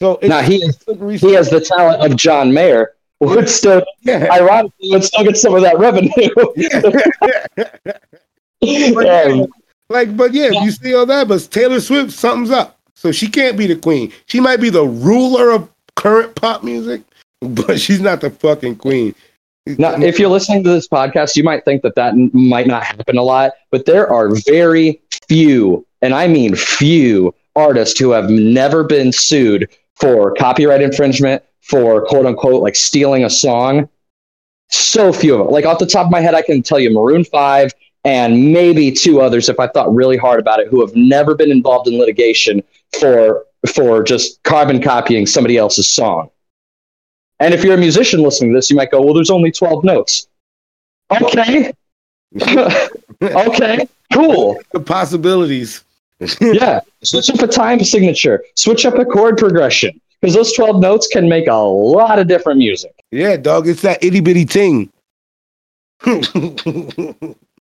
So 0.03 0.19
Now, 0.23 0.41
he 0.43 0.57
is- 0.57 0.77
He 1.21 1.33
has 1.35 1.51
the 1.51 1.61
talent 1.61 2.03
of 2.03 2.17
John 2.17 2.53
Mayer. 2.53 2.91
Would 3.21 3.49
still, 3.49 3.83
yeah. 4.03 4.29
ironically, 4.31 4.91
would 4.91 5.05
still 5.05 5.25
get 5.25 5.37
some 5.37 5.55
of 5.55 5.63
that 5.63 5.79
revenue. 5.79 6.11
But, 8.95 9.07
Um, 9.27 9.47
like, 9.91 10.17
but 10.17 10.33
yeah, 10.33 10.49
you 10.49 10.71
see 10.71 10.95
all 10.95 11.05
that, 11.07 11.29
but 11.29 11.47
Taylor 11.51 11.81
Swift, 11.81 12.13
something's 12.13 12.51
up. 12.51 12.79
So 12.95 13.13
she 13.13 13.29
can't 13.29 13.59
be 13.59 13.67
the 13.67 13.77
queen. 13.77 14.13
She 14.27 14.41
might 14.41 14.61
be 14.61 14.71
the 14.71 14.87
ruler 14.87 15.51
of 15.51 15.69
current 15.97 16.35
pop 16.35 16.65
music, 16.65 17.03
but 17.41 17.79
she's 17.79 18.01
not 18.01 18.23
the 18.23 18.31
fucking 18.31 18.77
queen. 18.77 19.15
Now, 19.67 20.01
if 20.01 20.19
you're 20.19 20.31
listening 20.31 20.63
to 20.65 20.71
this 20.71 20.89
podcast, 20.89 21.37
you 21.37 21.43
might 21.43 21.65
think 21.65 21.83
that 21.83 21.95
that 21.97 22.13
n- 22.13 22.31
might 22.33 22.67
not 22.67 22.83
happen 22.83 23.17
a 23.17 23.23
lot, 23.23 23.53
but 23.71 23.87
there 23.87 24.11
are 24.11 24.35
very 24.47 25.01
few, 25.29 25.87
and 26.03 26.15
I 26.15 26.27
mean 26.27 26.55
few, 26.55 27.35
artists 27.57 27.99
who 27.99 28.11
have 28.11 28.29
never 28.29 28.85
been 28.85 29.13
sued 29.13 29.71
for 29.95 30.35
copyright 30.35 30.83
infringement, 30.83 31.43
for 31.65 32.05
quote 32.07 32.27
unquote, 32.27 32.63
like 32.63 32.77
stealing 32.77 33.25
a 33.25 33.31
song. 33.31 33.89
So 34.71 35.13
few 35.13 35.35
of 35.35 35.39
them. 35.41 35.51
Like 35.51 35.67
off 35.67 35.79
the 35.79 35.87
top 35.87 36.07
of 36.07 36.13
my 36.13 36.21
head, 36.21 36.35
I 36.35 36.43
can 36.43 36.63
tell 36.63 36.81
you 36.81 36.91
Maroon 36.91 37.25
5 37.25 37.73
and 38.05 38.53
maybe 38.53 38.93
two 38.93 39.21
others 39.21 39.49
if 39.49 39.59
I 39.59 39.67
thought 39.69 39.93
really 39.95 40.17
hard 40.17 40.41
about 40.41 40.61
it 40.61 40.69
who 40.69 40.81
have 40.81 40.95
never 40.95 41.35
been 41.35 41.51
involved 41.51 41.89
in 41.89 41.99
litigation 41.99 42.63
for 42.99 43.45
for 43.73 44.03
just 44.03 44.43
carbon 44.43 44.83
copying 44.83 45.27
somebody 45.27 45.57
else's 45.57 45.89
song. 45.89 46.31
And 47.41 47.55
if 47.55 47.65
you're 47.65 47.75
a 47.75 47.79
musician 47.79 48.23
listening 48.23 48.53
to 48.53 48.59
this, 48.59 48.71
you 48.71 48.77
might 48.77 48.91
go, 48.91 49.01
well, 49.03 49.15
there's 49.15 49.31
only 49.31 49.51
12 49.51 49.85
notes. 49.85 50.29
Okay. 51.11 51.73
okay. 53.23 53.89
Cool. 54.13 54.61
the 54.73 54.81
possibilities. 54.81 55.83
Yeah. 56.41 56.81
Switch 57.03 57.31
up 57.31 57.41
a 57.41 57.47
time 57.47 57.83
signature, 57.83 58.43
switch 58.55 58.87
up 58.87 58.99
a 58.99 59.05
chord 59.05 59.37
progression, 59.37 60.01
because 60.25 60.35
those 60.37 60.55
12 60.55 60.81
notes 60.81 61.07
can 61.07 61.29
make 61.29 61.49
a 61.49 61.55
lot 61.55 62.19
of 62.19 62.27
different 62.27 62.59
music. 62.59 62.95
Yeah, 63.11 63.37
dog, 63.37 63.69
it's 63.69 63.83
that 63.83 64.03
itty 64.03 64.21
bitty 64.21 64.45
thing. 64.45 64.91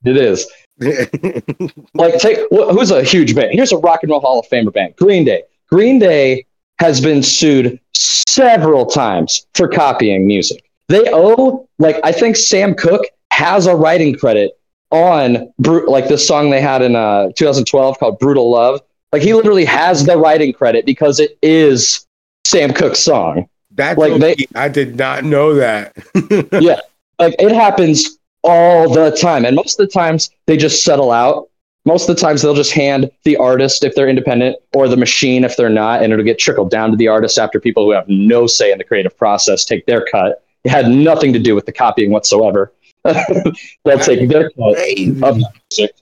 It 0.05 0.17
is. 0.17 0.49
Like, 1.93 2.17
take 2.17 2.39
who's 2.49 2.91
a 2.91 3.03
huge 3.03 3.35
band? 3.35 3.51
Here's 3.53 3.71
a 3.71 3.77
rock 3.77 3.99
and 4.01 4.09
roll 4.09 4.19
Hall 4.19 4.39
of 4.39 4.47
Famer 4.47 4.73
band 4.73 4.95
Green 4.97 5.23
Day. 5.23 5.43
Green 5.69 5.99
Day 5.99 6.45
has 6.79 6.99
been 6.99 7.21
sued 7.21 7.79
several 7.95 8.85
times 8.85 9.45
for 9.53 9.67
copying 9.67 10.25
music. 10.25 10.63
They 10.89 11.03
owe, 11.13 11.69
like, 11.79 11.97
I 12.03 12.11
think 12.11 12.35
Sam 12.35 12.75
Cooke 12.75 13.05
has 13.31 13.67
a 13.67 13.75
writing 13.75 14.17
credit 14.17 14.59
on 14.89 15.53
Bru- 15.59 15.89
like 15.89 16.07
this 16.07 16.27
song 16.27 16.49
they 16.49 16.59
had 16.59 16.81
in 16.81 16.95
uh, 16.95 17.27
2012 17.37 17.99
called 17.99 18.19
Brutal 18.19 18.49
Love. 18.49 18.81
Like, 19.11 19.21
he 19.21 19.33
literally 19.33 19.65
has 19.65 20.05
the 20.05 20.17
writing 20.17 20.51
credit 20.53 20.85
because 20.85 21.19
it 21.19 21.37
is 21.41 22.05
Sam 22.45 22.73
Cooke's 22.73 22.99
song. 22.99 23.47
That's 23.71 23.97
Like, 23.97 24.19
they- 24.19 24.45
I 24.55 24.67
did 24.69 24.95
not 24.95 25.23
know 25.23 25.55
that. 25.55 25.95
Yeah. 26.61 26.79
Like, 27.19 27.35
it 27.39 27.51
happens 27.51 28.17
all 28.43 28.89
the 28.91 29.11
time. 29.11 29.45
And 29.45 29.55
most 29.55 29.79
of 29.79 29.87
the 29.87 29.91
times 29.91 30.29
they 30.47 30.57
just 30.57 30.83
settle 30.83 31.11
out. 31.11 31.49
Most 31.85 32.09
of 32.09 32.15
the 32.15 32.21
times 32.21 32.41
they'll 32.41 32.53
just 32.55 32.71
hand 32.71 33.11
the 33.23 33.35
artist 33.37 33.83
if 33.83 33.93
they're 33.93 34.07
independent 34.07 34.57
or 34.73 34.87
the 34.87 34.95
machine 34.97 35.43
if 35.43 35.57
they're 35.57 35.69
not, 35.69 36.01
and 36.01 36.13
it'll 36.13 36.23
get 36.25 36.39
trickled 36.39 36.71
down 36.71 36.91
to 36.91 36.97
the 36.97 37.07
artist 37.09 37.37
after 37.37 37.59
people 37.59 37.83
who 37.83 37.91
have 37.91 38.07
no 38.07 38.47
say 38.47 38.71
in 38.71 38.77
the 38.77 38.83
creative 38.85 39.15
process 39.17 39.65
take 39.65 39.85
their 39.85 40.05
cut. 40.05 40.43
It 40.63 40.69
had 40.69 40.87
nothing 40.89 41.33
to 41.33 41.39
do 41.39 41.55
with 41.55 41.65
the 41.65 41.73
copying 41.73 42.11
whatsoever. 42.11 42.71
they'll 43.03 43.99
take 43.99 44.29
their 44.29 44.49
cut 44.51 44.77
of 45.23 45.37
music. 45.69 45.95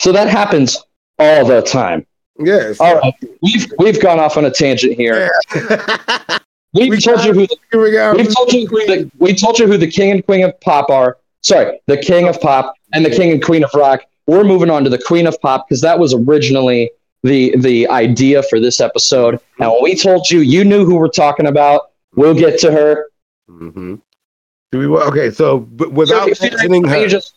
So 0.00 0.12
that 0.12 0.28
happens 0.28 0.76
all 1.18 1.46
the 1.46 1.62
time. 1.62 2.06
Yes. 2.40 2.80
All 2.80 2.96
right. 2.98 3.14
We've 3.42 3.72
we've 3.78 4.00
gone 4.00 4.18
off 4.18 4.36
on 4.36 4.44
a 4.44 4.50
tangent 4.50 4.94
here. 4.96 5.30
We've 6.72 6.90
We 6.90 7.00
told 7.00 7.24
you 7.24 7.32
who 7.32 7.46
the 7.48 7.56
Here 7.72 7.82
we 7.82 7.90
go. 7.90 8.14
We've 8.14 8.32
told 8.32 8.52
you 8.52 8.66
who 8.66 8.86
the, 8.86 9.10
we 9.18 9.34
told 9.34 9.58
you 9.58 9.66
who 9.66 9.76
the 9.76 9.90
king 9.90 10.12
and 10.12 10.24
queen 10.24 10.44
of 10.44 10.58
pop 10.60 10.88
are. 10.88 11.18
Sorry, 11.42 11.80
the 11.86 11.96
king 11.96 12.28
of 12.28 12.40
pop 12.40 12.74
and 12.92 13.04
the 13.04 13.10
king 13.10 13.32
and 13.32 13.42
queen 13.42 13.64
of 13.64 13.70
rock. 13.74 14.02
We're 14.28 14.44
moving 14.44 14.70
on 14.70 14.84
to 14.84 14.90
the 14.90 14.98
queen 14.98 15.26
of 15.26 15.40
pop 15.40 15.66
because 15.68 15.80
that 15.80 15.98
was 15.98 16.14
originally 16.14 16.90
the 17.24 17.56
the 17.56 17.88
idea 17.88 18.42
for 18.44 18.60
this 18.60 18.80
episode. 18.80 19.40
And 19.58 19.70
when 19.72 19.82
we 19.82 19.96
told 19.96 20.30
you, 20.30 20.40
you 20.40 20.64
knew 20.64 20.84
who 20.84 20.94
we're 20.96 21.08
talking 21.08 21.46
about. 21.46 21.90
We'll 22.14 22.34
get 22.34 22.60
to 22.60 22.70
her. 22.70 23.06
Mm-hmm. 23.50 23.96
Do 24.70 24.78
we? 24.78 24.86
Okay, 24.86 25.30
so 25.32 25.58
but 25.60 25.90
without 25.92 26.28
you- 26.28 26.34
mentioning 26.40 26.84
her, 26.84 27.08
just- 27.08 27.34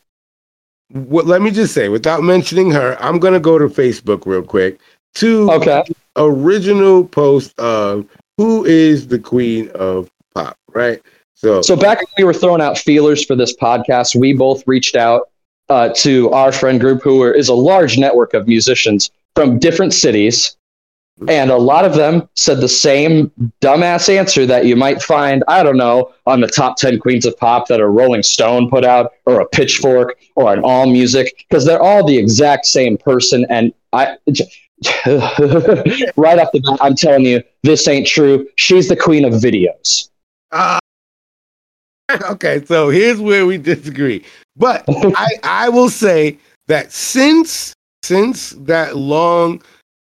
what, 0.89 1.25
let 1.25 1.41
me 1.41 1.49
just 1.49 1.73
say, 1.73 1.89
without 1.89 2.21
mentioning 2.21 2.69
her, 2.69 2.95
I'm 2.99 3.17
gonna 3.17 3.39
go 3.39 3.57
to 3.57 3.65
Facebook 3.65 4.27
real 4.27 4.43
quick 4.43 4.79
to 5.15 5.51
okay. 5.51 5.83
original 6.15 7.05
post 7.05 7.57
of 7.59 8.05
who 8.37 8.65
is 8.65 9.07
the 9.07 9.19
queen 9.19 9.69
of 9.75 10.09
pop, 10.33 10.57
right? 10.73 11.01
So, 11.35 11.61
So 11.61 11.75
back 11.75 11.99
when 11.99 12.07
we 12.17 12.23
were 12.23 12.33
throwing 12.33 12.61
out 12.61 12.77
feelers 12.77 13.23
for 13.23 13.35
this 13.35 13.55
podcast, 13.55 14.15
we 14.15 14.33
both 14.33 14.63
reached 14.65 14.95
out 14.95 15.29
uh, 15.69 15.89
to 15.97 16.29
our 16.31 16.51
friend 16.51 16.79
group, 16.79 17.01
who 17.03 17.21
are, 17.21 17.31
is 17.31 17.49
a 17.49 17.53
large 17.53 17.97
network 17.97 18.33
of 18.33 18.47
musicians 18.47 19.11
from 19.35 19.59
different 19.59 19.93
cities, 19.93 20.55
and 21.27 21.51
a 21.51 21.57
lot 21.57 21.85
of 21.85 21.95
them 21.95 22.27
said 22.35 22.59
the 22.59 22.67
same 22.67 23.31
dumbass 23.61 24.09
answer 24.09 24.45
that 24.45 24.65
you 24.65 24.75
might 24.75 25.01
find, 25.01 25.43
I 25.47 25.63
don't 25.63 25.77
know, 25.77 26.11
on 26.25 26.41
the 26.41 26.47
top 26.47 26.77
ten 26.77 26.99
queens 26.99 27.25
of 27.25 27.37
pop 27.37 27.67
that 27.67 27.79
a 27.79 27.87
Rolling 27.87 28.23
Stone 28.23 28.69
put 28.69 28.83
out, 28.83 29.11
or 29.25 29.39
a 29.39 29.47
Pitchfork, 29.47 30.17
or 30.35 30.51
an 30.53 30.61
All 30.63 30.87
Music, 30.87 31.45
because 31.47 31.65
they're 31.65 31.81
all 31.81 32.05
the 32.05 32.17
exact 32.17 32.65
same 32.65 32.97
person. 32.97 33.45
And 33.49 33.73
I, 33.93 34.17
right 36.17 36.39
off 36.39 36.51
the 36.51 36.61
bat, 36.63 36.79
I'm 36.81 36.95
telling 36.95 37.25
you, 37.25 37.43
this 37.63 37.87
ain't 37.87 38.07
true. 38.07 38.47
She's 38.55 38.89
the 38.89 38.95
queen 38.95 39.25
of 39.25 39.33
videos. 39.33 40.09
uh, 40.51 40.79
okay, 42.29 42.63
so 42.65 42.89
here's 42.89 43.19
where 43.19 43.45
we 43.45 43.57
disagree. 43.57 44.23
But 44.55 44.83
I, 44.89 45.27
I 45.43 45.69
will 45.69 45.89
say 45.89 46.37
that 46.67 46.91
since 46.91 47.73
since 48.03 48.51
that 48.51 48.97
long 48.97 49.61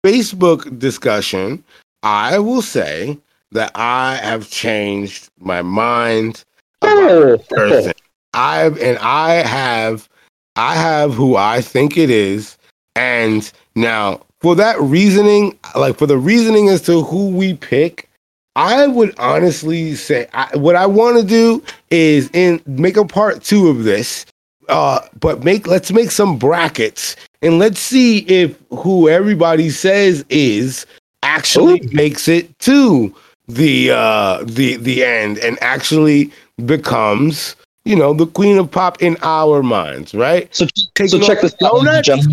Facebook 0.05 0.79
discussion, 0.79 1.63
I 2.03 2.39
will 2.39 2.63
say 2.63 3.19
that 3.53 3.71
I 3.75 4.17
have 4.17 4.51
changed 4.51 5.29
my 5.39 5.63
mind 5.63 6.43
about 6.83 7.49
person. 7.49 7.93
I've 8.35 8.81
and 8.81 8.99
I 8.99 9.35
have 9.35 10.09
I 10.57 10.75
have 10.75 11.15
who 11.15 11.37
I 11.37 11.61
think 11.61 11.97
it 11.97 12.11
is. 12.11 12.59
And 12.97 13.51
now 13.75 14.21
for 14.41 14.55
that 14.57 14.79
reasoning, 14.81 15.59
like 15.75 15.97
for 15.97 16.07
the 16.07 16.19
reasoning 16.19 16.69
as 16.69 16.83
to 16.83 17.03
who 17.03 17.31
we 17.31 17.55
pick, 17.55 18.09
I 18.57 18.87
would 18.87 19.19
honestly 19.19 19.95
say 19.95 20.29
I, 20.35 20.55
what 20.57 20.77
I 20.77 20.87
want 20.87 21.17
to 21.17 21.25
do 21.25 21.63
is 21.91 22.29
in 22.35 22.61
make 22.67 22.97
a 22.97 23.05
part 23.05 23.43
two 23.43 23.69
of 23.69 23.85
this. 23.85 24.27
Uh, 24.69 25.01
but 25.21 25.45
make 25.45 25.67
let's 25.67 25.93
make 25.93 26.11
some 26.11 26.39
brackets 26.39 27.17
and 27.43 27.59
let's 27.59 27.79
see 27.79 28.19
if 28.21 28.59
who 28.71 29.09
everybody 29.09 29.71
says 29.71 30.25
is 30.31 30.87
actually 31.23 31.81
Ooh. 31.83 31.91
makes 31.93 32.29
it 32.29 32.59
to 32.61 33.15
the 33.49 33.91
uh 33.91 34.43
the 34.45 34.77
the 34.77 35.05
end 35.05 35.39
and 35.39 35.63
actually 35.63 36.31
becomes 36.65 37.57
you 37.85 37.95
know 37.95 38.15
the 38.15 38.27
queen 38.27 38.57
of 38.57 38.71
pop 38.71 39.03
in 39.03 39.19
our 39.21 39.63
minds 39.63 40.15
right 40.15 40.55
So, 40.55 40.67
Take 40.95 41.11
so 41.11 41.21
check 41.21 41.43
this 41.43 41.55
out, 41.63 41.87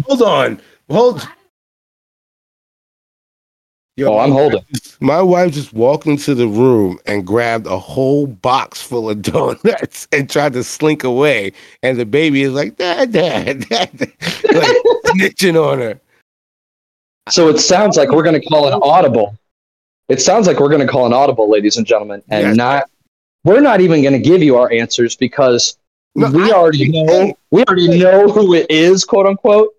hold 0.07 0.21
on 0.21 0.61
hold 0.91 1.27
Yo, 3.97 4.13
Oh, 4.13 4.19
I'm 4.19 4.31
holding. 4.31 4.63
My 5.01 5.21
wife 5.21 5.51
just 5.51 5.73
walked 5.73 6.07
into 6.07 6.33
the 6.33 6.47
room 6.47 6.97
and 7.05 7.27
grabbed 7.27 7.67
a 7.67 7.77
whole 7.77 8.25
box 8.25 8.81
full 8.81 9.09
of 9.09 9.21
donuts 9.21 10.07
and 10.13 10.29
tried 10.29 10.53
to 10.53 10.63
slink 10.63 11.03
away. 11.03 11.51
And 11.83 11.99
the 11.99 12.05
baby 12.05 12.43
is 12.43 12.53
like, 12.53 12.77
Dad, 12.77 13.11
Dad, 13.11 13.67
Dad, 13.67 13.89
like 13.99 14.09
snitching 15.07 15.61
on 15.61 15.79
her. 15.79 15.99
So 17.29 17.49
it 17.49 17.59
sounds 17.59 17.97
like 17.97 18.09
we're 18.11 18.23
going 18.23 18.39
to 18.39 18.47
call 18.47 18.67
an 18.73 18.79
audible. 18.81 19.37
It 20.07 20.21
sounds 20.21 20.47
like 20.47 20.59
we're 20.59 20.69
going 20.69 20.81
to 20.81 20.87
call 20.91 21.05
an 21.05 21.13
audible, 21.13 21.49
ladies 21.49 21.75
and 21.77 21.85
gentlemen, 21.85 22.23
and 22.29 22.47
Yes. 22.47 22.55
not. 22.55 22.89
We're 23.43 23.59
not 23.61 23.81
even 23.81 24.01
going 24.01 24.13
to 24.13 24.19
give 24.19 24.41
you 24.41 24.55
our 24.57 24.71
answers 24.71 25.15
because 25.15 25.77
No, 26.15 26.31
we 26.31 26.51
I- 26.51 26.55
already 26.55 26.89
know. 26.89 27.33
We 27.51 27.63
already 27.65 27.99
know 27.99 28.27
who 28.29 28.53
it 28.55 28.67
is, 28.69 29.03
quote 29.03 29.25
unquote. 29.25 29.73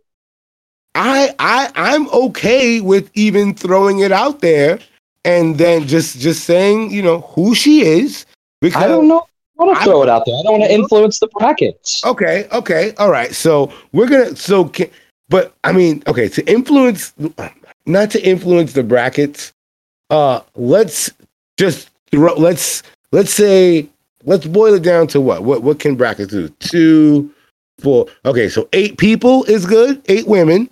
I 0.94 1.35
I 1.39 1.70
I'm 1.74 2.09
okay 2.10 2.81
with 2.81 3.10
even 3.14 3.55
throwing 3.55 4.01
it 4.01 4.12
out 4.12 4.40
there 4.40 4.78
and 5.24 5.56
then 5.59 5.86
just 5.86 6.19
just 6.19 6.44
saying, 6.44 6.90
you 6.90 7.02
know, 7.02 7.20
who 7.20 7.55
she 7.55 7.82
is. 7.82 8.27
Because 8.60 8.82
I 8.82 8.89
don't 8.89 9.09
know. 9.09 9.27
I 9.59 9.64
want 9.64 9.77
I- 9.77 9.81
to 9.81 9.85
throw 9.90 10.02
it 10.02 10.09
out 10.09 10.24
there. 10.27 10.35
I 10.35 10.43
don't 10.43 10.59
want 10.60 10.64
to 10.64 10.73
influence 10.73 11.19
the 11.19 11.28
brackets. 11.28 12.05
Okay, 12.05 12.47
okay, 12.52 12.94
all 12.98 13.10
right. 13.10 13.35
So 13.35 13.73
we're 13.93 14.09
gonna 14.09 14.36
so 14.36 14.66
can, 14.66 14.90
but 15.28 15.55
I 15.64 15.73
mean, 15.73 16.02
okay, 16.06 16.28
to 16.28 16.44
influence, 16.51 17.12
not 17.86 18.10
to 18.10 18.23
influence 18.27 18.73
the 18.73 18.82
brackets. 18.82 19.52
Uh, 20.10 20.40
let's 20.56 21.10
just 21.56 21.89
throw. 22.10 22.35
Let's 22.35 22.82
let's 23.12 23.32
say 23.32 23.89
let's 24.24 24.47
boil 24.47 24.74
it 24.74 24.82
down 24.82 25.06
to 25.09 25.20
what? 25.20 25.43
What 25.43 25.62
what 25.62 25.78
can 25.78 25.94
brackets 25.97 26.32
do? 26.32 26.48
Two, 26.60 27.32
four. 27.81 28.06
Okay, 28.24 28.48
so 28.48 28.69
eight 28.73 28.98
people 28.98 29.44
is 29.44 29.64
good. 29.64 30.02
Eight 30.06 30.27
women. 30.27 30.69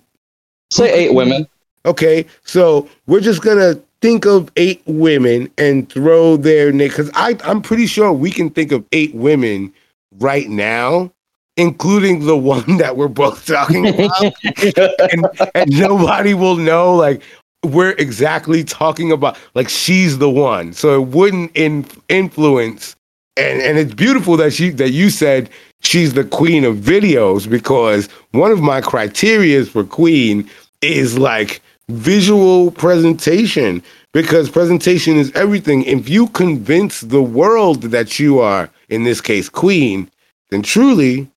Say 0.71 0.91
eight 0.91 1.13
women. 1.13 1.47
Okay, 1.85 2.25
so 2.43 2.87
we're 3.07 3.19
just 3.19 3.41
gonna 3.41 3.75
think 4.01 4.25
of 4.25 4.51
eight 4.55 4.81
women 4.85 5.51
and 5.57 5.89
throw 5.89 6.37
their 6.37 6.71
name 6.71 6.87
because 6.87 7.11
I 7.13 7.37
I'm 7.43 7.61
pretty 7.61 7.87
sure 7.87 8.11
we 8.13 8.31
can 8.31 8.49
think 8.49 8.71
of 8.71 8.85
eight 8.93 9.13
women 9.13 9.73
right 10.19 10.47
now, 10.47 11.11
including 11.57 12.25
the 12.25 12.37
one 12.55 12.77
that 12.77 12.95
we're 12.95 13.09
both 13.09 13.45
talking 13.45 13.87
about, 13.87 14.21
and, 15.11 15.25
and 15.53 15.79
nobody 15.79 16.33
will 16.33 16.55
know 16.55 16.95
like 16.95 17.21
we're 17.63 17.91
exactly 17.91 18.63
talking 18.63 19.11
about 19.11 19.37
like 19.55 19.67
she's 19.67 20.19
the 20.19 20.29
one, 20.29 20.71
so 20.71 21.01
it 21.01 21.07
wouldn't 21.07 21.51
in, 21.55 21.85
influence. 22.07 22.95
And 23.35 23.61
and 23.61 23.77
it's 23.77 23.93
beautiful 23.93 24.37
that 24.37 24.53
she 24.53 24.69
that 24.71 24.91
you 24.91 25.09
said 25.09 25.49
she's 25.81 26.13
the 26.13 26.23
queen 26.23 26.63
of 26.63 26.77
videos 26.77 27.49
because 27.49 28.07
one 28.31 28.51
of 28.51 28.61
my 28.61 28.81
criterias 28.81 29.67
for 29.69 29.83
queen 29.83 30.49
is 30.81 31.17
like 31.17 31.61
visual 31.89 32.71
presentation 32.71 33.83
because 34.13 34.49
presentation 34.49 35.17
is 35.17 35.31
everything. 35.33 35.83
If 35.83 36.09
you 36.09 36.27
convince 36.29 37.01
the 37.01 37.21
world 37.21 37.83
that 37.83 38.19
you 38.19 38.39
are, 38.39 38.69
in 38.89 39.03
this 39.03 39.21
case, 39.21 39.47
queen, 39.49 40.09
then 40.49 40.61
truly 40.61 41.29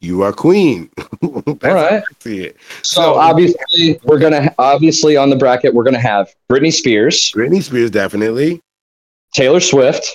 you 0.00 0.22
are 0.22 0.32
queen. 0.32 0.90
All 1.22 1.42
right. 1.62 2.02
I 2.02 2.02
see 2.20 2.44
it. 2.44 2.56
So 2.82 3.02
So- 3.02 3.14
obviously, 3.14 4.00
we're 4.04 4.18
gonna 4.18 4.52
obviously 4.58 5.16
on 5.16 5.30
the 5.30 5.36
bracket 5.36 5.74
we're 5.74 5.84
gonna 5.84 6.00
have 6.00 6.32
Britney 6.50 6.72
Spears, 6.72 7.32
Britney 7.32 7.62
Spears, 7.62 7.90
definitely. 7.90 8.60
Taylor 9.34 9.60
Swift, 9.60 10.06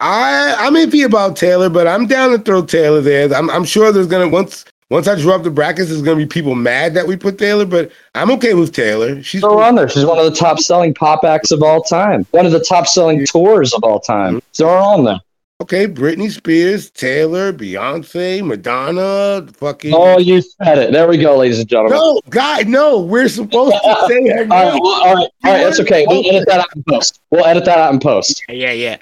I 0.00 0.54
I'm 0.58 0.74
iffy 0.74 1.04
about 1.04 1.36
Taylor, 1.36 1.68
but 1.70 1.86
I'm 1.86 2.06
down 2.06 2.30
to 2.30 2.38
throw 2.38 2.64
Taylor 2.64 3.00
there. 3.00 3.32
I'm 3.34 3.48
I'm 3.50 3.64
sure 3.64 3.92
there's 3.92 4.06
gonna 4.06 4.28
once 4.28 4.64
once 4.90 5.08
I 5.08 5.18
drop 5.20 5.42
the 5.42 5.50
brackets, 5.50 5.88
there's 5.88 6.02
gonna 6.02 6.16
be 6.18 6.26
people 6.26 6.54
mad 6.54 6.94
that 6.94 7.06
we 7.06 7.16
put 7.16 7.38
Taylor, 7.38 7.64
but 7.64 7.90
I'm 8.14 8.30
okay 8.32 8.54
with 8.54 8.72
Taylor. 8.72 9.22
She's 9.22 9.40
Throw 9.40 9.58
her 9.58 9.64
on 9.64 9.74
there. 9.74 9.88
She's 9.88 10.04
one 10.04 10.18
of 10.18 10.24
the 10.26 10.36
top 10.36 10.58
selling 10.60 10.94
pop 10.94 11.24
acts 11.24 11.50
of 11.50 11.62
all 11.62 11.82
time. 11.82 12.26
One 12.32 12.46
of 12.46 12.52
the 12.52 12.60
top 12.64 12.86
selling 12.86 13.24
tours 13.26 13.72
of 13.72 13.82
all 13.84 13.98
time. 14.00 14.36
Mm-hmm. 14.36 14.52
Throw 14.54 14.68
her 14.68 14.76
on 14.76 15.04
there. 15.04 15.18
okay. 15.62 15.86
Britney 15.88 16.30
Spears, 16.30 16.90
Taylor, 16.90 17.52
Beyonce, 17.52 18.46
Madonna, 18.46 19.46
fucking. 19.54 19.92
Oh, 19.94 20.18
you 20.18 20.42
said 20.42 20.78
it. 20.78 20.92
There 20.92 21.08
we 21.08 21.16
go, 21.18 21.38
ladies 21.38 21.58
and 21.58 21.68
gentlemen. 21.68 21.98
No, 21.98 22.20
God, 22.28 22.68
no. 22.68 23.00
We're 23.00 23.28
supposed 23.30 23.72
to 23.82 24.04
say 24.08 24.28
her 24.28 24.42
All 24.50 24.64
right, 24.64 24.72
name. 24.74 24.82
well, 24.82 24.92
all 25.08 25.14
right, 25.14 25.28
all 25.44 25.52
right. 25.52 25.64
That's 25.64 25.80
okay. 25.80 26.04
We'll 26.06 26.28
edit 26.28 26.46
that 26.48 26.60
out 26.60 26.76
in 26.76 26.84
post. 26.88 27.18
We'll 27.30 27.46
edit 27.46 27.64
that 27.64 27.78
out 27.78 27.92
in 27.94 27.98
post. 27.98 28.44
Yeah, 28.50 28.72
yeah. 28.72 28.98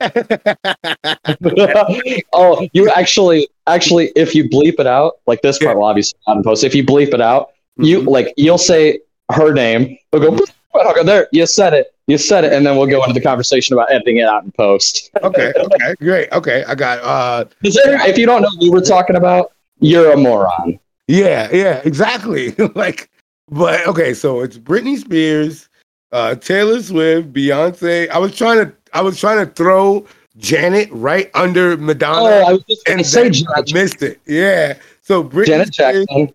oh, 2.32 2.68
you 2.72 2.90
actually, 2.90 3.48
actually, 3.66 4.12
if 4.16 4.34
you 4.34 4.48
bleep 4.48 4.78
it 4.78 4.86
out, 4.86 5.14
like 5.26 5.42
this 5.42 5.58
part 5.58 5.76
will 5.76 5.84
obviously 5.84 6.18
not 6.26 6.36
in 6.38 6.42
post. 6.42 6.64
If 6.64 6.74
you 6.74 6.84
bleep 6.84 7.14
it 7.14 7.20
out, 7.20 7.50
you 7.76 8.02
Mhm. 8.02 8.06
like 8.08 8.34
you'll 8.36 8.58
say 8.58 9.00
her 9.30 9.52
name. 9.52 9.98
We'll 10.12 10.36
go. 10.36 10.44
I'll 10.74 10.94
go 10.94 11.02
there. 11.02 11.28
You 11.32 11.46
said 11.46 11.74
it. 11.74 11.92
You 12.06 12.18
said 12.18 12.44
it, 12.44 12.52
and 12.52 12.64
then 12.64 12.76
we'll 12.76 12.86
go 12.86 13.02
into 13.02 13.14
the 13.14 13.20
conversation 13.20 13.74
about 13.74 13.90
editing 13.90 14.18
it 14.18 14.24
out 14.24 14.44
in 14.44 14.52
post. 14.52 15.10
okay, 15.22 15.52
okay, 15.56 15.94
great. 16.00 16.32
Okay, 16.32 16.64
I 16.66 16.74
got. 16.74 16.98
uh 17.00 17.44
there- 17.62 18.06
if 18.08 18.16
you 18.18 18.26
don't 18.26 18.42
know 18.42 18.48
what 18.48 18.62
we 18.62 18.70
were 18.70 18.80
talking 18.80 19.16
about, 19.16 19.52
you're 19.80 20.12
a 20.12 20.16
moron. 20.16 20.78
Yeah, 21.06 21.48
yeah, 21.52 21.80
exactly. 21.84 22.52
like, 22.74 23.10
but 23.50 23.86
okay, 23.86 24.14
so 24.14 24.40
it's 24.40 24.58
Britney 24.58 24.98
Spears, 24.98 25.68
uh, 26.12 26.34
Taylor 26.34 26.82
Swift, 26.82 27.32
Beyonce. 27.32 28.08
I 28.10 28.18
was 28.18 28.36
trying 28.36 28.58
to, 28.58 28.72
I 28.92 29.02
was 29.02 29.18
trying 29.18 29.46
to 29.46 29.52
throw 29.52 30.06
Janet 30.38 30.88
right 30.92 31.30
under 31.34 31.72
Oh, 31.72 31.76
Madonna, 31.76 32.46
I 32.46 32.52
was 32.52 32.64
just 32.64 32.88
and 32.88 33.06
say 33.06 33.30
Janet, 33.30 33.72
missed 33.72 34.02
it. 34.02 34.20
Yeah. 34.26 34.78
So 35.02 35.24
Britney 35.24 35.46
Janet 35.46 35.74
Spears, 35.74 36.06
Jackson, 36.06 36.34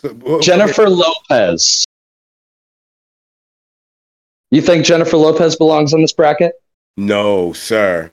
so-. 0.00 0.40
Jennifer 0.40 0.88
Lopez. 0.88 1.84
You 4.50 4.60
think 4.60 4.84
Jennifer 4.84 5.16
Lopez 5.16 5.56
belongs 5.56 5.94
on 5.94 6.02
this 6.02 6.12
bracket? 6.12 6.54
No, 6.96 7.52
sir. 7.52 8.10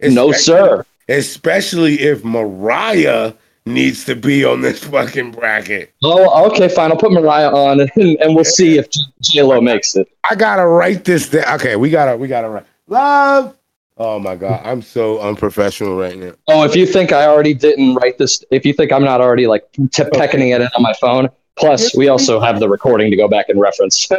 No, 0.00 0.30
sir. 0.32 0.86
Especially 1.08 2.00
if 2.00 2.24
Mariah 2.24 3.32
needs 3.66 4.04
to 4.04 4.14
be 4.14 4.44
on 4.44 4.60
this 4.60 4.84
fucking 4.84 5.32
bracket. 5.32 5.92
Oh, 6.02 6.46
okay, 6.50 6.68
fine. 6.68 6.92
I'll 6.92 6.96
put 6.96 7.12
Mariah 7.12 7.50
on, 7.50 7.80
and, 7.80 7.90
and 7.96 8.34
we'll 8.34 8.44
see 8.44 8.78
if 8.78 8.88
J 9.20 9.42
Lo 9.42 9.60
makes 9.60 9.96
it. 9.96 10.08
I 10.28 10.34
gotta 10.34 10.66
write 10.66 11.04
this 11.04 11.28
down. 11.28 11.54
Okay, 11.56 11.76
we 11.76 11.90
gotta, 11.90 12.16
we 12.16 12.28
gotta 12.28 12.48
write. 12.48 12.66
Love. 12.90 13.56
Oh 13.96 14.18
my 14.18 14.34
god, 14.34 14.60
I'm 14.64 14.82
so 14.82 15.20
unprofessional 15.20 15.96
right 15.96 16.16
now. 16.16 16.32
Oh, 16.48 16.64
if 16.64 16.74
you 16.74 16.86
think 16.86 17.12
I 17.12 17.26
already 17.26 17.54
didn't 17.54 17.94
write 17.94 18.18
this, 18.18 18.42
if 18.50 18.66
you 18.66 18.72
think 18.72 18.92
I'm 18.92 19.04
not 19.04 19.20
already 19.20 19.46
like 19.46 19.70
t- 19.92 20.04
pecking 20.12 20.40
it 20.40 20.60
in 20.60 20.68
on 20.74 20.82
my 20.82 20.92
phone, 21.00 21.28
plus 21.56 21.94
we 21.96 22.08
also 22.08 22.40
have 22.40 22.60
the 22.60 22.68
recording 22.68 23.10
to 23.10 23.16
go 23.16 23.28
back 23.28 23.48
and 23.48 23.60
reference. 23.60 24.08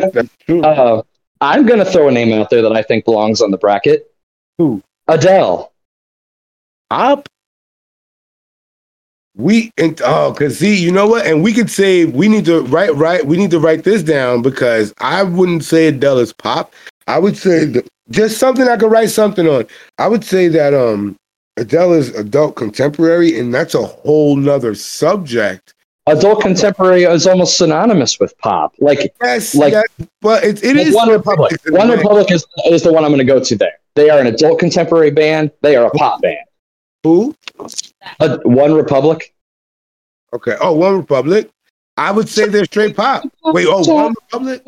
Uh, 0.49 1.01
I'm 1.39 1.65
gonna 1.65 1.85
throw 1.85 2.07
a 2.07 2.11
name 2.11 2.31
out 2.33 2.49
there 2.51 2.61
that 2.61 2.73
I 2.73 2.83
think 2.83 3.05
belongs 3.05 3.41
on 3.41 3.49
the 3.51 3.57
bracket. 3.57 4.13
Who? 4.57 4.83
Adele. 5.07 5.71
up. 6.91 7.27
We 9.35 9.71
and 9.77 9.99
oh, 10.03 10.35
cause 10.37 10.59
see, 10.59 10.75
you 10.75 10.91
know 10.91 11.07
what? 11.07 11.25
And 11.25 11.41
we 11.41 11.53
could 11.53 11.71
say 11.71 12.05
we 12.05 12.27
need 12.27 12.45
to 12.45 12.61
write 12.63 12.93
right. 12.95 13.25
We 13.25 13.37
need 13.37 13.49
to 13.51 13.59
write 13.59 13.83
this 13.83 14.03
down 14.03 14.43
because 14.43 14.93
I 14.99 15.23
wouldn't 15.23 15.63
say 15.63 15.87
Adele 15.87 16.19
is 16.19 16.33
pop. 16.33 16.73
I 17.07 17.17
would 17.17 17.37
say 17.37 17.71
th- 17.71 17.87
just 18.11 18.37
something 18.37 18.67
I 18.67 18.77
could 18.77 18.91
write 18.91 19.09
something 19.09 19.47
on. 19.47 19.65
I 19.97 20.07
would 20.07 20.23
say 20.23 20.47
that 20.49 20.73
um 20.73 21.15
Adele 21.57 21.93
is 21.93 22.09
adult 22.15 22.55
contemporary, 22.55 23.37
and 23.39 23.53
that's 23.53 23.75
a 23.75 23.81
whole 23.83 24.35
nother 24.35 24.73
subject. 24.75 25.73
Adult 26.07 26.41
contemporary 26.41 27.03
is 27.03 27.27
almost 27.27 27.57
synonymous 27.57 28.19
with 28.19 28.35
pop. 28.39 28.73
Like, 28.79 29.13
Yes, 29.21 29.53
Like- 29.53 29.73
yes, 29.73 29.83
but 30.21 30.43
it, 30.43 30.63
it 30.63 30.75
like 30.75 30.87
is 30.87 30.95
One 30.95 31.09
Republic. 31.09 31.51
it's 31.51 31.65
in 31.67 31.75
a 31.75 31.77
One. 31.77 31.89
Republic 31.91 32.31
is, 32.31 32.45
is 32.65 32.81
the 32.83 32.91
one 32.91 33.03
I'm 33.03 33.11
going 33.11 33.19
to 33.19 33.23
go 33.25 33.39
to 33.43 33.55
there. 33.55 33.73
They 33.95 34.09
are 34.09 34.19
an 34.19 34.27
adult 34.27 34.59
contemporary 34.59 35.11
band. 35.11 35.51
They 35.61 35.75
are 35.75 35.85
a 35.85 35.91
pop 35.91 36.21
band. 36.21 36.37
Who? 37.03 37.35
Uh, 38.19 38.37
One 38.43 38.73
Republic. 38.73 39.33
Okay. 40.33 40.55
Oh, 40.61 40.71
One 40.73 40.97
Republic. 40.97 41.49
I 41.97 42.11
would 42.11 42.29
say 42.29 42.47
they're 42.47 42.65
straight 42.65 42.95
pop. 42.95 43.23
Wait. 43.43 43.67
Oh, 43.69 43.83
One 43.93 44.15
Republic. 44.31 44.63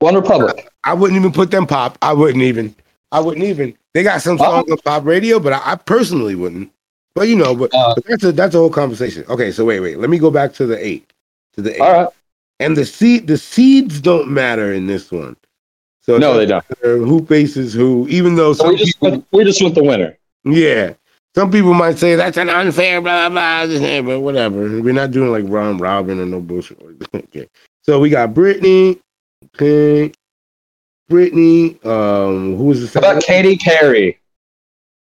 One 0.00 0.14
Republic. 0.14 0.68
I 0.84 0.94
wouldn't 0.94 1.18
even 1.18 1.32
put 1.32 1.50
them 1.50 1.66
pop. 1.66 1.98
I 2.02 2.12
wouldn't 2.12 2.42
even. 2.44 2.74
I 3.10 3.20
wouldn't 3.20 3.44
even. 3.44 3.76
They 3.94 4.02
got 4.02 4.22
some 4.22 4.40
Uh-oh. 4.40 4.60
songs 4.60 4.70
on 4.70 4.78
pop 4.78 5.04
radio, 5.04 5.40
but 5.40 5.52
I, 5.54 5.72
I 5.72 5.74
personally 5.76 6.34
wouldn't. 6.34 6.70
But 7.14 7.28
you 7.28 7.36
know, 7.36 7.54
but, 7.56 7.70
Uh, 7.74 7.94
but 7.94 8.04
that's 8.06 8.24
a 8.24 8.32
that's 8.32 8.54
a 8.54 8.58
whole 8.58 8.70
conversation. 8.70 9.24
Okay, 9.28 9.50
so 9.50 9.64
wait, 9.64 9.80
wait. 9.80 9.98
Let 9.98 10.10
me 10.10 10.18
go 10.18 10.30
back 10.30 10.52
to 10.54 10.66
the 10.66 10.78
eight. 10.84 11.12
To 11.54 11.62
the 11.62 11.74
eight. 11.74 11.80
All 11.80 11.92
right. 12.04 12.08
And 12.60 12.76
the 12.76 12.84
seed 12.84 13.26
the 13.26 13.36
seeds 13.38 14.00
don't 14.00 14.28
matter 14.30 14.72
in 14.72 14.86
this 14.86 15.10
one. 15.10 15.36
So 16.00 16.16
No, 16.16 16.36
they 16.36 16.46
don't. 16.46 16.64
Who 16.82 17.24
faces 17.26 17.72
who? 17.74 18.06
Even 18.08 18.36
though 18.36 18.52
So 18.52 18.68
we 18.68 18.76
just 18.76 18.94
people, 18.94 19.10
went, 19.10 19.26
we 19.32 19.44
just 19.44 19.60
went 19.62 19.74
the 19.74 19.82
winner. 19.84 20.16
yeah, 20.44 20.94
some 21.34 21.50
people 21.50 21.74
might 21.74 21.98
say 21.98 22.14
that's 22.14 22.36
an 22.36 22.48
unfair 22.50 23.00
blah 23.00 23.28
blah 23.28 23.66
blah, 23.66 24.00
but 24.02 24.20
whatever. 24.20 24.80
We're 24.80 24.94
not 24.94 25.10
doing 25.10 25.30
like 25.32 25.44
round 25.52 25.80
robin 25.80 26.20
or 26.20 26.26
no 26.26 26.40
bullshit. 26.40 26.78
okay, 27.14 27.48
so 27.82 27.98
we 28.00 28.10
got 28.10 28.32
Britney. 28.32 29.00
Okay, 29.60 30.12
Britney. 31.10 31.84
Um, 31.84 32.56
who 32.56 32.64
was 32.64 32.80
the 32.80 32.86
How 32.86 32.92
second? 32.92 33.10
about 33.10 33.22
Katy 33.24 33.56
Perry? 33.56 34.20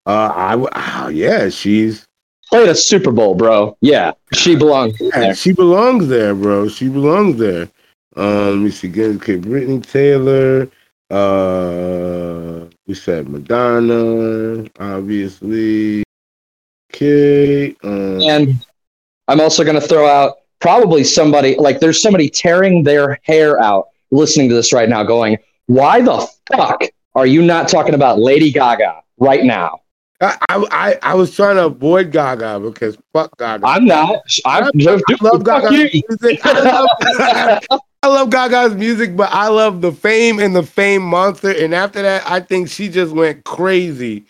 Uh, 0.06 0.32
I 0.36 0.68
ah, 0.74 1.08
yeah, 1.08 1.50
she's 1.50 2.06
Played 2.50 2.70
a 2.70 2.76
Super 2.76 3.12
Bowl, 3.12 3.34
bro. 3.34 3.76
Yeah, 3.82 4.12
she 4.34 4.56
belongs 4.56 4.96
yeah, 5.00 5.20
there. 5.20 5.36
she 5.36 5.54
belongs 5.54 6.08
there, 6.08 6.36
bro. 6.36 6.68
She 6.68 6.88
belongs 6.88 7.40
there. 7.40 7.68
Um, 8.16 8.48
let 8.48 8.56
me 8.58 8.70
see 8.70 8.90
again. 8.90 9.16
Okay, 9.16 9.38
Britney 9.38 9.84
Taylor. 9.84 10.70
Uh, 11.10 12.66
we 12.86 12.94
said 12.94 13.28
Madonna, 13.28 14.70
obviously. 14.80 16.04
Okay. 16.94 17.76
Um, 17.84 18.22
And 18.22 18.66
I'm 19.28 19.42
also 19.42 19.64
going 19.64 19.80
to 19.80 19.88
throw 19.88 20.08
out 20.08 20.38
probably 20.60 21.04
somebody 21.04 21.56
like 21.56 21.80
there's 21.80 22.02
somebody 22.02 22.30
tearing 22.30 22.84
their 22.84 23.20
hair 23.24 23.60
out 23.60 23.88
listening 24.14 24.49
to 24.49 24.56
this 24.56 24.72
right 24.72 24.88
now, 24.88 25.03
going, 25.03 25.38
"Why 25.68 26.02
the 26.02 26.27
fuck 26.56 26.84
are 27.15 27.26
you 27.26 27.41
not 27.41 27.68
talking 27.68 27.94
about 27.95 28.19
Lady 28.19 28.52
Gaga 28.52 29.02
right 29.18 29.44
now?" 29.44 29.80
I, 30.22 30.38
I 30.49 30.99
I 31.02 31.15
was 31.15 31.35
trying 31.35 31.57
to 31.57 31.65
avoid 31.65 32.11
Gaga 32.11 32.60
because 32.61 32.98
fuck 33.14 33.35
Gaga. 33.38 33.65
I'm 33.68 33.85
not. 33.85 34.22
I'm 34.45 34.65
I 34.65 34.69
just 34.77 35.22
love 35.22 35.44
Gaga's 35.44 35.72
you. 35.94 36.03
music. 36.10 36.40
I 36.45 37.60
love, 37.69 37.80
I 38.03 38.07
love 38.07 38.30
Gaga's 38.30 38.76
music, 38.76 39.15
but 39.15 39.30
I 39.31 39.48
love 39.48 39.81
the 39.81 39.91
fame 39.91 40.40
and 40.40 40.56
the 40.56 40.64
fame 40.64 41.02
monster. 41.03 41.52
And 41.52 41.73
after 41.73 42.02
that, 42.02 42.23
I 42.30 42.40
think 42.40 42.69
she 42.69 42.90
just 42.90 43.14
went 43.14 43.44
crazy. 43.44 44.26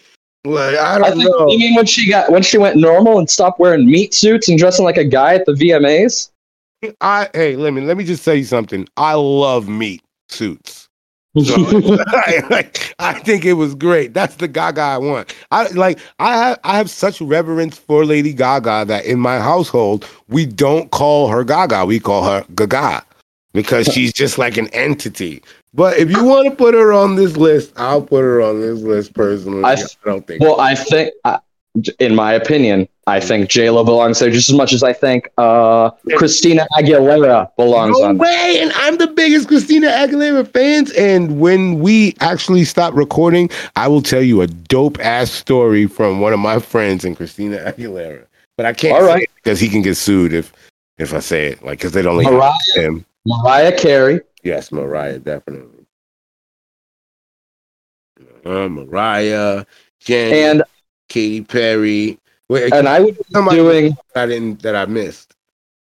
Like 0.45 0.75
I 0.75 0.95
I 0.95 0.99
don't 0.99 1.17
think, 1.17 1.29
know. 1.29 1.45
you 1.47 1.59
mean 1.59 1.75
when 1.75 1.85
she 1.85 2.09
got 2.09 2.31
when 2.31 2.41
she 2.43 2.57
went 2.57 2.75
normal 2.75 3.19
and 3.19 3.29
stopped 3.29 3.59
wearing 3.59 3.85
meat 3.85 4.13
suits 4.13 4.49
and 4.49 4.59
dressing 4.59 4.83
like 4.85 4.97
a 4.97 5.05
guy 5.05 5.35
at 5.35 5.45
the 5.45 5.53
VMAs? 5.53 6.31
I 7.01 7.29
hey, 7.33 7.55
let 7.55 7.73
me 7.73 7.81
let 7.81 7.97
me 7.97 8.03
just 8.03 8.23
tell 8.25 8.35
you 8.35 8.43
something. 8.45 8.87
I 8.97 9.13
love 9.13 9.67
meat 9.67 10.01
suits. 10.29 10.87
So, 11.43 11.55
I, 12.07 12.43
like, 12.51 12.93
I 12.99 13.13
think 13.19 13.43
it 13.43 13.53
was 13.53 13.73
great. 13.73 14.13
That's 14.13 14.35
the 14.35 14.47
Gaga 14.47 14.81
I 14.81 14.97
want. 14.99 15.33
I 15.51 15.67
like. 15.69 15.99
I 16.19 16.37
have. 16.37 16.59
I 16.63 16.77
have 16.77 16.89
such 16.89 17.21
reverence 17.21 17.77
for 17.77 18.05
Lady 18.05 18.33
Gaga 18.33 18.85
that 18.85 19.05
in 19.05 19.19
my 19.19 19.39
household 19.39 20.07
we 20.27 20.45
don't 20.45 20.91
call 20.91 21.29
her 21.29 21.43
Gaga. 21.43 21.85
We 21.85 21.99
call 21.99 22.23
her 22.25 22.45
Gaga 22.55 23.03
because 23.53 23.87
she's 23.87 24.13
just 24.13 24.37
like 24.37 24.57
an 24.57 24.67
entity. 24.69 25.41
But 25.73 25.97
if 25.97 26.11
you 26.11 26.23
want 26.23 26.49
to 26.49 26.55
put 26.55 26.75
her 26.75 26.93
on 26.93 27.15
this 27.15 27.35
list, 27.35 27.73
I'll 27.77 28.01
put 28.03 28.21
her 28.21 28.41
on 28.43 28.61
this 28.61 28.81
list 28.81 29.15
personally. 29.15 29.63
I, 29.63 29.73
I- 29.73 29.85
don't 30.05 30.25
think. 30.27 30.41
well, 30.41 30.59
I 30.61 30.75
think, 30.75 31.13
uh, 31.25 31.39
in 31.99 32.13
my 32.15 32.33
opinion, 32.33 32.87
I 33.07 33.19
think 33.19 33.49
J 33.49 33.69
Lo 33.69 33.83
belongs 33.83 34.19
there 34.19 34.29
just 34.29 34.49
as 34.49 34.55
much 34.55 34.73
as 34.73 34.83
I 34.83 34.93
think 34.93 35.27
uh, 35.37 35.89
Christina 36.15 36.67
Aguilera 36.77 37.49
belongs 37.57 37.97
no 37.99 38.05
on. 38.05 38.17
there. 38.17 38.27
way! 38.27 38.59
And 38.61 38.71
I'm 38.75 38.97
the 38.97 39.07
biggest 39.07 39.47
Christina 39.47 39.87
Aguilera 39.87 40.47
fans. 40.47 40.91
And 40.91 41.39
when 41.39 41.79
we 41.79 42.15
actually 42.19 42.63
stop 42.63 42.93
recording, 42.93 43.49
I 43.75 43.87
will 43.87 44.01
tell 44.01 44.21
you 44.21 44.41
a 44.41 44.47
dope 44.47 44.99
ass 44.99 45.31
story 45.31 45.87
from 45.87 46.19
one 46.21 46.31
of 46.33 46.39
my 46.39 46.59
friends 46.59 47.03
and 47.03 47.17
Christina 47.17 47.57
Aguilera. 47.57 48.25
But 48.55 48.67
I 48.67 48.73
can't 48.73 48.95
All 48.95 49.01
say 49.07 49.13
right. 49.13 49.29
because 49.35 49.59
he 49.59 49.67
can 49.67 49.81
get 49.81 49.95
sued 49.95 50.31
if 50.31 50.53
if 50.99 51.13
I 51.13 51.19
say 51.19 51.47
it, 51.47 51.63
like 51.63 51.79
because 51.79 51.91
they 51.91 52.03
don't 52.03 52.17
like 52.17 52.31
Mariah, 52.31 52.53
him. 52.75 53.05
Mariah 53.25 53.75
Carey, 53.77 54.21
Yes, 54.43 54.71
Mariah, 54.71 55.17
definitely. 55.19 55.85
Uh, 58.45 58.67
Mariah, 58.67 59.65
Janet, 60.01 60.33
and 60.37 60.63
Katy 61.13 61.41
Perry. 61.43 62.17
Wait, 62.49 62.73
and 62.73 62.89
I 62.89 62.99
would 63.01 63.15
be 63.17 63.23
doing. 63.51 63.95
I 64.15 64.25
didn't 64.25 64.63
that 64.63 64.75
I 64.75 64.85
missed. 64.87 65.35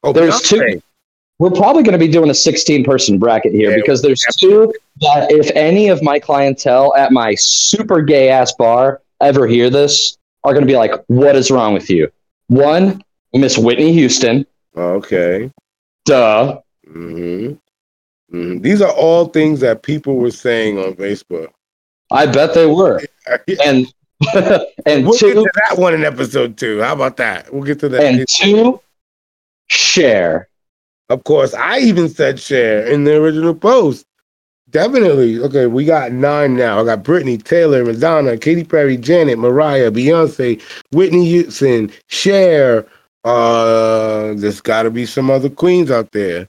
Oh, 0.04 0.12
There's 0.12 0.42
two- 0.42 0.82
We're 1.40 1.50
probably 1.52 1.84
going 1.84 1.94
to 1.94 1.98
be 2.06 2.08
doing 2.10 2.30
a 2.30 2.34
16 2.34 2.84
person 2.84 3.18
bracket 3.18 3.54
here 3.54 3.72
Yeah, 3.72 3.78
because 3.78 4.02
there's 4.02 4.24
two 4.40 4.72
that 5.00 5.32
if 5.32 5.50
any 5.56 5.88
of 5.88 6.04
my 6.04 6.20
clientele 6.20 6.94
at 6.96 7.12
my 7.12 7.34
super 7.36 8.02
gay 8.02 8.30
ass 8.30 8.54
bar 8.54 9.02
ever 9.22 9.48
hear 9.48 9.70
this 9.70 10.18
are 10.44 10.54
going 10.54 10.66
to 10.66 10.72
be 10.72 10.76
like, 10.78 10.92
"What 11.08 11.36
is 11.36 11.50
wrong 11.50 11.74
with 11.74 11.90
you?" 11.90 12.12
One, 12.48 13.02
Miss 13.34 13.58
Whitney 13.58 13.94
Houston. 13.94 14.46
Okay. 14.76 15.50
Duh. 16.06 16.60
hmm 16.86 17.54
hmm 18.30 18.58
These 18.60 18.82
are 18.82 18.92
all 18.92 19.26
things 19.26 19.62
that 19.62 19.82
people 19.82 20.18
were 20.18 20.32
saying 20.32 20.78
on 20.78 20.94
Facebook. 20.96 21.48
I 22.12 22.26
bet 22.26 22.54
they 22.54 22.66
were. 22.66 23.02
And 23.66 23.88
and 24.86 25.06
we'll 25.06 25.18
get 25.18 25.34
to 25.34 25.52
that 25.68 25.78
one 25.78 25.94
in 25.94 26.04
episode 26.04 26.58
two. 26.58 26.82
How 26.82 26.94
about 26.94 27.18
that? 27.18 27.54
We'll 27.54 27.64
get 27.64 27.80
to 27.80 27.90
that. 27.90 28.04
and 28.04 28.28
two, 28.28 28.80
Cher. 29.68 30.48
Of 31.10 31.24
course, 31.24 31.54
I 31.54 31.80
even 31.80 32.08
said 32.08 32.40
Cher 32.40 32.86
in 32.88 33.04
the 33.04 33.16
original 33.16 33.56
post. 33.56 34.06
Definitely. 34.70 35.40
Okay, 35.40 35.66
we 35.66 35.84
got 35.84 36.14
nine 36.14 36.56
now. 36.56 36.80
I 36.80 36.86
got 36.86 37.04
Britney, 37.04 37.42
Taylor, 37.42 37.84
Madonna, 37.84 38.38
Katy 38.38 38.64
Perry, 38.64 38.96
Janet, 38.96 39.38
Mariah, 39.38 39.92
Beyonce, 39.92 40.62
Whitney 40.92 41.26
Houston, 41.26 41.92
Cher. 42.08 42.86
Uh, 43.24 44.34
there's 44.36 44.62
got 44.62 44.84
to 44.84 44.92
be 44.92 45.06
some 45.06 45.30
other 45.30 45.50
queens 45.50 45.92
out 45.92 46.12
there. 46.12 46.48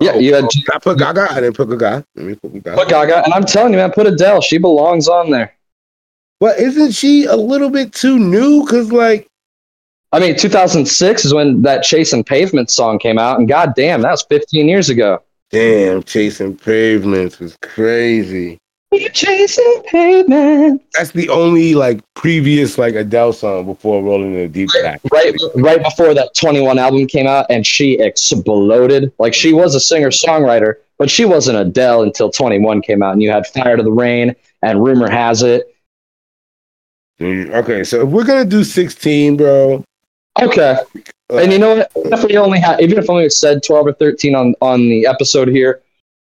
Yeah, 0.00 0.14
you 0.16 0.34
had 0.34 0.46
I 0.72 0.78
put 0.78 0.98
Gaga. 0.98 1.28
I 1.30 1.40
didn't 1.40 1.56
put 1.56 1.68
Gaga. 1.68 2.04
Let 2.16 2.26
me 2.26 2.34
put 2.34 2.52
Gaga. 2.52 2.74
put 2.74 2.88
Gaga, 2.88 3.24
and 3.24 3.34
I'm 3.34 3.44
telling 3.44 3.72
you, 3.72 3.78
man, 3.78 3.92
put 3.92 4.06
Adele. 4.06 4.40
She 4.40 4.58
belongs 4.58 5.08
on 5.08 5.30
there. 5.30 5.54
But 6.40 6.58
isn't 6.58 6.92
she 6.92 7.24
a 7.26 7.36
little 7.36 7.70
bit 7.70 7.92
too 7.92 8.18
new? 8.18 8.66
Cause 8.66 8.90
like, 8.90 9.28
I 10.12 10.18
mean, 10.18 10.36
2006 10.36 11.24
is 11.24 11.32
when 11.34 11.62
that 11.62 11.84
Chasing 11.84 12.24
Pavement 12.24 12.70
song 12.70 12.98
came 12.98 13.18
out, 13.18 13.38
and 13.38 13.46
goddamn, 13.46 14.02
that 14.02 14.10
was 14.10 14.22
15 14.24 14.66
years 14.68 14.88
ago. 14.88 15.22
damn, 15.50 16.02
chasing 16.02 16.56
pavements 16.56 17.40
is 17.40 17.56
crazy. 17.62 18.58
Chasing 19.12 19.82
Pavement. 19.86 20.82
That's 20.94 21.12
the 21.12 21.28
only 21.28 21.74
like 21.76 22.00
previous 22.14 22.76
like 22.76 22.94
Adele 22.96 23.32
song 23.32 23.66
before 23.66 24.02
Rolling 24.02 24.34
in 24.34 24.40
the 24.40 24.48
Deep 24.48 24.68
Back. 24.82 25.00
Right, 25.12 25.32
right 25.54 25.80
before 25.82 26.12
that 26.14 26.34
21 26.34 26.76
album 26.76 27.06
came 27.06 27.28
out, 27.28 27.46
and 27.50 27.64
she 27.64 28.00
exploded. 28.00 29.12
Like 29.20 29.32
she 29.32 29.52
was 29.52 29.76
a 29.76 29.80
singer 29.80 30.10
songwriter, 30.10 30.74
but 30.98 31.08
she 31.08 31.24
wasn't 31.24 31.58
Adele 31.58 32.02
until 32.02 32.30
21 32.32 32.82
came 32.82 33.00
out, 33.00 33.12
and 33.12 33.22
you 33.22 33.30
had 33.30 33.46
Fire 33.46 33.76
to 33.76 33.82
the 33.82 33.92
Rain 33.92 34.34
and 34.62 34.82
Rumor 34.82 35.08
Has 35.08 35.44
It. 35.44 35.72
Mm, 37.20 37.54
Okay, 37.54 37.84
so 37.84 38.02
if 38.02 38.08
we're 38.08 38.24
gonna 38.24 38.44
do 38.44 38.64
16, 38.64 39.36
bro. 39.36 39.84
Okay, 40.40 40.76
uh, 41.30 41.36
and 41.36 41.52
you 41.52 41.58
know 41.58 41.76
what? 41.76 41.90
Even 41.96 42.12
if 42.14 42.24
we 42.24 42.36
only 42.38 42.58
had, 42.60 42.80
even 42.80 42.98
if 42.98 43.04
we 43.08 43.14
only 43.14 43.28
said 43.30 43.62
12 43.62 43.86
or 43.88 43.92
13 43.94 44.34
on 44.34 44.54
on 44.60 44.88
the 44.88 45.06
episode 45.06 45.48
here, 45.48 45.82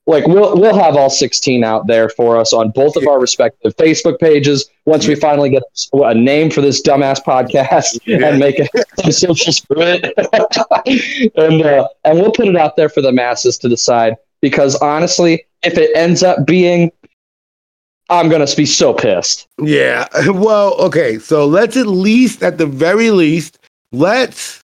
like 0.05 0.27
we'll 0.27 0.55
we'll 0.59 0.77
have 0.77 0.95
all 0.95 1.09
16 1.09 1.63
out 1.63 1.87
there 1.87 2.09
for 2.09 2.37
us 2.37 2.53
on 2.53 2.69
both 2.71 2.95
of 2.97 3.07
our 3.07 3.19
respective 3.19 3.75
Facebook 3.77 4.19
pages 4.19 4.69
once 4.85 5.07
we 5.07 5.15
finally 5.15 5.49
get 5.49 5.63
a 5.93 6.13
name 6.13 6.51
for 6.51 6.61
this 6.61 6.81
dumbass 6.83 7.23
podcast 7.23 7.97
Yeah. 8.05 8.27
and 8.27 8.37
make 8.39 8.57
it 8.59 8.69
some 8.99 9.11
socials 9.11 9.59
for 9.59 9.77
it, 9.79 10.03
and 11.35 11.61
uh, 11.63 11.87
and 12.03 12.19
we'll 12.19 12.31
put 12.31 12.47
it 12.47 12.55
out 12.55 12.75
there 12.75 12.89
for 12.89 13.01
the 13.01 13.11
masses 13.11 13.57
to 13.59 13.69
decide. 13.69 14.15
Because 14.41 14.75
honestly, 14.75 15.45
if 15.63 15.77
it 15.79 15.89
ends 15.95 16.21
up 16.21 16.45
being, 16.45 16.91
I'm 18.09 18.29
gonna 18.29 18.47
be 18.55 18.65
so 18.65 18.93
pissed. 18.93 19.47
yeah. 19.61 20.07
Well, 20.27 20.75
okay, 20.75 21.17
so 21.19 21.45
let's 21.45 21.75
at 21.77 21.87
least, 21.87 22.43
at 22.43 22.57
the 22.57 22.65
very 22.65 23.11
least, 23.11 23.57
let's 23.91 24.61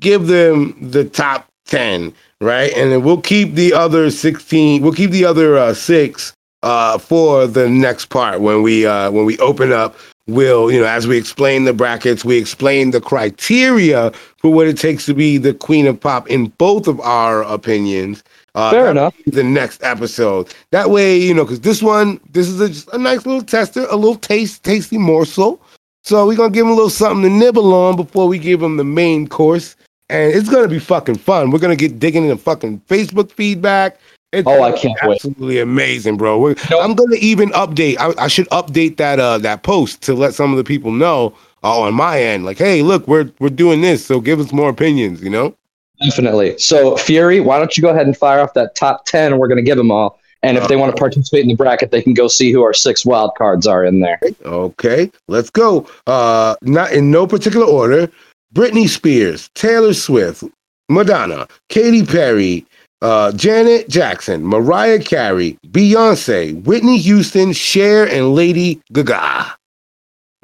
give 0.00 0.26
them 0.26 0.76
the 0.90 1.04
top 1.04 1.46
10, 1.66 2.12
right? 2.40 2.72
And 2.76 2.92
then 2.92 3.02
we'll 3.02 3.20
keep 3.20 3.54
the 3.54 3.72
other 3.72 4.10
16, 4.10 4.82
we'll 4.82 4.92
keep 4.92 5.10
the 5.10 5.24
other 5.24 5.56
uh, 5.56 5.72
six 5.74 6.34
uh, 6.62 6.98
for 6.98 7.46
the 7.46 7.68
next 7.68 8.06
part 8.06 8.40
when 8.40 8.62
we 8.62 8.86
uh, 8.86 9.10
when 9.10 9.24
we 9.24 9.38
open 9.38 9.72
up. 9.72 9.96
We'll, 10.26 10.72
you 10.72 10.80
know, 10.80 10.86
as 10.86 11.06
we 11.06 11.18
explain 11.18 11.64
the 11.64 11.74
brackets, 11.74 12.24
we 12.24 12.38
explain 12.38 12.92
the 12.92 13.00
criteria 13.00 14.10
for 14.38 14.50
what 14.50 14.66
it 14.66 14.78
takes 14.78 15.04
to 15.06 15.14
be 15.14 15.36
the 15.36 15.52
queen 15.52 15.86
of 15.86 16.00
pop 16.00 16.28
in 16.30 16.46
both 16.56 16.88
of 16.88 16.98
our 17.00 17.42
opinions. 17.42 18.24
Uh, 18.54 18.70
Fair 18.70 18.90
enough. 18.90 19.14
the 19.26 19.42
next 19.42 19.82
episode. 19.82 20.54
That 20.70 20.90
way, 20.90 21.16
you 21.18 21.34
know, 21.34 21.44
because 21.44 21.60
this 21.60 21.82
one, 21.82 22.20
this 22.30 22.48
is 22.48 22.60
a, 22.60 22.68
just 22.68 22.88
a 22.92 22.98
nice 22.98 23.26
little 23.26 23.42
tester, 23.42 23.86
a 23.90 23.96
little 23.96 24.14
taste, 24.16 24.62
tasty 24.62 24.96
morsel. 24.98 25.60
So 26.04 26.26
we're 26.26 26.36
gonna 26.36 26.50
give 26.50 26.64
them 26.66 26.72
a 26.72 26.76
little 26.76 26.90
something 26.90 27.22
to 27.22 27.30
nibble 27.30 27.72
on 27.74 27.96
before 27.96 28.28
we 28.28 28.38
give 28.38 28.60
them 28.60 28.76
the 28.76 28.84
main 28.84 29.26
course, 29.26 29.74
and 30.08 30.32
it's 30.32 30.48
gonna 30.48 30.68
be 30.68 30.78
fucking 30.78 31.16
fun. 31.16 31.50
We're 31.50 31.58
gonna 31.58 31.74
get 31.76 31.98
digging 31.98 32.24
into 32.24 32.36
fucking 32.36 32.80
Facebook 32.88 33.32
feedback. 33.32 33.98
It's 34.32 34.46
Oh, 34.46 34.62
I 34.62 34.72
can't 34.72 34.98
wait. 35.04 35.14
absolutely 35.16 35.60
amazing, 35.60 36.16
bro. 36.16 36.38
Know- 36.70 36.80
I'm 36.80 36.94
gonna 36.94 37.16
even 37.16 37.50
update. 37.50 37.96
I, 37.98 38.12
I 38.22 38.28
should 38.28 38.48
update 38.50 38.98
that 38.98 39.18
uh 39.18 39.38
that 39.38 39.62
post 39.62 40.02
to 40.02 40.14
let 40.14 40.34
some 40.34 40.50
of 40.52 40.58
the 40.58 40.64
people 40.64 40.92
know. 40.92 41.34
uh, 41.64 41.80
on 41.80 41.94
my 41.94 42.20
end, 42.20 42.44
like, 42.44 42.58
hey, 42.58 42.82
look, 42.82 43.08
we're 43.08 43.30
we're 43.40 43.48
doing 43.48 43.80
this, 43.80 44.04
so 44.04 44.20
give 44.20 44.38
us 44.38 44.52
more 44.52 44.68
opinions. 44.68 45.22
You 45.22 45.30
know. 45.30 45.56
Definitely. 46.02 46.58
So, 46.58 46.96
Fury, 46.96 47.40
why 47.40 47.58
don't 47.58 47.76
you 47.76 47.82
go 47.82 47.90
ahead 47.90 48.06
and 48.06 48.16
fire 48.16 48.40
off 48.40 48.54
that 48.54 48.74
top 48.74 49.06
10 49.06 49.38
we're 49.38 49.48
going 49.48 49.58
to 49.58 49.62
give 49.62 49.76
them 49.76 49.90
all. 49.90 50.18
And 50.42 50.58
if 50.58 50.68
they 50.68 50.76
want 50.76 50.94
to 50.94 51.00
participate 51.00 51.40
in 51.40 51.48
the 51.48 51.54
bracket, 51.54 51.90
they 51.90 52.02
can 52.02 52.12
go 52.12 52.28
see 52.28 52.52
who 52.52 52.62
our 52.62 52.74
six 52.74 53.06
wild 53.06 53.30
cards 53.38 53.66
are 53.66 53.82
in 53.82 54.00
there. 54.00 54.20
Okay, 54.44 55.10
let's 55.26 55.48
go. 55.48 55.88
Uh, 56.06 56.54
not 56.60 56.92
in 56.92 57.10
no 57.10 57.26
particular 57.26 57.66
order. 57.66 58.10
Britney 58.54 58.86
Spears, 58.86 59.48
Taylor 59.54 59.94
Swift, 59.94 60.44
Madonna, 60.90 61.48
Katy 61.70 62.04
Perry, 62.04 62.66
uh, 63.00 63.32
Janet 63.32 63.88
Jackson, 63.88 64.46
Mariah 64.46 65.02
Carey, 65.02 65.58
Beyonce, 65.68 66.62
Whitney 66.64 66.98
Houston, 66.98 67.52
Cher, 67.54 68.06
and 68.06 68.34
Lady 68.34 68.80
Gaga. 68.92 69.56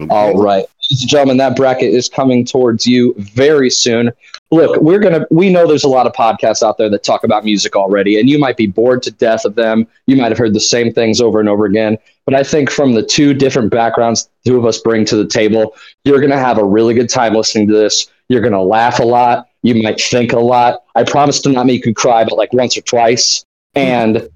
Okay. 0.01 0.09
All 0.11 0.43
right. 0.43 0.65
Ladies 0.91 1.03
and 1.03 1.11
gentlemen, 1.11 1.37
that 1.37 1.55
bracket 1.55 1.95
is 1.95 2.09
coming 2.09 2.45
towards 2.45 2.85
you 2.85 3.15
very 3.17 3.71
soon. 3.71 4.11
Look, 4.51 4.81
we're 4.81 4.99
gonna 4.99 5.25
we 5.31 5.49
know 5.49 5.67
there's 5.67 5.85
a 5.85 5.89
lot 5.89 6.09
of 6.09 6.13
podcasts 6.13 6.65
out 6.67 6.79
there 6.79 6.91
that 6.91 7.05
talk 7.05 7.23
about 7.23 7.45
music 7.45 7.77
already, 7.77 8.19
and 8.19 8.29
you 8.29 8.39
might 8.39 8.57
be 8.57 8.67
bored 8.67 9.03
to 9.05 9.13
death 9.13 9.45
of 9.45 9.55
them. 9.55 9.87
You 10.07 10.17
might 10.17 10.33
have 10.33 10.39
heard 10.39 10.53
the 10.53 10.61
same 10.61 10.93
things 10.93 11.21
over 11.21 11.39
and 11.39 11.49
over 11.49 11.65
again. 11.65 11.97
But 12.27 12.35
I 12.35 12.43
think 12.43 12.71
from 12.71 12.95
the 12.95 13.05
two 13.05 13.33
different 13.35 13.71
backgrounds 13.71 14.29
two 14.45 14.59
of 14.59 14.65
us 14.65 14.81
bring 14.81 15.05
to 15.05 15.17
the 15.17 15.27
table, 15.27 15.77
you're 16.05 16.21
gonna 16.21 16.39
have 16.39 16.59
a 16.59 16.65
really 16.65 16.95
good 16.95 17.09
time 17.09 17.35
listening 17.35 17.69
to 17.69 17.75
this. 17.75 18.11
You're 18.29 18.43
gonna 18.43 18.63
laugh 18.63 18.99
a 18.99 19.05
lot. 19.05 19.47
You 19.63 19.81
might 19.81 20.01
think 20.01 20.33
a 20.33 20.41
lot. 20.41 20.83
I 20.97 21.05
promise 21.05 21.41
to 21.43 21.51
not 21.51 21.67
make 21.67 21.87
you 21.87 21.95
cry, 21.95 22.25
but 22.25 22.37
like 22.37 22.53
once 22.53 22.77
or 22.77 22.81
twice. 22.81 23.45
And 23.77 24.29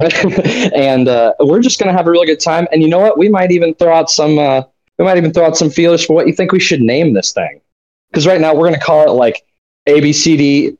and 0.00 1.08
uh, 1.08 1.34
we're 1.38 1.60
just 1.60 1.78
gonna 1.78 1.92
have 1.92 2.08
a 2.08 2.10
really 2.10 2.26
good 2.26 2.40
time. 2.40 2.66
And 2.72 2.82
you 2.82 2.88
know 2.88 2.98
what? 2.98 3.16
We 3.16 3.28
might 3.28 3.52
even 3.52 3.74
throw 3.76 3.94
out 3.94 4.10
some. 4.10 4.40
Uh, 4.40 4.62
we 4.98 5.04
might 5.04 5.16
even 5.16 5.32
throw 5.32 5.46
out 5.46 5.56
some 5.56 5.70
feelers 5.70 6.04
for 6.04 6.14
what 6.14 6.26
you 6.26 6.32
think 6.32 6.52
we 6.52 6.60
should 6.60 6.80
name 6.80 7.12
this 7.12 7.32
thing. 7.32 7.60
Because 8.10 8.26
right 8.26 8.40
now 8.40 8.54
we're 8.54 8.66
gonna 8.66 8.80
call 8.80 9.08
it 9.08 9.12
like 9.12 9.44
A 9.86 10.00
B 10.00 10.12
C 10.12 10.36
D 10.36 10.78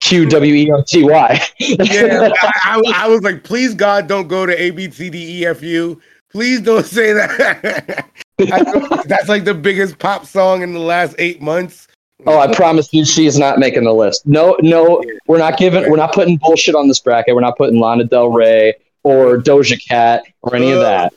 Q 0.00 0.28
W 0.28 0.54
E 0.54 0.70
R 0.70 0.82
T 0.82 1.04
Y. 1.04 1.40
yeah, 1.58 2.30
I, 2.42 2.50
I, 2.64 2.82
I, 2.96 3.08
was 3.08 3.22
like, 3.22 3.44
please 3.44 3.74
God, 3.74 4.06
don't 4.08 4.28
go 4.28 4.44
to 4.44 4.60
A 4.60 4.70
B 4.70 4.90
C 4.90 5.10
D 5.10 5.40
E 5.40 5.46
F 5.46 5.62
U. 5.62 6.00
Please 6.30 6.60
don't 6.60 6.86
say 6.86 7.12
that. 7.12 8.06
that's 9.06 9.28
like 9.28 9.44
the 9.44 9.54
biggest 9.54 9.98
pop 9.98 10.26
song 10.26 10.62
in 10.62 10.72
the 10.72 10.80
last 10.80 11.14
eight 11.18 11.40
months. 11.42 11.88
Oh, 12.24 12.38
I 12.38 12.54
promise 12.54 12.92
you, 12.94 13.04
she's 13.04 13.36
not 13.36 13.58
making 13.58 13.84
the 13.84 13.92
list. 13.92 14.26
No, 14.26 14.56
no, 14.60 15.02
we're 15.26 15.38
not 15.38 15.58
giving, 15.58 15.90
we're 15.90 15.96
not 15.96 16.14
putting 16.14 16.36
bullshit 16.36 16.74
on 16.76 16.86
this 16.86 17.00
bracket. 17.00 17.34
We're 17.34 17.40
not 17.40 17.56
putting 17.56 17.80
Lana 17.80 18.04
Del 18.04 18.30
Rey 18.30 18.74
or 19.02 19.38
Doja 19.38 19.76
Cat 19.86 20.24
or 20.42 20.54
any 20.54 20.70
of 20.70 20.78
that. 20.80 21.12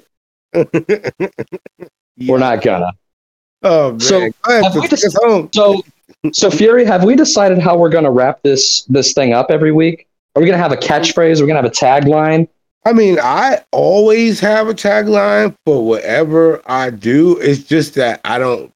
Yeah. 2.18 2.32
We're 2.32 2.40
not 2.40 2.62
gonna. 2.62 2.92
Oh 3.64 3.92
man! 3.92 4.00
So, 4.00 5.50
so, 5.52 5.82
so, 6.32 6.52
Fury, 6.52 6.86
have 6.86 7.04
we 7.04 7.16
decided 7.16 7.60
how 7.60 7.78
we're 7.78 7.90
gonna 7.90 8.12
wrap 8.12 8.42
this 8.44 8.84
this 8.84 9.14
thing 9.14 9.34
up 9.34 9.48
every 9.50 9.72
week? 9.72 10.08
Are 10.36 10.42
we 10.42 10.48
gonna 10.48 10.62
have 10.62 10.72
a 10.72 10.78
catchphrase? 10.78 11.40
Are 11.40 11.44
we 11.44 11.48
gonna 11.48 11.62
have 11.62 11.66
a 11.66 11.70
tagline? 11.70 12.48
I 12.86 12.94
mean, 12.94 13.18
I 13.20 13.64
always 13.72 14.40
have 14.42 14.68
a 14.68 14.74
tagline 14.74 15.56
for 15.66 15.84
whatever 15.86 16.62
I 16.70 16.92
do. 16.92 17.40
It's 17.40 17.64
just 17.64 17.96
that 17.96 18.22
I 18.24 18.38
don't 18.38 18.72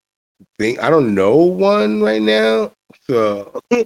think 0.58 0.82
I 0.82 0.90
don't 0.90 1.14
know 1.14 1.38
one 1.38 2.02
right 2.02 2.22
now. 2.22 2.72
So 3.06 3.62
yeah. 3.70 3.84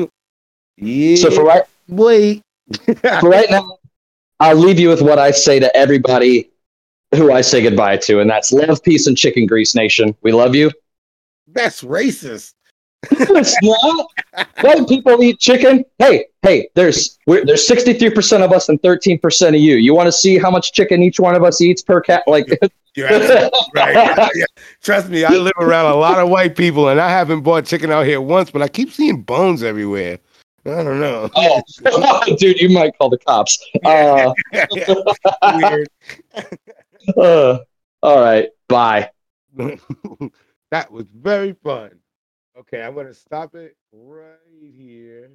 So 1.16 1.30
for 1.30 1.44
right 1.44 1.64
wait. 1.88 2.42
for 3.20 3.28
right 3.28 3.50
now, 3.50 3.76
I'll 4.38 4.56
leave 4.56 4.80
you 4.80 4.88
with 4.88 5.02
what 5.02 5.18
I 5.18 5.30
say 5.30 5.60
to 5.60 5.76
everybody 5.76 6.50
who 7.14 7.32
I 7.32 7.40
say 7.40 7.62
goodbye 7.62 7.96
to, 7.98 8.20
and 8.20 8.30
that's 8.30 8.52
love, 8.52 8.82
peace, 8.82 9.06
and 9.06 9.16
chicken 9.16 9.46
grease 9.46 9.74
nation. 9.74 10.14
We 10.22 10.32
love 10.32 10.54
you. 10.54 10.70
That's 11.48 11.82
racist. 11.82 12.54
it's 13.10 13.56
not. 13.62 14.06
White 14.60 14.86
people 14.86 15.22
eat 15.22 15.38
chicken. 15.38 15.84
Hey, 15.98 16.26
hey, 16.42 16.68
there's 16.74 17.18
there's 17.26 17.66
63% 17.66 18.44
of 18.44 18.52
us 18.52 18.68
and 18.68 18.80
13% 18.82 19.48
of 19.48 19.54
you. 19.54 19.76
You 19.76 19.94
want 19.94 20.06
to 20.06 20.12
see 20.12 20.38
how 20.38 20.50
much 20.50 20.72
chicken 20.72 21.02
each 21.02 21.18
one 21.18 21.34
of 21.34 21.42
us 21.42 21.60
eats 21.60 21.82
per 21.82 22.00
cat? 22.00 22.22
Like, 22.26 22.46
right. 22.98 24.30
Yeah. 24.34 24.44
Trust 24.82 25.08
me, 25.08 25.24
I 25.24 25.30
live 25.30 25.52
around 25.58 25.92
a 25.92 25.96
lot 25.96 26.18
of 26.18 26.28
white 26.28 26.56
people, 26.56 26.88
and 26.88 27.00
I 27.00 27.08
haven't 27.08 27.40
bought 27.40 27.64
chicken 27.64 27.90
out 27.90 28.06
here 28.06 28.20
once, 28.20 28.50
but 28.50 28.62
I 28.62 28.68
keep 28.68 28.92
seeing 28.92 29.22
bones 29.22 29.62
everywhere. 29.62 30.18
I 30.66 30.82
don't 30.82 31.00
know. 31.00 31.30
Oh, 31.34 32.36
dude, 32.38 32.60
you 32.60 32.68
might 32.68 32.96
call 32.98 33.08
the 33.08 33.18
cops. 33.18 33.58
Uh, 33.82 34.34
Weird. 35.54 35.88
Uh, 37.16 37.58
all 38.02 38.20
right. 38.20 38.48
Bye. 38.68 39.10
that 40.70 40.90
was 40.90 41.06
very 41.14 41.52
fun. 41.52 41.92
Okay, 42.58 42.82
I'm 42.82 42.94
to 43.06 43.14
stop 43.14 43.54
it 43.54 43.76
right 43.92 44.36
here. 44.76 45.30